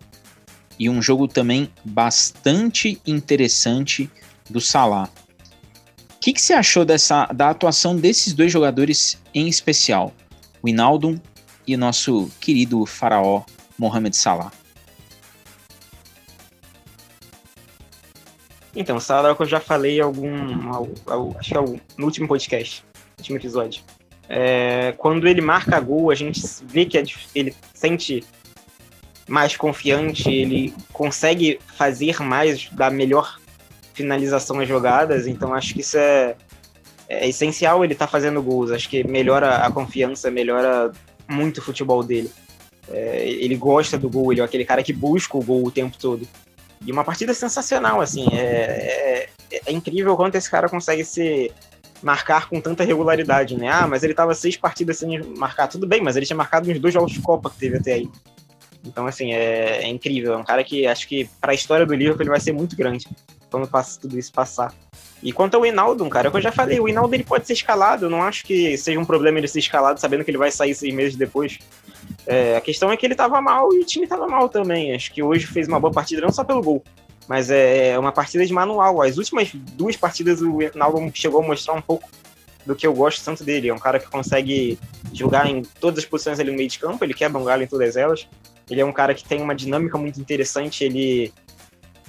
e 0.79 0.89
um 0.89 1.01
jogo 1.01 1.27
também 1.27 1.69
bastante 1.83 3.01
interessante 3.05 4.09
do 4.49 4.61
Salah. 4.61 5.09
O 6.15 6.19
que, 6.19 6.33
que 6.33 6.41
você 6.41 6.53
achou 6.53 6.83
dessa, 6.83 7.25
da 7.27 7.49
atuação 7.49 7.95
desses 7.95 8.33
dois 8.33 8.51
jogadores 8.51 9.17
em 9.33 9.47
especial, 9.47 10.13
o 10.61 10.67
Inaldo 10.67 11.21
e 11.67 11.75
o 11.75 11.77
nosso 11.77 12.31
querido 12.39 12.85
faraó 12.85 13.43
Mohamed 13.77 14.15
Salah? 14.15 14.51
Então, 18.75 18.99
Salah 18.99 19.29
é 19.29 19.31
o 19.31 19.35
que 19.35 19.43
eu 19.43 19.47
já 19.47 19.59
falei 19.59 20.01
algum, 20.01 20.33
acho 21.39 21.49
que 21.49 21.57
é 21.57 21.61
no 21.97 22.05
último 22.05 22.27
podcast, 22.27 22.83
último 23.25 23.37
episódio. 23.37 23.81
É, 24.27 24.93
quando 24.97 25.27
ele 25.27 25.41
marca 25.41 25.79
gol, 25.79 26.09
a 26.09 26.15
gente 26.15 26.41
vê 26.63 26.85
que 26.85 26.97
é 26.97 27.03
ele 27.33 27.55
sente 27.73 28.23
mais 29.27 29.55
confiante, 29.55 30.29
ele 30.29 30.73
consegue 30.93 31.59
fazer 31.75 32.21
mais, 32.21 32.69
da 32.71 32.89
melhor 32.89 33.39
finalização 33.93 34.59
às 34.59 34.67
jogadas, 34.67 35.25
então 35.25 35.53
acho 35.53 35.73
que 35.73 35.81
isso 35.81 35.97
é, 35.97 36.35
é 37.07 37.27
essencial 37.27 37.83
ele 37.83 37.95
tá 37.95 38.07
fazendo 38.07 38.41
gols, 38.41 38.71
acho 38.71 38.89
que 38.89 39.03
melhora 39.07 39.57
a 39.57 39.71
confiança, 39.71 40.29
melhora 40.29 40.91
muito 41.27 41.59
o 41.59 41.61
futebol 41.61 42.03
dele. 42.03 42.31
É, 42.87 43.27
ele 43.27 43.55
gosta 43.55 43.97
do 43.97 44.09
gol, 44.09 44.31
ele 44.31 44.41
é 44.41 44.43
aquele 44.43 44.65
cara 44.65 44.83
que 44.83 44.93
busca 44.93 45.37
o 45.37 45.43
gol 45.43 45.65
o 45.65 45.71
tempo 45.71 45.97
todo. 45.97 46.27
E 46.85 46.91
uma 46.91 47.03
partida 47.03 47.33
sensacional, 47.33 47.99
assim. 47.99 48.27
É, 48.31 49.27
é, 49.51 49.61
é 49.65 49.71
incrível 49.71 50.15
quanto 50.15 50.35
esse 50.35 50.49
cara 50.49 50.69
consegue 50.69 51.03
se 51.03 51.51
marcar 52.05 52.47
com 52.47 52.61
tanta 52.61 52.83
regularidade, 52.83 53.57
né? 53.57 53.67
Ah, 53.67 53.87
mas 53.87 54.03
ele 54.03 54.13
tava 54.13 54.35
seis 54.35 54.55
partidas 54.55 54.99
sem 54.99 55.23
marcar. 55.35 55.67
Tudo 55.67 55.87
bem, 55.87 56.03
mas 56.03 56.15
ele 56.15 56.23
tinha 56.23 56.37
marcado 56.37 56.69
nos 56.69 56.79
dois 56.79 56.93
jogos 56.93 57.11
de 57.11 57.19
Copa 57.19 57.49
que 57.49 57.57
teve 57.57 57.77
até 57.77 57.93
aí. 57.93 58.07
Então, 58.85 59.07
assim, 59.07 59.33
é, 59.33 59.81
é 59.81 59.87
incrível. 59.87 60.33
É 60.33 60.37
um 60.37 60.43
cara 60.43 60.63
que 60.63 60.85
acho 60.85 61.07
que 61.07 61.27
para 61.41 61.51
a 61.51 61.55
história 61.55 61.83
do 61.83 61.95
Liverpool 61.95 62.21
ele 62.21 62.29
vai 62.29 62.39
ser 62.39 62.51
muito 62.51 62.75
grande 62.75 63.07
quando 63.49 63.67
passa, 63.67 63.99
tudo 63.99 64.19
isso 64.19 64.31
passar. 64.31 64.71
E 65.23 65.33
quanto 65.33 65.55
ao 65.55 65.65
Hinaldo, 65.65 66.07
cara, 66.07 66.27
é 66.27 66.29
o 66.29 66.31
que 66.31 66.37
eu 66.37 66.41
já 66.41 66.51
falei, 66.51 66.79
o 66.79 66.87
Hinaldo 66.87 67.15
ele 67.15 67.23
pode 67.23 67.47
ser 67.47 67.53
escalado. 67.53 68.05
Eu 68.05 68.09
não 68.11 68.21
acho 68.21 68.45
que 68.45 68.77
seja 68.77 68.99
um 68.99 69.05
problema 69.05 69.39
ele 69.39 69.47
ser 69.47 69.57
escalado 69.57 69.99
sabendo 69.99 70.23
que 70.23 70.29
ele 70.29 70.37
vai 70.37 70.51
sair 70.51 70.75
seis 70.75 70.93
meses 70.93 71.15
depois. 71.15 71.57
É, 72.27 72.55
a 72.55 72.61
questão 72.61 72.91
é 72.91 72.97
que 72.97 73.03
ele 73.03 73.15
tava 73.15 73.41
mal 73.41 73.73
e 73.73 73.79
o 73.79 73.83
time 73.83 74.05
tava 74.05 74.27
mal 74.27 74.47
também. 74.47 74.93
Acho 74.93 75.11
que 75.11 75.23
hoje 75.23 75.47
fez 75.47 75.67
uma 75.67 75.79
boa 75.79 75.91
partida, 75.91 76.21
não 76.21 76.31
só 76.31 76.43
pelo 76.43 76.61
gol, 76.61 76.83
mas 77.27 77.49
é, 77.49 77.89
é 77.89 77.99
uma 77.99 78.11
partida 78.11 78.45
de 78.45 78.53
manual. 78.53 79.01
As 79.01 79.17
últimas 79.17 79.51
duas 79.53 79.95
partidas 79.95 80.41
o 80.41 80.59
Ronaldo 80.59 81.11
chegou 81.13 81.41
a 81.41 81.47
mostrar 81.47 81.73
um 81.73 81.81
pouco 81.81 82.09
do 82.65 82.75
que 82.75 82.85
eu 82.85 82.93
gosto 82.93 83.23
tanto 83.23 83.43
dele. 83.43 83.69
É 83.69 83.73
um 83.73 83.79
cara 83.79 83.99
que 83.99 84.07
consegue 84.09 84.79
jogar 85.13 85.47
em 85.47 85.61
todas 85.61 85.99
as 85.99 86.05
posições 86.05 86.39
ali 86.39 86.51
no 86.51 86.57
meio 86.57 86.69
de 86.69 86.79
campo, 86.79 87.03
ele 87.03 87.13
quebra 87.13 87.39
um 87.39 87.43
galho 87.43 87.63
em 87.63 87.67
todas 87.67 87.95
elas. 87.95 88.27
Ele 88.69 88.81
é 88.81 88.85
um 88.85 88.93
cara 88.93 89.13
que 89.13 89.23
tem 89.23 89.41
uma 89.41 89.53
dinâmica 89.53 89.97
muito 89.97 90.19
interessante, 90.19 90.83
ele 90.83 91.31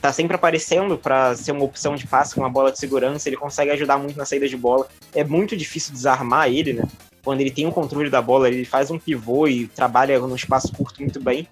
tá 0.01 0.13
sempre 0.13 0.35
aparecendo 0.35 0.97
para 0.97 1.35
ser 1.35 1.53
uma 1.53 1.65
opção 1.65 1.95
de 1.95 2.07
passe 2.07 2.35
com 2.35 2.41
uma 2.41 2.51
bola 2.51 2.73
de 2.73 2.79
segurança, 2.79 3.29
ele 3.29 3.37
consegue 3.37 3.71
ajudar 3.73 3.99
muito 3.99 4.17
na 4.17 4.25
saída 4.25 4.49
de 4.49 4.57
bola. 4.57 4.87
É 5.15 5.23
muito 5.23 5.57
difícil 5.57 5.93
desarmar 5.93 6.49
ele, 6.49 6.73
né? 6.73 6.85
quando 7.23 7.41
ele 7.41 7.51
tem 7.51 7.67
o 7.67 7.73
controle 7.73 8.09
da 8.09 8.23
bola, 8.23 8.49
ele 8.49 8.65
faz 8.65 8.89
um 8.89 9.01
pivô 9.01 9.49
e 9.49 9.67
trabalha 9.67 10.17
no 10.21 10.37
espaço 10.37 10.73
curto 10.73 11.03
muito 11.03 11.21
bem 11.21 11.49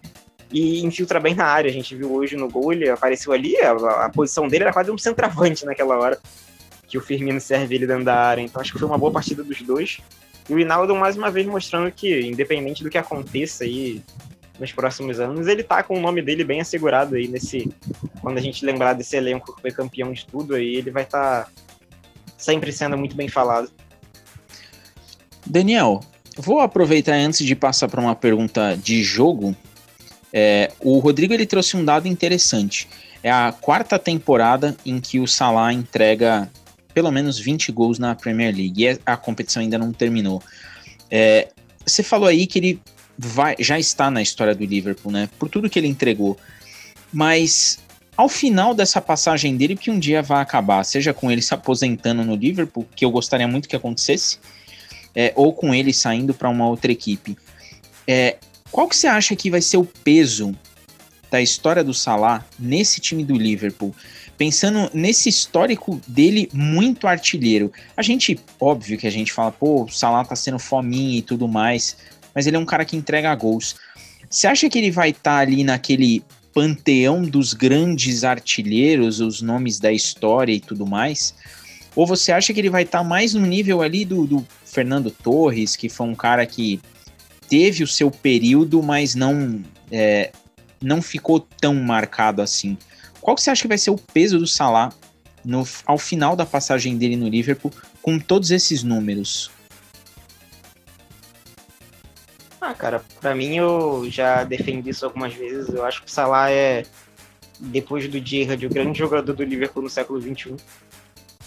e 0.54 0.86
infiltra 0.86 1.18
bem 1.18 1.34
na 1.34 1.44
área. 1.44 1.68
A 1.68 1.72
gente 1.72 1.96
viu 1.96 2.14
hoje 2.14 2.36
no 2.36 2.48
gol, 2.48 2.72
ele 2.72 2.88
apareceu 2.88 3.32
ali, 3.32 3.56
a, 3.56 3.72
a 4.04 4.08
posição 4.08 4.46
dele 4.46 4.62
era 4.62 4.72
quase 4.72 4.90
um 4.90 4.96
centroavante 4.96 5.66
naquela 5.66 5.98
hora 5.98 6.18
que 6.86 6.96
o 6.96 7.00
Firmino 7.00 7.40
serve 7.40 7.74
ele 7.74 7.88
dentro 7.88 8.04
da 8.04 8.14
área. 8.14 8.40
Então 8.40 8.62
acho 8.62 8.72
que 8.72 8.78
foi 8.78 8.86
uma 8.86 8.96
boa 8.96 9.10
partida 9.10 9.42
dos 9.42 9.60
dois. 9.62 9.98
E 10.48 10.54
o 10.54 10.58
Hinaldo 10.58 10.94
mais 10.94 11.16
uma 11.16 11.28
vez 11.28 11.44
mostrando 11.44 11.90
que, 11.90 12.20
independente 12.20 12.84
do 12.84 12.90
que 12.90 12.96
aconteça 12.96 13.64
aí 13.64 14.00
nos 14.60 14.70
próximos 14.70 15.18
anos, 15.18 15.48
ele 15.48 15.64
tá 15.64 15.82
com 15.82 15.98
o 15.98 16.00
nome 16.00 16.22
dele 16.22 16.44
bem 16.44 16.60
assegurado 16.60 17.16
aí 17.16 17.26
nesse. 17.26 17.68
Quando 18.22 18.38
a 18.38 18.40
gente 18.40 18.64
lembrar 18.64 18.92
desse 18.92 19.16
elenco 19.16 19.56
que 19.56 19.60
foi 19.60 19.72
campeão 19.72 20.12
de 20.12 20.24
tudo, 20.24 20.54
aí 20.54 20.76
ele 20.76 20.92
vai 20.92 21.02
estar 21.02 21.46
tá 21.46 21.50
sempre 22.38 22.70
sendo 22.70 22.96
muito 22.96 23.16
bem 23.16 23.28
falado. 23.28 23.72
Daniel, 25.44 26.00
vou 26.36 26.60
aproveitar 26.60 27.14
antes 27.14 27.44
de 27.44 27.56
passar 27.56 27.88
para 27.88 28.00
uma 28.00 28.14
pergunta 28.14 28.76
de 28.76 29.02
jogo. 29.02 29.56
É, 30.36 30.72
o 30.80 30.98
Rodrigo 30.98 31.32
ele 31.32 31.46
trouxe 31.46 31.76
um 31.76 31.84
dado 31.84 32.08
interessante. 32.08 32.88
É 33.22 33.30
a 33.30 33.52
quarta 33.52 34.00
temporada 34.00 34.76
em 34.84 35.00
que 35.00 35.20
o 35.20 35.28
Salah 35.28 35.72
entrega 35.72 36.50
pelo 36.92 37.12
menos 37.12 37.38
20 37.38 37.70
gols 37.70 38.00
na 38.00 38.16
Premier 38.16 38.52
League 38.52 38.84
e 38.84 38.98
a 39.06 39.16
competição 39.16 39.62
ainda 39.62 39.78
não 39.78 39.92
terminou. 39.92 40.42
É, 41.08 41.48
você 41.86 42.02
falou 42.02 42.28
aí 42.28 42.48
que 42.48 42.58
ele 42.58 42.80
vai, 43.16 43.54
já 43.60 43.78
está 43.78 44.10
na 44.10 44.20
história 44.20 44.54
do 44.56 44.64
Liverpool, 44.64 45.12
né? 45.12 45.30
Por 45.38 45.48
tudo 45.48 45.70
que 45.70 45.78
ele 45.78 45.86
entregou. 45.86 46.36
Mas 47.12 47.78
ao 48.16 48.28
final 48.28 48.74
dessa 48.74 49.00
passagem 49.00 49.56
dele, 49.56 49.76
que 49.76 49.90
um 49.90 49.98
dia 50.00 50.20
vai 50.20 50.42
acabar, 50.42 50.82
seja 50.84 51.14
com 51.14 51.30
ele 51.30 51.42
se 51.42 51.54
aposentando 51.54 52.24
no 52.24 52.34
Liverpool, 52.34 52.86
que 52.94 53.04
eu 53.04 53.10
gostaria 53.10 53.46
muito 53.46 53.68
que 53.68 53.76
acontecesse, 53.76 54.38
é, 55.14 55.32
ou 55.36 55.52
com 55.52 55.72
ele 55.72 55.92
saindo 55.92 56.34
para 56.34 56.48
uma 56.48 56.66
outra 56.66 56.90
equipe. 56.90 57.36
É, 58.06 58.36
qual 58.74 58.88
que 58.88 58.96
você 58.96 59.06
acha 59.06 59.36
que 59.36 59.48
vai 59.48 59.62
ser 59.62 59.76
o 59.76 59.84
peso 59.84 60.52
da 61.30 61.40
história 61.40 61.84
do 61.84 61.94
Salah 61.94 62.44
nesse 62.58 63.00
time 63.00 63.24
do 63.24 63.32
Liverpool? 63.32 63.94
Pensando 64.36 64.90
nesse 64.92 65.28
histórico 65.28 66.00
dele 66.08 66.48
muito 66.52 67.06
artilheiro. 67.06 67.72
A 67.96 68.02
gente, 68.02 68.36
óbvio 68.58 68.98
que 68.98 69.06
a 69.06 69.10
gente 69.10 69.32
fala, 69.32 69.52
pô, 69.52 69.84
o 69.84 69.88
Salah 69.88 70.24
tá 70.24 70.34
sendo 70.34 70.58
fominha 70.58 71.18
e 71.18 71.22
tudo 71.22 71.46
mais, 71.46 71.96
mas 72.34 72.48
ele 72.48 72.56
é 72.56 72.58
um 72.58 72.64
cara 72.64 72.84
que 72.84 72.96
entrega 72.96 73.32
gols. 73.36 73.76
Você 74.28 74.48
acha 74.48 74.68
que 74.68 74.76
ele 74.76 74.90
vai 74.90 75.10
estar 75.10 75.36
tá 75.36 75.38
ali 75.38 75.62
naquele 75.62 76.24
panteão 76.52 77.22
dos 77.22 77.54
grandes 77.54 78.24
artilheiros, 78.24 79.20
os 79.20 79.40
nomes 79.40 79.78
da 79.78 79.92
história 79.92 80.52
e 80.52 80.58
tudo 80.58 80.84
mais? 80.84 81.32
Ou 81.94 82.04
você 82.04 82.32
acha 82.32 82.52
que 82.52 82.58
ele 82.58 82.70
vai 82.70 82.82
estar 82.82 82.98
tá 82.98 83.04
mais 83.04 83.34
no 83.34 83.46
nível 83.46 83.82
ali 83.82 84.04
do, 84.04 84.26
do 84.26 84.44
Fernando 84.64 85.12
Torres, 85.12 85.76
que 85.76 85.88
foi 85.88 86.08
um 86.08 86.14
cara 86.16 86.44
que 86.44 86.80
teve 87.48 87.82
o 87.82 87.86
seu 87.86 88.10
período, 88.10 88.82
mas 88.82 89.14
não 89.14 89.62
é, 89.90 90.32
não 90.80 91.00
ficou 91.00 91.40
tão 91.40 91.74
marcado 91.74 92.42
assim. 92.42 92.76
Qual 93.20 93.34
que 93.34 93.42
você 93.42 93.50
acha 93.50 93.62
que 93.62 93.68
vai 93.68 93.78
ser 93.78 93.90
o 93.90 93.96
peso 93.96 94.38
do 94.38 94.46
Salah 94.46 94.92
no, 95.44 95.66
ao 95.86 95.98
final 95.98 96.36
da 96.36 96.44
passagem 96.44 96.96
dele 96.96 97.16
no 97.16 97.28
Liverpool 97.28 97.72
com 98.02 98.18
todos 98.18 98.50
esses 98.50 98.82
números? 98.82 99.50
Ah, 102.60 102.74
cara, 102.74 103.04
para 103.20 103.34
mim 103.34 103.56
eu 103.56 104.06
já 104.10 104.42
defendi 104.44 104.90
isso 104.90 105.04
algumas 105.04 105.34
vezes. 105.34 105.68
Eu 105.68 105.84
acho 105.84 106.02
que 106.02 106.08
o 106.08 106.10
Salah 106.10 106.50
é, 106.50 106.84
depois 107.60 108.08
do 108.08 108.24
Gerrard, 108.24 108.66
o 108.66 108.70
grande 108.70 108.98
jogador 108.98 109.34
do 109.34 109.42
Liverpool 109.42 109.82
no 109.82 109.90
século 109.90 110.20
XXI. 110.20 110.56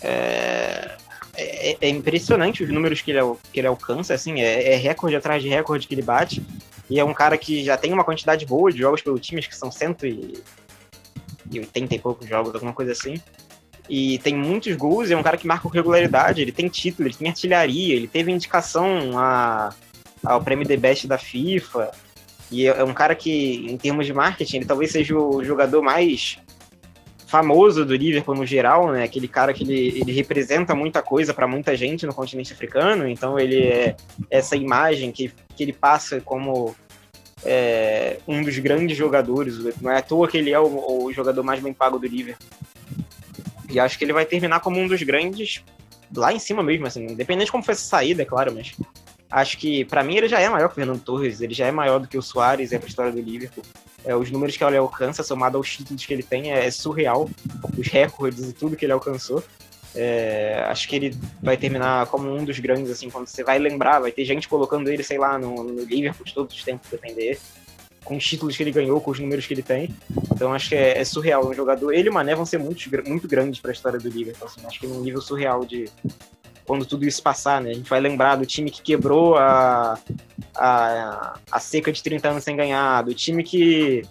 É, 0.01 0.95
é, 1.37 1.77
é, 1.79 1.89
impressionante 1.89 2.63
os 2.63 2.69
números 2.69 3.01
que 3.01 3.11
ele, 3.11 3.19
que 3.53 3.59
ele 3.59 3.67
alcança, 3.67 4.13
assim, 4.13 4.41
é, 4.41 4.73
é, 4.73 4.75
recorde 4.75 5.15
atrás 5.15 5.41
de 5.43 5.47
recorde 5.47 5.87
que 5.87 5.93
ele 5.93 6.01
bate. 6.01 6.43
E 6.89 6.99
é 6.99 7.05
um 7.05 7.13
cara 7.13 7.37
que 7.37 7.63
já 7.63 7.77
tem 7.77 7.93
uma 7.93 8.03
quantidade 8.03 8.43
boa 8.45 8.71
de 8.71 8.79
jogos 8.79 9.03
pelo 9.03 9.19
time, 9.19 9.39
acho 9.39 9.49
que 9.49 9.55
são 9.55 9.71
180 9.71 11.95
e 11.95 11.99
poucos 11.99 12.27
jogos, 12.27 12.55
alguma 12.55 12.73
coisa 12.73 12.91
assim. 12.91 13.21
E 13.87 14.17
tem 14.19 14.35
muitos 14.35 14.75
gols, 14.75 15.11
é 15.11 15.15
um 15.15 15.23
cara 15.23 15.37
que 15.37 15.45
marca 15.45 15.61
com 15.63 15.69
regularidade, 15.69 16.41
ele 16.41 16.51
tem 16.51 16.67
título, 16.67 17.07
ele 17.07 17.15
tem 17.15 17.27
artilharia, 17.27 17.95
ele 17.95 18.07
teve 18.07 18.31
indicação 18.31 19.11
a, 19.17 19.69
ao 20.25 20.41
prêmio 20.41 20.67
The 20.67 20.77
Best 20.77 21.07
da 21.07 21.19
FIFA. 21.19 21.91
E 22.49 22.67
é, 22.67 22.79
é 22.79 22.83
um 22.83 22.93
cara 22.93 23.13
que, 23.13 23.67
em 23.69 23.77
termos 23.77 24.07
de 24.07 24.13
marketing, 24.13 24.57
ele 24.57 24.65
talvez 24.65 24.91
seja 24.91 25.15
o 25.15 25.43
jogador 25.43 25.83
mais 25.83 26.39
famoso 27.27 27.85
do 27.85 27.93
Liverpool 27.93 28.35
no 28.35 28.45
geral, 28.45 28.91
né? 28.91 29.03
Aquele 29.03 29.27
cara 29.27 29.53
que 29.53 29.63
ele, 29.63 29.99
ele 29.99 30.13
representa 30.13 30.73
muita 30.73 31.01
coisa 31.01 31.33
para 31.33 31.45
muita 31.45 31.75
gente 31.75 32.05
no 32.05 32.13
continente 32.13 32.53
africano, 32.53 33.07
então 33.07 33.37
ele 33.37 33.63
é 33.63 33.95
essa 34.31 34.55
imagem 34.55 35.11
que, 35.11 35.31
que 35.55 35.63
ele 35.63 35.73
passa 35.73 36.21
como 36.21 36.73
é, 37.45 38.17
um 38.25 38.41
dos 38.41 38.57
grandes 38.59 38.97
jogadores. 38.97 39.57
Não 39.81 39.91
é 39.91 39.97
à 39.97 40.01
toa 40.01 40.27
que 40.27 40.37
ele 40.37 40.51
é 40.51 40.59
o, 40.59 41.03
o, 41.03 41.13
jogador 41.13 41.43
mais 41.43 41.61
bem 41.61 41.73
pago 41.73 41.99
do 41.99 42.07
Liverpool. 42.07 42.47
E 43.69 43.77
acho 43.77 43.97
que 43.97 44.05
ele 44.05 44.13
vai 44.13 44.25
terminar 44.25 44.61
como 44.61 44.79
um 44.79 44.87
dos 44.87 45.03
grandes 45.03 45.61
lá 46.15 46.31
em 46.31 46.39
cima 46.39 46.63
mesmo, 46.63 46.87
assim, 46.87 47.03
independente 47.05 47.47
de 47.47 47.51
como 47.51 47.63
foi 47.63 47.73
essa 47.73 47.85
saída, 47.85 48.21
é 48.21 48.25
claro, 48.25 48.53
mas 48.53 48.73
acho 49.29 49.57
que 49.57 49.83
para 49.83 50.01
mim 50.01 50.15
ele 50.15 50.29
já 50.29 50.39
é 50.39 50.47
maior 50.47 50.69
que 50.69 50.71
o 50.71 50.75
Fernando 50.75 51.01
Torres, 51.01 51.41
ele 51.41 51.53
já 51.53 51.67
é 51.67 51.71
maior 51.71 51.99
do 51.99 52.07
que 52.07 52.17
o 52.17 52.21
Soares, 52.21 52.71
é 52.71 52.77
a 52.77 52.87
história 52.87 53.11
do 53.11 53.19
Liverpool. 53.19 53.65
É, 54.07 54.15
os 54.15 54.31
números 54.31 54.55
que 54.55 54.63
ele 54.63 54.77
alcança, 54.77 55.21
somado 55.21 55.57
aos 55.57 55.69
títulos 55.69 56.05
que 56.05 56.13
ele 56.13 56.23
tem, 56.23 56.53
é, 56.53 56.71
surreal. 56.71 57.29
Os 57.77 57.87
recordes 57.87 58.49
e 58.49 58.53
tudo 58.53 58.77
que 58.77 58.85
ele 58.85 58.93
alcançou. 58.93 59.43
É, 59.93 60.63
acho 60.69 60.87
que 60.87 60.95
ele 60.95 61.17
vai 61.41 61.57
terminar 61.57 62.05
como 62.07 62.33
um 62.33 62.45
dos 62.45 62.57
grandes, 62.59 62.89
assim, 62.89 63.09
quando 63.09 63.27
você 63.27 63.43
vai 63.43 63.59
lembrar, 63.59 63.99
vai 63.99 64.11
ter 64.11 64.23
gente 64.23 64.47
colocando 64.47 64.89
ele, 64.89 65.03
sei 65.03 65.17
lá, 65.17 65.37
no, 65.37 65.61
no 65.61 65.83
Liverpool 65.83 66.25
todos 66.33 66.55
os 66.55 66.63
tempos, 66.63 66.89
depender 66.89 67.37
com 68.05 68.15
os 68.15 68.25
títulos 68.25 68.55
que 68.55 68.63
ele 68.63 68.71
ganhou, 68.71 69.01
com 69.01 69.11
os 69.11 69.19
números 69.19 69.45
que 69.45 69.53
ele 69.53 69.61
tem. 69.61 69.93
Então 70.31 70.53
acho 70.53 70.69
que 70.69 70.75
é, 70.75 70.97
é 70.97 71.03
surreal. 71.03 71.45
Um 71.45 71.53
jogador, 71.53 71.91
ele 71.91 72.07
e 72.07 72.09
o 72.09 72.13
Mané 72.13 72.33
vão 72.33 72.45
ser 72.45 72.57
muito, 72.57 72.89
muito 73.05 73.27
grandes 73.27 73.59
para 73.59 73.71
a 73.71 73.73
história 73.73 73.99
do 73.99 74.07
Liverpool. 74.07 74.47
Assim, 74.47 74.65
acho 74.65 74.79
que 74.79 74.87
num 74.87 75.01
nível 75.01 75.21
surreal 75.21 75.65
de 75.65 75.89
quando 76.67 76.85
tudo 76.85 77.07
isso 77.07 77.23
passar, 77.23 77.61
né? 77.61 77.71
A 77.71 77.73
gente 77.73 77.89
vai 77.89 78.01
lembrar 78.01 78.35
do 78.35 78.45
time 78.45 78.69
que 78.69 78.81
quebrou 78.81 79.37
a, 79.37 79.97
a, 80.53 81.39
a 81.49 81.59
seca 81.59 81.91
de 81.91 82.03
30 82.03 82.29
anos 82.29 82.43
sem 82.43 82.57
ganhar, 82.57 83.03
do 83.03 83.13
time 83.13 83.41
que, 83.41 84.03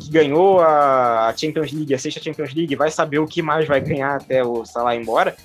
que 0.00 0.08
ganhou 0.08 0.60
a 0.60 1.34
Champions 1.36 1.72
League, 1.72 1.92
a 1.92 1.98
sexta 1.98 2.22
Champions 2.22 2.54
League, 2.54 2.76
vai 2.76 2.92
saber 2.92 3.18
o 3.18 3.26
que 3.26 3.42
mais 3.42 3.66
vai 3.66 3.80
ganhar 3.80 4.14
até 4.14 4.44
o 4.44 4.64
Salah 4.64 4.94
ir 4.94 5.02
embora. 5.02 5.36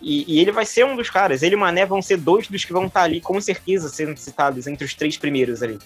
E, 0.00 0.24
e, 0.26 0.40
ele 0.40 0.52
vai 0.52 0.64
ser 0.64 0.86
um 0.86 0.96
dos 0.96 1.10
caras. 1.10 1.42
Ele 1.42 1.54
e 1.54 1.56
o 1.56 1.60
Mané 1.60 1.84
vão 1.84 2.00
ser 2.00 2.16
dois 2.16 2.48
dos 2.48 2.64
que 2.64 2.72
vão 2.72 2.86
estar 2.86 3.02
ali, 3.02 3.20
com 3.20 3.38
certeza, 3.38 3.88
sendo 3.88 4.16
citados 4.16 4.66
entre 4.66 4.84
os 4.84 4.94
três 4.94 5.18
primeiros 5.18 5.62
ali. 5.62 5.78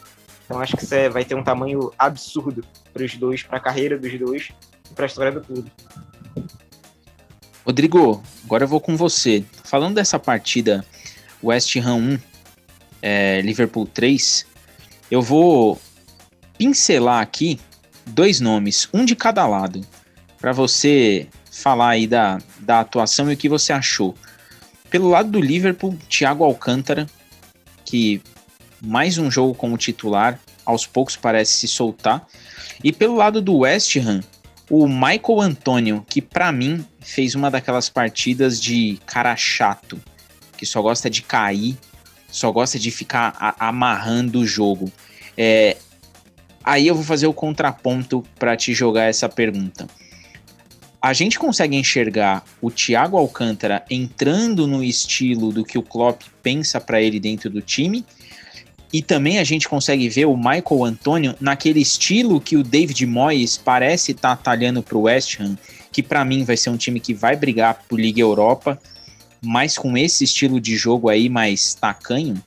Então 0.44 0.60
acho 0.60 0.76
que 0.76 0.84
isso 0.84 0.94
é, 0.94 1.08
vai 1.08 1.24
ter 1.24 1.34
um 1.34 1.42
tamanho 1.42 1.90
absurdo 1.98 2.62
para 2.92 3.02
os 3.02 3.16
dois, 3.16 3.42
para 3.42 3.56
a 3.56 3.60
carreira 3.60 3.98
dos 3.98 4.16
dois 4.18 4.50
e 4.90 4.94
para 4.94 5.06
a 5.06 5.08
história 5.08 5.32
do 5.32 5.40
clube. 5.40 5.72
Rodrigo, 7.64 8.22
agora 8.44 8.64
eu 8.64 8.68
vou 8.68 8.80
com 8.80 8.96
você. 8.96 9.44
Falando 9.64 9.94
dessa 9.94 10.18
partida 10.18 10.84
West 11.42 11.76
Ham 11.76 11.94
1, 11.94 12.18
é, 13.00 13.40
Liverpool 13.40 13.86
3, 13.86 14.44
eu 15.10 15.22
vou 15.22 15.80
pincelar 16.58 17.22
aqui 17.22 17.60
dois 18.06 18.40
nomes, 18.40 18.88
um 18.92 19.04
de 19.04 19.14
cada 19.14 19.46
lado, 19.46 19.80
para 20.40 20.52
você 20.52 21.28
falar 21.52 21.90
aí 21.90 22.06
da, 22.06 22.38
da 22.58 22.80
atuação 22.80 23.30
e 23.30 23.34
o 23.34 23.36
que 23.36 23.48
você 23.48 23.72
achou. 23.72 24.14
Pelo 24.90 25.08
lado 25.08 25.30
do 25.30 25.40
Liverpool, 25.40 25.96
Thiago 26.08 26.44
Alcântara, 26.44 27.06
que 27.84 28.20
mais 28.80 29.18
um 29.18 29.30
jogo 29.30 29.54
como 29.54 29.78
titular, 29.78 30.38
aos 30.66 30.86
poucos 30.86 31.14
parece 31.14 31.52
se 31.52 31.68
soltar. 31.68 32.26
E 32.82 32.92
pelo 32.92 33.14
lado 33.14 33.40
do 33.40 33.58
West 33.58 33.96
Ham, 33.96 34.20
o 34.72 34.88
Michael 34.88 35.38
Antônio, 35.38 36.06
que 36.08 36.22
para 36.22 36.50
mim 36.50 36.82
fez 36.98 37.34
uma 37.34 37.50
daquelas 37.50 37.90
partidas 37.90 38.58
de 38.58 38.98
cara 39.04 39.36
chato, 39.36 40.00
que 40.56 40.64
só 40.64 40.80
gosta 40.80 41.10
de 41.10 41.20
cair, 41.20 41.76
só 42.30 42.50
gosta 42.50 42.78
de 42.78 42.90
ficar 42.90 43.54
amarrando 43.60 44.40
o 44.40 44.46
jogo. 44.46 44.90
É, 45.36 45.76
aí 46.64 46.86
eu 46.86 46.94
vou 46.94 47.04
fazer 47.04 47.26
o 47.26 47.34
contraponto 47.34 48.24
para 48.38 48.56
te 48.56 48.72
jogar 48.72 49.10
essa 49.10 49.28
pergunta. 49.28 49.86
A 51.02 51.12
gente 51.12 51.38
consegue 51.38 51.76
enxergar 51.76 52.42
o 52.58 52.70
Thiago 52.70 53.18
Alcântara 53.18 53.84
entrando 53.90 54.66
no 54.66 54.82
estilo 54.82 55.52
do 55.52 55.66
que 55.66 55.76
o 55.76 55.82
Klopp 55.82 56.22
pensa 56.42 56.80
para 56.80 56.98
ele 57.02 57.20
dentro 57.20 57.50
do 57.50 57.60
time 57.60 58.06
e 58.92 59.00
também 59.00 59.38
a 59.38 59.44
gente 59.44 59.68
consegue 59.68 60.08
ver 60.08 60.26
o 60.26 60.36
Michael 60.36 60.84
Antônio 60.84 61.34
naquele 61.40 61.80
estilo 61.80 62.40
que 62.40 62.56
o 62.56 62.62
David 62.62 63.06
Moyes 63.06 63.56
parece 63.56 64.12
estar 64.12 64.36
tá 64.36 64.42
talhando 64.42 64.82
para 64.82 64.98
o 64.98 65.02
West 65.02 65.40
Ham, 65.40 65.56
que 65.90 66.02
para 66.02 66.24
mim 66.24 66.44
vai 66.44 66.56
ser 66.56 66.68
um 66.68 66.76
time 66.76 67.00
que 67.00 67.14
vai 67.14 67.34
brigar 67.34 67.84
por 67.88 67.98
Liga 67.98 68.20
Europa, 68.20 68.78
mas 69.40 69.78
com 69.78 69.96
esse 69.96 70.24
estilo 70.24 70.60
de 70.60 70.76
jogo 70.76 71.08
aí 71.08 71.28
mais 71.28 71.74
tacanho. 71.74 72.42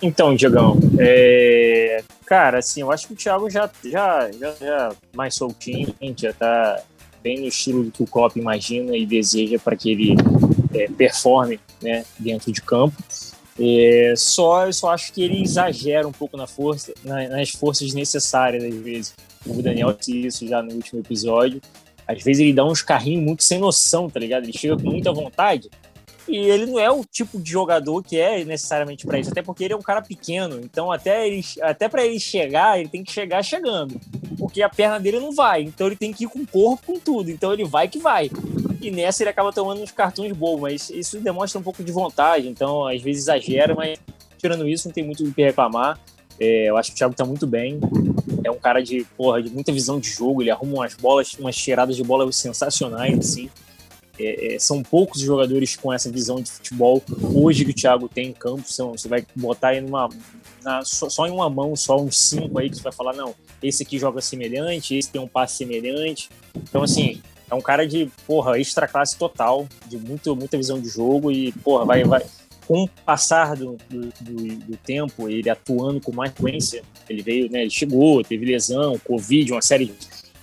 Então, 0.00 0.34
Diegão, 0.34 0.78
é... 0.98 2.02
cara, 2.26 2.58
assim, 2.58 2.80
eu 2.82 2.92
acho 2.92 3.06
que 3.06 3.14
o 3.14 3.16
Thiago 3.16 3.48
já, 3.48 3.70
já, 3.84 4.30
já, 4.32 4.54
já 4.60 4.92
mais 5.14 5.34
soltinho, 5.34 5.94
já 6.16 6.32
tá 6.32 6.82
bem 7.24 7.40
no 7.40 7.48
estilo 7.48 7.84
do 7.84 7.90
que 7.90 8.02
o 8.02 8.06
Klopp 8.06 8.36
imagina 8.36 8.94
e 8.94 9.06
deseja 9.06 9.58
para 9.58 9.74
que 9.74 9.90
ele 9.90 10.14
é, 10.74 10.86
performe 10.88 11.58
né, 11.82 12.04
dentro 12.18 12.52
de 12.52 12.60
campo. 12.60 12.94
É, 13.58 14.12
só 14.16 14.66
eu 14.66 14.72
só 14.72 14.90
acho 14.90 15.12
que 15.12 15.22
ele 15.22 15.42
exagera 15.42 16.06
um 16.06 16.12
pouco 16.12 16.36
na 16.36 16.46
força, 16.46 16.92
na, 17.02 17.28
nas 17.28 17.50
forças 17.50 17.94
necessárias 17.94 18.62
às 18.62 18.74
vezes. 18.74 19.14
O 19.46 19.62
Daniel 19.62 19.92
disse 19.94 20.26
isso 20.26 20.46
já 20.46 20.62
no 20.62 20.74
último 20.74 21.00
episódio. 21.00 21.62
Às 22.06 22.22
vezes 22.22 22.42
ele 22.42 22.52
dá 22.52 22.64
uns 22.64 22.82
carrinhos 22.82 23.24
muito 23.24 23.42
sem 23.42 23.58
noção, 23.58 24.10
tá 24.10 24.20
ligado? 24.20 24.44
Ele 24.44 24.52
chega 24.52 24.76
com 24.76 24.90
muita 24.90 25.10
vontade, 25.10 25.70
e 26.26 26.36
ele 26.36 26.66
não 26.66 26.78
é 26.78 26.90
o 26.90 27.04
tipo 27.04 27.38
de 27.38 27.50
jogador 27.50 28.02
que 28.02 28.18
é 28.18 28.44
necessariamente 28.44 29.06
para 29.06 29.18
isso, 29.18 29.30
até 29.30 29.42
porque 29.42 29.64
ele 29.64 29.74
é 29.74 29.76
um 29.76 29.82
cara 29.82 30.00
pequeno. 30.00 30.58
Então, 30.62 30.90
até, 30.90 31.26
ele, 31.26 31.44
até 31.60 31.88
para 31.88 32.04
ele 32.04 32.18
chegar, 32.18 32.78
ele 32.78 32.88
tem 32.88 33.04
que 33.04 33.12
chegar 33.12 33.42
chegando. 33.42 34.00
Porque 34.38 34.62
a 34.62 34.68
perna 34.68 34.98
dele 34.98 35.20
não 35.20 35.32
vai. 35.32 35.62
Então, 35.62 35.86
ele 35.86 35.96
tem 35.96 36.12
que 36.12 36.24
ir 36.24 36.28
com 36.28 36.40
o 36.40 36.46
corpo, 36.46 36.86
com 36.86 36.98
tudo. 36.98 37.30
Então, 37.30 37.52
ele 37.52 37.64
vai 37.64 37.88
que 37.88 37.98
vai. 37.98 38.30
E 38.80 38.90
nessa, 38.90 39.22
ele 39.22 39.30
acaba 39.30 39.52
tomando 39.52 39.82
uns 39.82 39.90
cartões 39.90 40.32
bons. 40.32 40.60
Mas 40.60 40.90
isso 40.90 41.20
demonstra 41.20 41.60
um 41.60 41.62
pouco 41.62 41.84
de 41.84 41.92
vontade. 41.92 42.48
Então, 42.48 42.86
às 42.86 43.02
vezes 43.02 43.24
exagera, 43.24 43.74
mas 43.74 43.98
tirando 44.38 44.66
isso, 44.66 44.88
não 44.88 44.94
tem 44.94 45.04
muito 45.04 45.24
o 45.24 45.32
que 45.32 45.42
reclamar. 45.42 45.98
É, 46.40 46.68
eu 46.68 46.76
acho 46.76 46.90
que 46.90 46.96
o 46.96 46.98
Thiago 46.98 47.14
tá 47.14 47.24
muito 47.24 47.46
bem. 47.46 47.78
É 48.42 48.50
um 48.50 48.58
cara 48.58 48.82
de, 48.82 49.04
porra, 49.16 49.42
de 49.42 49.50
muita 49.50 49.72
visão 49.72 50.00
de 50.00 50.08
jogo. 50.08 50.42
Ele 50.42 50.50
arruma 50.50 50.74
umas 50.74 50.94
bolas, 50.94 51.34
umas 51.34 51.56
tiradas 51.56 51.96
de 51.96 52.02
bola 52.02 52.30
sensacionais, 52.32 53.18
assim. 53.18 53.50
É, 54.18 54.54
é, 54.54 54.58
são 54.58 54.82
poucos 54.82 55.20
jogadores 55.20 55.74
com 55.76 55.92
essa 55.92 56.10
visão 56.10 56.40
de 56.40 56.50
futebol 56.50 57.02
hoje 57.34 57.64
que 57.64 57.72
o 57.72 57.74
Thiago 57.74 58.08
tem 58.08 58.28
em 58.28 58.32
campo. 58.32 58.62
São, 58.66 58.92
você 58.92 59.08
vai 59.08 59.26
botar 59.34 59.74
em 59.74 59.84
uma, 59.84 60.08
na, 60.62 60.84
só, 60.84 61.08
só, 61.08 61.26
em 61.26 61.30
uma 61.30 61.50
mão, 61.50 61.74
só 61.74 62.00
uns 62.00 62.18
cinco 62.18 62.58
aí 62.58 62.70
que 62.70 62.76
você 62.76 62.82
vai 62.82 62.92
falar, 62.92 63.12
não, 63.14 63.34
esse 63.62 63.82
aqui 63.82 63.98
joga 63.98 64.20
semelhante, 64.20 64.96
esse 64.96 65.10
tem 65.10 65.20
um 65.20 65.26
passe 65.26 65.56
semelhante. 65.56 66.30
Então, 66.56 66.82
assim, 66.82 67.20
é 67.50 67.54
um 67.54 67.60
cara 67.60 67.86
de, 67.86 68.10
porra, 68.26 68.58
extra 68.58 68.88
classe 68.88 69.16
total, 69.18 69.66
de 69.86 69.98
muito, 69.98 70.34
muita 70.34 70.56
visão 70.56 70.80
de 70.80 70.88
jogo 70.88 71.30
e, 71.30 71.52
porra, 71.52 71.84
vai, 71.84 72.04
vai. 72.04 72.24
Com 72.66 72.84
o 72.84 72.88
passar 72.88 73.56
do, 73.56 73.76
do, 73.90 74.08
do, 74.20 74.56
do 74.56 74.76
tempo, 74.78 75.28
ele 75.28 75.50
atuando 75.50 76.00
com 76.00 76.12
mais 76.12 76.32
frequência, 76.32 76.82
ele 77.08 77.22
veio, 77.22 77.50
né, 77.50 77.62
ele 77.62 77.70
chegou, 77.70 78.24
teve 78.24 78.46
lesão, 78.46 78.98
Covid, 79.00 79.52
uma 79.52 79.62
série 79.62 79.86
de. 79.86 79.92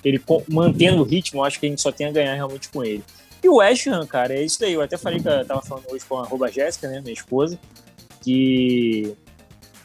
Ele 0.03 0.19
mantendo 0.49 1.01
o 1.01 1.05
ritmo, 1.05 1.43
acho 1.43 1.59
que 1.59 1.67
a 1.67 1.69
gente 1.69 1.81
só 1.81 1.91
tem 1.91 2.07
a 2.07 2.11
ganhar 2.11 2.33
realmente 2.33 2.69
com 2.69 2.83
ele. 2.83 3.03
E 3.43 3.49
o 3.49 3.55
West 3.55 3.87
Ham, 3.87 4.05
cara, 4.05 4.33
é 4.33 4.43
isso 4.43 4.59
daí. 4.59 4.73
Eu 4.73 4.81
até 4.81 4.97
falei 4.97 5.19
que 5.19 5.27
eu 5.27 5.45
tava 5.45 5.61
falando 5.61 5.85
hoje 5.91 6.05
com 6.05 6.17
a 6.17 6.23
arroba 6.23 6.51
Jéssica, 6.51 6.87
né, 6.87 7.01
minha 7.01 7.13
esposa, 7.13 7.59
que 8.21 9.15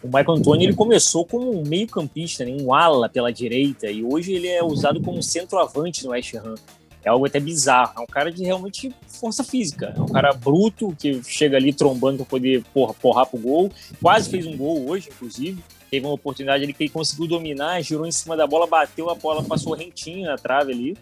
o 0.02 0.06
Michael 0.06 0.32
Antônio 0.32 0.66
ele 0.66 0.74
começou 0.74 1.24
como 1.24 1.58
um 1.58 1.62
meio-campista, 1.66 2.44
né, 2.44 2.56
um 2.60 2.74
ala 2.74 3.08
pela 3.08 3.32
direita, 3.32 3.90
e 3.90 4.04
hoje 4.04 4.32
ele 4.32 4.48
é 4.48 4.62
usado 4.62 5.00
como 5.00 5.22
centroavante 5.22 6.04
no 6.04 6.10
West 6.10 6.34
Ham. 6.34 6.54
É 7.02 7.08
algo 7.08 7.24
até 7.24 7.38
bizarro. 7.38 7.92
É 7.96 8.00
um 8.00 8.06
cara 8.06 8.32
de 8.32 8.42
realmente 8.42 8.92
força 9.06 9.44
física. 9.44 9.94
É 9.96 10.00
um 10.00 10.08
cara 10.08 10.32
bruto 10.32 10.94
que 10.98 11.22
chega 11.22 11.56
ali 11.56 11.72
trombando 11.72 12.16
para 12.18 12.26
poder 12.26 12.64
porra, 12.74 12.92
porrar 12.94 13.26
pro 13.26 13.38
gol. 13.38 13.70
Quase 14.02 14.28
fez 14.28 14.44
um 14.44 14.56
gol 14.56 14.90
hoje, 14.90 15.08
inclusive. 15.08 15.62
Teve 15.88 16.04
uma 16.04 16.14
oportunidade 16.14 16.64
ali 16.64 16.72
que 16.72 16.82
ele 16.82 16.90
conseguiu 16.90 17.28
dominar, 17.28 17.80
girou 17.80 18.06
em 18.06 18.10
cima 18.10 18.36
da 18.36 18.44
bola, 18.44 18.66
bateu 18.66 19.08
a 19.08 19.14
bola, 19.14 19.44
passou 19.44 19.72
rentinho 19.74 20.26
na 20.26 20.36
trave 20.36 20.72
ali. 20.72 20.96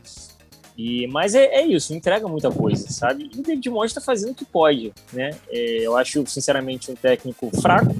E, 0.76 1.06
mas 1.06 1.34
é, 1.34 1.44
é, 1.44 1.66
isso, 1.66 1.94
entrega 1.94 2.26
muita 2.26 2.50
coisa, 2.50 2.90
sabe? 2.90 3.30
E 3.32 3.38
o 3.38 3.42
David 3.42 3.70
Moyes 3.70 3.92
está 3.92 4.00
fazendo 4.00 4.32
o 4.32 4.34
que 4.34 4.44
pode, 4.44 4.92
né? 5.12 5.30
É, 5.48 5.86
eu 5.86 5.96
acho, 5.96 6.26
sinceramente, 6.26 6.90
um 6.90 6.96
técnico 6.96 7.50
fraco. 7.60 7.94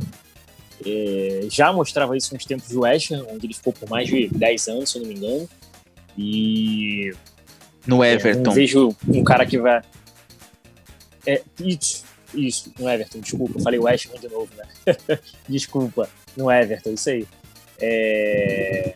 É, 0.84 1.46
já 1.48 1.72
mostrava 1.72 2.16
isso 2.16 2.34
nos 2.34 2.44
tempos 2.44 2.68
do 2.68 2.80
West 2.80 3.12
Ham, 3.12 3.26
onde 3.30 3.46
ele 3.46 3.55
ficou 3.55 3.72
por 3.72 3.88
mais 3.88 4.09
de 4.09 4.28
10 4.28 4.68
anos, 4.68 4.90
se 4.90 4.98
eu 4.98 5.02
não 5.02 5.09
me 5.09 5.14
engano. 5.14 5.48
E... 6.18 7.12
No 7.86 8.02
é, 8.02 8.14
Everton. 8.14 8.42
não 8.42 8.52
vejo 8.52 8.96
um 9.06 9.22
cara 9.22 9.46
que 9.46 9.59
vai... 9.59 9.80
É, 11.26 11.42
isso, 11.60 12.05
isso, 12.34 12.72
no 12.78 12.88
Everton, 12.88 13.20
desculpa, 13.20 13.60
falei 13.60 13.78
West 13.78 14.09
Ham 14.12 14.18
de 14.18 14.28
novo, 14.28 14.51
né? 14.56 14.96
desculpa, 15.48 16.09
no 16.36 16.51
Everton, 16.51 16.90
isso 16.90 17.09
aí. 17.09 17.26
É... 17.80 18.94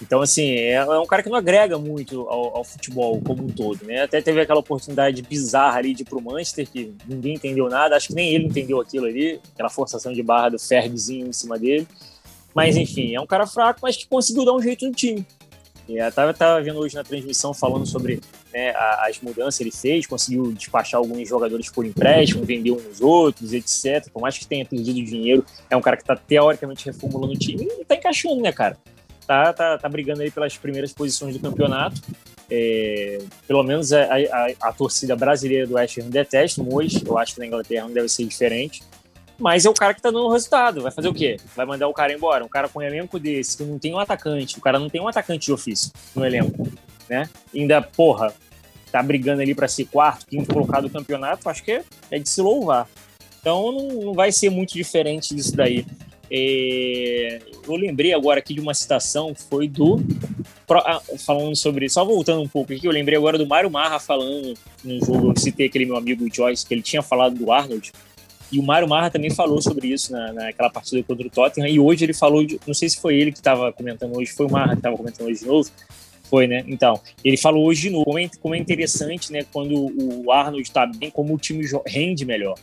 Então, 0.00 0.20
assim, 0.20 0.50
é, 0.52 0.74
é, 0.74 0.98
um 0.98 1.06
cara 1.06 1.22
que 1.22 1.28
não 1.28 1.36
agrega 1.36 1.76
muito 1.76 2.20
ao, 2.28 2.58
ao, 2.58 2.64
futebol 2.64 3.20
como 3.20 3.44
um 3.44 3.48
todo, 3.48 3.84
né? 3.84 4.02
Até 4.02 4.20
teve 4.20 4.40
aquela 4.40 4.60
oportunidade 4.60 5.22
bizarra 5.22 5.78
ali 5.78 5.92
de 5.92 6.02
ir 6.02 6.04
pro 6.04 6.20
Manchester, 6.20 6.68
que 6.70 6.94
ninguém 7.06 7.34
entendeu 7.34 7.68
nada, 7.68 7.96
acho 7.96 8.08
que 8.08 8.14
nem 8.14 8.32
ele 8.32 8.46
entendeu 8.46 8.80
aquilo 8.80 9.06
ali, 9.06 9.40
aquela 9.54 9.68
forçação 9.68 10.12
de 10.12 10.22
barra 10.22 10.50
do 10.50 10.58
Fergzinho 10.58 11.26
em 11.26 11.32
cima 11.32 11.58
dele. 11.58 11.86
Mas, 12.54 12.76
enfim, 12.76 13.14
é 13.14 13.20
um 13.20 13.26
cara 13.26 13.46
fraco, 13.46 13.80
mas 13.82 13.96
que 13.96 14.06
conseguiu 14.06 14.44
dar 14.44 14.54
um 14.54 14.62
jeito 14.62 14.86
no 14.86 14.92
time. 14.92 15.26
Eu 15.88 16.12
tava, 16.12 16.34
tava 16.34 16.60
vendo 16.60 16.78
hoje 16.78 16.94
na 16.94 17.02
transmissão 17.02 17.54
falando 17.54 17.86
sobre 17.86 18.20
né, 18.52 18.74
as 19.00 19.18
mudanças 19.20 19.56
que 19.56 19.64
ele 19.64 19.70
fez, 19.70 20.06
conseguiu 20.06 20.52
despachar 20.52 20.98
alguns 20.98 21.26
jogadores 21.26 21.70
por 21.70 21.84
empréstimo, 21.86 22.44
vender 22.44 22.72
uns 22.72 23.00
outros, 23.00 23.54
etc. 23.54 24.06
Por 24.12 24.20
mais 24.20 24.36
que 24.36 24.46
tenha 24.46 24.66
perdido 24.66 25.02
dinheiro, 25.02 25.44
é 25.70 25.76
um 25.76 25.80
cara 25.80 25.96
que 25.96 26.04
tá 26.04 26.14
teoricamente 26.14 26.84
reformulando 26.84 27.32
o 27.32 27.38
time 27.38 27.66
e 27.80 27.84
tá 27.84 27.94
encaixando, 27.94 28.40
né, 28.42 28.52
cara? 28.52 28.76
Tá, 29.28 29.52
tá, 29.52 29.76
tá 29.76 29.88
brigando 29.90 30.22
aí 30.22 30.30
pelas 30.30 30.56
primeiras 30.56 30.90
posições 30.90 31.36
do 31.36 31.40
campeonato. 31.40 32.00
É, 32.50 33.18
pelo 33.46 33.62
menos 33.62 33.92
a, 33.92 34.04
a, 34.04 34.68
a, 34.68 34.72
torcida 34.72 35.14
brasileira 35.14 35.66
do 35.66 35.74
West 35.74 35.98
Ham 35.98 36.08
detesta 36.08 36.62
Mois. 36.62 37.02
Eu 37.04 37.18
acho 37.18 37.34
que 37.34 37.40
na 37.40 37.46
Inglaterra 37.46 37.86
não 37.86 37.92
deve 37.92 38.08
ser 38.08 38.24
diferente. 38.24 38.82
Mas 39.38 39.66
é 39.66 39.70
o 39.70 39.74
cara 39.74 39.92
que 39.92 40.00
tá 40.00 40.10
dando 40.10 40.30
resultado. 40.30 40.80
Vai 40.80 40.90
fazer 40.90 41.08
o 41.08 41.14
quê? 41.14 41.36
Vai 41.54 41.66
mandar 41.66 41.86
o 41.86 41.92
cara 41.92 42.12
embora. 42.12 42.42
Um 42.42 42.48
cara 42.48 42.70
com 42.70 42.78
um 42.78 42.82
elenco 42.82 43.18
desse, 43.18 43.58
que 43.58 43.62
não 43.62 43.78
tem 43.78 43.94
um 43.94 43.98
atacante. 43.98 44.56
O 44.58 44.62
cara 44.62 44.78
não 44.78 44.88
tem 44.88 45.00
um 45.00 45.06
atacante 45.06 45.44
de 45.44 45.52
ofício 45.52 45.92
no 46.16 46.24
elenco. 46.24 46.66
Né? 47.08 47.28
ainda, 47.54 47.80
porra, 47.80 48.34
tá 48.92 49.02
brigando 49.02 49.40
ali 49.40 49.54
para 49.54 49.66
ser 49.66 49.86
quarto, 49.86 50.26
quinto 50.26 50.52
colocado 50.52 50.84
do 50.84 50.90
campeonato. 50.90 51.48
Acho 51.48 51.62
que 51.62 51.82
é 52.10 52.18
de 52.18 52.28
se 52.28 52.40
louvar. 52.40 52.88
Então 53.40 53.70
não, 53.72 53.88
não 54.06 54.14
vai 54.14 54.32
ser 54.32 54.48
muito 54.50 54.72
diferente 54.72 55.34
disso 55.34 55.54
daí. 55.54 55.86
É, 56.30 57.40
eu 57.66 57.76
lembrei 57.76 58.12
agora 58.12 58.38
aqui 58.38 58.54
de 58.54 58.60
uma 58.60 58.74
citação, 58.74 59.34
foi 59.34 59.68
do. 59.68 60.00
Ah, 60.70 61.00
falando 61.24 61.56
sobre. 61.56 61.88
Só 61.88 62.04
voltando 62.04 62.42
um 62.42 62.48
pouco 62.48 62.72
aqui, 62.72 62.86
eu 62.86 62.92
lembrei 62.92 63.16
agora 63.16 63.38
do 63.38 63.46
Mário 63.46 63.70
Marra 63.70 63.98
falando 63.98 64.54
no 64.84 65.04
jogo. 65.04 65.30
Eu 65.30 65.36
citei 65.36 65.66
aquele 65.66 65.86
meu 65.86 65.96
amigo 65.96 66.26
Joyce, 66.32 66.66
que 66.66 66.74
ele 66.74 66.82
tinha 66.82 67.02
falado 67.02 67.34
do 67.34 67.50
Arnold. 67.50 67.92
E 68.50 68.58
o 68.58 68.62
Mário 68.62 68.88
Marra 68.88 69.10
também 69.10 69.30
falou 69.30 69.60
sobre 69.60 69.88
isso 69.88 70.10
na, 70.12 70.32
naquela 70.32 70.70
partida 70.70 71.02
contra 71.02 71.26
o 71.26 71.30
Tottenham. 71.30 71.68
E 71.68 71.80
hoje 71.80 72.04
ele 72.04 72.14
falou. 72.14 72.44
De, 72.44 72.60
não 72.66 72.74
sei 72.74 72.88
se 72.88 73.00
foi 73.00 73.16
ele 73.16 73.32
que 73.32 73.38
estava 73.38 73.72
comentando 73.72 74.16
hoje, 74.16 74.32
foi 74.32 74.46
o 74.46 74.50
Marra 74.50 74.72
que 74.72 74.78
estava 74.78 74.96
comentando 74.96 75.28
hoje 75.28 75.40
de 75.40 75.46
novo. 75.46 75.70
Foi, 76.24 76.46
né? 76.46 76.62
Então, 76.66 77.00
ele 77.24 77.38
falou 77.38 77.64
hoje 77.64 77.82
de 77.82 77.90
novo 77.90 78.04
como 78.40 78.54
é, 78.54 78.58
é 78.58 78.60
interessante, 78.60 79.32
né? 79.32 79.46
Quando 79.50 79.90
o 79.96 80.30
Arnold 80.30 80.62
está 80.62 80.84
bem, 80.84 81.10
como 81.10 81.34
o 81.34 81.38
time 81.38 81.64
rende 81.86 82.26
melhor. 82.26 82.54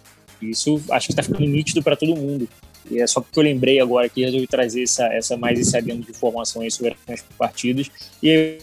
Isso 0.42 0.82
acho 0.92 1.08
que 1.08 1.14
está 1.14 1.24
ficando 1.24 1.48
nítido 1.48 1.82
para 1.82 1.96
todo 1.96 2.16
mundo. 2.16 2.48
E 2.90 3.02
é 3.02 3.08
só 3.08 3.22
porque 3.22 3.40
eu 3.40 3.44
lembrei 3.44 3.80
agora 3.80 4.08
que 4.08 4.24
resolvi 4.24 4.48
trazer 4.48 4.84
essa, 4.84 5.06
essa 5.08 5.38
mais 5.38 5.60
esse 5.60 5.76
adendo 5.76 6.04
de 6.04 6.12
informações 6.12 6.74
sobre 6.74 6.96
as 7.08 7.22
partidas. 7.38 7.90
E 8.22 8.60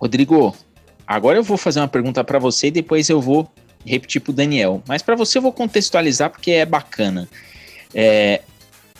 Rodrigo, 0.00 0.56
agora 1.06 1.38
eu 1.38 1.42
vou 1.42 1.56
fazer 1.56 1.80
uma 1.80 1.88
pergunta 1.88 2.24
para 2.24 2.38
você 2.38 2.68
e 2.68 2.70
depois 2.70 3.08
eu 3.10 3.20
vou 3.20 3.50
repetir 3.84 4.20
para 4.20 4.30
o 4.30 4.34
Daniel. 4.34 4.82
Mas 4.86 5.02
para 5.02 5.14
você 5.14 5.38
eu 5.38 5.42
vou 5.42 5.52
contextualizar 5.52 6.30
porque 6.30 6.52
é 6.52 6.64
bacana. 6.64 7.28
É, 7.94 8.40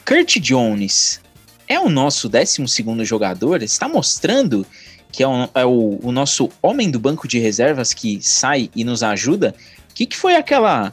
Kurt 0.05 0.39
Jones 0.39 1.20
é 1.66 1.78
o 1.78 1.89
nosso 1.89 2.28
12 2.28 2.65
jogador? 3.05 3.62
Está 3.62 3.89
mostrando 3.89 4.66
que 5.12 5.23
é, 5.23 5.28
o, 5.28 5.48
é 5.55 5.65
o, 5.65 5.98
o, 6.02 6.12
nosso 6.12 6.51
homem 6.62 6.90
do 6.90 6.98
banco 6.98 7.27
de 7.27 7.39
reservas 7.39 7.93
que 7.93 8.20
sai 8.20 8.70
e 8.74 8.85
nos 8.85 9.02
ajuda? 9.02 9.55
O 9.90 9.94
que, 9.94 10.07
que 10.07 10.16
foi 10.16 10.36
aquela 10.36 10.93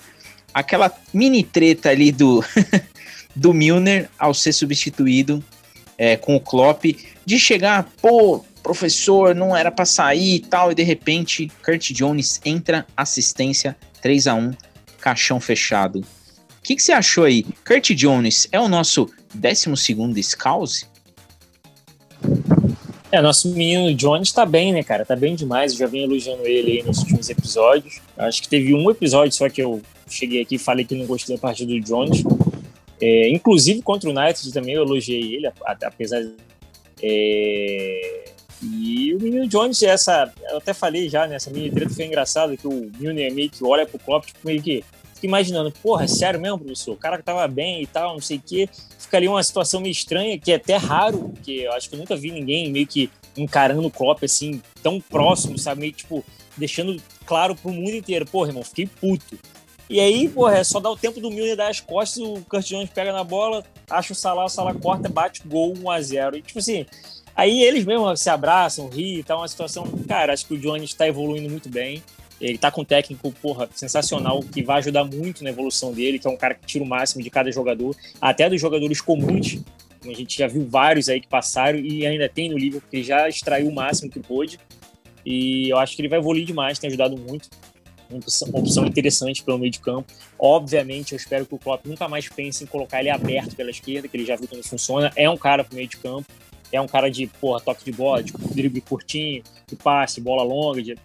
aquela 0.58 0.92
mini 1.14 1.44
treta 1.44 1.90
ali 1.90 2.12
do, 2.12 2.44
do 3.36 3.54
Milner 3.54 4.10
ao 4.18 4.34
ser 4.34 4.52
substituído 4.54 5.44
é, 5.96 6.18
com 6.18 6.36
o 6.36 6.40
Klopp, 6.40 6.86
de 7.24 7.40
chegar, 7.40 7.88
pô, 8.02 8.44
professor, 8.64 9.36
não 9.36 9.56
era 9.56 9.72
para 9.72 9.86
sair 9.86 10.36
e 10.36 10.40
tal, 10.40 10.72
e 10.72 10.76
de 10.76 10.82
repente 10.82 11.52
Kurt 11.64 11.92
Jones 11.92 12.42
entra, 12.44 12.88
assistência 12.96 13.78
3 14.02 14.28
a 14.28 14.34
1 14.34 14.52
caixão 15.00 15.40
fechado. 15.40 16.00
O 16.00 16.64
que, 16.64 16.76
que 16.76 16.82
você 16.82 16.92
achou 16.92 17.24
aí? 17.24 17.46
Kurt 17.66 17.92
Jones 17.92 18.48
é 18.52 18.60
o 18.60 18.68
nosso 18.68 19.10
12 19.36 20.24
Scouse? 20.24 20.88
É, 23.12 23.22
nosso 23.22 23.50
menino 23.50 23.94
Jones 23.94 24.32
tá 24.32 24.46
bem, 24.46 24.74
né, 24.74 24.84
cara? 24.84 25.06
Tá 25.06 25.16
bem 25.16 25.36
demais. 25.36 25.72
Eu 25.72 25.78
já 25.78 25.88
vim 25.88 26.04
elogiando 26.04 26.46
ele 26.46 26.80
aí 26.80 26.84
nos 26.84 26.98
últimos 26.98 27.30
episódios. 27.30 28.02
Acho 28.18 28.42
que 28.42 28.50
teve 28.50 28.74
um 28.74 28.90
episódio 28.92 29.34
só 29.34 29.48
que 29.48 29.62
eu 29.62 29.82
cheguei 30.14 30.42
aqui 30.42 30.56
e 30.56 30.60
falei 30.60 30.86
que 30.86 30.96
não 30.96 31.06
gostei 31.06 31.36
da 31.36 31.42
partida 31.42 31.72
do 31.72 31.80
Jones. 31.80 32.24
É, 33.00 33.30
inclusive 33.30 33.82
contra 33.82 34.10
o 34.10 34.14
United 34.18 34.52
também 34.52 34.74
eu 34.74 34.84
elogiei 34.84 35.36
ele, 35.36 35.52
apesar 35.66 36.22
de. 36.22 36.34
É, 37.02 38.32
e 38.62 39.14
o 39.14 39.22
menino 39.22 39.48
Jones, 39.48 39.82
essa. 39.84 40.34
Eu 40.50 40.58
até 40.58 40.74
falei 40.74 41.08
já 41.10 41.28
nessa 41.28 41.52
mini 41.52 41.70
treta, 41.70 41.94
foi 41.94 42.06
engraçado 42.06 42.58
que 42.58 42.68
o 42.68 42.92
Milner 43.00 43.32
meio 43.32 43.50
que 43.50 43.64
olha 43.64 43.86
pro 43.86 44.00
Klopp, 44.00 44.26
tipo, 44.26 44.40
meio 44.44 44.62
que 44.62 44.84
fica 45.14 45.28
imaginando, 45.28 45.72
porra, 45.72 46.06
é 46.06 46.08
sério 46.08 46.40
mesmo, 46.40 46.60
professor? 46.60 46.94
O 46.94 46.98
cara 46.98 47.18
que 47.18 47.24
tava 47.24 47.48
bem 47.48 47.84
e 47.84 47.88
tal, 47.88 48.14
não 48.14 48.22
sei 48.22 48.38
o 48.38 48.42
quê. 48.44 48.70
Fica 48.98 49.18
ali 49.18 49.28
uma 49.28 49.44
situação 49.44 49.80
meio 49.80 49.92
estranha, 49.92 50.38
que 50.40 50.52
é 50.52 50.56
até 50.56 50.76
raro, 50.76 51.30
porque 51.30 51.52
eu 51.52 51.74
acho 51.74 51.90
que 51.90 51.96
eu 51.96 52.00
nunca 52.00 52.16
vi 52.16 52.32
ninguém 52.32 52.72
meio 52.72 52.88
que 52.88 53.10
encarando 53.36 53.88
o 53.88 53.92
Klopp 53.92 54.24
assim, 54.24 54.62
tão 54.82 55.00
próximo, 55.00 55.58
sabe? 55.58 55.82
Meio 55.82 55.94
tipo, 55.94 56.26
deixando 56.56 57.00
claro 57.26 57.56
pro 57.56 57.72
mundo 57.72 57.92
inteiro, 57.92 58.26
porra, 58.26 58.50
irmão, 58.50 58.64
fiquei 58.64 58.88
puto. 58.88 59.38
E 59.90 60.02
aí, 60.02 60.28
porra, 60.28 60.58
é 60.58 60.64
só 60.64 60.80
dar 60.82 60.90
o 60.90 60.98
tempo 60.98 61.22
do 61.22 61.30
Milner 61.30 61.56
dar 61.56 61.70
as 61.70 61.80
costas, 61.80 62.22
o 62.22 62.42
Kurt 62.42 62.68
Jones 62.68 62.90
pega 62.90 63.14
na 63.14 63.24
bola, 63.24 63.64
acha 63.90 64.12
o 64.12 64.16
Salah, 64.16 64.44
o 64.44 64.50
Salah 64.50 64.74
corta, 64.74 65.08
bate 65.08 65.42
gol 65.46 65.74
1 65.78 65.90
a 65.90 66.02
0 66.02 66.38
E, 66.38 66.42
tipo 66.42 66.60
assim, 66.60 66.86
aí 67.34 67.64
eles 67.64 67.86
mesmos 67.86 68.20
se 68.20 68.30
abraçam, 68.30 68.90
riem, 68.90 69.24
tá 69.24 69.38
uma 69.38 69.48
situação... 69.48 69.86
Cara, 70.06 70.34
acho 70.34 70.46
que 70.46 70.56
o 70.56 70.58
Jones 70.58 70.90
está 70.90 71.08
evoluindo 71.08 71.50
muito 71.50 71.70
bem. 71.70 72.04
Ele 72.40 72.58
tá 72.58 72.70
com 72.70 72.82
um 72.82 72.86
técnico, 72.86 73.32
porra, 73.42 73.68
sensacional, 73.74 74.42
que 74.42 74.62
vai 74.62 74.80
ajudar 74.80 75.06
muito 75.06 75.44
na 75.44 75.50
evolução 75.50 75.94
dele, 75.94 76.20
que 76.20 76.28
é 76.28 76.30
um 76.30 76.38
cara 76.38 76.54
que 76.54 76.66
tira 76.66 76.84
o 76.84 76.88
máximo 76.88 77.24
de 77.24 77.30
cada 77.30 77.50
jogador, 77.52 77.96
até 78.22 78.50
dos 78.50 78.60
jogadores 78.60 79.00
comuns. 79.00 79.58
A 80.06 80.14
gente 80.14 80.38
já 80.38 80.48
viu 80.48 80.68
vários 80.68 81.10
aí 81.10 81.20
que 81.20 81.28
passaram 81.28 81.80
e 81.80 82.06
ainda 82.06 82.30
tem 82.30 82.50
no 82.50 82.58
livro, 82.58 82.82
porque 82.82 83.02
já 83.02 83.28
extraiu 83.28 83.70
o 83.70 83.74
máximo 83.74 84.12
que 84.12 84.20
pôde. 84.20 84.60
E 85.26 85.70
eu 85.70 85.78
acho 85.78 85.96
que 85.96 86.02
ele 86.02 86.10
vai 86.10 86.20
evoluir 86.20 86.46
demais, 86.46 86.78
tem 86.78 86.90
ajudado 86.90 87.18
muito 87.18 87.50
uma 88.10 88.60
opção 88.60 88.86
interessante 88.86 89.44
pelo 89.44 89.58
meio 89.58 89.72
de 89.72 89.80
campo. 89.80 90.12
Obviamente, 90.40 91.14
eu 91.14 91.18
espero 91.18 91.46
que 91.46 91.56
o 91.56 91.58
Klopp 91.58 91.86
nunca 91.86 92.08
mais 92.08 92.28
pense 92.28 92.64
em 92.64 92.68
colocar 92.68 93.00
ele 93.00 93.10
aberto 93.10 93.56
pela 93.56 93.70
esquerda, 93.70 94.08
que 94.08 94.16
ele 94.18 94.26
já 94.26 94.36
viu 94.36 94.48
como 94.48 94.64
funciona. 94.64 95.12
É 95.16 95.30
um 95.30 95.38
cara 95.38 95.64
pro 95.64 95.76
meio 95.76 95.88
de 95.88 95.98
campo, 95.98 96.28
é 96.72 96.80
um 96.80 96.88
cara 96.88 97.10
de 97.10 97.28
porra, 97.28 97.60
toque 97.62 97.86
de 97.86 97.92
bola, 97.92 98.24
de 98.24 98.32
drible 98.34 98.82
curtinho, 98.82 99.44
de 99.68 99.76
passe, 99.76 100.22
bola 100.22 100.44
longa. 100.44 100.82
De... 100.82 100.96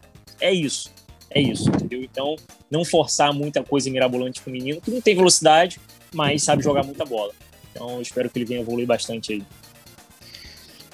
É 0.41 0.53
isso. 0.53 0.91
É 1.35 1.41
isso, 1.41 1.71
entendeu? 1.71 2.03
Então, 2.03 2.37
não 2.71 2.85
forçar 2.85 3.33
muita 3.33 3.63
coisa 3.63 3.91
mirabolante 3.91 4.43
com 4.43 4.51
o 4.51 4.53
menino, 4.53 4.81
que 4.81 4.91
não 4.91 5.01
tem 5.01 5.15
velocidade, 5.15 5.81
mas 6.15 6.43
sabe 6.43 6.63
jogar 6.63 6.85
muita 6.85 7.07
bola. 7.07 7.33
Então, 7.71 8.03
espero 8.03 8.29
que 8.29 8.39
ele 8.39 8.45
venha 8.45 8.61
evoluir 8.61 8.87
bastante 8.87 9.33
aí. 9.33 9.43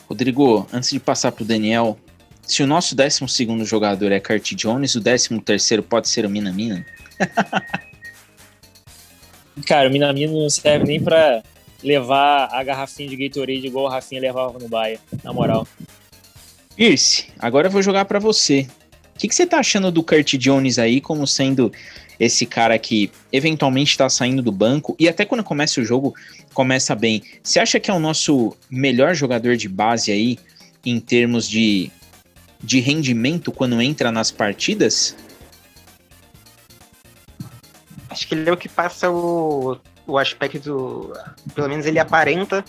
Rodrigo, 0.09 0.66
antes 0.72 0.90
de 0.90 1.01
passar 1.01 1.32
pro 1.32 1.44
Daniel, 1.44 1.98
se 2.49 2.62
o 2.62 2.66
nosso 2.66 2.97
12 2.97 3.27
jogador 3.65 4.11
é 4.11 4.19
Kurt 4.19 4.55
Jones, 4.55 4.95
o 4.95 5.01
13 5.03 5.83
pode 5.83 6.09
ser 6.09 6.25
o 6.25 6.31
Minamina? 6.31 6.85
Cara, 9.66 9.89
o 9.89 9.93
Minamino 9.93 10.41
não 10.41 10.49
serve 10.49 10.87
nem 10.87 11.01
pra 11.01 11.43
levar 11.85 12.49
a 12.51 12.65
garrafinha 12.65 13.09
de 13.09 13.16
Gatorade 13.16 13.66
igual 13.66 13.85
o 13.85 13.89
Rafinha 13.89 14.20
levava 14.20 14.59
no 14.59 14.66
Baia, 14.66 14.99
na 15.23 15.33
moral. 15.33 15.69
Pierce, 16.75 17.27
agora 17.39 17.66
eu 17.66 17.70
vou 17.70 17.83
jogar 17.83 18.07
para 18.07 18.19
você. 18.19 18.66
O 19.15 19.19
que, 19.19 19.29
que 19.29 19.35
você 19.35 19.47
tá 19.47 19.59
achando 19.59 19.91
do 19.91 20.03
Kurt 20.03 20.35
Jones 20.37 20.79
aí 20.79 21.01
como 21.03 21.27
sendo 21.27 21.70
esse 22.19 22.47
cara 22.47 22.79
que 22.79 23.11
eventualmente 23.31 23.91
está 23.91 24.09
saindo 24.09 24.43
do 24.43 24.51
banco 24.51 24.97
e 24.99 25.07
até 25.09 25.25
quando 25.25 25.45
começa 25.45 25.81
o 25.81 25.85
jogo 25.85 26.15
começa 26.55 26.95
bem. 26.95 27.23
Você 27.43 27.61
acha 27.61 27.79
que 27.79 27.91
é 27.91 27.95
o 27.95 28.01
nosso 28.01 28.57
melhor 28.70 29.15
jogador 29.15 29.57
de 29.57 29.69
base 29.69 30.11
aí 30.11 30.39
em 30.85 30.99
termos 30.99 31.49
de, 31.49 31.91
de 32.60 32.80
rendimento 32.80 33.52
quando 33.52 33.80
entra 33.80 34.10
nas 34.10 34.30
partidas? 34.30 35.16
Acho 38.10 38.26
que 38.26 38.35
ele 38.35 38.48
é 38.48 38.52
o 38.52 38.56
que 38.56 38.68
passa 38.68 39.10
o, 39.10 39.78
o 40.06 40.18
aspecto, 40.18 41.12
pelo 41.55 41.68
menos 41.68 41.86
ele 41.86 41.98
aparenta 41.98 42.64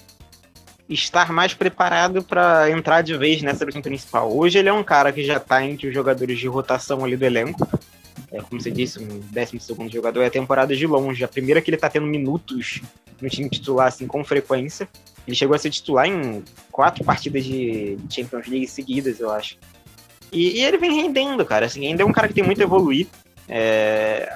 estar 0.88 1.32
mais 1.32 1.54
preparado 1.54 2.24
para 2.24 2.70
entrar 2.72 3.02
de 3.02 3.16
vez 3.18 3.42
nessa 3.42 3.66
time 3.66 3.82
principal. 3.82 4.36
Hoje 4.36 4.58
ele 4.58 4.70
é 4.70 4.74
um 4.74 4.84
cara 4.84 5.12
que 5.12 5.24
já 5.24 5.38
está 5.38 5.64
entre 5.64 5.88
os 5.88 5.94
jogadores 5.94 6.40
de 6.40 6.48
rotação 6.48 7.06
ali 7.06 7.16
do 7.16 7.26
elenco, 7.26 7.68
é, 8.32 8.42
como 8.42 8.62
você 8.62 8.70
disse, 8.70 9.00
um 9.00 9.22
12 9.32 9.90
jogador, 9.92 10.22
é 10.22 10.30
temporada 10.30 10.76
de 10.76 10.86
longe. 10.86 11.24
A 11.24 11.28
primeira 11.28 11.62
que 11.62 11.70
ele 11.70 11.78
tá 11.78 11.90
tendo 11.90 12.06
minutos 12.06 12.82
no 13.22 13.30
time 13.30 13.50
titular, 13.50 13.88
assim, 13.88 14.08
com 14.08 14.24
frequência. 14.24 14.88
Ele 15.28 15.36
chegou 15.36 15.56
a 15.56 15.60
ser 15.60 15.70
titular 15.70 16.08
em 16.08 16.44
quatro 16.72 17.04
partidas 17.04 17.44
de 17.44 17.98
Champions 18.10 18.48
League 18.48 18.68
seguidas, 18.68 19.20
eu 19.20 19.32
acho. 19.32 19.58
E, 20.32 20.60
e 20.60 20.64
ele 20.64 20.78
vem 20.78 21.02
rendendo, 21.02 21.46
cara. 21.46 21.66
Assim, 21.66 21.86
ainda 21.88 22.04
é 22.04 22.06
um 22.06 22.12
cara 22.12 22.28
que 22.28 22.34
tem 22.34 22.44
muito 22.44 22.62
a 22.62 22.64
evoluir. 22.64 23.08
É, 23.48 24.32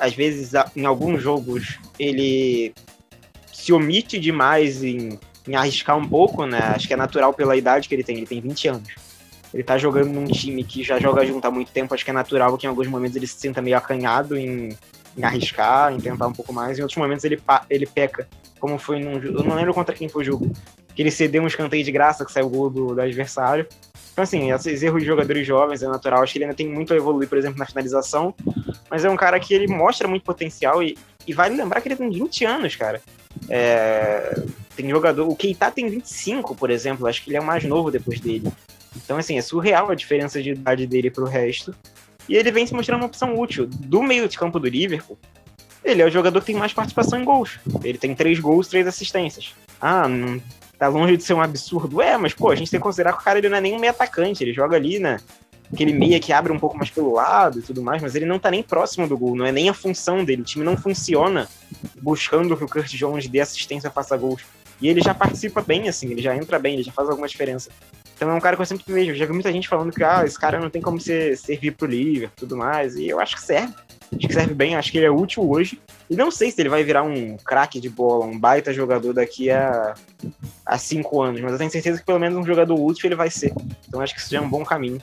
às 0.00 0.14
vezes, 0.14 0.52
em 0.74 0.86
alguns 0.86 1.22
jogos, 1.22 1.78
ele 1.98 2.72
se 3.52 3.72
omite 3.72 4.18
demais 4.18 4.82
em, 4.82 5.18
em 5.46 5.54
arriscar 5.54 5.96
um 5.96 6.08
pouco, 6.08 6.46
né? 6.46 6.58
Acho 6.74 6.86
que 6.86 6.94
é 6.94 6.96
natural 6.96 7.34
pela 7.34 7.56
idade 7.56 7.88
que 7.88 7.94
ele 7.94 8.04
tem. 8.04 8.16
Ele 8.16 8.26
tem 8.26 8.40
20 8.40 8.68
anos 8.68 9.06
ele 9.56 9.62
tá 9.62 9.78
jogando 9.78 10.12
num 10.12 10.26
time 10.26 10.62
que 10.62 10.82
já 10.82 10.98
joga 10.98 11.24
junto 11.24 11.46
há 11.46 11.50
muito 11.50 11.72
tempo, 11.72 11.94
acho 11.94 12.04
que 12.04 12.10
é 12.10 12.14
natural 12.14 12.58
que 12.58 12.66
em 12.66 12.68
alguns 12.68 12.86
momentos 12.88 13.16
ele 13.16 13.26
se 13.26 13.38
sinta 13.38 13.62
meio 13.62 13.78
acanhado 13.78 14.36
em, 14.36 14.76
em 15.16 15.24
arriscar, 15.24 15.94
em 15.94 15.98
tentar 15.98 16.26
um 16.26 16.32
pouco 16.32 16.52
mais. 16.52 16.78
Em 16.78 16.82
outros 16.82 16.98
momentos 16.98 17.24
ele, 17.24 17.40
ele 17.70 17.86
peca, 17.86 18.28
como 18.60 18.78
foi 18.78 19.00
num 19.00 19.18
Eu 19.18 19.44
não 19.44 19.56
lembro 19.56 19.72
contra 19.72 19.94
quem 19.94 20.10
foi 20.10 20.22
o 20.22 20.26
jogo. 20.26 20.52
Que 20.94 21.02
ele 21.02 21.10
cedeu 21.10 21.42
um 21.42 21.46
escanteio 21.46 21.82
de 21.82 21.90
graça 21.90 22.24
que 22.24 22.32
saiu 22.32 22.46
o 22.46 22.50
gol 22.50 22.70
do, 22.70 22.94
do 22.94 23.00
adversário. 23.00 23.66
Então, 24.16 24.22
assim, 24.22 24.50
esses 24.50 24.82
erros 24.82 25.02
de 25.02 25.06
jogadores 25.06 25.46
jovens 25.46 25.82
é 25.82 25.86
natural. 25.86 26.22
Acho 26.22 26.32
que 26.32 26.38
ele 26.38 26.46
ainda 26.46 26.56
tem 26.56 26.66
muito 26.66 26.90
a 26.94 26.96
evoluir, 26.96 27.28
por 27.28 27.36
exemplo, 27.36 27.58
na 27.58 27.66
finalização. 27.66 28.34
Mas 28.90 29.04
é 29.04 29.10
um 29.10 29.16
cara 29.16 29.38
que 29.38 29.52
ele 29.52 29.66
mostra 29.66 30.08
muito 30.08 30.22
potencial 30.22 30.82
e, 30.82 30.96
e 31.26 31.34
vale 31.34 31.54
lembrar 31.54 31.82
que 31.82 31.88
ele 31.88 31.96
tem 31.96 32.08
20 32.08 32.46
anos, 32.46 32.74
cara. 32.76 33.02
É, 33.46 34.42
tem 34.74 34.88
jogador. 34.88 35.28
O 35.28 35.36
Keita 35.36 35.70
tem 35.70 35.90
25, 35.90 36.54
por 36.54 36.70
exemplo. 36.70 37.06
Acho 37.06 37.22
que 37.22 37.28
ele 37.28 37.36
é 37.36 37.40
o 37.40 37.44
mais 37.44 37.62
novo 37.64 37.90
depois 37.90 38.18
dele. 38.18 38.50
Então, 38.96 39.18
assim, 39.18 39.36
é 39.36 39.42
surreal 39.42 39.90
a 39.90 39.94
diferença 39.94 40.42
de 40.42 40.52
idade 40.52 40.86
dele 40.86 41.10
pro 41.10 41.26
resto. 41.26 41.74
E 42.26 42.36
ele 42.36 42.50
vem 42.50 42.66
se 42.66 42.72
mostrando 42.72 43.02
uma 43.02 43.08
opção 43.08 43.38
útil. 43.38 43.66
Do 43.66 44.02
meio 44.02 44.26
de 44.26 44.38
campo 44.38 44.58
do 44.58 44.66
Liverpool, 44.66 45.18
ele 45.84 46.00
é 46.00 46.06
o 46.06 46.10
jogador 46.10 46.40
que 46.40 46.46
tem 46.46 46.56
mais 46.56 46.72
participação 46.72 47.20
em 47.20 47.24
gols. 47.24 47.58
Ele 47.84 47.98
tem 47.98 48.14
três 48.14 48.40
gols, 48.40 48.66
três 48.66 48.86
assistências. 48.86 49.54
Ah, 49.78 50.08
não 50.08 50.40
tá 50.78 50.88
longe 50.88 51.16
de 51.16 51.22
ser 51.22 51.34
um 51.34 51.40
absurdo. 51.40 52.00
É, 52.02 52.16
mas, 52.16 52.34
pô, 52.34 52.50
a 52.50 52.54
gente 52.54 52.70
tem 52.70 52.78
que 52.78 52.84
considerar 52.84 53.12
que 53.12 53.20
o 53.20 53.24
cara 53.24 53.38
ele 53.38 53.48
não 53.48 53.56
é 53.56 53.60
nem 53.60 53.74
um 53.74 53.78
meio 53.78 53.92
atacante. 53.92 54.42
Ele 54.42 54.52
joga 54.52 54.76
ali, 54.76 54.98
né? 54.98 55.18
Aquele 55.72 55.92
meia 55.92 56.20
que 56.20 56.32
abre 56.32 56.52
um 56.52 56.58
pouco 56.58 56.76
mais 56.76 56.90
pelo 56.90 57.12
lado 57.12 57.58
e 57.58 57.62
tudo 57.62 57.82
mais, 57.82 58.00
mas 58.00 58.14
ele 58.14 58.24
não 58.24 58.38
tá 58.38 58.50
nem 58.50 58.62
próximo 58.62 59.08
do 59.08 59.18
gol, 59.18 59.34
não 59.34 59.44
é 59.44 59.50
nem 59.50 59.68
a 59.68 59.74
função 59.74 60.24
dele. 60.24 60.42
O 60.42 60.44
time 60.44 60.64
não 60.64 60.76
funciona 60.76 61.48
buscando 62.00 62.56
que 62.56 62.62
o 62.62 62.68
Kurt 62.68 62.92
Jones 62.94 63.26
dê 63.26 63.40
assistência, 63.40 63.90
faça 63.90 64.16
gols. 64.16 64.42
E 64.80 64.88
ele 64.88 65.00
já 65.00 65.12
participa 65.12 65.62
bem, 65.62 65.88
assim, 65.88 66.10
ele 66.10 66.22
já 66.22 66.36
entra 66.36 66.58
bem, 66.58 66.74
ele 66.74 66.82
já 66.84 66.92
faz 66.92 67.08
alguma 67.08 67.26
diferença. 67.26 67.70
Então 68.14 68.30
é 68.30 68.34
um 68.34 68.40
cara 68.40 68.56
que 68.56 68.62
eu 68.62 68.66
sempre 68.66 68.92
vejo. 68.92 69.14
Já 69.14 69.26
vi 69.26 69.32
muita 69.32 69.52
gente 69.52 69.68
falando 69.68 69.92
que 69.92 70.04
ah, 70.04 70.24
esse 70.24 70.38
cara 70.38 70.60
não 70.60 70.70
tem 70.70 70.80
como 70.80 71.00
ser, 71.00 71.36
servir 71.36 71.72
pro 71.72 71.86
Liverpool 71.86 72.36
tudo 72.36 72.56
mais. 72.56 72.96
E 72.96 73.08
eu 73.08 73.20
acho 73.20 73.36
que 73.36 73.42
serve. 73.42 73.74
Acho 74.14 74.28
que 74.28 74.32
serve 74.32 74.54
bem, 74.54 74.76
acho 74.76 74.92
que 74.92 74.98
ele 74.98 75.06
é 75.06 75.10
útil 75.10 75.48
hoje. 75.50 75.80
E 76.08 76.14
não 76.14 76.30
sei 76.30 76.50
se 76.50 76.60
ele 76.60 76.68
vai 76.68 76.84
virar 76.84 77.02
um 77.02 77.36
craque 77.36 77.80
de 77.80 77.88
bola, 77.88 78.24
um 78.24 78.38
baita 78.38 78.72
jogador 78.72 79.12
daqui 79.12 79.50
a, 79.50 79.94
a 80.64 80.78
cinco 80.78 81.20
anos, 81.20 81.40
mas 81.40 81.52
eu 81.52 81.58
tenho 81.58 81.70
certeza 81.70 81.98
que 81.98 82.06
pelo 82.06 82.18
menos 82.18 82.38
um 82.38 82.46
jogador 82.46 82.74
útil 82.80 83.08
ele 83.08 83.16
vai 83.16 83.30
ser. 83.30 83.52
Então 83.88 84.00
acho 84.00 84.14
que 84.14 84.20
isso 84.20 84.30
já 84.30 84.38
é 84.38 84.40
um 84.40 84.48
bom 84.48 84.64
caminho. 84.64 85.02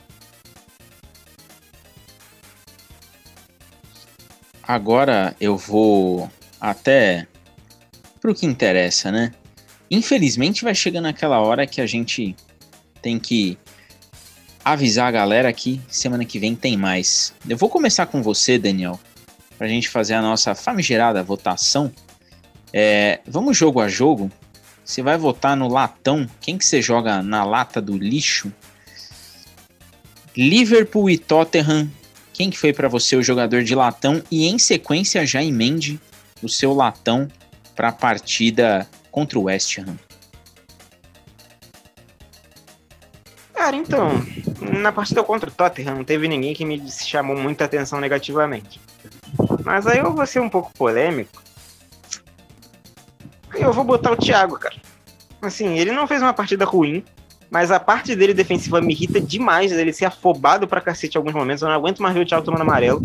Agora 4.66 5.36
eu 5.38 5.56
vou 5.56 6.30
até 6.58 7.26
pro 8.20 8.34
que 8.34 8.46
interessa, 8.46 9.12
né? 9.12 9.32
Infelizmente 9.90 10.64
vai 10.64 10.74
chegando 10.74 11.06
aquela 11.06 11.38
hora 11.40 11.66
que 11.66 11.82
a 11.82 11.86
gente 11.86 12.34
tem 13.02 13.18
que 13.18 13.58
avisar 14.64 15.08
a 15.08 15.10
galera 15.10 15.52
que 15.52 15.80
semana 15.88 16.24
que 16.24 16.38
vem 16.38 16.54
tem 16.54 16.76
mais. 16.76 17.34
Eu 17.48 17.56
vou 17.56 17.68
começar 17.68 18.06
com 18.06 18.22
você, 18.22 18.58
Daniel, 18.58 18.98
para 19.58 19.66
a 19.66 19.70
gente 19.70 19.88
fazer 19.88 20.14
a 20.14 20.22
nossa 20.22 20.54
famigerada 20.54 21.22
votação. 21.22 21.92
É, 22.72 23.20
vamos 23.26 23.56
jogo 23.56 23.80
a 23.80 23.88
jogo. 23.88 24.30
Você 24.84 25.02
vai 25.02 25.16
votar 25.18 25.56
no 25.56 25.68
latão. 25.68 26.26
Quem 26.40 26.56
que 26.56 26.64
você 26.64 26.80
joga 26.80 27.22
na 27.22 27.44
lata 27.44 27.80
do 27.80 27.96
lixo? 27.96 28.52
Liverpool 30.36 31.10
e 31.10 31.18
Tottenham. 31.18 31.90
Quem 32.32 32.50
que 32.50 32.58
foi 32.58 32.72
para 32.72 32.88
você 32.88 33.14
o 33.14 33.22
jogador 33.22 33.62
de 33.62 33.74
latão? 33.74 34.22
E 34.30 34.46
em 34.46 34.58
sequência 34.58 35.24
já 35.26 35.42
emende 35.42 36.00
o 36.42 36.48
seu 36.48 36.74
latão 36.74 37.28
para 37.76 37.88
a 37.88 37.92
partida 37.92 38.88
contra 39.10 39.38
o 39.38 39.42
West 39.42 39.78
Ham. 39.78 39.96
Cara, 43.64 43.76
então, 43.76 44.10
na 44.78 44.92
partida 44.92 45.24
contra 45.24 45.48
o 45.48 45.52
Tottenham 45.52 45.94
não 45.94 46.04
teve 46.04 46.28
ninguém 46.28 46.52
que 46.52 46.66
me 46.66 46.86
chamou 46.90 47.34
muita 47.34 47.64
atenção 47.64 47.98
negativamente. 47.98 48.78
Mas 49.64 49.86
aí 49.86 50.00
eu 50.00 50.12
vou 50.12 50.26
ser 50.26 50.40
um 50.40 50.50
pouco 50.50 50.70
polêmico. 50.74 51.42
Eu 53.54 53.72
vou 53.72 53.82
botar 53.82 54.12
o 54.12 54.18
Thiago, 54.18 54.58
cara. 54.58 54.76
Assim, 55.40 55.78
ele 55.78 55.92
não 55.92 56.06
fez 56.06 56.20
uma 56.20 56.34
partida 56.34 56.66
ruim, 56.66 57.02
mas 57.54 57.70
a 57.70 57.78
parte 57.78 58.16
dele 58.16 58.34
defensiva 58.34 58.80
me 58.80 58.92
irrita 58.92 59.20
demais, 59.20 59.70
ele 59.70 59.92
ser 59.92 60.06
afobado 60.06 60.66
pra 60.66 60.80
cacete 60.80 61.16
em 61.16 61.18
alguns 61.18 61.34
momentos. 61.34 61.62
Eu 61.62 61.68
não 61.68 61.76
aguento 61.76 62.02
mais 62.02 62.12
ver 62.12 62.22
o 62.22 62.26
Thiago 62.26 62.44
tomando 62.44 62.62
amarelo. 62.62 63.00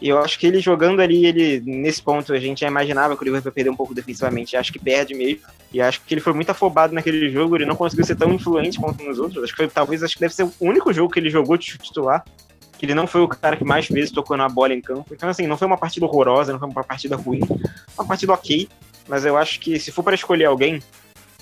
E 0.00 0.08
eu 0.08 0.20
acho 0.20 0.38
que 0.38 0.46
ele 0.46 0.60
jogando 0.60 1.00
ali, 1.00 1.26
ele 1.26 1.60
nesse 1.66 2.00
ponto, 2.00 2.32
a 2.32 2.38
gente 2.38 2.60
já 2.60 2.68
imaginava 2.68 3.16
que 3.16 3.22
o 3.22 3.24
Liverpool 3.24 3.48
ia 3.48 3.52
perder 3.52 3.70
um 3.70 3.74
pouco 3.74 3.92
defensivamente. 3.92 4.56
Acho 4.56 4.72
que 4.72 4.78
perde 4.78 5.12
mesmo. 5.12 5.40
E 5.72 5.80
acho 5.80 6.02
que 6.02 6.14
ele 6.14 6.20
foi 6.20 6.32
muito 6.32 6.50
afobado 6.50 6.94
naquele 6.94 7.28
jogo, 7.30 7.56
ele 7.56 7.66
não 7.66 7.74
conseguiu 7.74 8.04
ser 8.04 8.14
tão 8.14 8.32
influente 8.32 8.78
quanto 8.78 9.02
nos 9.02 9.18
outros. 9.18 9.42
Acho 9.42 9.52
que 9.52 9.56
foi, 9.56 9.66
talvez, 9.66 10.04
acho 10.04 10.14
que 10.14 10.20
deve 10.20 10.34
ser 10.34 10.44
o 10.44 10.52
único 10.60 10.92
jogo 10.92 11.12
que 11.12 11.18
ele 11.18 11.28
jogou 11.28 11.56
de 11.56 11.76
titular. 11.76 12.24
Que 12.78 12.86
ele 12.86 12.94
não 12.94 13.08
foi 13.08 13.22
o 13.22 13.26
cara 13.26 13.56
que 13.56 13.64
mais 13.64 13.88
vezes 13.88 14.12
tocou 14.12 14.36
na 14.36 14.48
bola 14.48 14.72
em 14.72 14.80
campo. 14.80 15.12
Então, 15.12 15.28
assim, 15.28 15.48
não 15.48 15.56
foi 15.56 15.66
uma 15.66 15.76
partida 15.76 16.06
horrorosa, 16.06 16.52
não 16.52 16.60
foi 16.60 16.68
uma 16.68 16.84
partida 16.84 17.16
ruim. 17.16 17.40
Uma 17.98 18.06
partida 18.06 18.32
ok. 18.32 18.68
Mas 19.08 19.24
eu 19.24 19.36
acho 19.36 19.58
que 19.58 19.80
se 19.80 19.90
for 19.90 20.04
para 20.04 20.14
escolher 20.14 20.44
alguém 20.44 20.80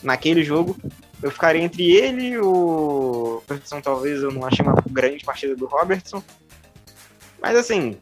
naquele 0.02 0.42
jogo, 0.42 0.74
eu 1.22 1.30
ficaria 1.30 1.62
entre 1.62 1.90
ele 1.90 2.28
e 2.28 2.38
o. 2.38 3.42
Robertson, 3.48 3.80
talvez 3.80 4.22
eu 4.22 4.30
não 4.30 4.44
achei 4.44 4.64
uma 4.64 4.74
grande 4.90 5.24
partida 5.24 5.56
do 5.56 5.66
Robertson. 5.66 6.22
Mas 7.40 7.56
assim, 7.56 7.96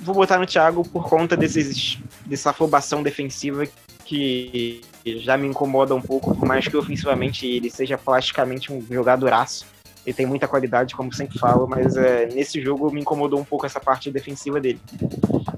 vou 0.00 0.14
botar 0.14 0.38
no 0.38 0.46
Thiago 0.46 0.82
por 0.88 1.08
conta 1.08 1.36
desses, 1.36 1.98
dessa 2.26 2.50
afobação 2.50 3.02
defensiva 3.02 3.66
que 4.04 4.82
já 5.04 5.36
me 5.36 5.46
incomoda 5.46 5.94
um 5.94 6.00
pouco, 6.00 6.34
por 6.34 6.46
mais 6.46 6.66
que 6.66 6.76
ofensivamente 6.76 7.46
ele 7.46 7.70
seja 7.70 7.96
plasticamente 7.96 8.72
um 8.72 8.80
jogadoraço. 8.82 9.66
Ele 10.04 10.14
tem 10.14 10.26
muita 10.26 10.46
qualidade, 10.46 10.94
como 10.94 11.12
sempre 11.14 11.38
falo, 11.38 11.66
mas 11.66 11.96
é, 11.96 12.26
nesse 12.26 12.60
jogo 12.60 12.90
me 12.90 13.00
incomodou 13.00 13.40
um 13.40 13.44
pouco 13.44 13.64
essa 13.64 13.80
parte 13.80 14.10
defensiva 14.10 14.60
dele. 14.60 14.80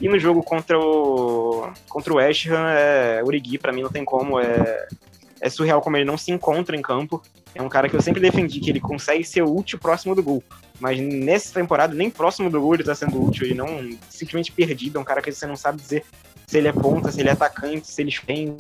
E 0.01 0.09
no 0.09 0.19
jogo 0.19 0.43
contra 0.43 0.79
o 0.79 1.69
contra 1.89 2.13
o 2.13 2.17
West 2.17 2.47
Ham, 2.47 2.71
é, 2.71 3.23
Urigui 3.25 3.59
para 3.59 3.73
mim 3.73 3.83
não 3.83 3.91
tem 3.91 4.05
como, 4.05 4.39
é, 4.39 4.87
é 5.41 5.49
surreal 5.49 5.81
como 5.81 5.97
ele 5.97 6.05
não 6.05 6.17
se 6.17 6.31
encontra 6.31 6.77
em 6.77 6.83
campo. 6.83 7.23
É 7.55 7.63
um 7.63 7.69
cara 7.69 7.89
que 7.89 7.97
eu 7.97 8.03
sempre 8.03 8.21
defendi 8.21 8.61
que 8.61 8.71
ele 8.71 8.81
consegue 8.81 9.25
ser 9.25 9.43
útil 9.43 9.79
próximo 9.79 10.15
do 10.15 10.23
gol. 10.23 10.43
Mas 10.79 10.99
nessa 11.01 11.53
temporada, 11.55 11.95
nem 11.95 12.11
próximo 12.11 12.51
do 12.51 12.61
gol 12.61 12.75
ele 12.75 12.85
tá 12.85 12.95
sendo 12.95 13.23
útil. 13.23 13.47
Ele 13.47 13.55
não 13.55 13.97
simplesmente 14.09 14.53
perdido. 14.53 14.99
É 14.99 15.01
um 15.01 15.05
cara 15.05 15.23
que 15.23 15.33
você 15.33 15.47
não 15.47 15.57
sabe 15.57 15.81
dizer 15.81 16.05
se 16.47 16.59
ele 16.59 16.69
é 16.69 16.73
ponta, 16.73 17.11
se 17.11 17.21
ele 17.21 17.29
é 17.29 17.33
atacante, 17.33 17.87
se 17.87 18.01
ele 18.01 18.15
tem, 18.25 18.57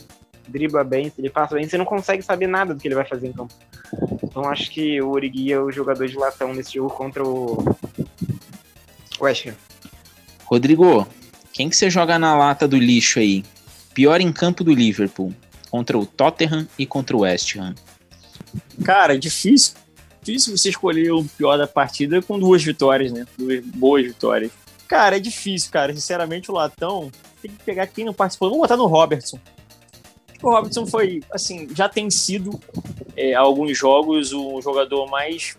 dribla 0.49 0.83
bem, 0.83 1.11
se 1.11 1.21
ele 1.21 1.31
passa 1.31 1.55
bem. 1.55 1.69
Você 1.69 1.79
não 1.79 1.85
consegue 1.85 2.23
saber 2.23 2.47
nada 2.47 2.75
do 2.75 2.81
que 2.81 2.89
ele 2.89 2.95
vai 2.95 3.07
fazer 3.07 3.29
em 3.29 3.33
campo. 3.33 3.55
Então 4.23 4.49
acho 4.49 4.71
que 4.71 5.01
o 5.01 5.11
Origui 5.11 5.53
é 5.53 5.61
o 5.61 5.71
jogador 5.71 6.07
de 6.07 6.17
latão 6.17 6.53
nesse 6.53 6.75
jogo 6.75 6.91
contra 6.91 7.23
o 7.23 7.77
West 9.21 9.47
Ham. 9.47 9.55
Rodrigo, 10.45 11.07
quem 11.53 11.69
que 11.69 11.77
você 11.77 11.89
joga 11.89 12.19
na 12.19 12.37
lata 12.37 12.69
do 12.69 12.77
lixo 12.77 13.19
aí? 13.19 13.45
Pior 13.95 14.21
em 14.21 14.31
campo 14.31 14.63
do 14.63 14.75
Liverpool, 14.75 15.33
contra 15.77 15.99
o 15.99 16.07
Tottenham 16.07 16.67
e 16.79 16.87
contra 16.87 17.15
o 17.15 17.21
West 17.21 17.55
Ham. 17.57 17.75
Cara, 18.83 19.15
é 19.15 19.19
difícil 19.19 19.75
difícil 20.23 20.57
você 20.57 20.71
escolher 20.71 21.13
o 21.13 21.25
pior 21.25 21.57
da 21.57 21.69
partida 21.69 22.21
com 22.21 22.37
duas 22.37 22.65
vitórias, 22.65 23.13
né? 23.13 23.25
Duas 23.39 23.65
boas 23.65 24.05
vitórias. 24.05 24.51
Cara, 24.89 25.17
é 25.17 25.21
difícil, 25.21 25.71
cara. 25.71 25.95
Sinceramente, 25.95 26.51
o 26.51 26.55
Latão 26.55 27.13
tem 27.41 27.51
que 27.53 27.63
pegar 27.63 27.87
quem 27.87 28.05
não 28.05 28.13
participou. 28.13 28.49
Vamos 28.49 28.63
botar 28.63 28.77
no 28.77 28.87
Robertson. 28.87 29.39
O 30.43 30.51
Robertson 30.51 30.85
foi, 30.85 31.23
assim, 31.31 31.69
já 31.73 31.89
tem 31.89 32.11
sido 32.11 32.59
é, 33.17 33.35
alguns 33.35 33.79
jogos 33.79 34.33
o 34.33 34.61
jogador 34.61 35.09
mais 35.09 35.57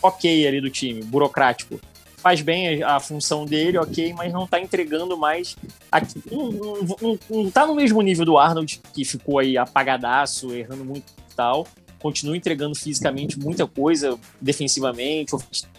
ok 0.00 0.46
ali 0.46 0.60
do 0.60 0.70
time, 0.70 1.02
burocrático. 1.02 1.78
Faz 2.18 2.40
bem 2.42 2.82
a, 2.82 2.96
a 2.96 3.00
função 3.00 3.46
dele, 3.46 3.78
ok, 3.78 4.12
mas 4.12 4.32
não 4.32 4.46
tá 4.46 4.60
entregando 4.60 5.16
mais. 5.16 5.56
Aqui, 5.90 6.22
não, 6.30 6.50
não, 6.52 7.18
não, 7.30 7.50
tá 7.50 7.66
no 7.66 7.74
mesmo 7.74 8.02
nível 8.02 8.24
do 8.24 8.36
Arnold, 8.36 8.80
que 8.92 9.04
ficou 9.04 9.38
aí 9.38 9.56
apagadaço, 9.56 10.52
errando 10.54 10.84
muito 10.84 11.04
e 11.30 11.34
tal. 11.34 11.66
Continua 12.00 12.36
entregando 12.36 12.74
fisicamente 12.74 13.38
muita 13.38 13.66
coisa, 13.66 14.18
defensivamente, 14.40 15.32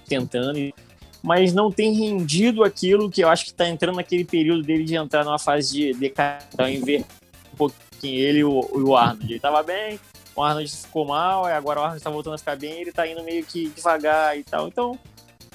tentando, 0.08 0.74
mas 1.22 1.54
não 1.54 1.72
tem 1.72 1.94
rendido 1.94 2.64
aquilo 2.64 3.10
que 3.10 3.22
eu 3.22 3.30
acho 3.30 3.46
que 3.46 3.54
tá 3.54 3.68
entrando 3.68 3.98
naquele 3.98 4.26
período 4.26 4.64
dele 4.64 4.84
de 4.84 4.96
entrar 4.96 5.24
numa 5.24 5.40
fase 5.40 5.94
de 5.94 6.14
em 6.68 6.82
ver 6.82 7.06
um 7.54 7.58
pouquinho 7.58 8.20
ele 8.20 8.40
e 8.40 8.44
o, 8.44 8.60
o 8.72 8.96
Arnold. 8.96 9.32
Ele 9.32 9.40
tava 9.40 9.62
bem, 9.64 10.00
o 10.36 10.42
Arnold 10.42 10.72
ficou 10.72 11.06
mal, 11.06 11.46
agora 11.46 11.80
o 11.80 11.84
Arnold 11.84 12.04
tá 12.04 12.10
voltando 12.10 12.36
a 12.36 12.38
ficar 12.38 12.56
bem, 12.56 12.82
ele 12.82 12.92
tá 12.92 13.08
indo 13.08 13.24
meio 13.24 13.46
que 13.46 13.70
devagar 13.70 14.38
e 14.38 14.44
tal. 14.44 14.68
Então, 14.68 14.98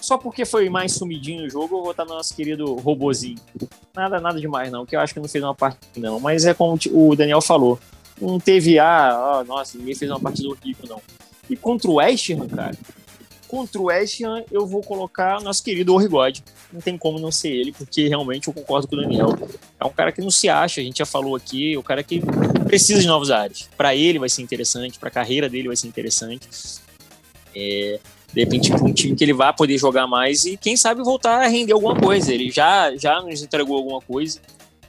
só 0.04 0.18
porque 0.18 0.44
foi 0.44 0.68
mais 0.68 0.92
sumidinho 0.92 1.42
no 1.42 1.50
jogo, 1.50 1.78
eu 1.78 1.82
vou 1.82 1.90
estar 1.92 2.04
no 2.04 2.14
nosso 2.14 2.34
querido 2.36 2.74
robozinho. 2.74 3.38
Nada, 3.96 4.20
nada 4.20 4.38
demais, 4.38 4.70
não, 4.70 4.84
que 4.84 4.94
eu 4.94 5.00
acho 5.00 5.14
que 5.14 5.20
não 5.20 5.28
fez 5.28 5.42
uma 5.42 5.54
partida, 5.54 6.08
não. 6.08 6.20
Mas 6.20 6.44
é 6.44 6.52
como 6.52 6.78
o 6.92 7.16
Daniel 7.16 7.40
falou. 7.40 7.78
Não 8.20 8.38
teve, 8.38 8.78
ah, 8.78 9.40
oh, 9.40 9.44
nossa, 9.44 9.78
ninguém 9.78 9.94
fez 9.94 10.10
uma 10.10 10.20
partida 10.20 10.48
horrível, 10.48 10.84
não. 10.88 11.00
E 11.48 11.56
contra 11.56 11.90
o 11.90 11.94
West 11.94 12.30
Ham, 12.30 12.46
cara, 12.48 12.76
contra 13.48 13.80
o 13.80 13.84
West 13.84 14.20
Ham, 14.20 14.44
eu 14.52 14.66
vou 14.66 14.82
colocar 14.82 15.40
nosso 15.40 15.64
querido 15.64 15.94
Orrigode. 15.94 16.44
Não 16.70 16.82
tem 16.82 16.98
como 16.98 17.18
não 17.18 17.32
ser 17.32 17.48
ele, 17.48 17.72
porque 17.72 18.06
realmente 18.06 18.48
eu 18.48 18.52
concordo 18.52 18.86
com 18.86 18.96
o 18.96 19.00
Daniel. 19.00 19.28
É 19.80 19.84
um 19.86 19.90
cara 19.90 20.12
que 20.12 20.20
não 20.20 20.30
se 20.30 20.50
acha, 20.50 20.82
a 20.82 20.84
gente 20.84 20.98
já 20.98 21.06
falou 21.06 21.34
aqui, 21.34 21.76
o 21.78 21.82
cara 21.82 22.02
que 22.02 22.20
precisa 22.66 23.00
de 23.00 23.06
novos 23.06 23.30
ares. 23.30 23.70
Para 23.74 23.96
ele 23.96 24.18
vai 24.18 24.28
ser 24.28 24.42
interessante, 24.42 24.98
para 24.98 25.08
a 25.08 25.12
carreira 25.12 25.48
dele 25.48 25.68
vai 25.68 25.76
ser 25.76 25.88
interessante. 25.88 26.46
É, 27.56 28.00
de 28.34 28.40
repente 28.40 28.72
um 28.72 28.92
time 28.92 29.14
que 29.14 29.22
ele 29.22 29.32
vai 29.32 29.52
poder 29.54 29.78
jogar 29.78 30.08
mais 30.08 30.44
e 30.44 30.56
quem 30.56 30.76
sabe 30.76 31.02
voltar 31.02 31.44
a 31.44 31.46
render 31.46 31.72
alguma 31.72 31.94
coisa. 31.94 32.34
Ele 32.34 32.50
já, 32.50 32.94
já 32.96 33.22
nos 33.22 33.42
entregou 33.42 33.76
alguma 33.76 34.00
coisa, 34.00 34.40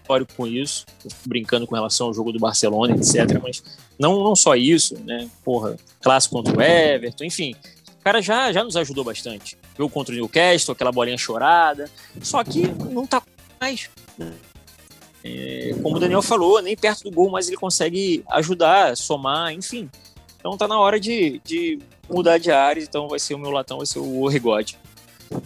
histórico 0.02 0.34
com 0.36 0.48
isso, 0.48 0.84
brincando 1.26 1.68
com 1.68 1.76
relação 1.76 2.08
ao 2.08 2.14
jogo 2.14 2.32
do 2.32 2.40
Barcelona, 2.40 2.96
etc. 2.96 3.40
Mas 3.42 3.64
não, 4.00 4.24
não 4.24 4.36
só 4.36 4.56
isso, 4.56 4.98
né? 5.06 5.30
Porra, 5.44 5.78
clássico 6.02 6.36
contra 6.36 6.58
o 6.58 6.62
Everton, 6.62 7.24
enfim. 7.24 7.56
O 8.00 8.04
cara 8.04 8.20
já, 8.20 8.52
já 8.52 8.64
nos 8.64 8.76
ajudou 8.76 9.04
bastante. 9.04 9.56
Viu 9.78 9.88
contra 9.90 10.14
o 10.14 10.18
Newcastle, 10.18 10.74
aquela 10.74 10.92
bolinha 10.92 11.18
chorada. 11.18 11.90
Só 12.22 12.44
que 12.44 12.68
não 12.68 13.06
tá 13.06 13.22
mais. 13.62 13.90
É, 15.24 15.76
como 15.82 15.98
o 15.98 16.00
Daniel 16.00 16.22
falou, 16.22 16.62
nem 16.62 16.76
perto 16.76 17.04
do 17.04 17.12
gol, 17.12 17.30
mas 17.30 17.48
ele 17.48 17.58
consegue 17.58 18.24
ajudar, 18.30 18.98
somar, 18.98 19.54
enfim. 19.54 19.90
Então 20.40 20.56
tá 20.56 20.68
na 20.68 20.80
hora 20.80 21.00
de, 21.00 21.42
de 21.44 21.80
mudar 22.10 22.38
de 22.38 22.52
área, 22.52 22.82
então 22.82 23.08
vai 23.08 23.20
ser 23.20 23.34
o 23.34 23.40
meu 23.40 23.52
latão, 23.52 23.78
vai 23.78 23.86
ser 23.86 24.00
o 24.00 24.22
Origode. 24.22 24.78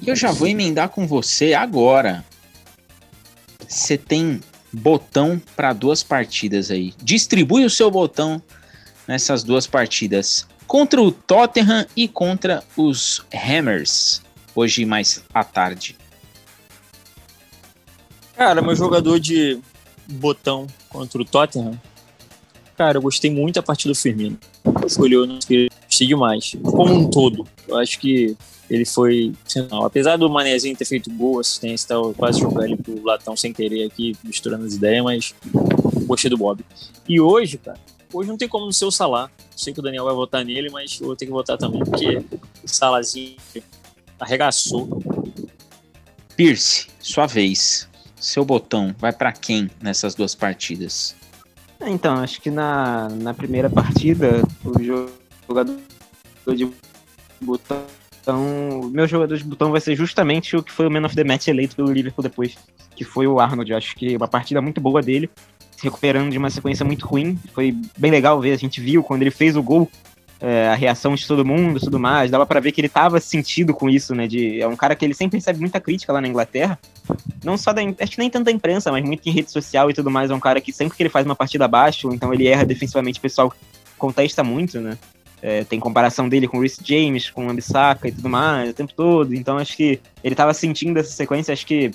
E 0.02 0.10
eu 0.10 0.15
já 0.15 0.31
vou 0.31 0.48
emendar 0.48 0.90
com 0.90 1.07
você 1.07 1.53
agora. 1.53 2.26
Você 3.68 3.98
tem 3.98 4.41
botão 4.72 5.41
para 5.56 5.73
duas 5.73 6.03
partidas 6.03 6.72
aí. 6.72 6.94
Distribui 7.02 7.65
o 7.65 7.69
seu 7.69 7.90
botão 7.90 8.41
nessas 9.07 9.44
duas 9.44 9.65
partidas. 9.65 10.48
Contra 10.68 11.02
o 11.02 11.11
Tottenham 11.11 11.86
e 11.95 12.07
contra 12.07 12.64
os 12.77 13.23
Hammers. 13.34 14.22
Hoje 14.56 14.86
mais 14.86 15.23
à 15.34 15.44
tarde. 15.44 15.95
Cara, 18.36 18.61
meu 18.61 18.76
jogador 18.76 19.19
de 19.19 19.60
botão 20.07 20.68
contra 20.90 21.22
o 21.22 21.26
Tottenham. 21.26 21.80
Cara, 22.77 22.98
eu 22.98 23.02
gostei 23.02 23.30
muito 23.30 23.56
da 23.56 23.64
partida 23.64 23.94
do 23.94 23.98
Firmino. 23.98 24.40
Escolheu, 24.86 25.26
gostei 25.99 26.07
demais. 26.07 26.55
Como 26.63 26.93
um 26.93 27.09
todo. 27.09 27.45
Eu 27.67 27.77
acho 27.77 27.99
que 27.99 28.35
ele 28.69 28.85
foi 28.85 29.34
sensacional. 29.45 29.85
Apesar 29.85 30.17
do 30.17 30.30
Manezinho 30.30 30.76
ter 30.76 30.85
feito 30.85 31.09
boa 31.09 31.41
assistência, 31.41 31.88
tá, 31.88 31.95
quase 32.15 32.39
jogando 32.39 32.65
ele 32.65 32.77
pro 32.77 33.03
latão 33.03 33.35
sem 33.35 33.51
querer 33.51 33.85
aqui, 33.85 34.15
misturando 34.23 34.65
as 34.65 34.76
ideias, 34.76 35.03
mas 35.03 35.35
gostei 36.05 36.30
do 36.30 36.38
Bob. 36.38 36.63
E 37.07 37.19
hoje, 37.19 37.57
cara, 37.57 37.80
hoje 38.13 38.30
não 38.30 38.38
tem 38.38 38.47
como 38.47 38.65
não 38.65 38.71
ser 38.71 38.85
o 38.85 38.91
Salah. 38.91 39.30
Sei 39.55 39.73
que 39.73 39.80
o 39.80 39.84
Daniel 39.84 40.05
vai 40.05 40.13
votar 40.13 40.45
nele, 40.45 40.69
mas 40.69 40.99
eu 41.01 41.07
vou 41.07 41.15
ter 41.15 41.26
que 41.26 41.31
votar 41.31 41.57
também, 41.57 41.84
porque 41.84 42.17
o 42.63 42.67
Salazinho 42.67 43.35
arregaçou. 44.19 45.01
Pierce, 46.35 46.88
sua 46.99 47.26
vez. 47.26 47.89
Seu 48.15 48.43
botão 48.45 48.93
vai 48.97 49.13
para 49.13 49.31
quem 49.31 49.69
nessas 49.81 50.13
duas 50.13 50.35
partidas? 50.35 51.15
Então, 51.81 52.15
acho 52.15 52.41
que 52.41 52.51
na, 52.51 53.07
na 53.09 53.34
primeira 53.34 53.69
partida, 53.69 54.41
o 54.65 54.77
jogador 55.49 55.77
de 56.55 56.71
botão. 57.41 57.84
Meu 58.91 59.07
jogador 59.07 59.35
de 59.35 59.43
botão 59.43 59.71
vai 59.71 59.81
ser 59.81 59.95
justamente 59.95 60.55
o 60.55 60.61
que 60.61 60.71
foi 60.71 60.85
o 60.85 60.91
Man 60.91 61.05
of 61.05 61.15
the 61.15 61.23
Match 61.23 61.47
eleito 61.47 61.76
pelo 61.76 61.91
Liverpool 61.91 62.21
depois, 62.21 62.55
que 62.95 63.03
foi 63.03 63.26
o 63.26 63.39
Arnold. 63.39 63.73
Acho 63.73 63.95
que 63.95 64.15
uma 64.15 64.27
partida 64.27 64.61
muito 64.61 64.80
boa 64.80 65.01
dele, 65.01 65.30
se 65.76 65.84
recuperando 65.84 66.30
de 66.30 66.38
uma 66.38 66.51
sequência 66.51 66.85
muito 66.85 67.07
ruim. 67.07 67.39
Foi 67.53 67.76
bem 67.97 68.11
legal 68.11 68.39
ver, 68.39 68.53
a 68.53 68.57
gente 68.57 68.80
viu 68.80 69.03
quando 69.03 69.23
ele 69.23 69.31
fez 69.31 69.55
o 69.55 69.63
gol, 69.63 69.89
é, 70.39 70.69
a 70.69 70.76
reação 70.76 71.15
de 71.15 71.26
todo 71.26 71.43
mundo 71.43 71.80
tudo 71.80 71.99
mais. 71.99 72.30
Dava 72.30 72.45
para 72.45 72.59
ver 72.59 72.71
que 72.71 72.81
ele 72.81 72.89
tava 72.89 73.19
sentido 73.19 73.73
com 73.73 73.89
isso, 73.89 74.13
né? 74.13 74.27
De, 74.27 74.61
é 74.61 74.67
um 74.67 74.76
cara 74.76 74.95
que 74.95 75.03
ele 75.03 75.15
sempre 75.15 75.39
recebe 75.39 75.59
muita 75.59 75.80
crítica 75.80 76.13
lá 76.13 76.21
na 76.21 76.27
Inglaterra. 76.27 76.77
Não 77.43 77.57
só 77.57 77.73
da. 77.73 77.81
Acho 77.81 78.11
que 78.11 78.19
nem 78.19 78.30
tanto 78.30 78.45
da 78.45 78.51
imprensa, 78.51 78.91
mas 78.91 79.03
muito 79.03 79.27
em 79.27 79.31
rede 79.31 79.51
social 79.51 79.89
e 79.89 79.93
tudo 79.93 80.11
mais. 80.11 80.30
É 80.30 80.35
um 80.35 80.39
cara 80.39 80.61
que 80.61 80.71
sempre 80.71 80.95
que 80.95 81.01
ele 81.01 81.09
faz 81.09 81.26
uma 81.26 81.35
partida 81.35 81.65
abaixo, 81.65 82.13
então 82.13 82.31
ele 82.31 82.47
erra 82.47 82.63
defensivamente, 82.63 83.17
o 83.17 83.21
pessoal 83.21 83.51
contesta 83.97 84.43
muito, 84.43 84.80
né? 84.80 84.97
É, 85.41 85.64
tem 85.64 85.80
comparação 85.80 86.28
dele 86.28 86.48
com 86.48 86.57
o 86.57 86.61
Rhys 86.61 86.78
James, 86.84 87.30
com 87.30 87.48
o 87.48 87.49
Ambissaca 87.49 88.07
e 88.07 88.11
tudo 88.11 88.30
mais, 88.30 88.72
o 88.72 88.74
tempo 88.74 88.94
todo. 88.94 89.34
Então 89.34 89.57
acho 89.57 89.76
que 89.76 89.99
ele 90.24 90.34
estava 90.34 90.53
sentindo 90.53 90.99
essa 90.99 91.11
sequência. 91.11 91.53
Acho 91.53 91.66
que 91.66 91.91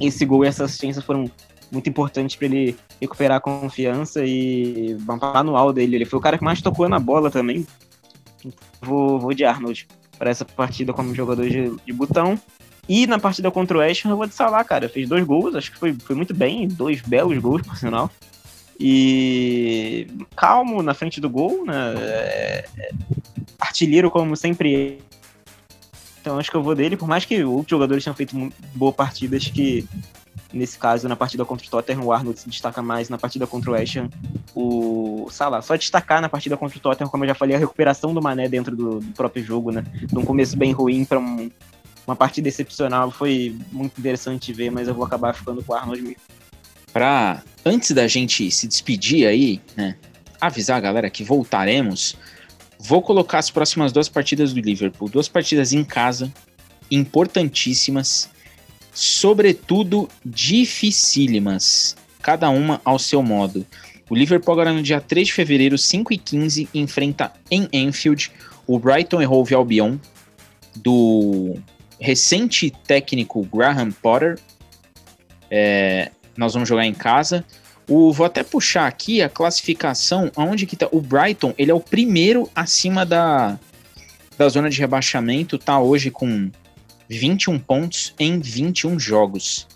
esse 0.00 0.24
gol 0.24 0.44
e 0.44 0.48
essa 0.48 0.64
assistência 0.64 1.00
foram 1.00 1.30
muito 1.70 1.88
importantes 1.88 2.36
para 2.36 2.46
ele 2.46 2.76
recuperar 3.00 3.38
a 3.38 3.40
confiança 3.40 4.24
e 4.24 4.96
bampar 5.00 5.36
anual 5.36 5.72
dele. 5.72 5.96
Ele 5.96 6.04
foi 6.04 6.18
o 6.18 6.22
cara 6.22 6.36
que 6.36 6.44
mais 6.44 6.60
tocou 6.60 6.88
na 6.88 6.98
bola 6.98 7.30
também. 7.30 7.66
Vou, 8.82 9.18
vou 9.18 9.32
de 9.32 9.44
Arnold 9.44 9.86
para 10.18 10.30
essa 10.30 10.44
partida 10.44 10.92
como 10.92 11.14
jogador 11.14 11.48
de, 11.48 11.74
de 11.84 11.92
botão. 11.92 12.38
E 12.88 13.06
na 13.06 13.18
partida 13.18 13.50
contra 13.50 13.78
o 13.78 13.80
West 13.80 14.04
eu 14.04 14.16
vou 14.16 14.26
de 14.26 14.34
Salah, 14.34 14.64
cara. 14.64 14.88
Fez 14.88 15.08
dois 15.08 15.24
gols, 15.24 15.54
acho 15.54 15.70
que 15.70 15.78
foi, 15.78 15.94
foi 15.94 16.16
muito 16.16 16.34
bem. 16.34 16.66
Dois 16.66 17.00
belos 17.00 17.38
gols, 17.38 17.62
por 17.62 17.76
sinal 17.76 18.10
e 18.78 20.06
calmo 20.36 20.82
na 20.82 20.94
frente 20.94 21.20
do 21.20 21.30
gol, 21.30 21.64
né? 21.64 21.94
É, 21.96 22.64
é, 22.78 22.90
artilheiro 23.58 24.10
como 24.10 24.36
sempre. 24.36 24.98
Então 26.20 26.38
acho 26.38 26.50
que 26.50 26.56
eu 26.56 26.62
vou 26.62 26.74
dele, 26.74 26.96
por 26.96 27.06
mais 27.06 27.24
que 27.24 27.44
outros 27.44 27.70
jogadores 27.70 28.02
tenham 28.02 28.16
feito 28.16 28.34
boas 28.74 28.94
partidas, 28.94 29.44
que 29.44 29.86
nesse 30.54 30.78
caso, 30.78 31.08
na 31.08 31.16
partida 31.16 31.44
contra 31.44 31.66
o 31.66 31.70
Tottenham, 31.70 32.04
o 32.04 32.12
Arnold 32.12 32.38
se 32.38 32.48
destaca 32.48 32.80
mais 32.80 33.08
na 33.08 33.18
partida 33.18 33.46
contra 33.46 33.70
o 33.70 33.74
West 33.74 33.96
Ham, 33.96 34.08
o 34.54 35.28
Salah. 35.30 35.60
Só 35.60 35.76
destacar 35.76 36.22
na 36.22 36.28
partida 36.28 36.56
contra 36.56 36.78
o 36.78 36.80
Tottenham, 36.80 37.10
como 37.10 37.24
eu 37.24 37.28
já 37.28 37.34
falei, 37.34 37.56
a 37.56 37.58
recuperação 37.58 38.14
do 38.14 38.22
Mané 38.22 38.48
dentro 38.48 38.74
do, 38.74 39.00
do 39.00 39.12
próprio 39.12 39.44
jogo, 39.44 39.70
né? 39.70 39.84
De 39.92 40.16
um 40.16 40.24
começo 40.24 40.56
bem 40.56 40.72
ruim 40.72 41.04
para 41.04 41.18
um, 41.18 41.50
uma 42.06 42.16
partida 42.16 42.48
excepcional, 42.48 43.10
foi 43.10 43.56
muito 43.72 43.98
interessante 43.98 44.52
ver, 44.52 44.70
mas 44.70 44.88
eu 44.88 44.94
vou 44.94 45.04
acabar 45.04 45.34
ficando 45.34 45.62
com 45.62 45.72
o 45.72 45.76
Arnold 45.76 46.02
mesmo 46.02 46.16
para 46.94 47.42
antes 47.64 47.90
da 47.90 48.06
gente 48.06 48.48
se 48.52 48.68
despedir 48.68 49.26
aí, 49.26 49.60
né, 49.76 49.96
avisar 50.40 50.76
a 50.76 50.80
galera 50.80 51.10
que 51.10 51.24
voltaremos, 51.24 52.16
vou 52.78 53.02
colocar 53.02 53.40
as 53.40 53.50
próximas 53.50 53.90
duas 53.90 54.08
partidas 54.08 54.52
do 54.52 54.60
Liverpool, 54.60 55.08
duas 55.08 55.26
partidas 55.26 55.72
em 55.72 55.82
casa, 55.82 56.32
importantíssimas, 56.88 58.30
sobretudo 58.92 60.08
dificílimas, 60.24 61.96
cada 62.22 62.48
uma 62.48 62.80
ao 62.84 62.98
seu 62.98 63.24
modo. 63.24 63.66
O 64.08 64.14
Liverpool 64.14 64.52
agora 64.52 64.72
no 64.72 64.82
dia 64.82 65.00
3 65.00 65.26
de 65.26 65.32
fevereiro, 65.32 65.76
5 65.76 66.12
e 66.12 66.18
15, 66.18 66.68
enfrenta 66.72 67.32
em 67.50 67.68
Enfield 67.72 68.30
o 68.68 68.78
Brighton 68.78 69.20
e 69.20 69.26
Hove 69.26 69.52
Albion 69.52 69.98
do 70.76 71.56
recente 71.98 72.70
técnico 72.86 73.42
Graham 73.52 73.90
Potter. 73.90 74.38
É, 75.50 76.10
nós 76.36 76.54
vamos 76.54 76.68
jogar 76.68 76.86
em 76.86 76.94
casa. 76.94 77.44
O, 77.88 78.12
vou 78.12 78.24
até 78.24 78.42
puxar 78.42 78.86
aqui 78.86 79.20
a 79.20 79.28
classificação, 79.28 80.30
aonde 80.36 80.66
que 80.66 80.76
tá. 80.76 80.88
O 80.90 81.00
Brighton, 81.00 81.54
ele 81.58 81.70
é 81.70 81.74
o 81.74 81.80
primeiro 81.80 82.48
acima 82.54 83.04
da, 83.04 83.58
da 84.38 84.48
zona 84.48 84.70
de 84.70 84.78
rebaixamento, 84.78 85.58
tá 85.58 85.78
hoje 85.78 86.10
com 86.10 86.50
21 87.08 87.58
pontos 87.58 88.14
em 88.18 88.40
21 88.40 88.98
jogos. 88.98 89.66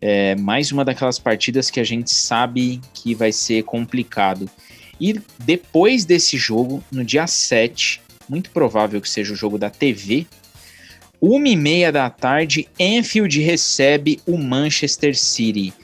É 0.00 0.36
mais 0.36 0.70
uma 0.70 0.84
daquelas 0.84 1.18
partidas 1.18 1.70
que 1.70 1.80
a 1.80 1.84
gente 1.84 2.12
sabe 2.12 2.80
que 2.94 3.14
vai 3.14 3.32
ser 3.32 3.64
complicado. 3.64 4.48
E 5.00 5.20
depois 5.40 6.04
desse 6.04 6.36
jogo, 6.36 6.82
no 6.90 7.04
dia 7.04 7.26
7, 7.26 8.00
muito 8.28 8.50
provável 8.50 9.00
que 9.00 9.10
seja 9.10 9.32
o 9.32 9.36
jogo 9.36 9.58
da 9.58 9.70
TV, 9.70 10.26
uma 11.20 11.48
e 11.48 11.56
meia 11.56 11.90
da 11.90 12.08
tarde, 12.08 12.68
Enfield 12.78 13.40
recebe 13.40 14.20
o 14.24 14.38
Manchester 14.38 15.18
City 15.18 15.74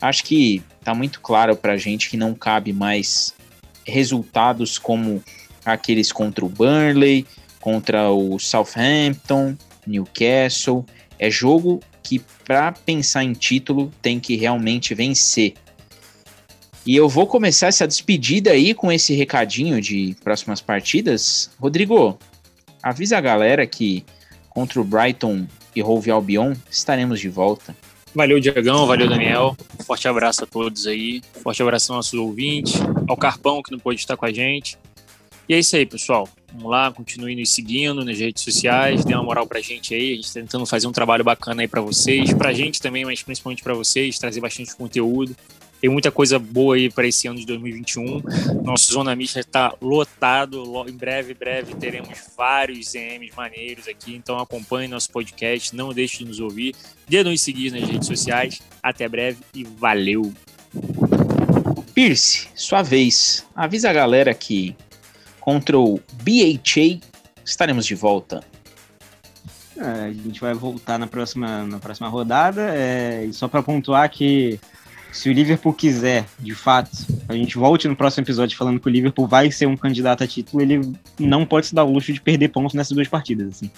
acho 0.00 0.24
que 0.24 0.62
tá 0.82 0.94
muito 0.94 1.20
claro 1.20 1.56
para 1.56 1.74
a 1.74 1.76
gente 1.76 2.08
que 2.08 2.16
não 2.16 2.34
cabe 2.34 2.72
mais 2.72 3.34
resultados 3.84 4.78
como 4.78 5.22
aqueles 5.64 6.10
contra 6.12 6.44
o 6.44 6.48
Burnley, 6.48 7.26
contra 7.60 8.10
o 8.10 8.38
Southampton, 8.38 9.56
Newcastle. 9.86 10.84
É 11.18 11.30
jogo 11.30 11.80
que, 12.02 12.18
para 12.44 12.72
pensar 12.72 13.24
em 13.24 13.32
título, 13.32 13.92
tem 14.00 14.18
que 14.18 14.36
realmente 14.36 14.94
vencer. 14.94 15.54
E 16.86 16.96
eu 16.96 17.08
vou 17.08 17.26
começar 17.26 17.66
essa 17.66 17.86
despedida 17.86 18.52
aí 18.52 18.72
com 18.74 18.90
esse 18.90 19.14
recadinho 19.14 19.80
de 19.80 20.16
próximas 20.24 20.62
partidas. 20.62 21.50
Rodrigo, 21.60 22.18
avisa 22.82 23.18
a 23.18 23.20
galera 23.20 23.66
que 23.66 24.04
contra 24.48 24.80
o 24.80 24.84
Brighton 24.84 25.46
e 25.76 25.82
Hove 25.82 26.10
Albion 26.10 26.54
estaremos 26.70 27.20
de 27.20 27.28
volta. 27.28 27.76
Valeu, 28.14 28.40
Diagão, 28.40 28.86
valeu, 28.86 29.08
Daniel. 29.08 29.56
Forte 29.86 30.08
abraço 30.08 30.42
a 30.42 30.46
todos 30.46 30.86
aí. 30.86 31.22
Forte 31.42 31.62
abraço 31.62 31.92
aos 31.92 31.98
nossos 31.98 32.14
ouvintes, 32.14 32.74
ao 33.08 33.16
Carpão 33.16 33.62
que 33.62 33.70
não 33.70 33.78
pôde 33.78 34.00
estar 34.00 34.16
com 34.16 34.26
a 34.26 34.32
gente. 34.32 34.76
E 35.48 35.54
é 35.54 35.58
isso 35.58 35.76
aí, 35.76 35.86
pessoal. 35.86 36.28
Vamos 36.52 36.70
lá, 36.70 36.90
continue 36.90 37.36
nos 37.36 37.50
seguindo 37.50 38.04
nas 38.04 38.18
redes 38.18 38.42
sociais, 38.42 39.04
dê 39.04 39.14
uma 39.14 39.22
moral 39.22 39.46
pra 39.46 39.60
gente 39.60 39.94
aí. 39.94 40.12
A 40.12 40.16
gente 40.16 40.32
tá 40.32 40.40
tentando 40.40 40.66
fazer 40.66 40.86
um 40.88 40.92
trabalho 40.92 41.22
bacana 41.22 41.62
aí 41.62 41.68
para 41.68 41.80
vocês, 41.80 42.32
pra 42.34 42.52
gente 42.52 42.80
também, 42.80 43.04
mas 43.04 43.22
principalmente 43.22 43.62
para 43.62 43.74
vocês, 43.74 44.18
trazer 44.18 44.40
bastante 44.40 44.74
conteúdo. 44.74 45.36
Tem 45.80 45.88
muita 45.88 46.10
coisa 46.10 46.38
boa 46.38 46.76
aí 46.76 46.90
para 46.90 47.06
esse 47.06 47.26
ano 47.26 47.38
de 47.38 47.46
2021. 47.46 48.22
Nosso 48.62 48.92
Zona 48.92 49.16
Mista 49.16 49.40
está 49.40 49.74
lotado. 49.80 50.62
Em 50.86 50.92
breve, 50.92 51.32
breve, 51.32 51.74
teremos 51.74 52.18
vários 52.36 52.90
ZMs 52.90 53.32
maneiros 53.34 53.88
aqui. 53.88 54.14
Então 54.14 54.38
acompanhe 54.38 54.88
nosso 54.88 55.10
podcast. 55.10 55.74
Não 55.74 55.94
deixe 55.94 56.18
de 56.18 56.26
nos 56.26 56.38
ouvir. 56.38 56.74
Dê 57.08 57.24
nos 57.24 57.40
seguir 57.40 57.70
nas 57.70 57.88
redes 57.88 58.06
sociais. 58.06 58.60
Até 58.82 59.08
breve 59.08 59.38
e 59.54 59.64
valeu! 59.64 60.32
Pierce, 61.94 62.48
sua 62.54 62.82
vez. 62.82 63.46
Avisa 63.56 63.90
a 63.90 63.92
galera 63.92 64.34
que 64.34 64.76
contra 65.40 65.78
o 65.78 65.98
BHA 66.22 67.00
estaremos 67.44 67.86
de 67.86 67.94
volta. 67.94 68.44
É, 69.76 70.04
a 70.08 70.12
gente 70.12 70.40
vai 70.40 70.52
voltar 70.52 70.98
na 70.98 71.06
próxima, 71.06 71.64
na 71.64 71.78
próxima 71.78 72.08
rodada. 72.08 72.74
É, 72.74 73.28
só 73.32 73.48
para 73.48 73.62
pontuar 73.62 74.10
que 74.10 74.60
se 75.12 75.28
o 75.28 75.32
Liverpool 75.32 75.72
quiser, 75.72 76.24
de 76.38 76.54
fato, 76.54 76.90
a 77.28 77.34
gente 77.34 77.56
volte 77.58 77.88
no 77.88 77.96
próximo 77.96 78.24
episódio 78.24 78.56
falando 78.56 78.80
que 78.80 78.86
o 78.86 78.90
Liverpool 78.90 79.26
vai 79.26 79.50
ser 79.50 79.66
um 79.66 79.76
candidato 79.76 80.24
a 80.24 80.26
título, 80.26 80.62
ele 80.62 80.92
não 81.18 81.44
pode 81.44 81.66
se 81.66 81.74
dar 81.74 81.84
o 81.84 81.92
luxo 81.92 82.12
de 82.12 82.20
perder 82.20 82.48
pontos 82.48 82.74
nessas 82.74 82.92
duas 82.92 83.08
partidas. 83.08 83.48
Assim. 83.48 83.70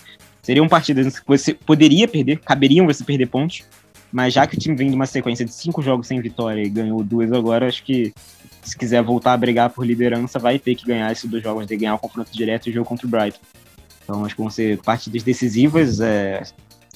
Seriam 0.42 0.68
partidas 0.68 1.18
que 1.18 1.26
você 1.26 1.54
poderia 1.54 2.06
perder, 2.06 2.38
caberiam 2.40 2.86
você 2.86 3.04
perder 3.04 3.26
pontos, 3.26 3.62
mas 4.12 4.34
já 4.34 4.46
que 4.46 4.56
o 4.56 4.58
time 4.58 4.76
vem 4.76 4.88
de 4.88 4.94
uma 4.94 5.06
sequência 5.06 5.44
de 5.44 5.54
cinco 5.54 5.80
jogos 5.82 6.06
sem 6.06 6.20
vitória 6.20 6.62
e 6.62 6.68
ganhou 6.68 7.02
duas 7.02 7.32
agora, 7.32 7.66
acho 7.66 7.82
que 7.82 8.12
se 8.62 8.76
quiser 8.76 9.02
voltar 9.02 9.32
a 9.32 9.36
brigar 9.36 9.70
por 9.70 9.86
liderança, 9.86 10.38
vai 10.38 10.58
ter 10.58 10.74
que 10.74 10.86
ganhar 10.86 11.10
esses 11.10 11.28
dois 11.28 11.42
jogos, 11.42 11.66
de 11.66 11.76
ganhar 11.76 11.94
o 11.94 11.98
confronto 11.98 12.30
direto 12.32 12.68
e 12.68 12.70
o 12.70 12.74
jogo 12.74 12.88
contra 12.88 13.06
o 13.06 13.10
Brighton. 13.10 13.40
Então 14.04 14.24
acho 14.24 14.34
que 14.34 14.40
vão 14.40 14.50
ser 14.50 14.78
partidas 14.78 15.22
decisivas 15.22 16.00
é, 16.00 16.42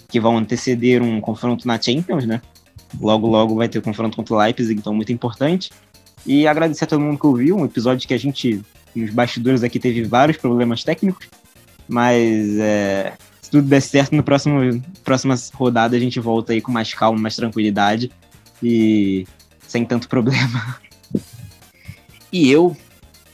que 0.08 0.20
vão 0.20 0.36
anteceder 0.36 1.02
um 1.02 1.20
confronto 1.20 1.66
na 1.66 1.80
Champions, 1.80 2.26
né? 2.26 2.40
Logo, 3.00 3.26
logo 3.26 3.54
vai 3.54 3.68
ter 3.68 3.78
o 3.78 3.82
confronto 3.82 4.16
contra 4.16 4.34
o 4.34 4.38
Leipzig, 4.38 4.78
então 4.78 4.94
muito 4.94 5.12
importante. 5.12 5.70
E 6.24 6.46
agradecer 6.46 6.84
a 6.84 6.86
todo 6.86 7.00
mundo 7.00 7.18
que 7.18 7.26
ouviu, 7.26 7.56
um 7.56 7.64
episódio 7.64 8.06
que 8.06 8.14
a 8.14 8.18
gente, 8.18 8.60
nos 8.94 9.10
bastidores 9.10 9.62
aqui, 9.62 9.78
teve 9.78 10.02
vários 10.02 10.38
problemas 10.38 10.82
técnicos, 10.82 11.28
mas 11.88 12.58
é, 12.58 13.12
se 13.40 13.50
tudo 13.50 13.68
der 13.68 13.80
certo, 13.80 14.16
no 14.16 14.24
próximo 14.24 14.82
próxima 15.04 15.36
rodada 15.54 15.96
a 15.96 16.00
gente 16.00 16.18
volta 16.18 16.52
aí 16.52 16.60
com 16.60 16.72
mais 16.72 16.92
calma, 16.92 17.18
mais 17.18 17.36
tranquilidade 17.36 18.10
e 18.62 19.24
sem 19.68 19.84
tanto 19.84 20.08
problema. 20.08 20.80
E 22.32 22.50
eu, 22.50 22.76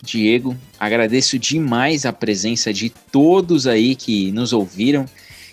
Diego, 0.02 0.56
agradeço 0.78 1.38
demais 1.38 2.04
a 2.04 2.12
presença 2.12 2.72
de 2.72 2.90
todos 2.90 3.66
aí 3.66 3.96
que 3.96 4.30
nos 4.32 4.52
ouviram, 4.52 5.06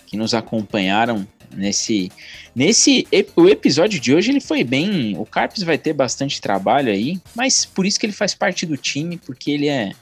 que 0.05 0.17
nos 0.17 0.33
acompanharam 0.33 1.25
nesse 1.55 2.11
nesse 2.59 3.07
o 3.37 3.47
episódio 3.47 3.97
de 4.01 4.13
hoje 4.13 4.31
ele 4.31 4.41
foi 4.41 4.65
bem 4.65 5.15
o 5.17 5.25
Carpes 5.25 5.63
vai 5.63 5.77
ter 5.77 5.93
bastante 5.93 6.41
trabalho 6.41 6.91
aí 6.91 7.17
mas 7.33 7.63
por 7.63 7.85
isso 7.85 7.97
que 7.97 8.05
ele 8.05 8.11
faz 8.11 8.35
parte 8.35 8.65
do 8.65 8.75
time 8.75 9.17
porque 9.17 9.49
ele 9.49 9.69
é 9.69 9.93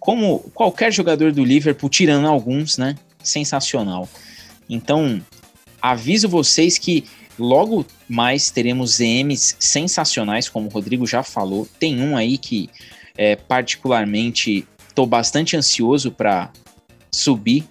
como 0.00 0.40
qualquer 0.52 0.92
jogador 0.92 1.30
do 1.30 1.44
Liverpool 1.44 1.88
tirando 1.88 2.26
alguns 2.26 2.76
né 2.76 2.96
sensacional. 3.22 4.08
Então 4.68 5.22
aviso 5.80 6.28
vocês 6.28 6.76
que 6.76 7.04
logo 7.38 7.86
mais 8.08 8.50
teremos 8.50 8.98
EMs 8.98 9.56
sensacionais 9.60 10.48
como 10.48 10.66
o 10.66 10.70
Rodrigo 10.70 11.06
já 11.06 11.22
falou. 11.22 11.68
Tem 11.78 12.02
um 12.02 12.16
aí 12.16 12.36
que 12.36 12.68
é, 13.16 13.36
particularmente 13.36 14.66
tô 14.92 15.06
bastante 15.06 15.56
ansioso 15.56 16.10
para 16.10 16.50
subir 17.12 17.64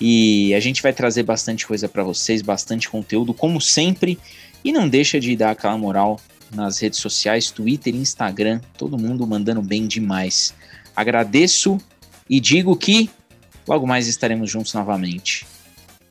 e 0.00 0.54
a 0.54 0.60
gente 0.60 0.82
vai 0.82 0.92
trazer 0.92 1.22
bastante 1.22 1.66
coisa 1.66 1.88
para 1.88 2.02
vocês, 2.02 2.40
bastante 2.40 2.88
conteúdo, 2.88 3.34
como 3.34 3.60
sempre. 3.60 4.18
E 4.64 4.72
não 4.72 4.88
deixa 4.88 5.18
de 5.18 5.34
dar 5.36 5.50
aquela 5.50 5.76
moral 5.76 6.20
nas 6.52 6.78
redes 6.78 6.98
sociais, 6.98 7.50
Twitter, 7.50 7.94
Instagram, 7.94 8.60
todo 8.76 8.98
mundo 8.98 9.26
mandando 9.26 9.62
bem 9.62 9.86
demais. 9.86 10.54
Agradeço 10.94 11.78
e 12.28 12.40
digo 12.40 12.76
que 12.76 13.10
logo 13.66 13.86
mais 13.86 14.06
estaremos 14.06 14.50
juntos 14.50 14.72
novamente. 14.74 15.46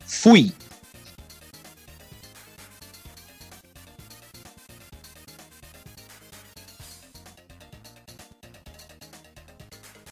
Fui! 0.06 0.52